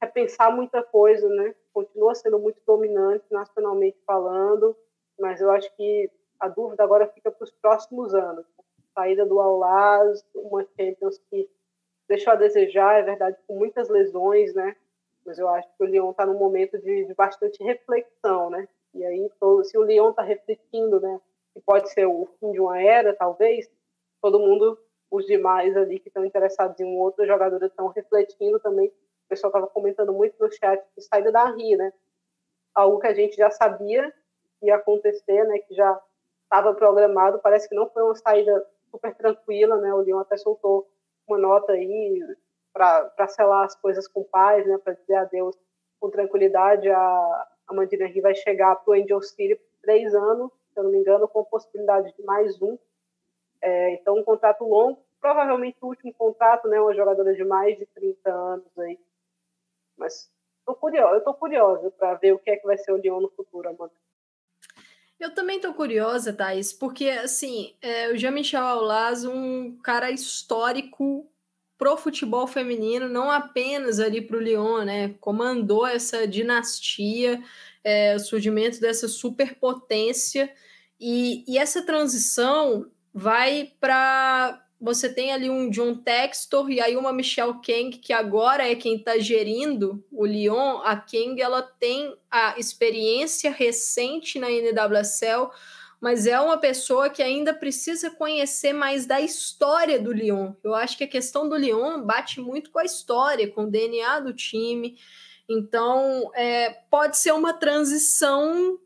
repensar 0.00 0.54
muita 0.54 0.82
coisa, 0.82 1.28
né? 1.28 1.54
Continua 1.72 2.14
sendo 2.14 2.38
muito 2.38 2.60
dominante 2.66 3.24
nacionalmente 3.30 3.98
falando, 4.06 4.76
mas 5.18 5.40
eu 5.40 5.50
acho 5.50 5.74
que 5.76 6.10
a 6.40 6.48
dúvida 6.48 6.82
agora 6.82 7.06
fica 7.08 7.30
para 7.30 7.44
os 7.44 7.50
próximos 7.50 8.14
anos. 8.14 8.46
Saída 8.94 9.26
do 9.26 9.40
Aulaz, 9.40 10.24
uma 10.34 10.64
Champions 10.76 11.20
que 11.30 11.50
deixou 12.08 12.32
a 12.32 12.36
desejar, 12.36 13.00
é 13.00 13.02
verdade, 13.02 13.36
com 13.46 13.58
muitas 13.58 13.88
lesões, 13.88 14.54
né? 14.54 14.76
Mas 15.24 15.38
eu 15.38 15.48
acho 15.48 15.68
que 15.76 15.82
o 15.82 15.86
Lyon 15.86 16.10
está 16.10 16.26
num 16.26 16.38
momento 16.38 16.78
de, 16.78 17.06
de, 17.06 17.14
bastante 17.14 17.62
reflexão, 17.62 18.50
né? 18.50 18.68
E 18.92 19.04
aí, 19.04 19.30
todo, 19.40 19.64
se 19.64 19.76
o 19.76 19.82
Lyon 19.82 20.10
está 20.10 20.22
refletindo, 20.22 21.00
né, 21.00 21.20
que 21.52 21.60
pode 21.60 21.90
ser 21.90 22.06
o 22.06 22.26
fim 22.38 22.52
de 22.52 22.60
uma 22.60 22.80
era, 22.80 23.14
talvez, 23.14 23.68
todo 24.22 24.38
mundo, 24.38 24.78
os 25.10 25.26
demais 25.26 25.76
ali 25.76 25.98
que 25.98 26.08
estão 26.08 26.24
interessados 26.24 26.78
em 26.80 26.84
um 26.84 26.98
outro 26.98 27.26
jogador 27.26 27.62
estão 27.62 27.88
refletindo 27.88 28.58
também. 28.60 28.88
O 28.88 29.28
pessoal 29.28 29.50
estava 29.50 29.66
comentando 29.66 30.12
muito 30.12 30.34
no 30.38 30.50
chat 30.52 30.84
de 30.96 31.02
saída 31.04 31.32
da 31.32 31.44
Ri, 31.50 31.76
né? 31.76 31.92
Algo 32.74 32.98
que 32.98 33.06
a 33.06 33.14
gente 33.14 33.36
já 33.36 33.50
sabia 33.50 34.12
que 34.58 34.66
ia 34.66 34.76
acontecer, 34.76 35.44
né? 35.44 35.58
Que 35.58 35.74
já 35.74 36.00
estava 36.42 36.74
programado. 36.74 37.38
Parece 37.38 37.68
que 37.68 37.74
não 37.74 37.88
foi 37.90 38.02
uma 38.02 38.14
saída 38.16 38.66
super 38.90 39.14
tranquila, 39.14 39.76
né? 39.76 39.92
O 39.94 40.02
Lyon 40.02 40.18
até 40.18 40.36
soltou 40.36 40.88
uma 41.26 41.38
nota 41.38 41.72
aí 41.72 42.20
para 42.74 43.28
selar 43.28 43.64
as 43.64 43.76
coisas 43.76 44.08
com 44.08 44.24
paz, 44.24 44.66
né, 44.66 44.76
para 44.78 44.94
dizer 44.94 45.14
adeus 45.14 45.56
com 46.00 46.10
tranquilidade. 46.10 46.90
A, 46.90 47.46
a 47.68 47.72
Mandina 47.72 48.06
Ri 48.06 48.20
vai 48.20 48.34
chegar 48.34 48.74
para 48.74 48.90
o 48.90 49.00
Angel 49.00 49.22
City 49.22 49.54
por 49.54 49.80
três 49.80 50.12
anos, 50.12 50.50
se 50.72 50.80
eu 50.80 50.84
não 50.84 50.90
me 50.90 50.98
engano, 50.98 51.28
com 51.28 51.44
possibilidade 51.44 52.12
de 52.14 52.22
mais 52.24 52.60
um. 52.60 52.76
É, 53.62 53.94
então, 53.94 54.18
um 54.18 54.24
contrato 54.24 54.64
longo, 54.64 55.00
provavelmente 55.20 55.78
o 55.80 55.86
último 55.86 56.12
contrato, 56.12 56.68
né, 56.68 56.80
uma 56.80 56.94
jogadora 56.94 57.32
de 57.32 57.44
mais 57.44 57.78
de 57.78 57.86
30 57.86 58.30
anos 58.30 58.78
aí. 58.78 58.98
Mas 59.96 60.28
tô 60.66 60.74
curiosa, 60.74 61.18
estou 61.18 61.34
curiosa 61.34 61.90
para 61.92 62.14
ver 62.14 62.32
o 62.32 62.38
que 62.38 62.50
é 62.50 62.56
que 62.56 62.66
vai 62.66 62.76
ser 62.76 62.92
o 62.92 62.96
Lyon 62.96 63.20
no 63.20 63.30
futuro, 63.30 63.68
Amanda. 63.68 63.94
Eu 65.18 65.32
também 65.32 65.60
tô 65.60 65.72
curiosa, 65.72 66.32
Thais, 66.32 66.72
porque, 66.72 67.08
assim, 67.08 67.76
é, 67.80 68.08
o 68.08 68.16
Jean-Michel 68.16 68.64
Aulas, 68.64 69.24
um 69.24 69.78
cara 69.78 70.10
histórico 70.10 71.30
pro 71.76 71.96
futebol 71.96 72.46
feminino, 72.46 73.08
não 73.08 73.30
apenas 73.30 73.98
ali 73.98 74.20
para 74.20 74.36
o 74.36 74.40
Lyon, 74.40 74.84
né? 74.84 75.14
Comandou 75.20 75.86
essa 75.86 76.26
dinastia, 76.26 77.42
é, 77.82 78.14
o 78.14 78.18
surgimento 78.18 78.80
dessa 78.80 79.08
superpotência 79.08 80.52
e, 81.00 81.44
e 81.46 81.58
essa 81.58 81.84
transição 81.84 82.86
vai 83.12 83.72
para 83.80 84.60
você 84.80 85.08
tem 85.08 85.32
ali 85.32 85.48
um 85.48 85.70
John 85.70 85.96
Textor 85.96 86.70
e 86.70 86.78
aí 86.78 86.94
uma 86.94 87.10
Michelle 87.10 87.54
Kang, 87.64 87.96
que 87.96 88.12
agora 88.12 88.70
é 88.70 88.74
quem 88.74 88.96
está 88.96 89.18
gerindo 89.18 90.04
o 90.12 90.26
Lyon. 90.26 90.82
A 90.82 90.94
Kang 90.94 91.40
ela 91.40 91.62
tem 91.62 92.14
a 92.30 92.58
experiência 92.58 93.50
recente 93.50 94.38
na 94.38 94.48
NWSL, 94.50 95.50
mas 96.04 96.26
é 96.26 96.38
uma 96.38 96.58
pessoa 96.58 97.08
que 97.08 97.22
ainda 97.22 97.54
precisa 97.54 98.10
conhecer 98.10 98.74
mais 98.74 99.06
da 99.06 99.22
história 99.22 99.98
do 99.98 100.12
Lyon. 100.12 100.52
Eu 100.62 100.74
acho 100.74 100.98
que 100.98 101.04
a 101.04 101.08
questão 101.08 101.48
do 101.48 101.56
Lyon 101.56 102.02
bate 102.02 102.42
muito 102.42 102.70
com 102.70 102.78
a 102.78 102.84
história, 102.84 103.50
com 103.50 103.64
o 103.64 103.70
DNA 103.70 104.20
do 104.20 104.34
time. 104.34 104.98
Então, 105.48 106.30
é, 106.34 106.68
pode 106.90 107.16
ser 107.16 107.32
uma 107.32 107.54
transição 107.54 108.78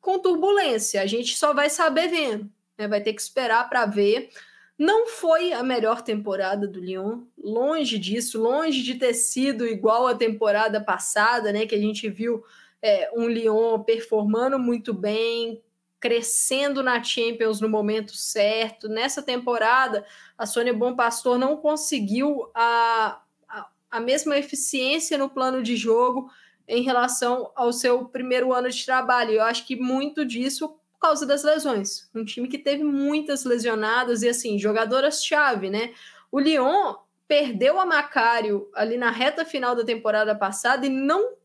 com 0.00 0.18
turbulência. 0.18 1.02
A 1.02 1.06
gente 1.06 1.36
só 1.36 1.52
vai 1.52 1.68
saber 1.68 2.08
vendo, 2.08 2.50
né? 2.78 2.88
vai 2.88 3.02
ter 3.02 3.12
que 3.12 3.20
esperar 3.20 3.68
para 3.68 3.84
ver. 3.84 4.30
Não 4.78 5.06
foi 5.06 5.52
a 5.52 5.62
melhor 5.62 6.00
temporada 6.00 6.66
do 6.66 6.80
Lyon, 6.80 7.24
longe 7.36 7.98
disso, 7.98 8.40
longe 8.40 8.82
de 8.82 8.94
ter 8.94 9.12
sido 9.12 9.66
igual 9.66 10.06
a 10.06 10.14
temporada 10.14 10.80
passada, 10.80 11.52
né? 11.52 11.66
Que 11.66 11.74
a 11.74 11.78
gente 11.78 12.08
viu 12.08 12.42
é, 12.80 13.10
um 13.14 13.28
Lyon 13.28 13.80
performando 13.80 14.58
muito 14.58 14.94
bem, 14.94 15.62
crescendo 16.00 16.82
na 16.82 17.02
Champions 17.02 17.60
no 17.60 17.68
momento 17.68 18.14
certo. 18.14 18.88
Nessa 18.88 19.22
temporada, 19.22 20.04
a 20.36 20.46
Sônia 20.46 20.72
Bom 20.72 20.94
Pastor 20.94 21.38
não 21.38 21.56
conseguiu 21.56 22.50
a, 22.54 23.20
a, 23.48 23.68
a, 23.90 24.00
mesma 24.00 24.38
eficiência 24.38 25.18
no 25.18 25.28
plano 25.28 25.62
de 25.62 25.76
jogo 25.76 26.30
em 26.66 26.82
relação 26.82 27.50
ao 27.54 27.72
seu 27.72 28.04
primeiro 28.04 28.52
ano 28.52 28.70
de 28.70 28.84
trabalho. 28.84 29.32
Eu 29.32 29.42
acho 29.42 29.66
que 29.66 29.74
muito 29.74 30.24
disso 30.24 30.68
por 30.68 31.00
causa 31.00 31.24
das 31.26 31.42
lesões. 31.42 32.08
Um 32.14 32.24
time 32.24 32.48
que 32.48 32.58
teve 32.58 32.84
muitas 32.84 33.44
lesionadas 33.44 34.22
e, 34.22 34.28
assim, 34.28 34.58
jogadoras-chave, 34.58 35.70
né? 35.70 35.92
O 36.30 36.38
Lyon 36.38 36.94
perdeu 37.26 37.78
a 37.78 37.86
Macário 37.86 38.70
ali 38.74 38.96
na 38.96 39.10
reta 39.10 39.44
final 39.44 39.74
da 39.74 39.84
temporada 39.84 40.34
passada 40.34 40.86
e 40.86 40.88
não 40.88 41.37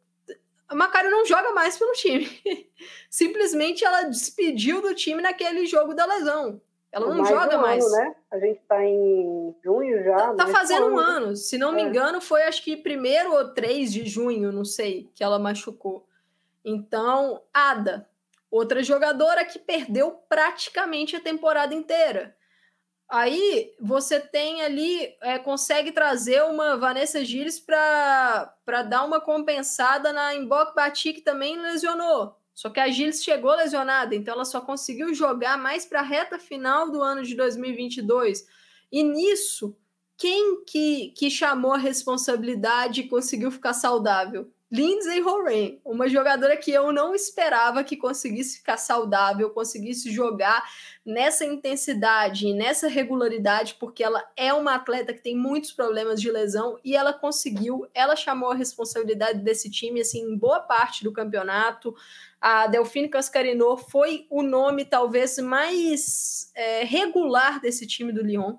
a 0.74 0.76
Macário 0.76 1.12
não 1.12 1.24
joga 1.26 1.52
mais 1.52 1.78
pelo 1.78 1.94
time. 1.94 2.28
Simplesmente 3.10 3.86
ela 3.86 4.04
despediu 4.04 4.82
do 4.82 4.96
time 4.96 5.22
naquele 5.22 5.66
jogo 5.68 5.94
da 5.94 6.06
lesão. 6.06 6.60
Ela 6.92 7.08
não 7.08 7.18
mais 7.18 7.30
joga 7.30 7.58
um 7.58 7.62
mais. 7.62 7.84
Ano, 7.86 7.96
né? 7.96 8.16
A 8.32 8.40
gente 8.40 8.60
está 8.60 8.84
em 8.84 9.56
junho 9.64 10.04
já. 10.04 10.16
Tá, 10.16 10.46
tá 10.46 10.48
fazendo 10.48 10.88
um 10.88 10.98
ano. 10.98 11.36
Se 11.36 11.58
não 11.58 11.72
me 11.72 11.82
é. 11.82 11.86
engano, 11.86 12.20
foi 12.20 12.44
acho 12.44 12.64
que 12.64 12.76
primeiro 12.76 13.34
ou 13.34 13.54
3 13.54 13.94
de 13.94 14.06
junho, 14.06 14.52
não 14.52 14.66
sei, 14.66 15.10
que 15.16 15.24
ela 15.24 15.40
machucou. 15.40 16.08
Então, 16.66 17.42
Ada, 17.54 18.08
outra 18.50 18.84
jogadora 18.84 19.46
que 19.46 19.60
perdeu 19.60 20.12
praticamente 20.28 21.16
a 21.16 21.20
temporada 21.20 21.74
inteira. 21.74 22.36
Aí 23.10 23.74
você 23.80 24.20
tem 24.20 24.62
ali, 24.62 25.16
é, 25.22 25.38
consegue 25.38 25.92
trazer 25.92 26.44
uma 26.44 26.78
Vanessa 26.78 27.24
Gilles 27.24 27.60
para 27.60 28.56
dar 28.90 29.04
uma 29.04 29.22
compensada 29.22 30.12
na 30.12 30.34
Embok 30.36 30.74
Bati, 30.74 31.14
que 31.14 31.22
também 31.22 31.60
lesionou. 31.60 32.36
Só 32.54 32.70
que 32.70 32.80
a 32.80 32.90
Gilles 32.90 33.24
chegou 33.24 33.56
lesionada, 33.56 34.16
então 34.16 34.36
ela 34.36 34.46
só 34.46 34.62
conseguiu 34.62 35.14
jogar 35.14 35.58
mais 35.58 35.86
para 35.86 36.00
a 36.00 36.04
reta 36.04 36.38
final 36.38 36.90
do 36.92 37.02
ano 37.02 37.24
de 37.24 37.36
2022. 37.36 38.46
E 38.92 39.04
nisso, 39.04 39.76
quem 40.18 40.64
que, 40.64 41.10
que 41.18 41.30
chamou 41.30 41.74
a 41.74 41.78
responsabilidade 41.78 43.02
e 43.02 43.08
conseguiu 43.08 43.52
ficar 43.52 43.74
saudável? 43.74 44.52
Lindsay 44.74 45.22
Horan, 45.22 45.78
uma 45.86 46.10
jogadora 46.10 46.58
que 46.58 46.72
eu 46.72 46.92
não 46.92 47.14
esperava 47.14 47.84
que 47.84 47.96
conseguisse 47.96 48.58
ficar 48.58 48.78
saudável, 48.78 49.52
conseguisse 49.52 50.12
jogar 50.12 50.68
nessa 51.06 51.46
intensidade 51.46 52.52
nessa 52.56 52.88
regularidade, 52.88 53.76
porque 53.80 54.04
ela 54.04 54.28
é 54.36 54.52
uma 54.52 54.74
atleta 54.74 55.14
que 55.14 55.22
tem 55.22 55.38
muitos 55.38 55.72
problemas 55.72 56.20
de 56.20 56.32
lesão 56.32 56.80
e 56.84 56.96
ela 56.96 57.14
conseguiu, 57.14 57.86
ela 57.94 58.16
chamou 58.16 58.50
a 58.50 58.56
responsabilidade 58.56 59.44
desse 59.44 59.70
time 59.70 60.02
assim 60.02 60.22
em 60.22 60.36
boa 60.36 60.60
parte 60.60 61.04
do 61.04 61.14
campeonato. 61.14 61.94
A 62.42 62.66
Delfine 62.66 63.10
Cascarinor 63.10 63.78
foi 63.78 64.26
o 64.28 64.42
nome 64.42 64.86
talvez 64.86 65.38
mais 65.38 66.52
é, 66.56 66.84
regular 66.84 67.62
desse 67.62 67.86
time 67.86 68.12
do 68.12 68.24
Lyon 68.24 68.58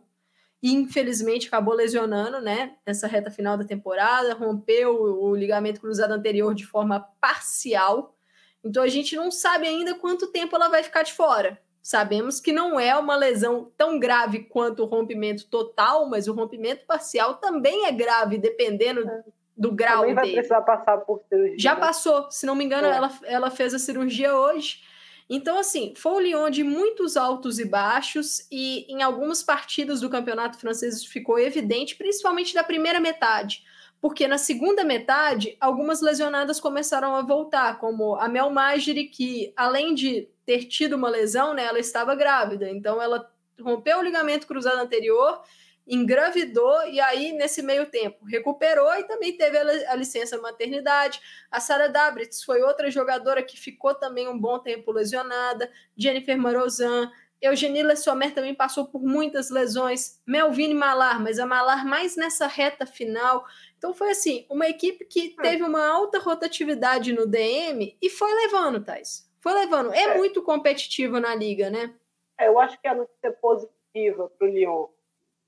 e 0.64 0.72
infelizmente 0.72 1.46
acabou 1.46 1.74
lesionando, 1.74 2.40
né, 2.40 2.72
nessa 2.86 3.06
reta 3.06 3.30
final 3.30 3.58
da 3.58 3.64
temporada, 3.64 4.32
rompeu 4.32 4.96
o 5.22 5.36
ligamento 5.36 5.78
cruzado 5.78 6.12
anterior 6.12 6.54
de 6.54 6.64
forma 6.64 7.06
parcial. 7.20 8.16
Então 8.64 8.82
a 8.82 8.88
gente 8.88 9.14
não 9.14 9.30
sabe 9.30 9.68
ainda 9.68 9.94
quanto 9.94 10.32
tempo 10.32 10.56
ela 10.56 10.70
vai 10.70 10.82
ficar 10.82 11.02
de 11.02 11.12
fora. 11.12 11.60
Sabemos 11.82 12.40
que 12.40 12.50
não 12.50 12.80
é 12.80 12.96
uma 12.96 13.14
lesão 13.14 13.70
tão 13.76 14.00
grave 14.00 14.44
quanto 14.44 14.82
o 14.82 14.86
rompimento 14.86 15.46
total, 15.50 16.08
mas 16.08 16.28
o 16.28 16.32
rompimento 16.32 16.86
parcial 16.86 17.34
também 17.34 17.84
é 17.84 17.92
grave, 17.92 18.38
dependendo 18.38 19.06
é. 19.06 19.22
do 19.54 19.70
grau 19.70 19.98
também 19.98 20.14
vai 20.14 20.24
dele. 20.24 20.36
precisar 20.36 20.62
passar 20.62 20.96
por 20.96 21.20
cirurgia. 21.28 21.58
Já 21.58 21.74
né? 21.74 21.80
passou, 21.82 22.30
se 22.30 22.46
não 22.46 22.54
me 22.54 22.64
engano, 22.64 22.86
é. 22.86 22.96
ela, 22.96 23.12
ela 23.24 23.50
fez 23.50 23.74
a 23.74 23.78
cirurgia 23.78 24.34
hoje. 24.34 24.82
Então, 25.28 25.59
assim, 25.59 25.94
foi 25.96 26.12
um 26.12 26.20
Lyon 26.20 26.51
de 26.51 26.62
muitos 26.62 27.16
altos 27.16 27.59
e 27.59 27.64
baixos, 27.64 28.46
e 28.51 28.84
em 28.88 29.02
algumas 29.02 29.42
partidas 29.42 30.01
do 30.01 30.10
campeonato 30.10 30.59
francês 30.59 31.05
ficou 31.05 31.38
evidente, 31.38 31.96
principalmente 31.96 32.55
da 32.55 32.62
primeira 32.62 33.01
metade, 33.01 33.64
porque 34.01 34.28
na 34.28 34.36
segunda 34.36 34.84
metade, 34.84 35.56
algumas 35.59 36.02
lesionadas 36.02 36.60
começaram 36.60 37.16
a 37.16 37.22
voltar, 37.22 37.78
como 37.78 38.16
a 38.16 38.28
Mel 38.28 38.51
Magiri, 38.51 39.05
que 39.05 39.52
além 39.56 39.94
de 39.94 40.28
ter 40.44 40.64
tido 40.64 40.94
uma 40.94 41.09
lesão, 41.09 41.55
né, 41.55 41.64
ela 41.64 41.78
estava 41.78 42.14
grávida, 42.14 42.68
então 42.68 43.01
ela 43.01 43.30
rompeu 43.59 43.98
o 43.98 44.02
ligamento 44.02 44.46
cruzado 44.46 44.78
anterior 44.78 45.40
engravidou 45.86 46.86
e 46.86 47.01
aí, 47.01 47.32
nesse 47.32 47.62
meio 47.62 47.86
tempo, 47.86 48.24
recuperou 48.24 48.93
e 48.94 49.05
também 49.05 49.36
teve 49.36 49.59
a, 49.59 49.94
licença 49.94 50.39
maternidade. 50.39 51.20
A 51.51 51.61
Sara 51.61 51.89
Dabritz 51.89 52.43
foi 52.43 52.62
outra 52.62 52.90
jogadora 52.90 53.43
que 53.43 53.59
ficou 53.59 53.94
também 53.94 54.28
um 54.28 54.39
bom 54.39 54.59
tempo 54.59 54.90
lesionada. 54.90 55.70
Jennifer 55.97 56.36
Marozan. 56.36 57.11
Eugenie 57.43 57.82
Lessomer 57.82 58.32
também 58.32 58.55
passou 58.55 58.86
por 58.86 59.02
muitas 59.02 59.51
lesões. 59.51 60.19
Melvine 60.27 60.73
Malar, 60.73 61.20
mas 61.20 61.39
a 61.39 61.44
Malar 61.44 61.85
mais 61.85 62.16
nessa 62.16 62.47
reta 62.47 62.86
final. 62.86 63.44
Então 63.77 63.93
foi 63.93 64.11
assim, 64.11 64.47
uma 64.48 64.66
equipe 64.66 65.05
que 65.05 65.35
hum. 65.39 65.43
teve 65.43 65.62
uma 65.62 65.86
alta 65.86 66.19
rotatividade 66.19 67.12
no 67.12 67.27
DM 67.27 67.97
e 68.01 68.09
foi 68.09 68.32
levando, 68.32 68.82
Thais. 68.82 69.31
Foi 69.40 69.52
levando. 69.52 69.93
É, 69.93 70.05
é. 70.05 70.16
muito 70.16 70.43
competitivo 70.43 71.20
na 71.20 71.35
liga, 71.35 71.69
né? 71.69 71.94
É, 72.40 72.48
eu 72.48 72.59
acho 72.59 72.81
que 72.81 72.89
a 72.89 72.94
notícia 72.94 73.31
positiva 73.31 74.31
para 74.39 74.48
o 74.48 74.51
Lyon 74.51 74.86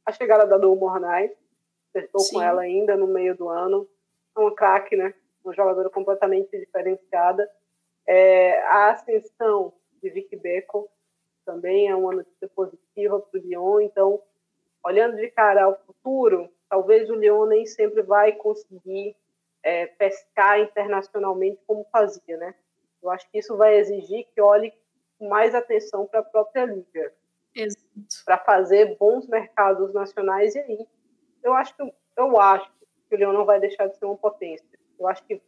a 0.06 0.12
chegada 0.12 0.46
da 0.46 0.56
Dou 0.56 0.76
Mornay, 0.76 1.36
acertou 1.88 2.22
com 2.30 2.40
ela 2.40 2.62
ainda 2.62 2.96
no 2.96 3.08
meio 3.08 3.36
do 3.36 3.48
ano. 3.48 3.88
É 4.36 4.40
uma 4.40 4.54
craque, 4.54 4.96
né? 4.96 5.12
Uma 5.44 5.52
jogadora 5.52 5.90
completamente 5.90 6.56
diferenciada. 6.56 7.50
É, 8.06 8.62
a 8.62 8.92
ascensão 8.92 9.72
de 10.00 10.08
Vicky 10.10 10.36
Beco 10.36 10.88
também 11.44 11.88
é 11.88 11.96
uma 11.96 12.14
notícia 12.14 12.48
positiva 12.54 13.18
para 13.20 13.40
o 13.40 13.42
Lyon. 13.42 13.80
Então, 13.80 14.22
olhando 14.84 15.16
de 15.16 15.28
cara 15.30 15.64
ao 15.64 15.76
futuro, 15.80 16.48
talvez 16.68 17.10
o 17.10 17.16
Lyon 17.16 17.46
nem 17.46 17.66
sempre 17.66 18.02
vai 18.02 18.32
conseguir 18.32 19.16
é, 19.62 19.86
pescar 19.86 20.60
internacionalmente 20.60 21.60
como 21.66 21.84
fazia, 21.90 22.36
né? 22.36 22.54
Eu 23.02 23.10
acho 23.10 23.28
que 23.30 23.38
isso 23.38 23.56
vai 23.56 23.76
exigir 23.76 24.26
que 24.32 24.40
olhe 24.40 24.72
com 25.18 25.28
mais 25.28 25.54
atenção 25.54 26.06
para 26.06 26.20
a 26.20 26.24
própria 26.24 26.64
liga 26.64 27.12
para 28.24 28.38
fazer 28.38 28.96
bons 28.98 29.26
mercados 29.26 29.92
nacionais 29.92 30.54
e 30.54 30.58
aí 30.58 30.86
eu 31.42 31.54
acho 31.54 31.76
que 31.76 31.94
eu 32.16 32.40
acho 32.40 32.70
que 33.08 33.14
o 33.14 33.18
Leão 33.18 33.32
não 33.32 33.44
vai 33.44 33.60
deixar 33.60 33.86
de 33.86 33.96
ser 33.96 34.06
uma 34.06 34.16
potência. 34.16 34.66
Eu 34.98 35.06
acho 35.06 35.24
que 35.24 35.40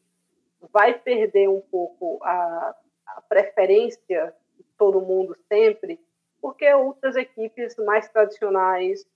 vai 0.72 0.98
perder 0.98 1.48
um 1.48 1.60
pouco 1.60 2.18
a, 2.22 2.74
a 3.06 3.22
preferência 3.22 4.34
de 4.56 4.64
todo 4.76 5.00
mundo 5.00 5.36
sempre, 5.48 5.98
porque 6.40 6.72
outras 6.72 7.16
equipes 7.16 7.74
mais 7.76 8.08
tradicionais 8.08 9.06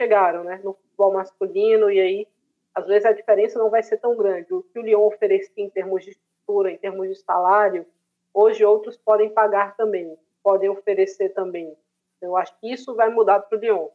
chegaram, 0.00 0.44
né, 0.44 0.60
no 0.62 0.74
futebol 0.74 1.12
masculino 1.12 1.90
e 1.90 2.00
aí 2.00 2.28
às 2.74 2.86
vezes 2.86 3.06
a 3.06 3.12
diferença 3.12 3.58
não 3.58 3.70
vai 3.70 3.82
ser 3.82 3.98
tão 3.98 4.16
grande. 4.16 4.54
O 4.54 4.62
que 4.62 4.78
o 4.78 4.82
Lyon 4.82 5.06
oferecia 5.06 5.64
em 5.64 5.70
termos 5.70 6.04
de 6.04 6.10
estrutura, 6.10 6.70
em 6.70 6.78
termos 6.78 7.08
de 7.08 7.16
salário, 7.16 7.86
hoje 8.32 8.64
outros 8.64 8.96
podem 8.96 9.30
pagar 9.30 9.76
também, 9.76 10.16
podem 10.42 10.68
oferecer 10.68 11.30
também. 11.30 11.76
Eu 12.20 12.36
acho 12.36 12.58
que 12.60 12.72
isso 12.72 12.94
vai 12.94 13.10
mudar 13.10 13.40
para 13.40 13.56
o 13.56 13.60
Lyon. 13.60 13.88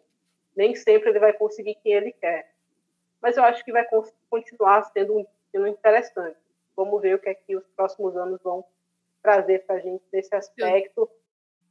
Nem 0.56 0.76
sempre 0.76 1.10
ele 1.10 1.20
vai 1.20 1.34
conseguir 1.34 1.76
quem 1.84 1.94
ele 1.94 2.12
quer. 2.12 2.54
Mas 3.22 3.38
eu 3.38 3.44
acho 3.44 3.64
que 3.64 3.72
vai 3.72 3.86
continuar 4.30 4.84
sendo 4.92 5.18
um 5.18 5.26
time 5.52 5.70
interessante. 5.70 6.38
Vamos 6.76 7.02
ver 7.02 7.16
o 7.16 7.20
que 7.20 7.30
é 7.30 7.34
que 7.34 7.56
os 7.56 7.66
próximos 7.76 8.16
anos 8.16 8.42
vão 8.44 8.64
trazer 9.22 9.66
para 9.66 9.76
a 9.76 9.80
gente 9.80 10.04
nesse 10.12 10.36
aspecto. 10.36 11.10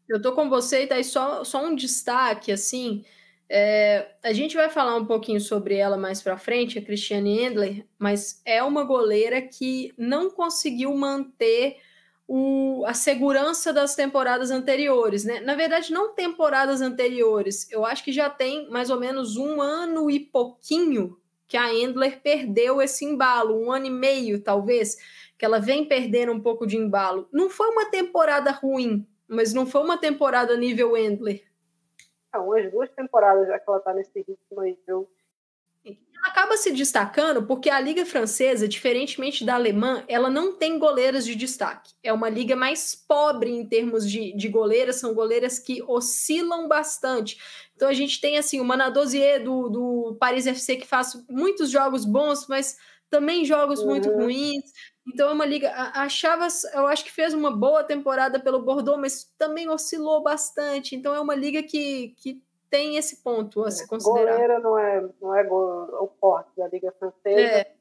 Eu 0.08 0.16
estou 0.16 0.34
com 0.34 0.48
você 0.48 0.82
e 0.82 0.86
tá 0.86 0.96
aí 0.96 1.04
só, 1.04 1.44
só 1.44 1.64
um 1.64 1.74
destaque, 1.74 2.50
assim, 2.50 3.04
é, 3.54 4.08
a 4.22 4.32
gente 4.32 4.56
vai 4.56 4.70
falar 4.70 4.96
um 4.96 5.04
pouquinho 5.04 5.38
sobre 5.38 5.76
ela 5.76 5.98
mais 5.98 6.22
para 6.22 6.38
frente, 6.38 6.78
a 6.78 6.82
Cristiane 6.82 7.44
Endler, 7.44 7.86
mas 7.98 8.40
é 8.46 8.62
uma 8.62 8.82
goleira 8.82 9.42
que 9.42 9.92
não 9.98 10.30
conseguiu 10.30 10.94
manter 10.94 11.76
o, 12.26 12.84
a 12.86 12.94
segurança 12.94 13.72
das 13.72 13.94
temporadas 13.94 14.50
anteriores, 14.50 15.24
né? 15.24 15.40
Na 15.40 15.54
verdade, 15.54 15.92
não 15.92 16.14
temporadas 16.14 16.80
anteriores. 16.80 17.70
Eu 17.70 17.84
acho 17.84 18.04
que 18.04 18.12
já 18.12 18.30
tem 18.30 18.68
mais 18.70 18.90
ou 18.90 18.98
menos 18.98 19.36
um 19.36 19.60
ano 19.60 20.10
e 20.10 20.20
pouquinho 20.20 21.18
que 21.46 21.56
a 21.56 21.72
Endler 21.74 22.22
perdeu 22.22 22.80
esse 22.80 23.04
embalo, 23.04 23.60
um 23.60 23.70
ano 23.70 23.86
e 23.86 23.90
meio, 23.90 24.42
talvez, 24.42 24.96
que 25.36 25.44
ela 25.44 25.58
vem 25.58 25.86
perdendo 25.86 26.32
um 26.32 26.40
pouco 26.40 26.66
de 26.66 26.78
embalo. 26.78 27.28
Não 27.30 27.50
foi 27.50 27.68
uma 27.68 27.90
temporada 27.90 28.50
ruim, 28.50 29.06
mas 29.28 29.52
não 29.52 29.66
foi 29.66 29.82
uma 29.82 29.98
temporada 29.98 30.56
nível 30.56 30.96
Endler. 30.96 31.42
Não, 32.32 32.50
as 32.54 32.70
duas 32.70 32.90
temporadas 32.92 33.46
já 33.46 33.58
que 33.58 33.68
ela 33.68 33.80
tá 33.80 33.92
nesse 33.92 34.18
ritmo 34.18 34.60
aí, 34.60 34.78
eu 34.86 35.06
acaba 36.22 36.56
se 36.56 36.70
destacando 36.70 37.42
porque 37.44 37.68
a 37.68 37.80
liga 37.80 38.06
francesa, 38.06 38.68
diferentemente 38.68 39.44
da 39.44 39.54
alemã, 39.54 40.04
ela 40.06 40.30
não 40.30 40.52
tem 40.54 40.78
goleiras 40.78 41.24
de 41.24 41.34
destaque. 41.34 41.92
É 42.02 42.12
uma 42.12 42.28
liga 42.28 42.54
mais 42.54 42.94
pobre 42.94 43.50
em 43.50 43.66
termos 43.66 44.08
de, 44.08 44.32
de 44.36 44.48
goleiras, 44.48 44.96
são 44.96 45.12
goleiras 45.12 45.58
que 45.58 45.82
oscilam 45.82 46.68
bastante. 46.68 47.38
Então 47.74 47.88
a 47.88 47.92
gente 47.92 48.20
tem 48.20 48.38
assim 48.38 48.60
o 48.60 48.64
Manadosier 48.64 49.42
do, 49.42 49.68
do 49.68 50.16
Paris 50.20 50.46
FC 50.46 50.76
que 50.76 50.86
faz 50.86 51.12
muitos 51.28 51.70
jogos 51.70 52.04
bons, 52.04 52.46
mas 52.46 52.76
também 53.10 53.44
jogos 53.44 53.80
uhum. 53.80 53.86
muito 53.86 54.08
ruins. 54.08 54.62
Então 55.06 55.28
é 55.28 55.32
uma 55.32 55.44
liga. 55.44 55.70
A, 55.70 56.04
a 56.04 56.08
Chavas, 56.08 56.62
eu 56.72 56.86
acho 56.86 57.04
que 57.04 57.10
fez 57.10 57.34
uma 57.34 57.50
boa 57.50 57.82
temporada 57.82 58.38
pelo 58.38 58.62
Bordeaux, 58.62 59.00
mas 59.00 59.30
também 59.36 59.68
oscilou 59.68 60.22
bastante. 60.22 60.94
Então 60.94 61.14
é 61.14 61.20
uma 61.20 61.34
liga 61.34 61.62
que, 61.62 62.14
que 62.18 62.40
tem 62.72 62.96
esse 62.96 63.22
ponto 63.22 63.62
a 63.64 63.70
se 63.70 63.86
considerar. 63.86 64.32
Goleira 64.32 64.58
não 64.58 64.78
é, 64.78 65.06
não 65.20 65.36
é 65.36 65.46
o 65.46 66.10
forte 66.18 66.56
da 66.56 66.66
Liga 66.68 66.90
Francesa. 66.92 67.58
É. 67.58 67.74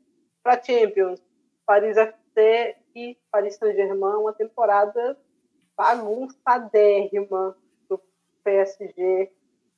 Para 0.44 0.62
Champions, 0.62 1.24
Paris 1.66 1.96
FC 1.96 2.76
e 2.94 3.18
Paris 3.32 3.56
Saint-Germain, 3.56 4.18
uma 4.18 4.34
temporada 4.34 5.18
bagunçadérrima 5.78 7.56
do 7.88 8.02
PSG. 8.44 9.32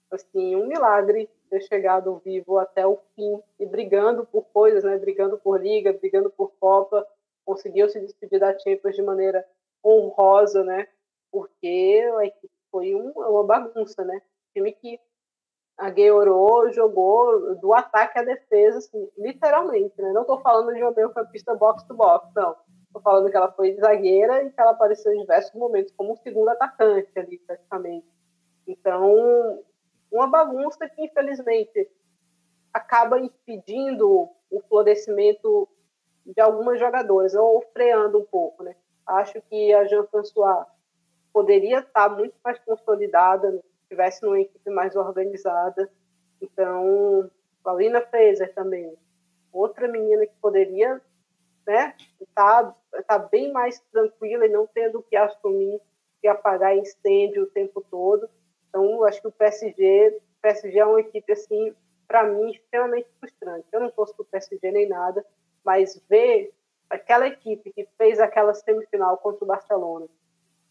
Assim, 0.09 0.55
um 0.55 0.65
milagre 0.65 1.29
ter 1.47 1.61
chegado 1.61 2.19
vivo 2.25 2.57
até 2.57 2.87
o 2.87 2.97
fim 3.15 3.39
e 3.59 3.67
brigando 3.67 4.25
por 4.25 4.45
coisas, 4.45 4.83
né? 4.83 4.97
Brigando 4.97 5.37
por 5.37 5.61
liga, 5.61 5.93
brigando 5.93 6.31
por 6.31 6.53
Copa, 6.59 7.07
conseguiu 7.45 7.87
se 7.87 7.99
despedir 7.99 8.39
da 8.39 8.57
Champions 8.57 8.95
de 8.95 9.03
maneira 9.03 9.47
honrosa, 9.85 10.63
né? 10.63 10.87
Porque 11.31 12.03
a 12.17 12.25
equipe 12.25 12.53
foi 12.71 12.95
uma 12.95 13.43
bagunça, 13.43 14.03
né? 14.03 14.19
Time 14.53 14.71
que 14.73 14.99
a 15.77 15.89
Gueorô 15.89 16.69
jogou 16.71 17.55
do 17.55 17.73
ataque 17.73 18.19
à 18.19 18.23
defesa, 18.23 18.77
assim, 18.77 19.09
literalmente, 19.17 19.99
né? 20.01 20.11
Não 20.11 20.21
estou 20.21 20.39
falando 20.39 20.73
de 20.73 20.81
uma 20.81 20.91
meio-campista 20.91 21.55
box-to-box, 21.55 22.29
não. 22.35 22.55
Estou 22.85 23.01
falando 23.01 23.29
que 23.29 23.35
ela 23.35 23.51
foi 23.51 23.75
zagueira 23.75 24.43
e 24.43 24.51
que 24.51 24.61
ela 24.61 24.71
apareceu 24.71 25.11
em 25.13 25.21
diversos 25.21 25.53
momentos 25.55 25.91
como 25.97 26.15
segundo 26.17 26.49
atacante 26.49 27.09
ali, 27.17 27.39
praticamente. 27.39 28.07
Então, 28.67 29.63
uma 30.11 30.27
bagunça 30.27 30.87
que, 30.87 31.03
infelizmente, 31.03 31.89
acaba 32.71 33.19
impedindo 33.19 34.29
o 34.49 34.61
florescimento 34.69 35.67
de 36.25 36.39
algumas 36.39 36.79
jogadoras, 36.79 37.33
ou 37.33 37.61
freando 37.73 38.19
um 38.19 38.25
pouco, 38.25 38.63
né? 38.63 38.75
Acho 39.05 39.41
que 39.41 39.73
a 39.73 39.85
Jean-François 39.85 40.65
poderia 41.33 41.79
estar 41.79 42.09
muito 42.09 42.35
mais 42.43 42.59
consolidada 42.59 43.59
né? 43.93 44.03
tivesse 44.09 44.23
numa 44.23 44.39
equipe 44.39 44.69
mais 44.69 44.95
organizada. 44.95 45.89
Então, 46.41 47.29
Paulina 47.63 48.01
Fraser 48.01 48.53
também, 48.53 48.97
outra 49.51 49.87
menina 49.87 50.25
que 50.25 50.33
poderia 50.41 50.99
né, 51.65 51.95
está 52.19 52.75
tá 53.07 53.17
bem 53.17 53.51
mais 53.51 53.79
tranquila 53.91 54.45
e 54.45 54.49
não 54.49 54.67
tendo 54.67 55.01
que 55.03 55.15
assumir 55.15 55.79
e 56.21 56.27
apagar 56.27 56.75
incêndio 56.75 57.43
o 57.43 57.47
tempo 57.47 57.85
todo. 57.89 58.29
Então, 58.69 59.03
acho 59.03 59.21
que 59.21 59.27
o 59.27 59.31
PSG, 59.31 60.19
o 60.37 60.41
PSG 60.41 60.79
é 60.79 60.85
uma 60.85 60.99
equipe, 60.99 61.31
assim, 61.31 61.73
para 62.07 62.23
mim, 62.23 62.51
extremamente 62.51 63.07
frustrante. 63.19 63.67
Eu 63.71 63.79
não 63.79 63.91
torço 63.91 64.13
para 64.15 64.23
o 64.23 64.25
PSG 64.25 64.71
nem 64.71 64.87
nada, 64.87 65.25
mas 65.63 66.01
ver 66.09 66.53
aquela 66.89 67.27
equipe 67.27 67.71
que 67.71 67.87
fez 67.97 68.19
aquela 68.19 68.53
semifinal 68.53 69.17
contra 69.17 69.43
o 69.43 69.47
Barcelona 69.47 70.07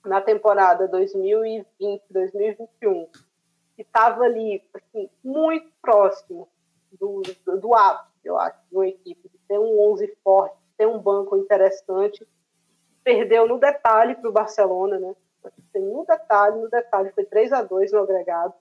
na 0.05 0.21
temporada 0.21 0.89
2020-2021, 0.89 3.09
que 3.77 3.83
estava 3.83 4.25
ali 4.25 4.63
assim, 4.75 5.09
muito 5.23 5.71
próximo 5.81 6.49
do, 6.93 7.23
do, 7.45 7.61
do 7.61 7.75
ápice, 7.75 8.11
eu 8.25 8.39
acho, 8.39 8.59
de 8.71 8.77
uma 8.77 8.87
equipe, 8.87 9.29
de 9.29 9.39
ter 9.49 9.59
um 9.59 9.81
11 9.93 10.17
forte, 10.23 10.57
ter 10.77 10.87
um 10.87 10.99
banco 10.99 11.37
interessante, 11.37 12.27
perdeu 13.03 13.47
no 13.47 13.59
detalhe 13.59 14.15
para 14.15 14.29
o 14.29 14.33
Barcelona, 14.33 14.99
né? 14.99 15.15
No 15.75 16.05
detalhe, 16.05 16.59
no 16.59 16.69
detalhe, 16.69 17.11
foi 17.13 17.25
3 17.25 17.53
a 17.53 17.63
2 17.63 17.93
no 17.93 18.01
agregado. 18.01 18.55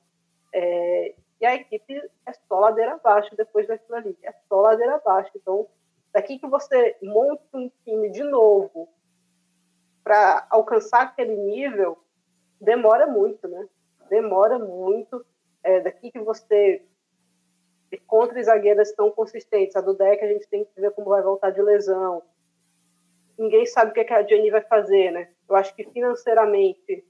É, 0.53 1.13
e 1.39 1.45
a 1.45 1.55
equipe 1.55 1.97
é 2.25 2.33
só 2.47 2.59
ladeira 2.59 2.93
abaixo 2.93 3.35
depois 3.35 3.67
daquilo 3.67 3.97
ali, 3.97 4.17
é 4.23 4.33
só 4.47 4.61
ladeira 4.61 4.95
abaixo. 4.95 5.31
Então, 5.35 5.67
daqui 6.13 6.39
que 6.39 6.47
você 6.47 6.95
monta 7.01 7.43
um 7.53 7.69
time 7.83 8.09
de 8.09 8.23
novo 8.23 8.87
para 10.11 10.45
alcançar 10.49 11.03
aquele 11.03 11.37
nível, 11.37 11.97
demora 12.59 13.07
muito, 13.07 13.47
né? 13.47 13.65
Demora 14.09 14.59
muito. 14.59 15.25
É, 15.63 15.79
daqui 15.79 16.11
que 16.11 16.19
você 16.19 16.83
contra 18.05 18.43
zagueiras 18.43 18.91
tão 18.91 19.09
consistentes. 19.09 19.73
A 19.77 19.79
do 19.79 19.93
deck 19.93 20.21
a 20.21 20.27
gente 20.27 20.49
tem 20.49 20.65
que 20.65 20.81
ver 20.81 20.91
como 20.91 21.07
vai 21.07 21.21
voltar 21.21 21.51
de 21.51 21.61
lesão. 21.61 22.21
Ninguém 23.39 23.65
sabe 23.65 23.91
o 23.91 23.93
que, 23.93 24.01
é 24.01 24.03
que 24.03 24.13
a 24.13 24.21
Jenny 24.21 24.51
vai 24.51 24.59
fazer, 24.59 25.11
né? 25.11 25.29
Eu 25.47 25.55
acho 25.55 25.73
que 25.73 25.85
financeiramente 25.85 27.05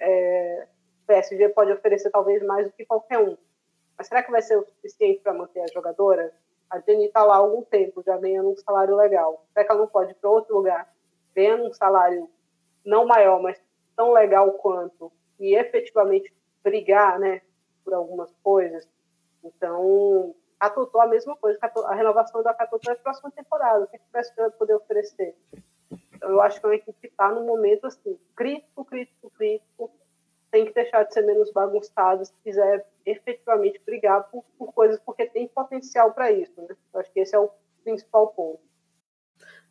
é, 0.00 0.66
o 1.04 1.06
PSG 1.06 1.50
pode 1.50 1.70
oferecer 1.70 2.10
talvez 2.10 2.42
mais 2.42 2.66
do 2.66 2.72
que 2.72 2.84
qualquer 2.84 3.20
um. 3.20 3.38
Mas 3.96 4.08
será 4.08 4.24
que 4.24 4.32
vai 4.32 4.42
ser 4.42 4.58
o 4.58 4.64
suficiente 4.64 5.20
para 5.20 5.34
manter 5.34 5.60
a 5.60 5.72
jogadora? 5.72 6.34
A 6.68 6.80
Jenny 6.80 7.06
está 7.06 7.22
lá 7.22 7.34
há 7.34 7.38
algum 7.38 7.62
tempo, 7.62 8.02
já 8.04 8.16
ganhando 8.16 8.50
um 8.50 8.56
salário 8.56 8.96
legal. 8.96 9.46
Será 9.52 9.64
que 9.64 9.70
ela 9.70 9.82
não 9.82 9.88
pode 9.88 10.10
ir 10.10 10.14
para 10.14 10.30
outro 10.30 10.56
lugar, 10.56 10.92
ganhando 11.32 11.68
um 11.68 11.72
salário 11.72 12.28
não 12.84 13.06
maior, 13.06 13.42
mas 13.42 13.60
tão 13.96 14.12
legal 14.12 14.50
quanto, 14.52 15.12
e 15.38 15.54
efetivamente 15.54 16.32
brigar 16.62 17.18
né, 17.18 17.42
por 17.84 17.94
algumas 17.94 18.32
coisas? 18.42 18.88
Então, 19.42 20.34
a 20.58 20.68
Totó 20.68 21.00
a 21.00 21.06
mesma 21.06 21.36
coisa, 21.36 21.58
a 21.62 21.94
renovação 21.94 22.42
da 22.42 22.54
Catotó 22.54 22.90
é 22.90 22.94
a 22.94 22.98
próxima 22.98 23.30
temporada, 23.30 23.84
o 23.84 23.86
que, 23.86 23.96
é 23.96 23.98
o 23.98 24.12
PSG 24.12 24.34
vai 24.36 24.50
poder 24.50 24.74
oferecer? 24.74 25.34
Então, 26.14 26.30
eu 26.30 26.40
acho 26.40 26.60
que 26.60 26.66
é 26.66 26.68
uma 26.68 26.74
equipe 26.74 27.00
que 27.00 27.06
está 27.06 27.30
num 27.30 27.46
momento 27.46 27.86
assim, 27.86 28.18
crítico, 28.36 28.84
crítico, 28.84 29.30
crítico, 29.30 29.90
tem 30.50 30.66
que 30.66 30.74
deixar 30.74 31.04
de 31.04 31.14
ser 31.14 31.22
menos 31.22 31.50
bagunçado 31.52 32.24
se 32.24 32.34
quiser 32.42 32.84
efetivamente 33.06 33.80
brigar 33.84 34.28
por, 34.30 34.44
por 34.58 34.72
coisas, 34.72 35.00
porque 35.00 35.26
tem 35.26 35.48
potencial 35.48 36.12
para 36.12 36.30
isso. 36.30 36.60
Né? 36.60 36.76
Eu 36.92 37.00
acho 37.00 37.10
que 37.12 37.20
esse 37.20 37.34
é 37.34 37.38
o 37.38 37.50
principal 37.84 38.28
ponto. 38.28 38.60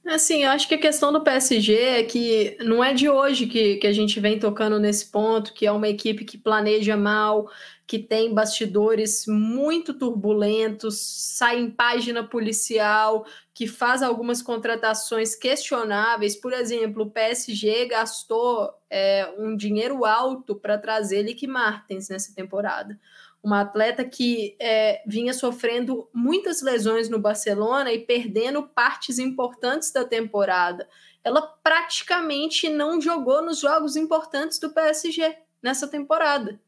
Assim, 0.05 0.43
eu 0.43 0.49
acho 0.49 0.67
que 0.67 0.73
a 0.73 0.79
questão 0.79 1.13
do 1.13 1.21
PSG 1.21 1.73
é 1.75 2.03
que 2.03 2.57
não 2.61 2.83
é 2.83 2.93
de 2.93 3.07
hoje 3.07 3.45
que, 3.45 3.75
que 3.75 3.85
a 3.85 3.93
gente 3.93 4.19
vem 4.19 4.39
tocando 4.39 4.79
nesse 4.79 5.05
ponto, 5.11 5.53
que 5.53 5.67
é 5.67 5.71
uma 5.71 5.87
equipe 5.87 6.25
que 6.25 6.37
planeja 6.37 6.97
mal, 6.97 7.47
que 7.85 7.99
tem 7.99 8.33
bastidores 8.33 9.25
muito 9.27 9.93
turbulentos, 9.93 10.99
sai 10.99 11.59
em 11.59 11.69
página 11.69 12.23
policial, 12.23 13.25
que 13.53 13.67
faz 13.67 14.01
algumas 14.01 14.41
contratações 14.41 15.35
questionáveis. 15.35 16.35
Por 16.35 16.53
exemplo, 16.53 17.03
o 17.03 17.11
PSG 17.11 17.85
gastou 17.87 18.71
é, 18.89 19.31
um 19.37 19.55
dinheiro 19.55 20.05
alto 20.05 20.55
para 20.55 20.77
trazer 20.77 21.21
Lick 21.23 21.45
Martens 21.45 22.09
nessa 22.09 22.33
temporada 22.33 22.97
uma 23.43 23.61
atleta 23.61 24.03
que 24.03 24.55
é, 24.59 25.01
vinha 25.07 25.33
sofrendo 25.33 26.09
muitas 26.13 26.61
lesões 26.61 27.09
no 27.09 27.19
Barcelona 27.19 27.91
e 27.91 27.99
perdendo 27.99 28.63
partes 28.63 29.17
importantes 29.17 29.91
da 29.91 30.03
temporada. 30.03 30.87
Ela 31.23 31.41
praticamente 31.41 32.69
não 32.69 32.99
jogou 32.99 33.41
nos 33.41 33.59
jogos 33.59 33.95
importantes 33.95 34.59
do 34.59 34.71
PSG 34.71 35.37
nessa 35.61 35.87
temporada. 35.87 36.59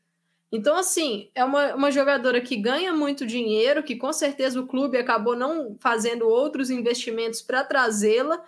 Então, 0.51 0.75
assim, 0.75 1.29
é 1.33 1.45
uma, 1.45 1.73
uma 1.75 1.91
jogadora 1.91 2.41
que 2.41 2.57
ganha 2.57 2.91
muito 2.93 3.25
dinheiro, 3.25 3.83
que 3.83 3.95
com 3.95 4.11
certeza 4.11 4.59
o 4.59 4.67
clube 4.67 4.97
acabou 4.97 5.35
não 5.35 5.77
fazendo 5.79 6.27
outros 6.27 6.69
investimentos 6.69 7.41
para 7.41 7.63
trazê-la, 7.63 8.43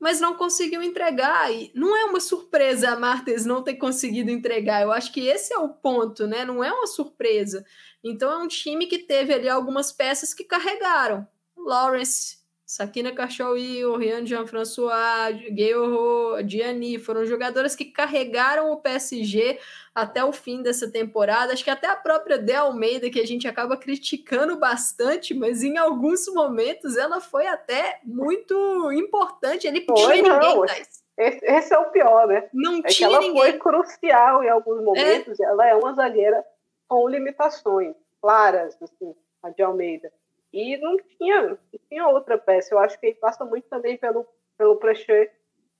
mas 0.00 0.20
não 0.20 0.34
conseguiu 0.34 0.82
entregar. 0.82 1.52
E 1.52 1.72
não 1.74 1.96
é 1.96 2.04
uma 2.04 2.20
surpresa 2.20 2.90
a 2.90 2.98
Martens 2.98 3.46
não 3.46 3.62
ter 3.62 3.74
conseguido 3.74 4.30
entregar. 4.30 4.82
Eu 4.82 4.92
acho 4.92 5.12
que 5.12 5.26
esse 5.26 5.52
é 5.52 5.58
o 5.58 5.68
ponto, 5.68 6.26
né? 6.26 6.44
Não 6.44 6.62
é 6.62 6.72
uma 6.72 6.86
surpresa. 6.86 7.64
Então 8.02 8.30
é 8.30 8.36
um 8.36 8.48
time 8.48 8.86
que 8.86 8.98
teve 8.98 9.32
ali 9.32 9.48
algumas 9.48 9.90
peças 9.90 10.34
que 10.34 10.44
carregaram. 10.44 11.26
Lawrence, 11.56 12.43
Sakina 12.74 13.12
Kachaui, 13.12 13.84
Oriane 13.84 14.26
Jean-François, 14.26 15.30
Gayle 15.52 16.42
Diani, 16.44 16.98
foram 16.98 17.24
jogadoras 17.24 17.76
que 17.76 17.84
carregaram 17.84 18.72
o 18.72 18.78
PSG 18.78 19.60
até 19.94 20.24
o 20.24 20.32
fim 20.32 20.60
dessa 20.60 20.90
temporada. 20.90 21.52
Acho 21.52 21.62
que 21.62 21.70
até 21.70 21.86
a 21.86 21.94
própria 21.94 22.36
De 22.36 22.52
Almeida, 22.52 23.08
que 23.08 23.20
a 23.20 23.26
gente 23.26 23.46
acaba 23.46 23.76
criticando 23.76 24.56
bastante, 24.56 25.32
mas 25.32 25.62
em 25.62 25.78
alguns 25.78 26.26
momentos 26.26 26.96
ela 26.96 27.20
foi 27.20 27.46
até 27.46 28.00
muito 28.02 28.90
importante. 28.90 29.68
Ele 29.68 29.84
foi, 29.84 29.94
tinha 29.94 30.36
não. 30.36 30.62
ninguém, 30.62 30.82
esse, 31.16 31.44
esse, 31.44 31.72
é 31.72 31.78
o 31.78 31.92
pior, 31.92 32.26
né? 32.26 32.48
Não 32.52 32.78
é 32.78 32.88
tinha 32.88 33.08
ela 33.08 33.20
ninguém. 33.20 33.40
foi 33.40 33.52
crucial 33.52 34.42
em 34.42 34.48
alguns 34.48 34.82
momentos. 34.82 35.38
É. 35.38 35.44
Ela 35.44 35.68
é 35.68 35.76
uma 35.76 35.92
zagueira 35.92 36.44
com 36.88 37.08
limitações 37.08 37.94
claras, 38.20 38.76
assim, 38.82 39.14
a 39.44 39.50
de 39.50 39.62
Almeida. 39.62 40.10
E 40.54 40.76
não 40.76 40.96
tinha, 41.18 41.48
não 41.48 41.58
tinha 41.88 42.06
outra 42.06 42.38
peça. 42.38 42.72
Eu 42.72 42.78
acho 42.78 42.98
que 43.00 43.12
passa 43.14 43.44
muito 43.44 43.68
também 43.68 43.98
pelo, 43.98 44.24
pelo 44.56 44.76
Plechet, 44.76 45.28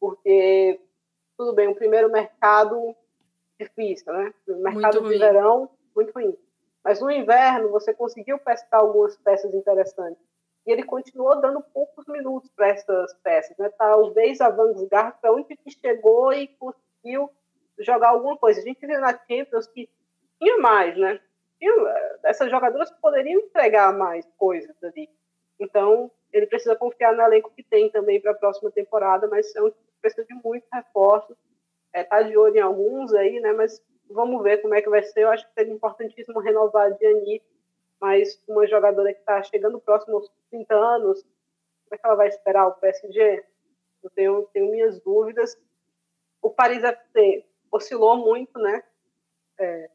porque, 0.00 0.80
tudo 1.38 1.54
bem, 1.54 1.68
o 1.68 1.76
primeiro 1.76 2.10
mercado 2.10 2.92
difícil, 3.56 4.12
né? 4.12 4.34
O 4.48 4.56
mercado 4.56 5.00
de 5.08 5.16
verão, 5.16 5.70
muito 5.94 6.10
ruim. 6.12 6.36
Mas 6.82 7.00
no 7.00 7.08
inverno, 7.08 7.70
você 7.70 7.94
conseguiu 7.94 8.36
pescar 8.40 8.80
algumas 8.80 9.16
peças 9.18 9.54
interessantes. 9.54 10.20
E 10.66 10.72
ele 10.72 10.82
continuou 10.82 11.40
dando 11.40 11.62
poucos 11.72 12.04
minutos 12.08 12.50
para 12.50 12.70
essas 12.70 13.14
peças. 13.22 13.56
Né? 13.56 13.68
Talvez 13.78 14.40
a 14.40 14.50
Vanguard 14.50 15.14
foi 15.20 15.30
a 15.30 15.32
única 15.32 15.56
que 15.56 15.70
chegou 15.70 16.32
e 16.32 16.48
conseguiu 16.48 17.30
jogar 17.78 18.08
alguma 18.08 18.36
coisa. 18.36 18.58
A 18.58 18.64
gente 18.64 18.84
viu 18.84 19.00
na 19.00 19.12
Champions 19.12 19.68
que 19.68 19.88
tinha 20.42 20.58
mais, 20.58 20.96
né? 20.96 21.20
Essas 22.24 22.50
jogadoras 22.50 22.90
poderiam 22.90 23.40
entregar 23.40 23.92
mais 23.92 24.26
coisas 24.36 24.76
ali. 24.82 25.08
Então, 25.58 26.10
ele 26.32 26.46
precisa 26.46 26.76
confiar 26.76 27.14
no 27.14 27.22
elenco 27.22 27.52
que 27.54 27.62
tem 27.62 27.90
também 27.90 28.20
para 28.20 28.32
a 28.32 28.36
próxima 28.36 28.70
temporada, 28.70 29.26
mas 29.28 29.54
um 29.56 29.70
precisa 30.00 30.26
de 30.26 30.34
muito 30.34 30.66
reforço 30.72 31.34
é, 31.94 32.02
tá 32.02 32.20
de 32.22 32.36
olho 32.36 32.56
em 32.56 32.60
alguns 32.60 33.14
aí, 33.14 33.40
né? 33.40 33.52
Mas 33.52 33.80
vamos 34.10 34.42
ver 34.42 34.60
como 34.60 34.74
é 34.74 34.82
que 34.82 34.90
vai 34.90 35.02
ser. 35.02 35.20
Eu 35.20 35.30
acho 35.30 35.46
que 35.46 35.54
seria 35.54 35.72
importantíssimo 35.72 36.40
renovar 36.40 36.88
a 36.88 36.90
Diani, 36.90 37.40
mas 38.00 38.42
uma 38.48 38.66
jogadora 38.66 39.14
que 39.14 39.20
está 39.20 39.40
chegando 39.44 39.80
próximo 39.80 40.16
aos 40.16 40.30
30 40.50 40.74
anos, 40.74 41.22
como 41.22 41.94
é 41.94 41.96
que 41.96 42.04
ela 42.06 42.16
vai 42.16 42.28
esperar 42.28 42.66
o 42.66 42.74
PSG? 42.74 43.44
Eu 44.02 44.10
tenho, 44.10 44.42
tenho 44.52 44.70
minhas 44.70 45.00
dúvidas. 45.00 45.56
O 46.42 46.50
Paris 46.50 46.82
FC 46.82 47.46
oscilou 47.70 48.16
muito, 48.16 48.58
né? 48.58 48.82
É, 49.58 49.90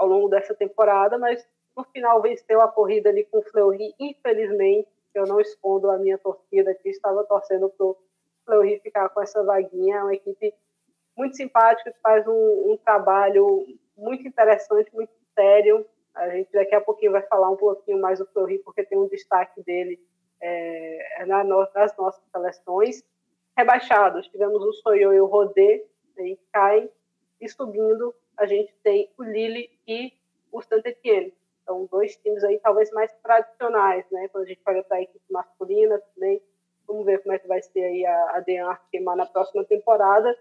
ao 0.00 0.08
longo 0.08 0.28
dessa 0.28 0.54
temporada, 0.54 1.18
mas 1.18 1.46
no 1.76 1.84
final 1.84 2.22
venceu 2.22 2.60
a 2.62 2.68
corrida 2.68 3.10
ali 3.10 3.24
com 3.24 3.38
o 3.38 3.42
Fleury. 3.42 3.94
Infelizmente, 4.00 4.88
eu 5.14 5.26
não 5.26 5.38
escondo 5.38 5.90
a 5.90 5.98
minha 5.98 6.16
torcida 6.16 6.74
que 6.74 6.88
estava 6.88 7.22
torcendo 7.24 7.68
para 7.68 7.84
o 7.84 7.96
Fleury 8.46 8.80
ficar 8.80 9.10
com 9.10 9.20
essa 9.20 9.44
vaguinha. 9.44 9.96
É 9.98 10.02
uma 10.02 10.14
equipe 10.14 10.54
muito 11.14 11.36
simpática, 11.36 11.92
que 11.92 12.00
faz 12.00 12.26
um, 12.26 12.32
um, 12.72 12.78
trabalho 12.82 13.66
muito 13.94 14.26
interessante, 14.26 14.90
muito 14.94 15.12
sério. 15.34 15.84
A 16.14 16.30
gente 16.30 16.50
daqui 16.50 16.74
a 16.74 16.80
pouquinho 16.80 17.12
vai 17.12 17.22
falar 17.22 17.50
um 17.50 17.56
pouquinho 17.56 18.00
mais 18.00 18.18
do 18.18 18.26
Fleury, 18.26 18.58
porque 18.60 18.82
tem 18.82 18.96
um 18.96 19.06
destaque 19.06 19.62
dele 19.62 20.00
é, 20.40 21.26
na, 21.26 21.44
nas 21.44 21.94
nossas 21.96 22.22
seleções. 22.32 23.04
Rebaixados, 23.54 24.26
tivemos 24.28 24.62
o 24.64 24.72
Soyo 24.72 25.12
e 25.12 25.20
o 25.20 25.26
Rodê, 25.26 25.84
aí 26.18 26.38
caem, 26.50 26.90
e 27.38 27.48
subindo 27.48 28.14
a 28.40 28.46
gente 28.46 28.74
tem 28.82 29.10
o 29.18 29.22
Lille 29.22 29.70
e 29.86 30.12
o 30.50 30.62
Saint-Etienne. 30.62 31.32
São 31.66 31.86
dois 31.86 32.16
times 32.16 32.42
aí 32.42 32.58
talvez 32.58 32.90
mais 32.90 33.12
tradicionais, 33.22 34.04
né? 34.10 34.28
Quando 34.28 34.44
a 34.44 34.48
gente 34.48 34.60
olha 34.66 34.82
para 34.82 34.96
a 34.96 35.02
equipe 35.02 35.24
masculina 35.30 36.00
também, 36.14 36.40
vamos 36.88 37.04
ver 37.04 37.18
como 37.22 37.34
é 37.34 37.38
que 37.38 37.46
vai 37.46 37.60
ser 37.60 37.84
aí 37.84 38.04
a, 38.06 38.36
a 38.36 38.40
Dean 38.40 38.66
Arkema 38.66 39.14
na 39.14 39.26
próxima 39.26 39.62
temporada 39.64 40.34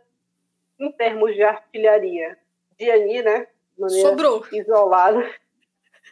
em 0.80 0.90
termos 0.94 1.36
de 1.36 1.44
artilharia, 1.44 2.38
Diani, 2.78 3.22
né? 3.22 3.48
De 3.76 3.82
maneira 3.82 4.10
Sobrou. 4.10 4.46
isolada, 4.54 5.30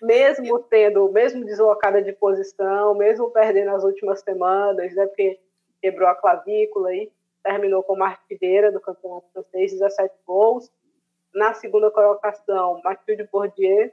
mesmo 0.02 0.60
tendo, 0.60 1.10
mesmo 1.10 1.46
deslocada 1.46 2.02
de 2.02 2.12
posição, 2.12 2.94
mesmo 2.96 3.32
perdendo 3.32 3.72
as 3.72 3.86
últimas 3.86 4.20
semanas, 4.20 4.94
né? 4.94 5.08
Porque 5.08 5.40
quebrou 5.82 6.10
a 6.10 6.16
clavícula 6.16 6.90
aí, 6.90 7.10
terminou 7.42 7.82
como 7.82 8.04
artilheira 8.04 8.74
do 8.74 8.82
campeonato 8.82 9.26
francês, 9.32 9.72
17 9.72 10.14
gols. 10.26 10.70
Na 11.38 11.54
segunda 11.54 11.92
colocação, 11.92 12.82
Mathilde 12.84 13.30
Bourdieu, 13.32 13.92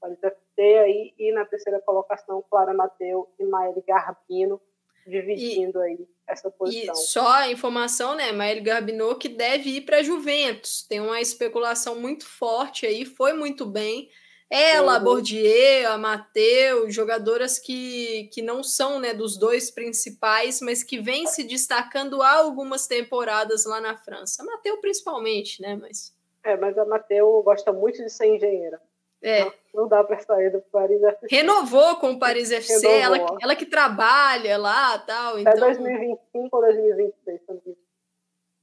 pode 0.00 0.16
ter 0.56 0.78
aí, 0.78 1.12
e 1.18 1.30
na 1.30 1.44
terceira 1.44 1.78
colocação, 1.78 2.42
Clara 2.50 2.72
Mateu 2.72 3.28
e 3.38 3.44
Maíra 3.44 3.82
Garbino, 3.86 4.58
dividindo 5.06 5.78
e, 5.80 5.82
aí 5.82 6.08
essa 6.26 6.50
posição. 6.50 6.94
E 6.94 6.96
só 6.96 7.28
a 7.28 7.50
informação, 7.50 8.14
né, 8.14 8.32
Maíra 8.32 8.60
Garbino 8.60 9.14
que 9.18 9.28
deve 9.28 9.76
ir 9.76 9.80
para 9.82 10.02
Juventus. 10.02 10.86
Tem 10.88 10.98
uma 10.98 11.20
especulação 11.20 12.00
muito 12.00 12.26
forte 12.26 12.86
aí, 12.86 13.04
foi 13.04 13.34
muito 13.34 13.66
bem. 13.66 14.08
Ela, 14.48 14.98
Bourdieu, 14.98 15.90
a 15.90 15.98
Mateu, 15.98 16.88
jogadoras 16.90 17.58
que, 17.58 18.30
que 18.32 18.40
não 18.40 18.62
são 18.62 18.98
né, 18.98 19.12
dos 19.12 19.36
dois 19.36 19.70
principais, 19.70 20.62
mas 20.62 20.82
que 20.82 20.98
vêm 20.98 21.26
se 21.26 21.44
destacando 21.44 22.22
há 22.22 22.36
algumas 22.36 22.86
temporadas 22.86 23.66
lá 23.66 23.82
na 23.82 23.98
França. 23.98 24.42
Mateu 24.42 24.78
principalmente, 24.78 25.60
né? 25.60 25.76
Mas... 25.76 26.15
É, 26.46 26.56
mas 26.56 26.78
a 26.78 26.84
Mateu 26.84 27.42
gosta 27.42 27.72
muito 27.72 28.00
de 28.02 28.08
ser 28.08 28.26
engenheira. 28.26 28.80
É. 29.20 29.44
Não, 29.44 29.52
não 29.74 29.88
dá 29.88 30.04
para 30.04 30.16
sair 30.20 30.50
do 30.50 30.60
Paris 30.62 31.02
FC. 31.02 31.26
Renovou 31.34 31.96
com 31.96 32.12
o 32.12 32.18
Paris 32.20 32.52
FC, 32.52 32.86
ela, 32.86 33.16
ela 33.42 33.56
que 33.56 33.66
trabalha 33.66 34.56
lá 34.56 34.96
tal. 35.00 35.40
Então... 35.40 35.52
É 35.52 35.56
2025 35.56 36.56
ou 36.56 36.62
2026 36.62 37.40
também. 37.42 37.76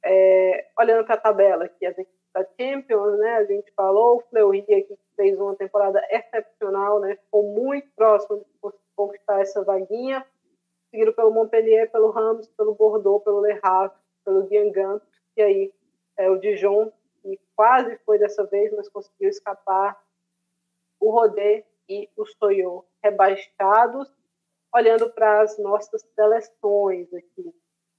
É, 0.06 0.68
olhando 0.80 1.06
para 1.06 1.16
a 1.16 1.20
tabela 1.20 1.66
aqui, 1.66 1.86
as 1.86 1.98
equipes 1.98 2.24
da 2.34 2.46
Champions, 2.58 3.20
né? 3.20 3.36
A 3.36 3.44
gente 3.44 3.70
falou, 3.76 4.18
o 4.18 4.22
Fleury 4.30 4.62
aqui 4.62 4.98
fez 5.18 5.38
uma 5.38 5.56
temporada 5.56 6.02
excepcional, 6.10 7.02
né? 7.02 7.18
Ficou 7.18 7.44
muito 7.44 7.90
próximo 7.98 8.38
de 8.38 8.46
conquistar 8.96 9.42
essa 9.42 9.62
vaguinha, 9.62 10.26
seguido 10.90 11.12
pelo 11.12 11.32
Montpellier, 11.32 11.92
pelo 11.92 12.12
Rams, 12.12 12.48
pelo 12.56 12.76
Bordeaux, 12.76 13.22
pelo 13.26 13.42
Le 13.42 13.60
Havre, 13.62 13.98
pelo 14.24 14.44
Guingamp, 14.44 15.04
e 15.36 15.42
aí 15.42 15.74
é, 16.18 16.30
o 16.30 16.38
Dijon, 16.38 16.92
que 17.24 17.40
quase 17.56 17.98
foi 18.06 18.20
dessa 18.20 18.44
vez, 18.46 18.72
mas 18.74 18.90
conseguiu 18.90 19.30
escapar, 19.30 19.98
o 21.00 21.10
Rodé 21.10 21.66
e 21.88 22.10
o 22.18 22.26
Soyot 22.26 22.86
rebaixados. 23.04 24.12
Olhando 24.76 25.12
para 25.12 25.42
as 25.42 25.58
nossas 25.60 26.02
seleções 26.16 27.14
aqui, 27.14 27.54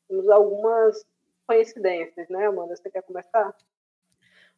temos 0.09 0.29
algumas 0.29 1.07
coincidências, 1.47 2.29
né, 2.29 2.47
Amanda? 2.47 2.75
Você 2.75 2.91
quer 2.91 3.03
começar? 3.03 3.55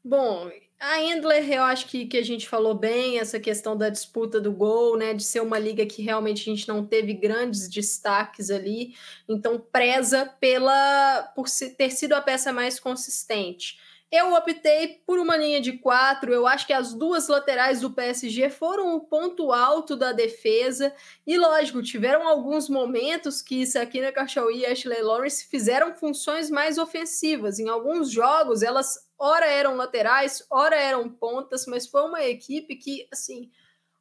Bom, 0.03 0.51
a 0.79 1.01
Endler, 1.03 1.53
eu 1.53 1.65
acho 1.65 1.87
que, 1.89 2.07
que 2.07 2.17
a 2.17 2.23
gente 2.23 2.49
falou 2.49 2.75
bem, 2.75 3.19
essa 3.19 3.41
questão 3.41 3.77
da 3.77 3.89
disputa 3.89 4.41
do 4.41 4.53
gol, 4.53 4.97
né? 4.97 5.13
De 5.13 5.25
ser 5.25 5.41
uma 5.41 5.59
liga 5.59 5.85
que 5.85 6.01
realmente 6.01 6.49
a 6.49 6.55
gente 6.55 6.69
não 6.69 6.87
teve 6.87 7.13
grandes 7.13 7.69
destaques 7.69 8.49
ali, 8.49 8.95
então 9.29 9.59
preza 9.59 10.25
pela 10.39 11.23
por 11.35 11.47
ter 11.77 11.91
sido 11.91 12.13
a 12.13 12.21
peça 12.21 12.53
mais 12.53 12.79
consistente. 12.79 13.81
Eu 14.11 14.35
optei 14.35 15.03
por 15.05 15.19
uma 15.19 15.37
linha 15.37 15.61
de 15.61 15.73
quatro. 15.79 16.33
Eu 16.33 16.47
acho 16.47 16.67
que 16.67 16.73
as 16.73 16.95
duas 16.95 17.27
laterais 17.27 17.81
do 17.81 17.91
PSG 17.91 18.49
foram 18.51 18.95
o 18.95 19.01
ponto 19.01 19.53
alto 19.53 19.97
da 19.97 20.13
defesa. 20.13 20.95
E 21.27 21.37
lógico, 21.37 21.83
tiveram 21.83 22.27
alguns 22.27 22.69
momentos 22.69 23.43
que 23.43 23.67
Sakina 23.67 24.13
Karchaoui 24.13 24.61
e 24.61 24.67
Ashley 24.67 25.03
Lawrence 25.03 25.47
fizeram 25.47 25.95
funções 25.95 26.49
mais 26.49 26.79
ofensivas. 26.79 27.59
Em 27.59 27.69
alguns 27.69 28.11
jogos, 28.11 28.63
elas 28.63 29.07
ora 29.19 29.47
eram 29.47 29.75
laterais, 29.75 30.47
ora 30.51 30.77
eram 30.77 31.09
pontas, 31.09 31.67
mas 31.67 31.87
foi 31.87 32.03
uma 32.03 32.23
equipe 32.23 32.77
que, 32.77 33.09
assim, 33.13 33.51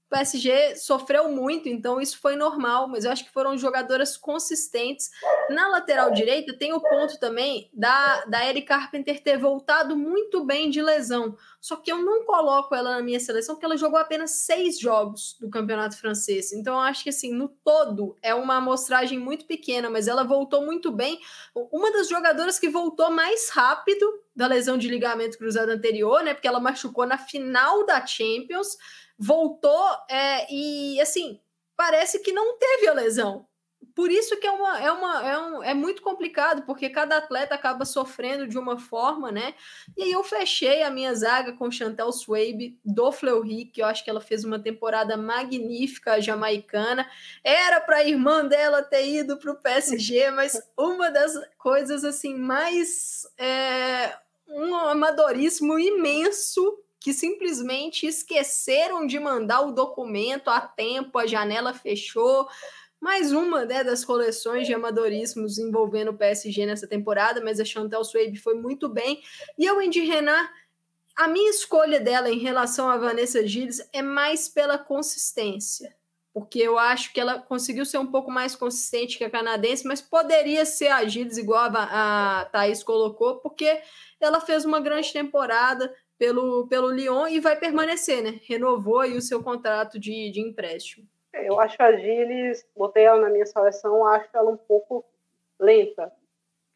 o 0.06 0.10
PSG 0.10 0.76
sofreu 0.76 1.30
muito, 1.30 1.68
então 1.68 2.00
isso 2.00 2.20
foi 2.20 2.36
normal, 2.36 2.88
mas 2.88 3.06
eu 3.06 3.12
acho 3.12 3.26
que 3.26 3.32
foram 3.32 3.58
jogadoras 3.58 4.16
consistentes. 4.16 5.10
Na 5.50 5.68
lateral 5.68 6.12
direita 6.12 6.56
tem 6.56 6.74
o 6.74 6.80
ponto 6.80 7.20
também 7.20 7.70
da, 7.74 8.24
da 8.26 8.48
Eric 8.48 8.68
Carpenter 8.68 9.22
ter 9.24 9.38
voltado 9.38 9.98
muito 9.98 10.46
bem 10.46 10.70
de 10.70 10.80
lesão. 10.80 11.36
Só 11.60 11.76
que 11.76 11.92
eu 11.92 11.98
não 11.98 12.24
coloco 12.24 12.76
ela 12.76 12.92
na 12.92 13.02
minha 13.02 13.20
seleção 13.20 13.56
porque 13.56 13.66
ela 13.66 13.78
jogou 13.78 13.98
apenas 13.98 14.32
seis 14.32 14.80
jogos 14.80 15.36
do 15.40 15.50
campeonato 15.50 15.98
francês. 15.98 16.54
Então 16.54 16.76
eu 16.76 16.82
acho 16.82 17.04
que 17.04 17.10
assim, 17.10 17.34
no 17.34 17.50
todo 17.50 18.16
é 18.22 18.36
uma 18.36 18.58
amostragem 18.58 19.18
muito 19.18 19.46
pequena, 19.46 19.90
mas 19.90 20.08
ela 20.08 20.24
voltou 20.24 20.64
muito 20.64 20.92
bem. 20.92 21.20
Uma 21.72 21.92
das 21.92 22.08
jogadoras 22.08 22.60
que 22.60 22.70
voltou 22.70 23.10
mais 23.10 23.50
rápido 23.50 24.06
da 24.36 24.46
lesão 24.46 24.78
de 24.78 24.88
ligamento 24.88 25.38
cruzado 25.40 25.70
anterior, 25.70 26.22
né? 26.22 26.36
Porque 26.36 26.48
ela 26.48 26.60
machucou 26.60 27.08
na 27.08 27.18
final 27.18 27.84
da 27.86 28.06
Champions 28.06 28.78
voltou 29.18 29.90
é, 30.10 30.52
e 30.54 31.00
assim 31.02 31.40
parece 31.76 32.20
que 32.20 32.32
não 32.32 32.58
teve 32.58 32.88
a 32.88 32.94
lesão. 32.94 33.46
Por 33.94 34.12
isso 34.12 34.38
que 34.38 34.46
é, 34.46 34.52
uma, 34.52 34.80
é, 34.80 34.92
uma, 34.92 35.30
é, 35.30 35.38
um, 35.38 35.64
é 35.64 35.74
muito 35.74 36.02
complicado, 36.02 36.64
porque 36.66 36.90
cada 36.90 37.16
atleta 37.16 37.56
acaba 37.56 37.86
sofrendo 37.86 38.46
de 38.46 38.58
uma 38.58 38.78
forma, 38.78 39.32
né? 39.32 39.54
E 39.96 40.04
aí 40.04 40.12
eu 40.12 40.22
fechei 40.22 40.84
a 40.84 40.90
minha 40.90 41.16
zaga 41.16 41.54
com 41.54 41.72
Chantel 41.72 42.12
Swabe, 42.12 42.78
do 42.84 43.10
Fleury, 43.12 43.66
que 43.66 43.82
eu 43.82 43.86
acho 43.86 44.04
que 44.04 44.10
ela 44.10 44.20
fez 44.20 44.44
uma 44.44 44.60
temporada 44.60 45.16
magnífica, 45.16 46.22
jamaicana. 46.22 47.10
Era 47.42 47.80
para 47.80 47.98
a 47.98 48.04
irmã 48.04 48.46
dela 48.46 48.84
ter 48.84 49.08
ido 49.08 49.38
para 49.38 49.54
o 49.54 49.62
PSG, 49.62 50.30
mas 50.32 50.62
uma 50.78 51.10
das 51.10 51.34
coisas 51.58 52.04
assim 52.04 52.36
mais... 52.36 53.26
É, 53.38 54.18
um 54.48 54.76
amadorismo 54.76 55.80
imenso 55.80 56.85
que 57.06 57.14
simplesmente 57.14 58.08
esqueceram 58.08 59.06
de 59.06 59.20
mandar 59.20 59.62
o 59.62 59.72
documento 59.72 60.50
a 60.50 60.60
tempo, 60.60 61.20
a 61.20 61.28
janela 61.28 61.72
fechou. 61.72 62.50
Mais 63.00 63.32
uma 63.32 63.64
né, 63.64 63.84
das 63.84 64.04
coleções 64.04 64.66
de 64.66 64.74
amadorismos 64.74 65.60
envolvendo 65.60 66.10
o 66.10 66.18
PSG 66.18 66.66
nessa 66.66 66.88
temporada, 66.88 67.40
mas 67.44 67.60
a 67.60 67.64
Chantel 67.64 68.04
Swabe 68.04 68.38
foi 68.38 68.56
muito 68.56 68.90
bem. 68.90 69.22
E 69.56 69.68
a 69.68 69.76
Wendy 69.76 70.00
Renard, 70.00 70.50
a 71.16 71.28
minha 71.28 71.52
escolha 71.52 72.00
dela 72.00 72.28
em 72.28 72.40
relação 72.40 72.90
a 72.90 72.98
Vanessa 72.98 73.46
Gilles 73.46 73.88
é 73.94 74.02
mais 74.02 74.50
pela 74.50 74.80
consistência 74.80 75.96
porque 76.36 76.60
eu 76.60 76.78
acho 76.78 77.14
que 77.14 77.20
ela 77.22 77.40
conseguiu 77.40 77.86
ser 77.86 77.98
um 77.98 78.08
pouco 78.08 78.30
mais 78.30 78.58
consistente 78.58 79.18
que 79.18 79.24
a 79.24 79.30
canadense, 79.30 79.88
mas 79.88 80.02
poderia 80.02 80.66
ser 80.66 80.90
a 80.90 81.06
Gilles, 81.06 81.38
igual 81.38 81.72
a, 81.74 82.42
a 82.42 82.46
Thaís 82.48 82.84
colocou, 82.84 83.38
porque 83.38 83.82
ela 84.20 84.42
fez 84.42 84.66
uma 84.66 84.82
grande 84.82 85.14
temporada, 85.14 85.96
pelo, 86.18 86.68
pelo 86.68 86.92
Lyon 86.92 87.28
e 87.28 87.40
vai 87.40 87.58
permanecer, 87.58 88.24
né? 88.24 88.40
Renovou 88.48 89.00
aí 89.00 89.16
o 89.16 89.22
seu 89.22 89.44
contrato 89.44 90.00
de, 90.00 90.32
de 90.32 90.42
empréstimo. 90.42 91.08
É, 91.34 91.50
eu 91.50 91.60
acho 91.60 91.82
a 91.82 91.92
Gilles, 91.92 92.66
botei 92.76 93.04
ela 93.04 93.22
na 93.22 93.30
minha 93.30 93.46
seleção, 93.46 94.08
acho 94.08 94.30
ela 94.34 94.50
um 94.50 94.58
pouco 94.58 95.04
lenta, 95.60 96.12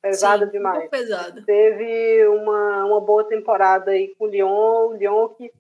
pesada 0.01 0.45
Sim, 0.45 0.51
demais. 0.51 0.85
Um 0.85 0.90
pesada. 0.90 1.43
Teve 1.45 2.27
uma, 2.27 2.85
uma 2.85 3.01
boa 3.01 3.24
temporada 3.24 3.92
aí 3.92 4.14
com 4.16 4.26
o 4.26 4.27
Lyon, 4.27 4.90
o 4.90 4.93
Lyon 4.93 5.30
que 5.30 5.51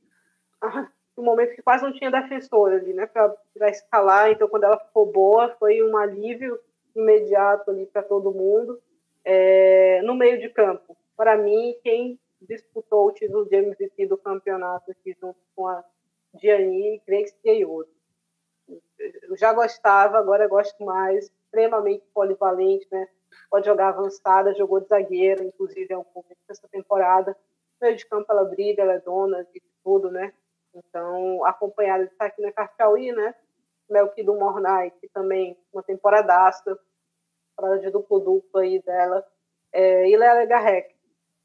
ah, 0.61 0.87
um 1.17 1.23
momento 1.23 1.55
que 1.55 1.61
quase 1.61 1.83
não 1.83 1.93
tinha 1.93 2.11
defensor 2.11 2.73
ali, 2.73 2.93
né, 2.93 3.05
para 3.05 3.69
escalar, 3.69 4.31
então 4.31 4.47
quando 4.47 4.63
ela 4.63 4.79
ficou 4.79 5.05
boa, 5.05 5.55
foi 5.59 5.81
um 5.83 5.97
alívio 5.97 6.59
imediato 6.95 7.71
ali 7.71 7.85
para 7.85 8.01
todo 8.01 8.33
mundo. 8.33 8.81
É, 9.23 10.01
no 10.03 10.15
meio 10.15 10.39
de 10.39 10.49
campo, 10.49 10.95
para 11.15 11.37
mim, 11.37 11.75
quem 11.83 12.17
disputou 12.41 13.07
o 13.07 13.11
título 13.11 13.45
de 13.45 13.55
MVP 13.55 14.07
do 14.07 14.17
campeonato 14.17 14.91
aqui 14.91 15.15
junto 15.19 15.39
com 15.55 15.67
a 15.67 15.83
Gianni 16.41 17.01
Grace 17.05 17.35
Gaioto. 17.43 17.89
Eu 18.67 19.37
já 19.37 19.51
gostava, 19.53 20.17
agora 20.17 20.47
gosto 20.47 20.83
mais, 20.83 21.25
extremamente 21.25 22.05
polivalente, 22.13 22.87
né? 22.91 23.07
Pode 23.49 23.65
jogar 23.65 23.89
avançada, 23.89 24.53
jogou 24.53 24.79
de 24.79 24.87
zagueira, 24.87 25.43
inclusive 25.43 25.91
é 25.91 25.97
um 25.97 26.03
pouco 26.03 26.35
dessa 26.47 26.67
temporada. 26.67 27.35
Meio 27.81 27.95
de 27.95 28.05
campo 28.05 28.31
ela 28.31 28.43
brilha, 28.43 28.81
ela 28.81 28.93
é 28.93 28.99
dona 28.99 29.43
de 29.45 29.61
tudo, 29.83 30.11
né? 30.11 30.33
Então, 30.73 31.43
acompanhada 31.45 32.05
de 32.05 32.15
Sakina 32.15 32.51
Karchaui, 32.51 33.11
né? 33.11 33.33
Melky 33.89 34.23
do 34.23 34.35
Mornay, 34.35 34.91
que 34.91 35.09
também 35.09 35.57
uma 35.73 35.81
temporadaça, 35.81 36.77
temporada 37.55 37.81
de 37.81 37.89
duplo-duplo 37.89 38.59
aí 38.59 38.79
dela. 38.83 39.25
É, 39.71 40.07
e 40.07 40.15
Léa 40.15 40.45
Garrec, 40.45 40.95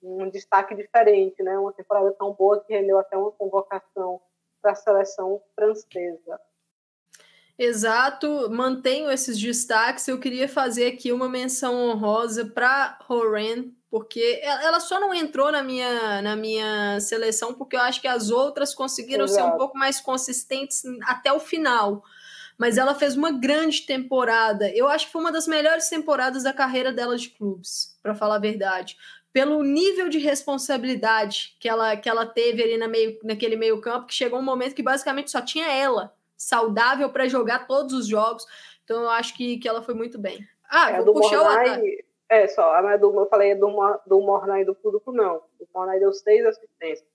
um 0.04 0.28
destaque 0.28 0.74
diferente, 0.74 1.42
né? 1.42 1.58
Uma 1.58 1.72
temporada 1.72 2.12
tão 2.12 2.32
boa 2.32 2.60
que 2.60 2.72
rendeu 2.72 2.98
até 2.98 3.16
uma 3.16 3.32
convocação 3.32 4.20
para 4.60 4.72
a 4.72 4.74
seleção 4.74 5.40
francesa. 5.54 6.40
Exato, 7.58 8.50
mantenho 8.50 9.10
esses 9.10 9.38
destaques. 9.38 10.06
Eu 10.08 10.18
queria 10.18 10.48
fazer 10.48 10.86
aqui 10.86 11.12
uma 11.12 11.28
menção 11.28 11.74
honrosa 11.88 12.44
para 12.46 12.98
Horan, 13.08 13.66
porque 13.88 14.40
ela 14.42 14.80
só 14.80 14.98
não 14.98 15.14
entrou 15.14 15.52
na 15.52 15.62
minha, 15.62 16.20
na 16.20 16.34
minha 16.34 16.98
seleção 17.00 17.54
porque 17.54 17.76
eu 17.76 17.80
acho 17.80 18.00
que 18.00 18.08
as 18.08 18.30
outras 18.30 18.74
conseguiram 18.74 19.24
Exato. 19.24 19.48
ser 19.48 19.54
um 19.54 19.56
pouco 19.56 19.78
mais 19.78 20.00
consistentes 20.00 20.82
até 21.06 21.32
o 21.32 21.38
final. 21.38 22.02
Mas 22.58 22.76
ela 22.76 22.94
fez 22.94 23.16
uma 23.16 23.32
grande 23.32 23.82
temporada. 23.82 24.68
Eu 24.70 24.88
acho 24.88 25.06
que 25.06 25.12
foi 25.12 25.20
uma 25.20 25.32
das 25.32 25.46
melhores 25.46 25.88
temporadas 25.88 26.44
da 26.44 26.52
carreira 26.52 26.92
dela 26.92 27.16
de 27.16 27.30
clubes, 27.30 27.98
para 28.02 28.14
falar 28.14 28.36
a 28.36 28.40
verdade 28.40 28.96
pelo 29.34 29.64
nível 29.64 30.08
de 30.08 30.18
responsabilidade 30.20 31.56
que 31.58 31.68
ela, 31.68 31.96
que 31.96 32.08
ela 32.08 32.24
teve 32.24 32.62
ali 32.62 32.78
na 32.78 32.86
meio, 32.86 33.18
naquele 33.24 33.56
meio 33.56 33.80
campo, 33.80 34.06
que 34.06 34.14
chegou 34.14 34.38
um 34.38 34.44
momento 34.44 34.76
que 34.76 34.82
basicamente 34.82 35.32
só 35.32 35.42
tinha 35.42 35.66
ela 35.72 36.14
saudável 36.36 37.10
para 37.10 37.26
jogar 37.26 37.66
todos 37.66 37.92
os 37.92 38.06
jogos. 38.06 38.46
Então 38.84 39.02
eu 39.02 39.10
acho 39.10 39.36
que, 39.36 39.58
que 39.58 39.68
ela 39.68 39.82
foi 39.82 39.92
muito 39.92 40.20
bem. 40.20 40.38
Ah, 40.70 40.92
é, 40.92 41.02
vou 41.02 41.14
puxar 41.14 41.42
o 41.42 41.46
ataque. 41.46 42.04
É, 42.28 42.46
só. 42.46 42.74
A 42.74 42.96
do, 42.96 43.12
eu 43.12 43.26
falei 43.26 43.56
do, 43.56 43.66
do 44.06 44.20
Mornay 44.20 44.64
do 44.64 44.74
Público, 44.74 45.10
não. 45.10 45.42
O 45.58 45.66
Mornay 45.74 45.98
deu 45.98 46.12
seis 46.12 46.46
assistências. 46.46 47.08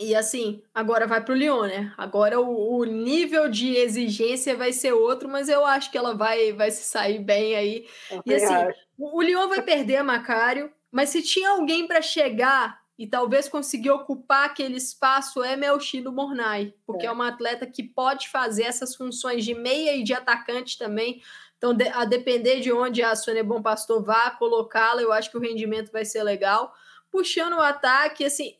E 0.00 0.14
assim, 0.14 0.62
agora 0.74 1.06
vai 1.06 1.22
para 1.22 1.34
o 1.34 1.36
Lyon, 1.36 1.66
né? 1.66 1.92
Agora 1.98 2.40
o, 2.40 2.78
o, 2.78 2.84
nível 2.84 3.50
de 3.50 3.76
exigência 3.76 4.56
vai 4.56 4.72
ser 4.72 4.92
outro, 4.92 5.28
mas 5.28 5.46
eu 5.46 5.62
acho 5.62 5.90
que 5.90 5.98
ela 5.98 6.14
vai, 6.14 6.54
vai 6.54 6.70
se 6.70 6.84
sair 6.84 7.18
bem 7.18 7.54
aí. 7.54 7.86
Eu 8.10 8.22
e 8.24 8.34
assim, 8.34 8.54
o, 8.96 9.18
o 9.18 9.22
Lyon 9.22 9.46
vai 9.46 9.60
perder 9.60 9.96
a 9.96 10.04
Macário, 10.04 10.72
mas 10.90 11.10
se 11.10 11.22
tinha 11.22 11.50
alguém 11.50 11.86
para 11.86 12.00
chegar 12.00 12.80
e 12.98 13.06
talvez 13.06 13.46
conseguir 13.46 13.90
ocupar 13.90 14.46
aquele 14.46 14.78
espaço 14.78 15.42
é 15.42 15.54
Melchi 15.54 16.00
do 16.00 16.10
Mornay, 16.10 16.74
porque 16.86 17.04
é. 17.04 17.08
é 17.10 17.12
uma 17.12 17.28
atleta 17.28 17.66
que 17.66 17.82
pode 17.82 18.30
fazer 18.30 18.62
essas 18.62 18.96
funções 18.96 19.44
de 19.44 19.54
meia 19.54 19.94
e 19.94 20.02
de 20.02 20.14
atacante 20.14 20.78
também. 20.78 21.20
Então, 21.58 21.76
a 21.92 22.06
depender 22.06 22.60
de 22.60 22.72
onde 22.72 23.02
a 23.02 23.14
Sônia 23.14 23.44
Bom 23.44 23.60
Pastor 23.60 24.02
vá 24.02 24.30
colocá-la, 24.30 25.02
eu 25.02 25.12
acho 25.12 25.30
que 25.30 25.36
o 25.36 25.40
rendimento 25.40 25.92
vai 25.92 26.06
ser 26.06 26.22
legal. 26.22 26.74
Puxando 27.10 27.54
o 27.54 27.60
ataque, 27.60 28.24
assim, 28.24 28.54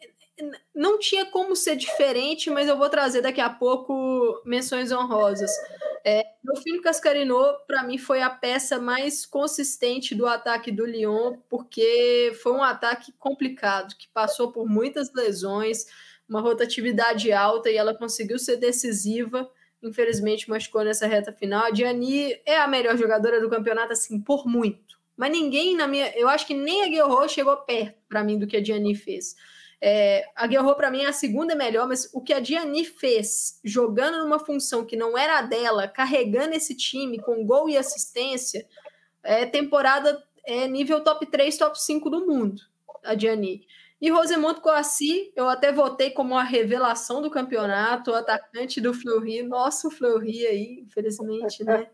não 0.75 0.99
tinha 0.99 1.27
como 1.27 1.55
ser 1.57 1.77
diferente, 1.77 2.51
mas 2.51 2.69
eu 2.69 2.77
vou 2.77 2.89
trazer 2.89 3.20
daqui 3.20 3.41
a 3.41 3.51
pouco 3.51 4.41
menções 4.44 4.93
honrosas. 4.93 5.51
É, 6.05 6.25
o 6.49 6.57
filho 6.57 6.81
Cascarino, 6.81 7.39
para 7.67 7.83
mim, 7.83 7.99
foi 7.99 8.23
a 8.23 8.31
peça 8.31 8.78
mais 8.78 9.27
consistente 9.27 10.15
do 10.15 10.27
ataque 10.27 10.73
do 10.73 10.86
Lyon, 10.86 11.36
porque 11.49 12.33
foi 12.43 12.52
um 12.52 12.62
ataque 12.62 13.12
complicado, 13.19 13.94
que 13.97 14.09
passou 14.09 14.51
por 14.51 14.67
muitas 14.67 15.12
lesões, 15.12 15.86
uma 16.28 16.41
rotatividade 16.41 17.33
alta, 17.33 17.70
e 17.70 17.77
ela 17.77 17.94
conseguiu 17.94 18.39
ser 18.39 18.57
decisiva. 18.57 19.51
Infelizmente, 19.83 20.49
machucou 20.49 20.85
nessa 20.85 21.07
reta 21.07 21.33
final. 21.33 21.67
A 21.67 21.70
Diani 21.70 22.39
é 22.47 22.59
a 22.59 22.67
melhor 22.67 22.97
jogadora 22.97 23.41
do 23.41 23.51
campeonato, 23.51 23.93
assim, 23.93 24.20
por 24.20 24.47
muito. 24.47 24.99
Mas 25.17 25.33
ninguém 25.33 25.77
na 25.77 25.86
minha. 25.86 26.10
Eu 26.17 26.28
acho 26.28 26.47
que 26.47 26.55
nem 26.55 26.83
a 26.83 26.89
Guerrero 26.89 27.28
chegou 27.28 27.55
perto, 27.59 27.99
para 28.09 28.25
mim, 28.25 28.39
do 28.39 28.47
que 28.47 28.57
a 28.57 28.62
Diani 28.62 28.94
fez. 28.94 29.36
É, 29.83 30.26
a 30.36 30.47
Guerrero, 30.47 30.75
para 30.75 30.91
mim, 30.91 31.02
é 31.02 31.07
a 31.07 31.12
segunda 31.12 31.55
melhor, 31.55 31.89
mas 31.89 32.10
o 32.12 32.20
que 32.20 32.34
a 32.34 32.41
Diani 32.41 32.84
fez, 32.84 33.59
jogando 33.65 34.18
numa 34.18 34.39
função 34.39 34.84
que 34.84 34.97
não 34.97 35.17
era 35.17 35.39
a 35.39 35.42
dela, 35.42 35.89
carregando 35.89 36.55
esse 36.55 36.76
time 36.76 37.18
com 37.18 37.47
gol 37.47 37.68
e 37.68 37.78
assistência, 37.78 38.67
é 39.23 39.47
temporada 39.47 40.23
é 40.44 40.67
nível 40.67 41.02
top 41.02 41.26
3, 41.26 41.57
top 41.57 41.81
5 41.81 42.10
do 42.10 42.26
mundo, 42.26 42.60
a 43.05 43.15
Diani. 43.15 43.67
E 44.00 44.10
Rosemonte 44.10 44.62
Coassi, 44.62 45.31
eu 45.36 45.49
até 45.49 45.70
votei 45.70 46.10
como 46.10 46.36
a 46.36 46.42
revelação 46.42 47.20
do 47.20 47.31
campeonato, 47.31 48.10
o 48.10 48.15
atacante 48.15 48.81
do 48.81 48.94
Fleury. 48.94 49.42
Nossa, 49.42 49.89
o 49.89 49.91
Fleury 49.91 50.47
aí, 50.47 50.81
infelizmente, 50.86 51.62
né? 51.62 51.86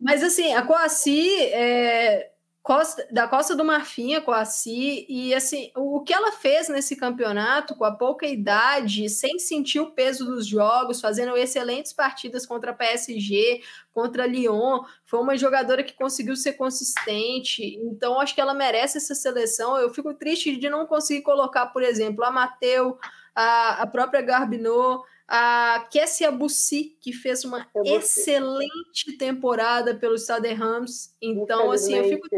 Mas 0.00 0.22
assim, 0.22 0.54
a 0.54 0.62
Coassi 0.62 1.36
é, 1.46 2.30
Costa, 2.66 3.06
da 3.12 3.28
Costa 3.28 3.54
do 3.54 3.64
Marfim, 3.64 4.20
com 4.22 4.32
a 4.32 4.44
Si, 4.44 5.06
e 5.08 5.32
assim, 5.32 5.70
o 5.76 6.00
que 6.00 6.12
ela 6.12 6.32
fez 6.32 6.68
nesse 6.68 6.96
campeonato, 6.96 7.76
com 7.76 7.84
a 7.84 7.92
pouca 7.92 8.26
idade, 8.26 9.08
sem 9.08 9.38
sentir 9.38 9.78
o 9.78 9.92
peso 9.92 10.24
dos 10.24 10.44
jogos, 10.44 11.00
fazendo 11.00 11.36
excelentes 11.36 11.92
partidas 11.92 12.44
contra 12.44 12.72
a 12.72 12.74
PSG, 12.74 13.62
contra 13.94 14.26
Lyon, 14.26 14.82
foi 15.04 15.20
uma 15.20 15.36
jogadora 15.36 15.84
que 15.84 15.94
conseguiu 15.94 16.34
ser 16.34 16.54
consistente, 16.54 17.76
então 17.76 18.18
acho 18.18 18.34
que 18.34 18.40
ela 18.40 18.52
merece 18.52 18.98
essa 18.98 19.14
seleção. 19.14 19.78
Eu 19.78 19.94
fico 19.94 20.12
triste 20.12 20.56
de 20.56 20.68
não 20.68 20.86
conseguir 20.86 21.22
colocar, 21.22 21.66
por 21.66 21.84
exemplo, 21.84 22.24
a 22.24 22.32
Mateu, 22.32 22.98
a, 23.32 23.82
a 23.82 23.86
própria 23.86 24.22
Garbinot, 24.22 25.04
a 25.28 25.88
Kessia 25.90 26.30
Bussi, 26.30 26.96
que 27.00 27.12
fez 27.12 27.44
uma 27.44 27.66
excelente 27.84 29.16
temporada 29.18 29.94
pelo 29.94 30.16
Stade 30.16 30.52
Rams. 30.52 31.16
Então, 31.20 31.72
assim, 31.72 31.94
eu 31.94 32.04
fico 32.04 32.28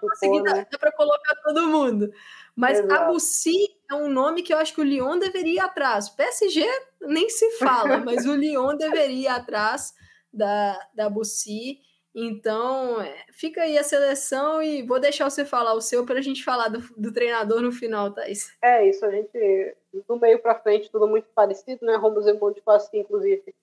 conseguindo 0.00 0.44
né? 0.44 0.64
para 0.78 0.92
colocar 0.92 1.34
todo 1.44 1.66
mundo. 1.66 2.10
Mas 2.54 2.78
Exato. 2.78 2.94
a 2.94 3.06
Bussi 3.08 3.68
é 3.90 3.94
um 3.94 4.08
nome 4.08 4.42
que 4.42 4.52
eu 4.52 4.58
acho 4.58 4.74
que 4.74 4.80
o 4.80 4.84
Lyon 4.84 5.18
deveria 5.18 5.54
ir 5.54 5.60
atrás. 5.60 6.08
PSG 6.08 6.64
nem 7.02 7.28
se 7.28 7.50
fala, 7.58 7.98
mas 8.04 8.24
o 8.26 8.34
Lyon 8.34 8.76
deveria 8.76 9.22
ir 9.22 9.28
atrás 9.28 9.92
da, 10.32 10.78
da 10.94 11.10
Bussi. 11.10 11.80
Então, 12.18 12.98
é, 12.98 13.26
fica 13.30 13.60
aí 13.60 13.76
a 13.76 13.82
seleção 13.82 14.62
e 14.62 14.80
vou 14.82 14.98
deixar 14.98 15.28
você 15.28 15.44
falar 15.44 15.74
o 15.74 15.82
seu 15.82 16.06
para 16.06 16.18
a 16.18 16.22
gente 16.22 16.42
falar 16.42 16.68
do, 16.68 16.80
do, 16.96 17.12
treinador 17.12 17.60
no 17.60 17.70
final, 17.70 18.10
Thaís. 18.10 18.56
É 18.62 18.88
isso, 18.88 19.04
a 19.04 19.10
gente, 19.10 19.76
do 20.08 20.18
meio 20.18 20.38
para 20.38 20.58
frente, 20.58 20.90
tudo 20.90 21.06
muito 21.06 21.28
parecido, 21.34 21.84
né? 21.84 21.94
Rombo 21.96 22.22
Zemonte 22.22 22.62
Passi, 22.62 22.96
inclusive, 22.96 23.54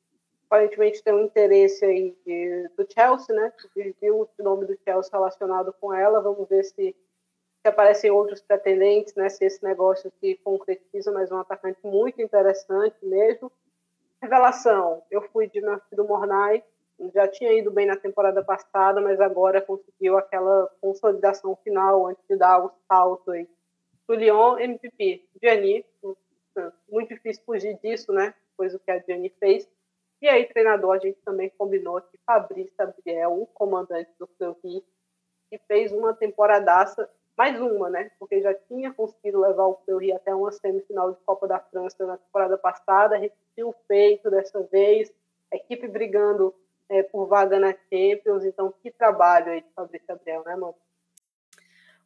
aparentemente 0.45 1.01
tem 1.01 1.15
um 1.15 1.23
interesse 1.23 1.83
aí 1.83 2.15
de, 2.23 2.69
do 2.77 2.87
Chelsea, 2.93 3.35
né? 3.35 3.51
Viu 3.99 4.21
o 4.21 4.43
nome 4.43 4.67
do 4.67 4.77
Chelsea 4.85 5.09
relacionado 5.11 5.73
com 5.81 5.91
ela, 5.91 6.21
vamos 6.21 6.47
ver 6.47 6.63
se, 6.63 6.95
se 6.95 7.67
aparecem 7.67 8.11
outros 8.11 8.39
pretendentes, 8.39 9.15
né? 9.15 9.29
Se 9.29 9.43
esse 9.43 9.63
negócio 9.63 10.13
se 10.19 10.35
concretiza, 10.43 11.11
mas 11.11 11.31
um 11.31 11.39
atacante 11.39 11.79
muito 11.83 12.21
interessante 12.21 12.97
mesmo. 13.01 13.51
Revelação, 14.21 15.01
eu 15.09 15.23
fui 15.23 15.47
de 15.47 15.59
meu 15.59 16.07
Mornay, 16.07 16.63
já 17.11 17.27
tinha 17.27 17.53
ido 17.53 17.71
bem 17.71 17.85
na 17.85 17.95
temporada 17.95 18.43
passada, 18.43 19.01
mas 19.01 19.19
agora 19.19 19.61
conseguiu 19.61 20.17
aquela 20.17 20.69
consolidação 20.79 21.55
final 21.63 22.07
antes 22.07 22.23
de 22.29 22.35
dar 22.35 22.63
o 22.63 22.71
salto 22.87 23.31
aí. 23.31 23.47
Do 24.07 24.15
Lyon, 24.15 24.59
MVP, 24.59 25.25
Gianni, 25.41 25.85
muito 26.89 27.09
difícil 27.09 27.43
fugir 27.45 27.77
disso, 27.79 28.11
né? 28.11 28.33
Depois 28.51 28.73
do 28.73 28.79
que 28.79 28.91
a 28.91 28.99
Gianni 28.99 29.29
fez. 29.39 29.67
E 30.21 30.27
aí, 30.29 30.45
treinador, 30.45 30.95
a 30.95 30.99
gente 30.99 31.19
também 31.25 31.51
combinou 31.57 31.99
que 31.99 32.17
Fabrício 32.25 32.73
Gabriel, 32.77 33.41
o 33.41 33.47
comandante 33.47 34.09
do 34.17 34.27
Fleury, 34.37 34.81
que 35.49 35.57
fez 35.67 35.91
uma 35.91 36.13
temporadaça, 36.13 37.09
mais 37.37 37.59
uma, 37.59 37.89
né? 37.89 38.09
Porque 38.17 38.41
já 38.41 38.53
tinha 38.53 38.93
conseguido 38.93 39.41
levar 39.41 39.65
o 39.65 39.75
Fleury 39.83 40.13
até 40.13 40.33
uma 40.33 40.51
semifinal 40.51 41.11
de 41.11 41.19
Copa 41.25 41.47
da 41.47 41.59
França 41.59 42.05
na 42.05 42.17
temporada 42.17 42.57
passada, 42.57 43.17
repetiu 43.17 43.69
o 43.69 43.75
feito 43.87 44.29
dessa 44.29 44.63
vez, 44.63 45.13
a 45.51 45.57
equipe 45.57 45.87
brigando 45.87 46.55
é, 46.89 47.03
por 47.03 47.27
vaga 47.27 47.59
na 47.59 47.73
Champions. 47.91 48.45
Então, 48.45 48.73
que 48.81 48.91
trabalho 48.91 49.51
aí 49.51 49.61
de 49.61 49.67
Fabrício 49.75 50.07
Gabriel, 50.07 50.43
né, 50.45 50.55
mano? 50.55 50.75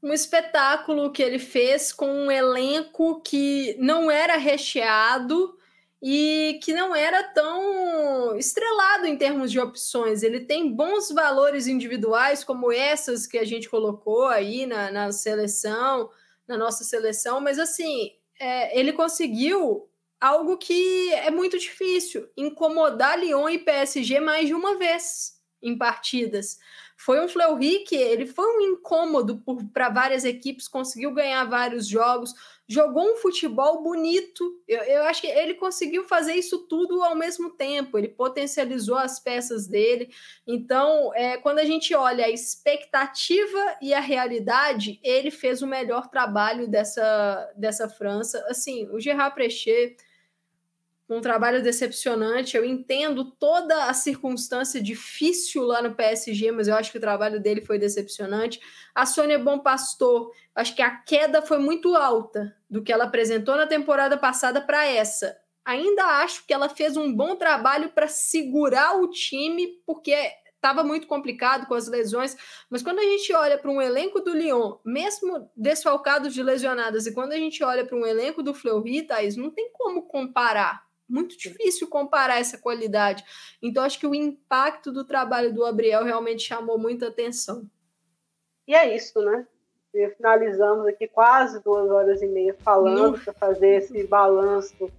Um 0.01 0.13
espetáculo 0.13 1.11
que 1.11 1.23
ele 1.23 1.39
fez 1.39 1.91
com 1.91 2.07
um 2.07 2.31
elenco 2.31 3.19
que 3.21 3.75
não 3.79 4.11
era 4.11 4.37
recheado 4.37 5.57
e 6.01 6.59
que 6.63 6.73
não 6.73 6.95
era 6.95 7.23
tão 7.23 8.37
estrelado 8.37 9.07
em 9.07 9.17
termos 9.17 9.51
de 9.51 9.59
opções. 9.59 10.21
Ele 10.21 10.41
tem 10.41 10.71
bons 10.71 11.09
valores 11.11 11.65
individuais, 11.65 12.43
como 12.43 12.71
essas 12.71 13.25
que 13.25 13.37
a 13.37 13.45
gente 13.45 13.67
colocou 13.67 14.27
aí 14.27 14.67
na, 14.67 14.91
na 14.91 15.11
seleção, 15.11 16.11
na 16.47 16.57
nossa 16.57 16.83
seleção, 16.83 17.41
mas 17.41 17.57
assim, 17.57 18.13
é, 18.39 18.79
ele 18.79 18.93
conseguiu 18.93 19.89
algo 20.19 20.57
que 20.57 21.13
é 21.13 21.29
muito 21.29 21.57
difícil, 21.57 22.27
incomodar 22.35 23.19
Lyon 23.19 23.49
e 23.49 23.59
PSG 23.59 24.19
mais 24.19 24.47
de 24.47 24.53
uma 24.53 24.75
vez 24.77 25.37
em 25.61 25.77
partidas. 25.77 26.57
Foi 26.99 27.23
um 27.23 27.27
Fleury 27.27 27.83
que 27.83 27.95
ele 27.95 28.25
foi 28.25 28.45
um 28.57 28.61
incômodo 28.61 29.43
para 29.71 29.89
várias 29.89 30.25
equipes, 30.25 30.67
conseguiu 30.67 31.13
ganhar 31.13 31.43
vários 31.43 31.87
jogos, 31.87 32.33
jogou 32.67 33.13
um 33.13 33.17
futebol 33.17 33.83
bonito. 33.83 34.59
Eu, 34.67 34.79
eu 34.79 35.03
acho 35.03 35.21
que 35.21 35.27
ele 35.27 35.53
conseguiu 35.53 36.05
fazer 36.05 36.33
isso 36.33 36.67
tudo 36.67 37.03
ao 37.03 37.15
mesmo 37.15 37.51
tempo. 37.51 37.99
Ele 37.99 38.07
potencializou 38.07 38.97
as 38.97 39.19
peças 39.19 39.67
dele. 39.67 40.09
Então, 40.45 41.13
é, 41.13 41.37
quando 41.37 41.59
a 41.59 41.65
gente 41.65 41.93
olha 41.93 42.25
a 42.25 42.31
expectativa 42.31 43.77
e 43.79 43.93
a 43.93 43.99
realidade, 43.99 44.99
ele 45.03 45.29
fez 45.29 45.61
o 45.61 45.67
melhor 45.67 46.09
trabalho 46.09 46.67
dessa, 46.67 47.53
dessa 47.55 47.87
França. 47.87 48.43
Assim, 48.49 48.89
o 48.89 48.99
Gerard 48.99 49.35
Precher 49.35 49.95
um 51.09 51.21
trabalho 51.21 51.63
decepcionante. 51.63 52.57
Eu 52.57 52.65
entendo 52.65 53.31
toda 53.31 53.85
a 53.85 53.93
circunstância 53.93 54.81
difícil 54.81 55.63
lá 55.63 55.81
no 55.81 55.95
PSG, 55.95 56.51
mas 56.51 56.67
eu 56.67 56.75
acho 56.75 56.91
que 56.91 56.97
o 56.97 57.01
trabalho 57.01 57.39
dele 57.39 57.61
foi 57.61 57.79
decepcionante. 57.79 58.59
A 58.93 59.05
Sônia 59.05 59.39
Bom 59.39 59.59
Pastor, 59.59 60.31
acho 60.53 60.75
que 60.75 60.81
a 60.81 60.91
queda 60.91 61.41
foi 61.41 61.59
muito 61.59 61.95
alta 61.95 62.55
do 62.69 62.83
que 62.83 62.91
ela 62.91 63.05
apresentou 63.05 63.55
na 63.55 63.67
temporada 63.67 64.17
passada 64.17 64.61
para 64.61 64.85
essa. 64.85 65.37
Ainda 65.63 66.03
acho 66.21 66.45
que 66.45 66.53
ela 66.53 66.69
fez 66.69 66.95
um 66.97 67.13
bom 67.13 67.35
trabalho 67.35 67.89
para 67.89 68.07
segurar 68.07 68.97
o 68.97 69.09
time, 69.09 69.81
porque 69.85 70.15
estava 70.55 70.83
muito 70.83 71.07
complicado 71.07 71.67
com 71.67 71.75
as 71.75 71.87
lesões, 71.87 72.35
mas 72.69 72.81
quando 72.81 72.99
a 72.99 73.03
gente 73.03 73.31
olha 73.33 73.57
para 73.57 73.69
um 73.69 73.81
elenco 73.81 74.19
do 74.19 74.33
Lyon, 74.33 74.77
mesmo 74.83 75.49
desfalcados 75.55 76.33
de 76.33 76.41
lesionadas, 76.41 77.05
e 77.05 77.13
quando 77.13 77.33
a 77.33 77.37
gente 77.37 77.63
olha 77.63 77.85
para 77.85 77.97
um 77.97 78.05
elenco 78.05 78.41
do 78.41 78.53
Fleury, 78.53 79.03
Thaís, 79.03 79.35
não 79.35 79.51
tem 79.51 79.71
como 79.71 80.07
comparar 80.07 80.86
muito 81.07 81.37
difícil 81.37 81.87
comparar 81.87 82.39
essa 82.39 82.57
qualidade. 82.57 83.23
Então, 83.61 83.83
acho 83.83 83.99
que 83.99 84.07
o 84.07 84.15
impacto 84.15 84.91
do 84.91 85.05
trabalho 85.05 85.53
do 85.53 85.61
Gabriel 85.61 86.03
realmente 86.03 86.43
chamou 86.43 86.77
muita 86.77 87.07
atenção. 87.07 87.65
E 88.67 88.75
é 88.75 88.95
isso, 88.95 89.21
né? 89.21 89.47
E 89.93 90.09
finalizamos 90.09 90.85
aqui 90.85 91.07
quase 91.07 91.63
duas 91.63 91.89
horas 91.89 92.21
e 92.21 92.27
meia 92.27 92.55
falando 92.59 93.17
para 93.19 93.33
fazer 93.33 93.77
esse 93.77 94.03
balanço 94.03 94.91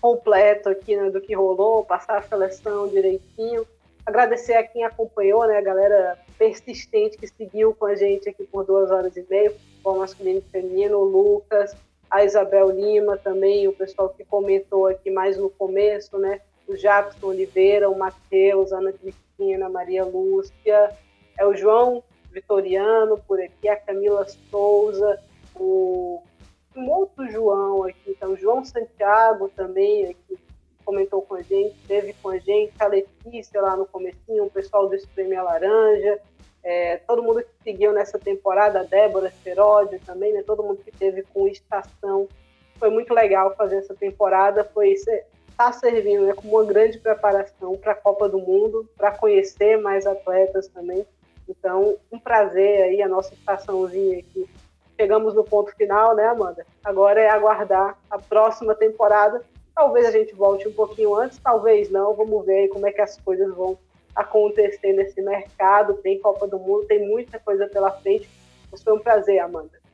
completo 0.00 0.68
aqui 0.68 0.96
né, 0.96 1.10
do 1.10 1.20
que 1.20 1.34
rolou, 1.34 1.84
passar 1.84 2.18
a 2.18 2.22
seleção 2.22 2.88
direitinho. 2.88 3.66
Agradecer 4.04 4.54
a 4.54 4.62
quem 4.62 4.84
acompanhou, 4.84 5.46
né? 5.46 5.58
A 5.58 5.62
galera 5.62 6.18
persistente 6.38 7.18
que 7.18 7.26
seguiu 7.26 7.74
com 7.74 7.86
a 7.86 7.96
gente 7.96 8.28
aqui 8.28 8.44
por 8.44 8.64
duas 8.64 8.90
horas 8.90 9.16
e 9.16 9.26
meia, 9.28 9.52
o 9.82 9.98
masculino 9.98 10.38
e 10.38 10.50
feminino, 10.50 10.98
o 10.98 11.04
Lucas, 11.04 11.74
a 12.10 12.24
Isabel 12.24 12.70
Lima 12.70 13.16
também, 13.16 13.66
o 13.68 13.72
pessoal 13.72 14.08
que 14.10 14.24
comentou 14.24 14.86
aqui 14.86 15.10
mais 15.10 15.36
no 15.36 15.50
começo, 15.50 16.18
né? 16.18 16.40
O 16.66 16.74
Jackson 16.74 17.28
Oliveira, 17.28 17.88
o 17.88 17.98
Matheus, 17.98 18.72
Ana 18.72 18.92
Cristina, 18.92 19.68
Maria 19.68 20.04
Lúcia, 20.04 20.90
é 21.38 21.46
o 21.46 21.54
João 21.54 22.02
Vitoriano 22.32 23.18
por 23.26 23.40
aqui, 23.40 23.68
a 23.68 23.76
Camila 23.76 24.26
Souza, 24.50 25.20
o 25.54 26.22
um 26.76 26.90
outro 26.90 27.26
João 27.30 27.84
aqui, 27.84 28.10
então 28.10 28.36
João 28.36 28.62
Santiago 28.62 29.48
também 29.56 30.10
aqui 30.10 30.38
comentou 30.84 31.20
com 31.22 31.34
a 31.34 31.42
gente, 31.42 31.74
esteve 31.80 32.14
com 32.22 32.28
a 32.28 32.38
gente, 32.38 32.72
a 32.78 32.86
Letícia 32.86 33.60
lá 33.60 33.76
no 33.76 33.86
comecinho, 33.86 34.44
o 34.44 34.50
pessoal 34.50 34.88
do 34.88 34.94
Espreme 34.94 35.34
Laranja, 35.34 36.20
é, 36.68 36.96
todo 37.06 37.22
mundo 37.22 37.42
que 37.42 37.62
seguiu 37.62 37.92
nessa 37.92 38.18
temporada, 38.18 38.82
Débora 38.82 39.30
Feródio 39.30 40.00
também, 40.04 40.32
né, 40.32 40.42
todo 40.42 40.64
mundo 40.64 40.82
que 40.84 40.90
teve 40.90 41.22
com 41.22 41.46
estação, 41.46 42.26
foi 42.76 42.90
muito 42.90 43.14
legal 43.14 43.54
fazer 43.54 43.76
essa 43.76 43.94
temporada, 43.94 44.64
foi 44.74 44.88
está 44.90 45.72
servindo 45.72 46.26
né, 46.26 46.34
como 46.34 46.56
uma 46.56 46.64
grande 46.64 46.98
preparação 46.98 47.76
para 47.76 47.92
a 47.92 47.94
Copa 47.94 48.28
do 48.28 48.40
Mundo, 48.40 48.84
para 48.96 49.12
conhecer 49.12 49.80
mais 49.80 50.08
atletas 50.08 50.66
também. 50.66 51.06
Então, 51.48 51.96
um 52.10 52.18
prazer 52.18 52.82
aí 52.82 53.00
a 53.00 53.08
nossa 53.08 53.32
estaçãozinha 53.32 54.18
aqui. 54.18 54.50
Chegamos 55.00 55.34
no 55.34 55.44
ponto 55.44 55.72
final, 55.76 56.16
né, 56.16 56.26
Amanda? 56.26 56.66
Agora 56.82 57.20
é 57.20 57.30
aguardar 57.30 57.96
a 58.10 58.18
próxima 58.18 58.74
temporada. 58.74 59.40
Talvez 59.72 60.04
a 60.04 60.10
gente 60.10 60.34
volte 60.34 60.66
um 60.66 60.72
pouquinho 60.72 61.14
antes, 61.14 61.38
talvez 61.38 61.88
não. 61.90 62.12
Vamos 62.12 62.44
ver 62.44 62.66
como 62.68 62.88
é 62.88 62.92
que 62.92 63.00
as 63.00 63.16
coisas 63.20 63.54
vão 63.54 63.78
acontecer 64.16 64.94
nesse 64.94 65.20
mercado. 65.20 65.94
Tem 65.98 66.18
Copa 66.18 66.48
do 66.48 66.58
Mundo, 66.58 66.86
tem 66.86 67.06
muita 67.06 67.38
coisa 67.38 67.68
pela 67.68 67.90
frente. 67.90 68.28
Mas 68.72 68.82
foi 68.82 68.94
um 68.94 68.98
prazer, 68.98 69.38
Amanda. 69.38 69.86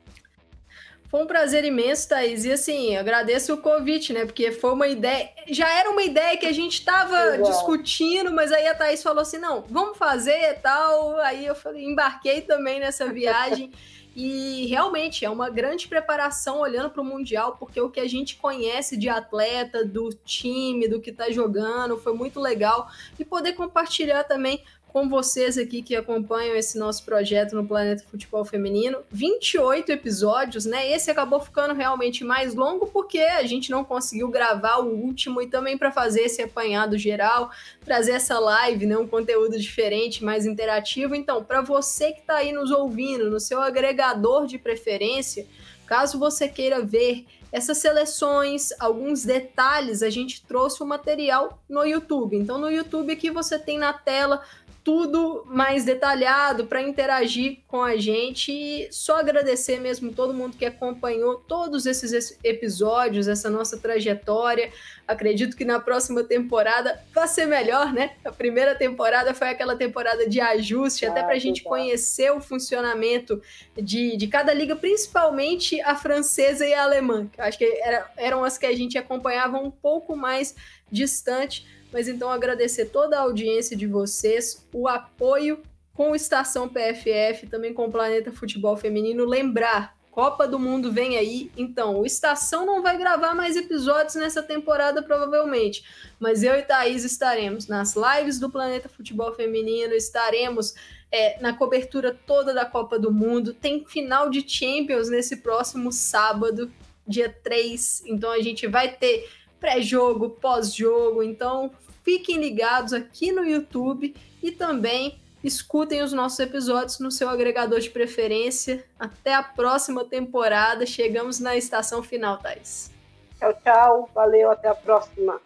Foi 1.13 1.21
um 1.21 1.27
prazer 1.27 1.63
imenso, 1.63 2.09
Thaís. 2.09 2.43
E 2.43 2.51
assim, 2.51 2.97
agradeço 2.97 3.53
o 3.53 3.57
convite, 3.57 4.11
né? 4.11 4.25
Porque 4.25 4.51
foi 4.51 4.71
uma 4.71 4.87
ideia. 4.87 5.29
Já 5.47 5.71
era 5.71 5.91
uma 5.91 6.01
ideia 6.01 6.35
que 6.37 6.47
a 6.47 6.51
gente 6.51 6.73
estava 6.73 7.37
discutindo, 7.37 8.31
mas 8.31 8.51
aí 8.51 8.65
a 8.65 8.73
Thaís 8.73 9.03
falou 9.03 9.21
assim: 9.21 9.37
não, 9.37 9.63
vamos 9.69 9.95
fazer 9.95 10.49
e 10.49 10.53
tal. 10.55 11.19
Aí 11.19 11.45
eu 11.45 11.55
embarquei 11.75 12.41
também 12.41 12.79
nessa 12.79 13.05
viagem. 13.13 13.71
E 14.15 14.67
realmente 14.67 15.25
é 15.25 15.29
uma 15.29 15.49
grande 15.49 15.87
preparação 15.87 16.59
olhando 16.59 16.91
para 16.91 17.01
o 17.01 17.05
Mundial, 17.05 17.57
porque 17.57 17.81
o 17.81 17.89
que 17.89 17.99
a 17.99 18.07
gente 18.07 18.35
conhece 18.35 18.95
de 18.95 19.09
atleta, 19.09 19.83
do 19.83 20.09
time, 20.13 20.87
do 20.87 21.01
que 21.01 21.09
está 21.09 21.31
jogando, 21.31 21.97
foi 21.97 22.13
muito 22.13 22.39
legal. 22.39 22.87
E 23.17 23.25
poder 23.25 23.53
compartilhar 23.53 24.23
também 24.23 24.63
com 24.93 25.09
vocês 25.09 25.57
aqui 25.57 25.81
que 25.81 25.95
acompanham 25.95 26.55
esse 26.55 26.77
nosso 26.77 27.03
projeto 27.03 27.55
no 27.55 27.65
Planeta 27.65 28.03
Futebol 28.11 28.45
Feminino. 28.45 28.99
28 29.11 29.91
episódios, 29.91 30.65
né? 30.65 30.87
Esse 30.91 31.09
acabou 31.09 31.39
ficando 31.39 31.73
realmente 31.73 32.23
mais 32.23 32.53
longo 32.53 32.85
porque 32.85 33.17
a 33.17 33.41
gente 33.41 33.71
não 33.71 33.83
conseguiu 33.83 34.29
gravar 34.29 34.77
o 34.77 34.93
último 34.93 35.41
e 35.41 35.47
também 35.47 35.79
para 35.79 35.91
fazer 35.91 36.21
esse 36.21 36.43
apanhado 36.43 36.95
geral, 36.95 37.49
trazer 37.83 38.11
essa 38.11 38.37
live, 38.37 38.85
né? 38.85 38.95
Um 38.95 39.07
conteúdo 39.07 39.59
diferente, 39.59 40.23
mais 40.23 40.45
interativo. 40.45 41.15
Então, 41.15 41.43
para 41.43 41.61
você 41.61 42.11
que 42.11 42.19
está 42.19 42.35
aí 42.35 42.51
nos 42.51 42.69
ouvindo, 42.69 43.31
no 43.31 43.39
seu 43.39 43.59
agregador 43.61 44.45
de 44.45 44.59
preferência, 44.59 45.47
caso 45.87 46.19
você 46.19 46.47
queira 46.47 46.83
ver 46.83 47.25
essas 47.53 47.77
seleções, 47.77 48.69
alguns 48.79 49.23
detalhes, 49.23 50.01
a 50.01 50.09
gente 50.09 50.43
trouxe 50.43 50.81
o 50.81 50.87
material 50.87 51.61
no 51.69 51.85
YouTube. 51.85 52.35
Então, 52.35 52.57
no 52.57 52.67
YouTube 52.67 53.13
aqui 53.13 53.29
você 53.29 53.59
tem 53.59 53.77
na 53.77 53.93
tela 53.93 54.41
tudo 54.83 55.45
mais 55.47 55.85
detalhado 55.85 56.65
para 56.65 56.81
interagir 56.81 57.59
com 57.67 57.81
a 57.81 57.95
gente 57.95 58.51
e 58.51 58.87
só 58.91 59.19
agradecer 59.19 59.79
mesmo 59.79 60.11
todo 60.11 60.33
mundo 60.33 60.57
que 60.57 60.65
acompanhou 60.65 61.35
todos 61.35 61.85
esses 61.85 62.37
episódios, 62.43 63.29
essa 63.29 63.49
nossa 63.49 63.77
trajetória. 63.77 64.71
Acredito 65.07 65.55
que 65.55 65.63
na 65.63 65.79
próxima 65.79 66.23
temporada 66.23 67.01
vai 67.13 67.27
ser 67.27 67.45
melhor, 67.45 67.93
né? 67.93 68.15
A 68.25 68.31
primeira 68.31 68.75
temporada 68.75 69.33
foi 69.33 69.49
aquela 69.49 69.75
temporada 69.75 70.27
de 70.27 70.41
ajuste, 70.41 71.05
ah, 71.05 71.11
até 71.11 71.23
para 71.23 71.35
a 71.35 71.39
gente 71.39 71.63
conhecer 71.63 72.31
o 72.31 72.41
funcionamento 72.41 73.41
de, 73.75 74.17
de 74.17 74.27
cada 74.27 74.53
liga, 74.53 74.75
principalmente 74.75 75.79
a 75.81 75.95
francesa 75.95 76.65
e 76.65 76.73
a 76.73 76.83
alemã, 76.83 77.27
que 77.31 77.39
eu 77.39 77.45
acho 77.45 77.57
que 77.57 77.65
era, 77.81 78.11
eram 78.17 78.43
as 78.43 78.57
que 78.57 78.65
a 78.65 78.75
gente 78.75 78.97
acompanhava 78.97 79.57
um 79.57 79.71
pouco 79.71 80.15
mais 80.15 80.55
distante 80.91 81.65
mas 81.93 82.07
então 82.07 82.31
agradecer 82.31 82.85
toda 82.85 83.17
a 83.17 83.21
audiência 83.21 83.77
de 83.77 83.85
vocês, 83.85 84.67
o 84.73 84.87
apoio 84.87 85.61
com 85.93 86.11
o 86.11 86.15
Estação 86.15 86.67
PFF, 86.67 87.45
também 87.47 87.71
com 87.71 87.85
o 87.85 87.91
Planeta 87.91 88.31
Futebol 88.31 88.75
Feminino. 88.75 89.23
Lembrar, 89.25 89.95
Copa 90.09 90.47
do 90.47 90.59
Mundo 90.59 90.91
vem 90.91 91.17
aí, 91.17 91.51
então 91.55 91.99
o 91.99 92.05
Estação 92.05 92.65
não 92.65 92.81
vai 92.81 92.97
gravar 92.97 93.33
mais 93.35 93.55
episódios 93.55 94.15
nessa 94.15 94.41
temporada, 94.41 95.01
provavelmente, 95.01 95.83
mas 96.19 96.43
eu 96.43 96.55
e 96.55 96.63
Thaís 96.63 97.03
estaremos 97.03 97.67
nas 97.67 97.95
lives 97.95 98.39
do 98.39 98.49
Planeta 98.49 98.89
Futebol 98.89 99.33
Feminino, 99.33 99.93
estaremos 99.93 100.73
é, 101.11 101.39
na 101.39 101.53
cobertura 101.53 102.17
toda 102.25 102.53
da 102.53 102.65
Copa 102.65 102.97
do 102.97 103.11
Mundo. 103.11 103.53
Tem 103.53 103.85
final 103.85 104.29
de 104.31 104.47
Champions 104.47 105.09
nesse 105.09 105.37
próximo 105.37 105.91
sábado, 105.91 106.71
dia 107.07 107.35
3, 107.43 108.03
então 108.07 108.31
a 108.31 108.39
gente 108.39 108.65
vai 108.65 108.95
ter 108.95 109.29
pré-jogo, 109.59 110.31
pós-jogo. 110.31 111.23
Então, 111.23 111.71
fiquem 112.03 112.37
ligados 112.37 112.93
aqui 112.93 113.31
no 113.31 113.45
YouTube 113.45 114.15
e 114.41 114.51
também 114.51 115.19
escutem 115.43 116.01
os 116.01 116.13
nossos 116.13 116.39
episódios 116.39 116.99
no 116.99 117.11
seu 117.11 117.29
agregador 117.29 117.79
de 117.79 117.89
preferência. 117.89 118.83
Até 118.99 119.33
a 119.33 119.43
próxima 119.43 120.05
temporada. 120.05 120.85
Chegamos 120.85 121.39
na 121.39 121.55
estação 121.55 122.01
final, 122.01 122.37
Thais. 122.37 122.91
Tchau, 123.37 123.53
tchau. 123.63 124.09
Valeu, 124.13 124.51
até 124.51 124.69
a 124.69 124.75
próxima. 124.75 125.41